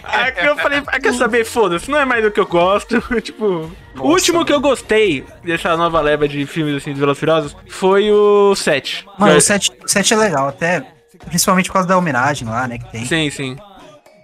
Aí 0.04 0.32
que 0.32 0.46
eu 0.46 0.56
falei, 0.56 0.82
ah, 0.86 1.00
quer 1.00 1.14
saber? 1.14 1.44
Foda-se, 1.44 1.90
não 1.90 1.98
é 1.98 2.04
mais 2.04 2.22
do 2.22 2.30
que 2.30 2.40
eu 2.40 2.46
gosto. 2.46 3.00
tipo, 3.22 3.70
o 3.96 4.08
último 4.08 4.44
que 4.44 4.52
eu 4.52 4.60
gostei 4.60 5.24
dessa 5.42 5.76
nova 5.76 6.00
leva 6.00 6.28
de 6.28 6.44
filmes 6.44 6.76
assim 6.76 6.92
de 6.92 7.00
Velozes 7.00 7.18
e 7.18 7.20
Furiosos 7.20 7.56
foi 7.68 8.10
o 8.10 8.54
7. 8.54 9.06
Mano, 9.18 9.36
o 9.36 9.40
7, 9.40 9.72
o 9.84 9.88
7 9.88 10.14
é 10.14 10.16
legal, 10.16 10.48
até 10.48 10.93
principalmente 11.24 11.66
por 11.66 11.74
causa 11.74 11.88
da 11.88 11.96
homenagem 11.98 12.46
lá, 12.48 12.66
né, 12.68 12.78
que 12.78 12.90
tem. 12.90 13.04
Sim, 13.04 13.30
sim. 13.30 13.56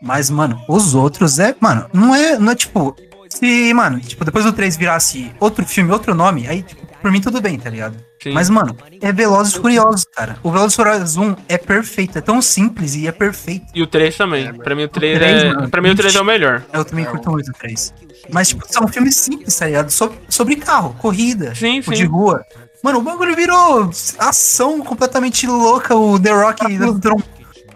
Mas, 0.03 0.31
mano, 0.31 0.61
os 0.69 0.95
outros 0.95 1.39
é, 1.39 1.55
mano, 1.61 1.87
não 1.93 2.15
é, 2.15 2.39
não 2.39 2.53
é 2.53 2.55
tipo, 2.55 2.97
se, 3.29 3.73
mano, 3.75 4.01
tipo, 4.01 4.25
depois 4.25 4.45
do 4.45 4.53
3 4.53 4.77
virasse 4.77 5.31
outro 5.39 5.65
filme, 5.67 5.93
outro 5.93 6.15
nome, 6.15 6.47
aí, 6.47 6.63
tipo, 6.63 6.87
por 7.01 7.11
mim 7.11 7.21
tudo 7.21 7.41
bem, 7.41 7.59
tá 7.59 7.71
ligado? 7.71 7.97
Sim. 8.23 8.33
Mas, 8.33 8.51
mano, 8.51 8.77
é 9.01 9.13
Velozes 9.13 9.55
e 9.55 9.61
Furiosos, 9.61 10.05
cara. 10.15 10.37
O 10.43 10.51
Velozes 10.51 10.75
e 10.75 10.77
Furiosos 10.77 11.17
1 11.17 11.37
é 11.49 11.57
perfeito, 11.57 12.19
é 12.19 12.21
tão 12.21 12.43
simples 12.43 12.95
e 12.95 13.07
é 13.07 13.13
perfeito. 13.13 13.67
E 13.75 13.83
o 13.83 13.87
3 13.87 14.17
também. 14.17 14.53
pra 14.55 14.75
mim 14.75 14.85
o 14.85 14.89
3 14.89 15.19
três, 15.19 15.43
é. 15.43 15.55
mano. 15.55 15.71
Pra 15.71 15.81
mim 15.81 15.91
o 15.91 15.95
3 15.95 16.15
é 16.15 16.21
o 16.21 16.25
melhor. 16.25 16.63
Eu 16.73 16.85
também 16.85 17.05
curto 17.07 17.31
muito 17.31 17.49
o 17.49 17.53
3. 17.55 17.95
Mas, 18.31 18.49
tipo, 18.49 18.65
são 18.69 18.87
filmes 18.89 19.17
simples, 19.17 19.57
tá 19.57 19.67
ligado? 19.67 19.91
Sobre, 19.91 20.19
sobre 20.29 20.57
carro, 20.57 20.95
corrida, 20.99 21.55
Sim, 21.55 21.81
tipo, 21.81 21.95
sim. 21.95 22.03
de 22.03 22.09
rua. 22.09 22.45
Mano, 22.83 22.99
o 22.99 23.03
bagulho 23.03 23.35
virou 23.37 23.91
ação 24.19 24.81
completamente 24.81 25.47
louca. 25.47 25.95
O 25.95 26.19
The 26.19 26.31
Rock 26.33 26.65
entrou 26.73 27.21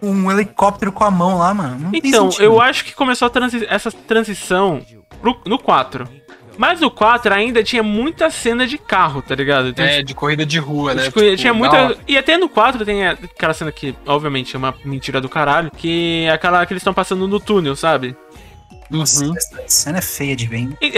um, 0.03 0.09
um 0.09 0.31
helicóptero 0.33 0.93
com 0.93 1.05
a 1.05 1.11
mão 1.11 1.39
lá, 1.39 1.53
mano. 1.53 1.79
Não 1.79 1.91
Então, 1.93 2.31
eu 2.39 2.61
acho 2.61 2.85
que 2.85 2.95
começou 2.95 3.27
a 3.27 3.31
transi- 3.31 3.67
essa 3.69 3.91
transição 3.91 4.81
pro- 5.21 5.41
no 5.47 5.59
4. 5.59 6.09
Mas 6.57 6.81
no 6.81 6.89
4 6.89 7.35
ainda 7.35 7.65
tinha 7.65 7.83
muita 7.83 8.31
cena 8.31 8.65
de 8.65 8.79
carro, 8.79 9.21
tá 9.21 9.35
ligado? 9.35 9.69
Então, 9.71 9.85
É, 9.85 10.03
de 10.05 10.15
corrida 10.15 10.47
de 10.47 10.61
rua, 10.61 10.95
né? 10.95 11.03
Tipo, 11.07 11.19
tinha 11.37 11.53
muita. 11.53 11.97
E 12.07 12.17
até 12.17 12.39
no 12.39 12.49
4 12.49 12.85
tem 12.85 13.05
aquela 13.05 13.53
cena 13.53 13.73
que, 13.73 13.93
obviamente, 14.07 14.55
é 14.55 14.59
uma 14.59 14.73
mentira 14.85 15.21
do 15.21 15.29
caralho. 15.29 15.69
Que 15.77 16.27
é 16.29 16.31
aquela 16.31 16.65
que 16.65 16.73
eles 16.73 16.81
estão 16.81 16.95
passando 16.95 17.27
no 17.27 17.41
túnel, 17.41 17.75
sabe? 17.75 18.17
Nossa, 18.91 19.25
Uhum. 19.25 19.37
essa 19.37 19.63
cena 19.67 19.99
é 19.99 20.03
feia 20.03 20.37
de? 20.37 20.45
E- 20.81 20.93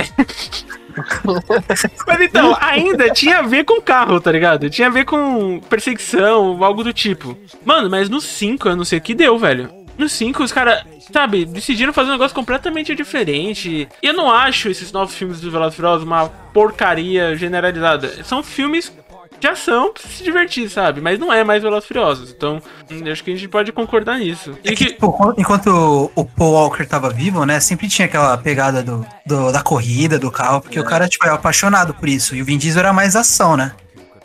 Mas 2.06 2.20
então, 2.20 2.56
ainda 2.60 3.10
tinha 3.10 3.38
a 3.38 3.42
ver 3.42 3.64
com 3.64 3.80
carro, 3.80 4.20
tá 4.20 4.32
ligado? 4.32 4.68
Tinha 4.70 4.88
a 4.88 4.90
ver 4.90 5.04
com 5.04 5.60
perseguição, 5.68 6.62
algo 6.64 6.82
do 6.82 6.92
tipo. 6.92 7.36
Mano, 7.64 7.90
mas 7.90 8.08
no 8.08 8.20
5 8.20 8.68
eu 8.68 8.76
não 8.76 8.84
sei 8.84 8.98
o 8.98 9.02
que 9.02 9.14
deu, 9.14 9.38
velho. 9.38 9.70
No 9.98 10.08
5 10.08 10.42
os 10.42 10.52
caras, 10.52 10.84
sabe, 11.12 11.44
decidiram 11.46 11.92
fazer 11.92 12.08
um 12.10 12.12
negócio 12.12 12.34
completamente 12.34 12.94
diferente. 12.94 13.88
E 14.02 14.06
eu 14.06 14.12
não 14.14 14.30
acho 14.30 14.68
esses 14.68 14.92
novos 14.92 15.14
filmes 15.14 15.40
do 15.40 15.50
Velozes 15.50 15.74
e 15.74 15.76
Furiosos 15.76 16.04
uma 16.04 16.28
porcaria 16.52 17.34
generalizada. 17.36 18.22
São 18.24 18.42
filmes 18.42 18.92
de 19.40 19.46
ação 19.48 19.92
pra 19.92 20.02
se 20.02 20.22
divertir, 20.24 20.68
sabe? 20.70 21.00
Mas 21.00 21.18
não 21.18 21.32
é 21.32 21.44
mais 21.44 21.62
Velozes 21.62 21.86
Furiosos. 21.86 22.30
Então, 22.30 22.60
hum, 22.90 23.10
acho 23.12 23.22
que 23.24 23.30
a 23.32 23.34
gente 23.34 23.48
pode 23.48 23.70
concordar 23.72 24.18
nisso. 24.18 24.52
É 24.64 24.72
E 24.72 24.74
que, 24.76 24.84
que, 24.86 24.92
tipo, 24.92 25.34
enquanto 25.36 25.66
o- 25.68 26.10
o 26.14 26.24
Paul 26.24 26.52
Walker 26.52 26.84
tava 26.86 27.10
vivo, 27.10 27.44
né? 27.44 27.60
Sempre 27.60 27.88
tinha 27.88 28.06
aquela 28.06 28.36
pegada 28.38 28.82
do, 28.82 29.06
do- 29.26 29.52
da 29.52 29.62
corrida, 29.62 30.18
do 30.18 30.30
carro, 30.30 30.60
porque 30.60 30.80
o 30.80 30.84
cara, 30.84 31.08
tipo, 31.08 31.26
é 31.26 31.30
apaixonado 31.30 31.94
por 31.94 32.08
isso. 32.08 32.34
E 32.34 32.42
o 32.42 32.44
Vin 32.44 32.58
Diesel 32.58 32.80
era 32.80 32.92
mais 32.92 33.14
ação, 33.16 33.56
né? 33.56 33.72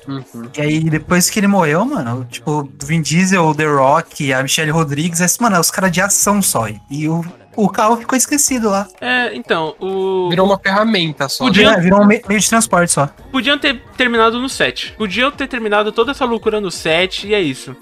Uhum. 0.07 0.24
E 0.57 0.62
aí, 0.62 0.80
depois 0.89 1.30
que 1.30 1.39
ele 1.39 1.47
morreu, 1.47 1.86
mano, 1.86 2.26
tipo, 2.30 2.62
o 2.62 2.86
Vin 2.86 3.01
Diesel, 3.01 3.45
o 3.45 3.53
The 3.53 3.66
Rock, 3.68 4.34
a 4.34 4.41
Michelle 4.41 4.72
Rodrigues, 4.72 5.22
é, 5.22 5.28
mano, 5.39 5.55
é 5.57 5.59
os 5.59 5.70
caras 5.70 5.91
de 5.91 6.01
ação 6.01 6.41
só. 6.41 6.68
E 6.89 7.07
o, 7.07 7.24
o 7.56 7.70
carro 7.70 7.97
ficou 7.97 8.18
esquecido 8.18 8.70
lá. 8.70 8.88
é, 8.99 9.36
então, 9.36 9.76
o. 9.80 10.30
Virou 10.30 10.45
uma 10.45 10.58
ferramenta 10.60 11.28
só. 11.30 11.45
Podia- 11.45 11.72
né? 11.72 11.78
É, 11.78 11.82
virou 11.82 12.02
um 12.02 12.06
me- 12.06 12.22
meio 12.28 12.39
de 12.39 12.49
transporte 12.49 12.91
só. 12.91 13.08
Podiam 13.32 13.58
ter 13.58 13.82
terminado 13.97 14.39
no 14.39 14.47
7. 14.49 14.93
Podiam 14.97 15.32
ter 15.32 15.47
terminado 15.47 15.91
toda 15.91 16.12
essa 16.12 16.26
loucura 16.26 16.62
no 16.62 16.72
7 16.72 17.28
e 17.28 17.34
é 17.34 17.41
isso. 17.41 17.76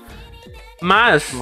Mas, 0.81 1.35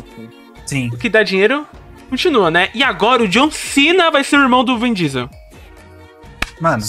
Sim. 0.66 0.90
o 0.94 0.98
que 0.98 1.10
dá 1.10 1.24
dinheiro 1.24 1.66
continua, 2.10 2.50
né? 2.52 2.70
E 2.74 2.84
agora 2.84 3.24
o 3.24 3.28
John 3.28 3.52
Cena 3.52 4.10
vai 4.12 4.24
ser 4.24 4.38
o 4.38 4.42
irmão 4.42 4.64
do 4.64 4.78
Vin 4.78 4.94
Diesel. 4.94 5.30
Mano, 6.60 6.84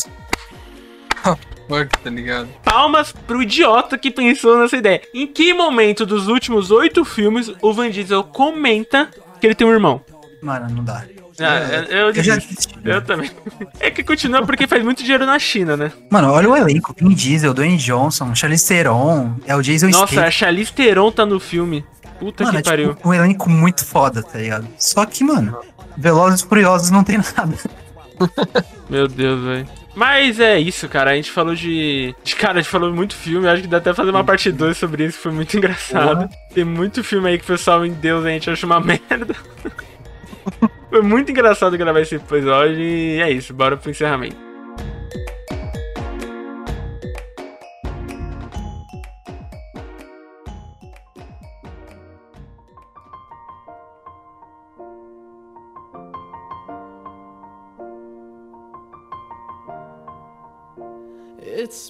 fuck, 1.69 1.99
tá 2.03 2.11
ligado? 2.11 2.49
Palmas 2.65 3.13
pro 3.13 3.43
idiota 3.43 3.99
que 3.99 4.11
pensou 4.11 4.59
nessa 4.59 4.77
ideia. 4.77 5.03
Em 5.13 5.27
que 5.27 5.53
momento 5.53 6.07
dos 6.07 6.29
últimos 6.29 6.71
oito 6.71 7.05
filmes 7.05 7.53
o 7.61 7.73
Van 7.73 7.91
Diesel 7.91 8.25
comenta 8.25 9.11
que 9.41 9.47
ele 9.47 9.55
tem 9.55 9.67
um 9.67 9.73
irmão? 9.73 10.01
Mano, 10.43 10.69
não 10.75 10.85
dá. 10.85 11.05
Ah, 11.41 11.59
eu, 11.71 11.83
eu, 11.85 12.07
Eu 12.07 12.13
desisti. 12.13 12.75
Eu 12.85 13.03
também. 13.03 13.31
É 13.81 13.91
que 13.91 14.03
continua 14.03 14.45
porque 14.45 14.67
faz 14.67 14.83
muito 14.83 15.03
dinheiro 15.03 15.25
na 15.25 15.39
China, 15.39 15.77
né? 15.77 15.93
Mano, 16.11 16.33
olha 16.33 16.49
o 16.49 16.57
elenco. 16.57 16.95
Vin 16.99 17.15
Diesel, 17.15 17.55
Dwayne 17.55 17.77
Johnson, 17.77 18.35
Charlize 18.35 18.67
Theron, 18.67 19.37
é 19.47 19.55
o 19.55 19.63
Jason 19.63 19.89
Nossa, 19.89 20.25
a. 20.25 20.31
Charlize 20.31 20.73
Theron 20.73 21.11
tá 21.13 21.25
no 21.25 21.39
filme. 21.39 21.85
Puta 22.19 22.45
Mano, 22.45 22.55
que 22.55 22.61
é 22.61 22.71
pariu. 22.71 22.95
tipo 22.95 23.09
um 23.09 23.15
elenco 23.15 23.49
muito 23.49 23.85
foda, 23.85 24.23
tá 24.23 24.39
ligado? 24.39 24.67
Só 24.77 25.07
que, 25.07 25.23
mano, 25.23 25.57
Velozes 25.97 26.41
e 26.41 26.47
Furiosos 26.49 26.91
não 26.91 27.05
tem 27.05 27.19
nada. 27.37 27.55
Meu 28.91 29.07
Deus, 29.07 29.41
velho. 29.45 29.69
Mas 29.95 30.39
é 30.41 30.59
isso, 30.59 30.89
cara. 30.89 31.11
A 31.13 31.15
gente 31.17 31.31
falou 31.31 31.55
de... 31.55 32.15
de. 32.23 32.37
Cara, 32.37 32.59
a 32.59 32.63
gente 32.63 32.71
falou 32.71 32.93
muito 32.93 33.15
filme. 33.17 33.49
Acho 33.49 33.63
que 33.63 33.69
dá 33.69 33.79
até 33.79 33.93
fazer 33.95 34.11
uma 34.11 34.25
parte 34.25 34.51
2 34.51 34.77
sobre 34.77 35.05
isso. 35.07 35.19
Foi 35.19 35.33
muito 35.33 35.57
engraçado. 35.57 36.29
Tem 36.55 36.65
muito 36.65 37.03
filme 37.03 37.29
aí 37.29 37.39
que 37.39 37.45
o 37.45 37.47
pessoal, 37.49 37.85
em 37.85 37.93
Deus, 37.93 38.25
a 38.25 38.29
gente 38.29 38.51
acha 38.51 38.67
uma 38.67 38.79
merda. 38.81 39.35
Foi 40.91 41.03
muito 41.03 41.31
engraçado 41.31 41.77
gravar 41.77 42.01
esse 42.01 42.17
episódio. 42.17 42.81
E 42.81 43.21
é 43.21 43.31
isso. 43.31 43.53
Bora 43.53 43.77
pro 43.77 43.91
encerramento. 43.91 44.49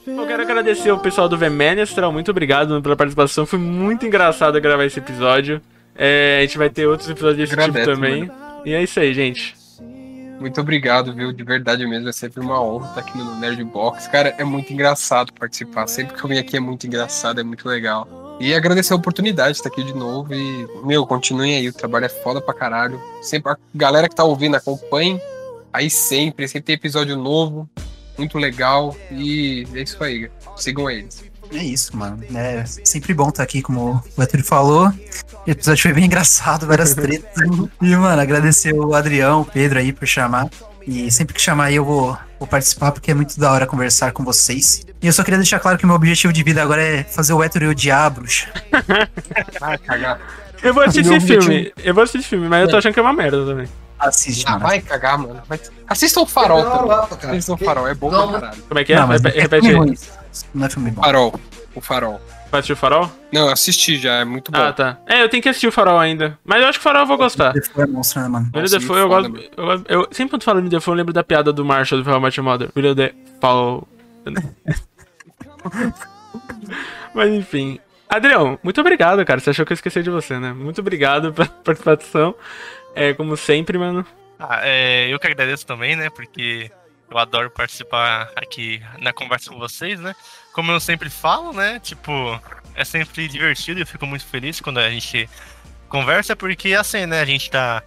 Eu 0.06 0.26
quero 0.26 0.42
agradecer 0.42 0.90
o 0.90 0.98
pessoal 0.98 1.28
do 1.28 1.36
Vemenestral, 1.36 2.10
muito 2.10 2.30
obrigado 2.30 2.80
pela 2.82 2.96
participação, 2.96 3.46
foi 3.46 3.58
muito 3.58 4.06
engraçado 4.06 4.60
gravar 4.60 4.84
esse 4.84 4.98
episódio. 4.98 5.60
É, 5.94 6.38
a 6.38 6.40
gente 6.42 6.58
vai 6.58 6.70
ter 6.70 6.86
outros 6.86 7.08
episódios 7.08 7.38
desse 7.38 7.52
Agradeço, 7.52 7.90
tipo 7.90 7.94
também. 7.94 8.30
E 8.68 8.74
é 8.74 8.82
isso 8.82 9.00
aí, 9.00 9.14
gente. 9.14 9.56
Muito 10.38 10.60
obrigado, 10.60 11.14
viu? 11.14 11.32
De 11.32 11.42
verdade 11.42 11.86
mesmo, 11.86 12.06
é 12.06 12.12
sempre 12.12 12.40
uma 12.40 12.62
honra 12.62 12.88
estar 12.88 13.00
aqui 13.00 13.16
no 13.16 13.34
Nerd 13.36 13.64
Box. 13.64 14.06
Cara, 14.08 14.34
é 14.36 14.44
muito 14.44 14.70
engraçado 14.70 15.32
participar. 15.32 15.86
Sempre 15.86 16.14
que 16.14 16.22
eu 16.22 16.28
venho 16.28 16.42
aqui 16.42 16.58
é 16.58 16.60
muito 16.60 16.86
engraçado, 16.86 17.40
é 17.40 17.42
muito 17.42 17.66
legal. 17.66 18.36
E 18.38 18.52
agradecer 18.52 18.92
a 18.92 18.96
oportunidade 18.96 19.52
de 19.52 19.56
estar 19.56 19.70
aqui 19.70 19.82
de 19.82 19.94
novo. 19.94 20.34
E, 20.34 20.68
meu, 20.84 21.06
continuem 21.06 21.56
aí, 21.56 21.68
o 21.70 21.72
trabalho 21.72 22.04
é 22.04 22.10
foda 22.10 22.42
pra 22.42 22.52
caralho. 22.52 23.00
Sempre 23.22 23.52
a 23.52 23.56
galera 23.74 24.06
que 24.06 24.14
tá 24.14 24.22
ouvindo, 24.22 24.54
acompanhe. 24.54 25.18
Aí 25.72 25.88
sempre, 25.88 26.46
sempre 26.46 26.66
tem 26.66 26.74
episódio 26.74 27.16
novo. 27.16 27.66
Muito 28.18 28.36
legal. 28.36 28.94
E 29.10 29.66
é 29.74 29.80
isso 29.80 30.04
aí. 30.04 30.30
Sigam 30.58 30.90
eles. 30.90 31.24
É 31.52 31.62
isso, 31.62 31.96
mano. 31.96 32.18
É 32.34 32.64
sempre 32.66 33.14
bom 33.14 33.28
estar 33.28 33.42
aqui, 33.42 33.62
como 33.62 34.02
o 34.16 34.20
Arthur 34.20 34.42
falou. 34.42 34.92
O 35.46 35.50
episódio 35.50 35.82
foi 35.82 35.92
bem 35.92 36.04
engraçado, 36.04 36.66
várias 36.66 36.94
tretas. 36.94 37.32
e, 37.80 37.96
mano, 37.96 38.20
agradecer 38.20 38.74
o 38.74 38.94
Adrião, 38.94 39.42
o 39.42 39.44
Pedro 39.44 39.78
aí 39.78 39.92
por 39.92 40.06
chamar. 40.06 40.48
E 40.86 41.10
sempre 41.10 41.34
que 41.34 41.40
chamar 41.40 41.64
aí 41.66 41.76
eu 41.76 41.84
vou, 41.84 42.16
vou 42.38 42.48
participar, 42.48 42.92
porque 42.92 43.10
é 43.10 43.14
muito 43.14 43.38
da 43.38 43.52
hora 43.52 43.66
conversar 43.66 44.12
com 44.12 44.24
vocês. 44.24 44.86
E 45.02 45.06
eu 45.06 45.12
só 45.12 45.22
queria 45.22 45.38
deixar 45.38 45.60
claro 45.60 45.76
que 45.78 45.84
o 45.84 45.86
meu 45.86 45.96
objetivo 45.96 46.32
de 46.32 46.42
vida 46.42 46.62
agora 46.62 46.82
é 46.82 47.04
fazer 47.04 47.32
o 47.32 47.42
hétero 47.42 47.66
e 47.66 47.68
odiar 47.68 48.04
a 48.06 48.10
bruxa. 48.10 48.48
Ah, 49.60 49.76
cagar. 49.78 50.18
Eu 50.62 50.74
vou 50.74 50.82
assistir 50.82 51.20
filme, 51.20 51.72
eu 51.76 51.94
vou 51.94 52.02
assistir 52.02 52.18
esse 52.18 52.28
filme, 52.28 52.48
mas 52.48 52.62
eu 52.62 52.68
tô 52.70 52.76
achando 52.76 52.92
que 52.92 52.98
é 52.98 53.02
uma 53.02 53.12
merda 53.12 53.44
também. 53.44 53.68
Assiste, 53.98 54.44
Ah, 54.46 54.52
mano. 54.52 54.66
vai 54.66 54.80
cagar, 54.80 55.18
mano. 55.18 55.42
Vai... 55.48 55.60
Assistam 55.88 56.20
o 56.22 56.26
Farol. 56.26 56.90
Assistam 57.28 57.54
o 57.54 57.56
Farol, 57.56 57.88
é 57.88 57.94
bom 57.94 58.10
pra 58.10 58.40
caralho. 58.40 58.62
Como 58.68 58.80
é 58.80 58.84
que 58.84 58.92
é? 58.92 58.96
Não, 58.96 59.12
é 59.12 59.16
Repete 59.18 59.66
filme 59.66 59.90
aí. 59.90 59.98
Não 60.54 60.66
é 60.66 60.70
filme 60.70 60.90
bom. 60.90 61.02
Farol. 61.02 61.40
O 61.74 61.80
Farol. 61.80 62.20
Vai 62.50 62.60
assistir 62.60 62.72
o 62.72 62.76
Farol? 62.76 63.10
Não, 63.30 63.46
eu 63.46 63.52
assisti 63.52 63.98
já, 63.98 64.14
é 64.14 64.24
muito 64.24 64.50
bom. 64.50 64.58
Ah, 64.58 64.72
tá. 64.72 64.98
É, 65.06 65.22
eu 65.22 65.28
tenho 65.28 65.42
que 65.42 65.48
assistir 65.50 65.66
o 65.66 65.72
Farol 65.72 65.98
ainda. 65.98 66.38
Mas 66.44 66.62
eu 66.62 66.68
acho 66.68 66.78
que 66.78 66.82
o 66.82 66.84
Farol 66.84 67.02
eu 67.02 67.06
vou 67.06 67.18
gostar. 67.18 67.52
Defoe 67.52 67.84
é 67.84 67.86
monstro, 67.86 68.22
né, 68.22 68.28
mano? 68.28 68.46
William 68.46 68.62
Nossa, 68.62 68.78
Defoe, 68.78 68.98
eu 68.98 69.08
gosto, 69.08 69.36
eu 69.56 69.66
gosto. 69.66 69.84
Eu, 69.88 70.08
sempre 70.10 70.30
quando 70.30 70.44
falo 70.44 70.56
William 70.58 70.70
Defoe, 70.70 70.92
eu 70.92 70.96
lembro 70.96 71.12
da 71.12 71.22
piada 71.22 71.52
do 71.52 71.64
Marshall 71.64 72.02
do 72.02 72.10
How 72.10 72.20
Met 72.20 72.40
Your 72.40 72.44
Mother. 72.44 72.70
William 72.74 72.94
Defoe. 72.94 73.82
Mas 77.14 77.30
enfim. 77.30 77.78
Adrião, 78.08 78.58
muito 78.62 78.80
obrigado, 78.80 79.22
cara. 79.24 79.38
Você 79.40 79.50
achou 79.50 79.66
que 79.66 79.72
eu 79.72 79.74
esqueci 79.74 80.02
de 80.02 80.08
você, 80.08 80.38
né? 80.38 80.52
Muito 80.52 80.80
obrigado 80.80 81.32
pela 81.32 81.48
participação. 81.62 82.34
É, 82.94 83.12
como 83.12 83.36
sempre, 83.36 83.76
mano. 83.76 84.06
Ah, 84.38 84.60
é, 84.62 85.12
eu 85.12 85.18
que 85.18 85.26
agradeço 85.26 85.66
também, 85.66 85.94
né? 85.96 86.08
Porque 86.08 86.70
eu 87.10 87.18
adoro 87.18 87.50
participar 87.50 88.30
aqui 88.36 88.82
na 88.98 89.12
conversa 89.12 89.50
com 89.50 89.58
vocês, 89.58 89.98
né? 90.00 90.14
Como 90.52 90.70
eu 90.70 90.80
sempre 90.80 91.08
falo, 91.08 91.52
né? 91.52 91.80
Tipo, 91.80 92.40
é 92.74 92.84
sempre 92.84 93.28
divertido 93.28 93.80
e 93.80 93.82
eu 93.82 93.86
fico 93.86 94.06
muito 94.06 94.26
feliz 94.26 94.60
quando 94.60 94.78
a 94.78 94.90
gente 94.90 95.28
conversa, 95.88 96.36
porque 96.36 96.74
assim, 96.74 97.06
né? 97.06 97.20
A 97.20 97.24
gente 97.24 97.50
tá, 97.50 97.82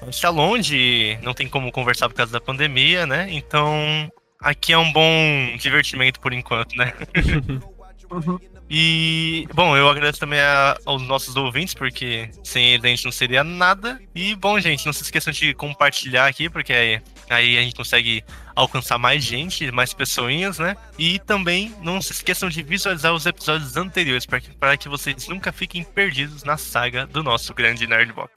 a 0.00 0.04
gente 0.06 0.20
tá 0.20 0.30
longe, 0.30 1.18
não 1.22 1.34
tem 1.34 1.48
como 1.48 1.70
conversar 1.70 2.08
por 2.08 2.14
causa 2.14 2.32
da 2.32 2.40
pandemia, 2.40 3.06
né? 3.06 3.28
Então, 3.30 4.10
aqui 4.40 4.72
é 4.72 4.78
um 4.78 4.92
bom 4.92 5.56
divertimento 5.58 6.20
por 6.20 6.32
enquanto, 6.32 6.74
né? 6.76 6.92
E, 8.74 9.46
bom, 9.52 9.76
eu 9.76 9.86
agradeço 9.86 10.18
também 10.18 10.40
a- 10.40 10.78
aos 10.86 11.02
nossos 11.02 11.36
ouvintes, 11.36 11.74
porque 11.74 12.30
sem 12.42 12.70
eles 12.70 12.82
a 12.82 12.88
gente 12.88 13.04
não 13.04 13.12
seria 13.12 13.44
nada. 13.44 14.00
E, 14.14 14.34
bom, 14.34 14.58
gente, 14.58 14.86
não 14.86 14.94
se 14.94 15.02
esqueçam 15.02 15.30
de 15.30 15.52
compartilhar 15.52 16.26
aqui, 16.26 16.48
porque 16.48 16.72
aí, 16.72 17.02
aí 17.28 17.58
a 17.58 17.60
gente 17.60 17.76
consegue 17.76 18.24
alcançar 18.56 18.96
mais 18.96 19.22
gente, 19.22 19.70
mais 19.70 19.92
pessoinhas, 19.92 20.58
né? 20.58 20.74
E 20.98 21.18
também 21.18 21.74
não 21.82 22.00
se 22.00 22.12
esqueçam 22.12 22.48
de 22.48 22.62
visualizar 22.62 23.12
os 23.12 23.26
episódios 23.26 23.76
anteriores, 23.76 24.24
para 24.24 24.40
que, 24.40 24.48
para 24.56 24.76
que 24.78 24.88
vocês 24.88 25.28
nunca 25.28 25.52
fiquem 25.52 25.84
perdidos 25.84 26.42
na 26.42 26.56
saga 26.56 27.06
do 27.06 27.22
nosso 27.22 27.52
grande 27.52 27.86
Nerdbox. 27.86 28.32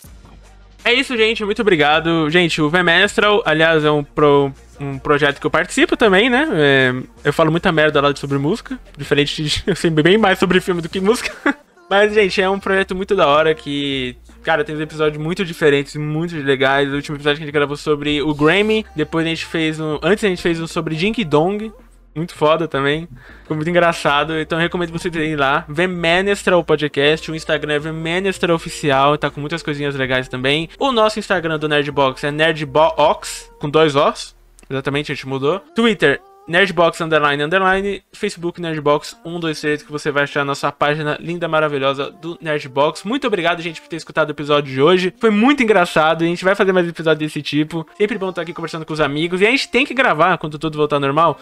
É 0.86 0.94
isso, 0.94 1.18
gente. 1.18 1.44
Muito 1.44 1.62
obrigado. 1.62 2.30
Gente, 2.30 2.62
o 2.62 2.70
Vemestral, 2.70 3.42
aliás, 3.44 3.84
é 3.84 3.90
um, 3.90 4.04
pro- 4.04 4.52
um 4.80 5.00
projeto 5.00 5.40
que 5.40 5.48
eu 5.48 5.52
participo 5.52 5.98
também, 5.98 6.30
né? 6.30 6.48
É, 6.54 6.94
eu 7.24 7.34
falo 7.34 7.50
muita 7.52 7.72
merda 7.72 8.00
lá 8.00 8.16
sobre 8.16 8.38
música. 8.38 8.80
Diferente 8.96 9.44
de. 9.44 9.64
Eu 9.66 9.76
sei 9.76 9.90
bem 9.90 10.16
mais 10.18 10.38
sobre 10.38 10.62
filme 10.62 10.82
do 10.82 10.88
que 10.90 11.00
música. 11.02 11.34
Mas, 11.90 12.14
gente, 12.14 12.40
é 12.42 12.50
um 12.50 12.60
projeto 12.60 12.96
muito 12.96 13.16
da 13.16 13.28
hora 13.28 13.54
que. 13.56 14.16
Cara, 14.44 14.64
tem 14.64 14.76
uns 14.76 14.82
episódios 14.82 15.22
muito 15.22 15.44
diferentes, 15.44 15.96
muito 15.96 16.36
legais. 16.38 16.88
O 16.92 16.96
último 16.96 17.18
episódio 17.18 17.38
que 17.38 17.44
a 17.44 17.46
gente 17.48 17.54
gravou 17.54 17.76
sobre 17.76 18.22
o 18.22 18.32
Grammy. 18.36 18.86
Depois 18.96 19.26
a 19.26 19.30
gente 19.30 19.44
fez 19.46 19.80
um. 19.80 19.98
Antes 20.04 20.24
a 20.24 20.28
gente 20.28 20.42
fez 20.42 20.62
um 20.62 20.68
sobre 20.68 20.96
Dink 20.96 21.24
Dong. 21.24 21.72
Muito 22.16 22.34
foda 22.34 22.66
também. 22.66 23.09
Ficou 23.41 23.57
muito 23.57 23.70
engraçado. 23.70 24.39
Então 24.39 24.57
eu 24.57 24.63
recomendo 24.63 24.91
vocês 24.91 25.13
irem 25.13 25.36
lá. 25.36 25.66
Vemenestra 25.68 26.57
o 26.57 26.63
podcast. 26.63 27.30
O 27.30 27.36
Instagram 27.36 27.74
é 27.74 27.80
Vemenestra 27.80 28.55
Oficial. 28.55 29.18
Tá 29.18 29.30
com 29.30 29.41
muitas 29.41 29.61
coisinhas 29.61 29.95
legais 29.95 30.30
também. 30.30 30.70
O 30.80 30.93
nosso 30.93 31.20
Instagram 31.20 31.59
do 31.59 31.68
Nerdbox 31.68 32.24
é 32.24 32.32
Nerdbox, 32.32 33.51
com 33.59 33.70
dois 33.70 33.95
Os. 33.97 34.34
Exatamente, 34.70 35.11
a 35.11 35.16
gente 35.16 35.28
mudou. 35.28 35.59
Twitter, 35.76 36.22
Nerdbox 36.47 37.01
underline 37.01 37.43
underline. 37.43 38.03
Facebook 38.13 38.61
Nerdbox 38.61 39.18
123, 39.24 39.84
que 39.84 39.91
você 39.91 40.09
vai 40.09 40.24
achar 40.24 40.41
a 40.41 40.45
nossa 40.45 40.72
página 40.72 41.18
linda, 41.20 41.47
maravilhosa 41.47 42.11
do 42.11 42.38
Nerdbox. 42.41 43.03
Muito 43.03 43.28
obrigado, 43.28 43.61
gente, 43.61 43.82
por 43.82 43.89
ter 43.89 43.97
escutado 43.97 44.30
o 44.30 44.32
episódio 44.32 44.74
de 44.74 44.82
hoje. 44.82 45.13
Foi 45.20 45.30
muito 45.30 45.61
engraçado. 45.61 46.24
A 46.24 46.28
gente 46.28 46.45
vai 46.45 46.55
fazer 46.55 46.72
mais 46.72 46.88
episódios 46.88 47.20
desse 47.20 47.41
tipo. 47.41 47.86
Sempre 47.97 48.18
bom 48.18 48.30
estar 48.30 48.43
aqui 48.43 48.53
conversando 48.53 48.86
com 48.86 48.93
os 48.93 49.01
amigos. 49.01 49.41
E 49.41 49.45
a 49.47 49.51
gente 49.51 49.68
tem 49.68 49.86
que 49.86 49.93
gravar 49.93 50.38
quando 50.38 50.57
tudo 50.57 50.78
voltar 50.78 50.95
ao 50.95 51.01
normal 51.01 51.39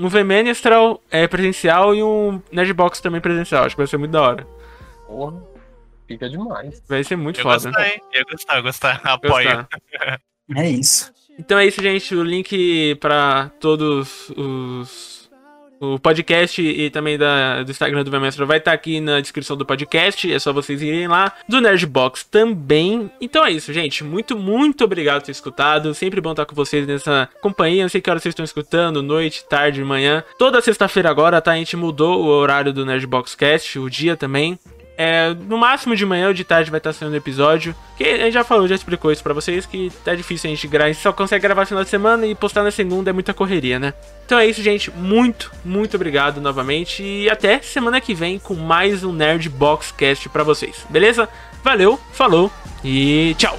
um 0.00 0.08
V-Menestral 0.08 1.00
é, 1.10 1.26
presencial 1.26 1.94
e 1.94 2.02
um 2.02 2.40
Nerdbox 2.52 3.00
também 3.00 3.20
presencial. 3.20 3.64
Acho 3.64 3.74
que 3.74 3.80
vai 3.80 3.86
ser 3.86 3.96
muito 3.96 4.12
da 4.12 4.22
hora. 4.22 4.46
Porra, 5.06 5.42
fica 6.08 6.28
demais. 6.28 6.82
Vai 6.88 7.04
ser 7.04 7.16
muito 7.16 7.40
Eu 7.40 7.44
foda. 7.44 7.70
gostar, 7.70 7.86
hein? 7.88 8.00
Eu 8.12 8.24
gostar, 8.30 8.56
eu 8.56 8.62
gostar. 8.62 9.00
Apoio. 9.04 9.32
Gostar. 9.32 9.68
É 10.56 10.68
isso. 10.68 11.12
Então 11.38 11.58
é 11.58 11.66
isso, 11.66 11.82
gente. 11.82 12.14
O 12.14 12.22
link 12.22 12.96
pra 13.00 13.50
todos 13.60 14.30
os. 14.36 15.13
O 15.80 15.98
podcast 15.98 16.62
e 16.62 16.88
também 16.90 17.18
da, 17.18 17.62
do 17.62 17.70
Instagram 17.70 18.04
do 18.04 18.10
Vemestro 18.10 18.46
vai 18.46 18.58
estar 18.58 18.72
aqui 18.72 19.00
na 19.00 19.20
descrição 19.20 19.56
do 19.56 19.66
podcast. 19.66 20.32
É 20.32 20.38
só 20.38 20.52
vocês 20.52 20.80
irem 20.80 21.08
lá. 21.08 21.32
Do 21.48 21.60
Nerdbox 21.60 22.24
também. 22.24 23.10
Então 23.20 23.44
é 23.44 23.50
isso, 23.50 23.72
gente. 23.72 24.04
Muito, 24.04 24.38
muito 24.38 24.84
obrigado 24.84 25.20
por 25.20 25.26
ter 25.26 25.32
escutado. 25.32 25.92
Sempre 25.94 26.20
bom 26.20 26.30
estar 26.30 26.46
com 26.46 26.54
vocês 26.54 26.86
nessa 26.86 27.28
companhia. 27.42 27.82
Não 27.82 27.88
sei 27.88 28.00
que 28.00 28.08
hora 28.08 28.20
vocês 28.20 28.32
estão 28.32 28.44
escutando, 28.44 29.02
noite, 29.02 29.44
tarde, 29.48 29.82
manhã. 29.84 30.24
Toda 30.38 30.60
sexta-feira 30.60 31.10
agora, 31.10 31.40
tá? 31.40 31.52
A 31.52 31.56
gente 31.56 31.76
mudou 31.76 32.22
o 32.22 32.26
horário 32.26 32.72
do 32.72 32.86
Nerdbox 32.86 33.34
Cast, 33.34 33.78
o 33.78 33.90
dia 33.90 34.16
também. 34.16 34.58
É, 34.96 35.34
no 35.34 35.58
máximo 35.58 35.96
de 35.96 36.06
manhã 36.06 36.28
ou 36.28 36.34
de 36.34 36.44
tarde 36.44 36.70
vai 36.70 36.78
estar 36.78 36.92
saindo 36.92 37.12
o 37.12 37.16
episódio. 37.16 37.74
Que 37.96 38.04
a 38.04 38.16
gente 38.18 38.32
já 38.32 38.44
falou, 38.44 38.66
já 38.68 38.74
explicou 38.74 39.10
isso 39.10 39.22
pra 39.22 39.34
vocês, 39.34 39.66
que 39.66 39.90
tá 40.04 40.14
difícil 40.14 40.48
a 40.48 40.54
gente 40.54 40.66
gravar. 40.68 40.88
A 40.88 40.92
gente 40.92 41.02
só 41.02 41.12
consegue 41.12 41.42
gravar 41.42 41.62
no 41.62 41.66
final 41.66 41.84
de 41.84 41.90
semana 41.90 42.26
e 42.26 42.34
postar 42.34 42.62
na 42.62 42.70
segunda 42.70 43.10
é 43.10 43.12
muita 43.12 43.34
correria, 43.34 43.78
né? 43.78 43.94
Então 44.24 44.38
é 44.38 44.46
isso, 44.46 44.62
gente. 44.62 44.90
Muito, 44.90 45.52
muito 45.64 45.96
obrigado 45.96 46.40
novamente. 46.40 47.02
E 47.02 47.28
até 47.28 47.60
semana 47.60 48.00
que 48.00 48.14
vem 48.14 48.38
com 48.38 48.54
mais 48.54 49.04
um 49.04 49.12
Nerd 49.12 49.48
Box 49.48 49.92
Cast 49.92 50.28
pra 50.28 50.42
vocês. 50.42 50.86
Beleza? 50.88 51.28
Valeu, 51.62 51.98
falou 52.12 52.50
e 52.84 53.34
tchau! 53.38 53.58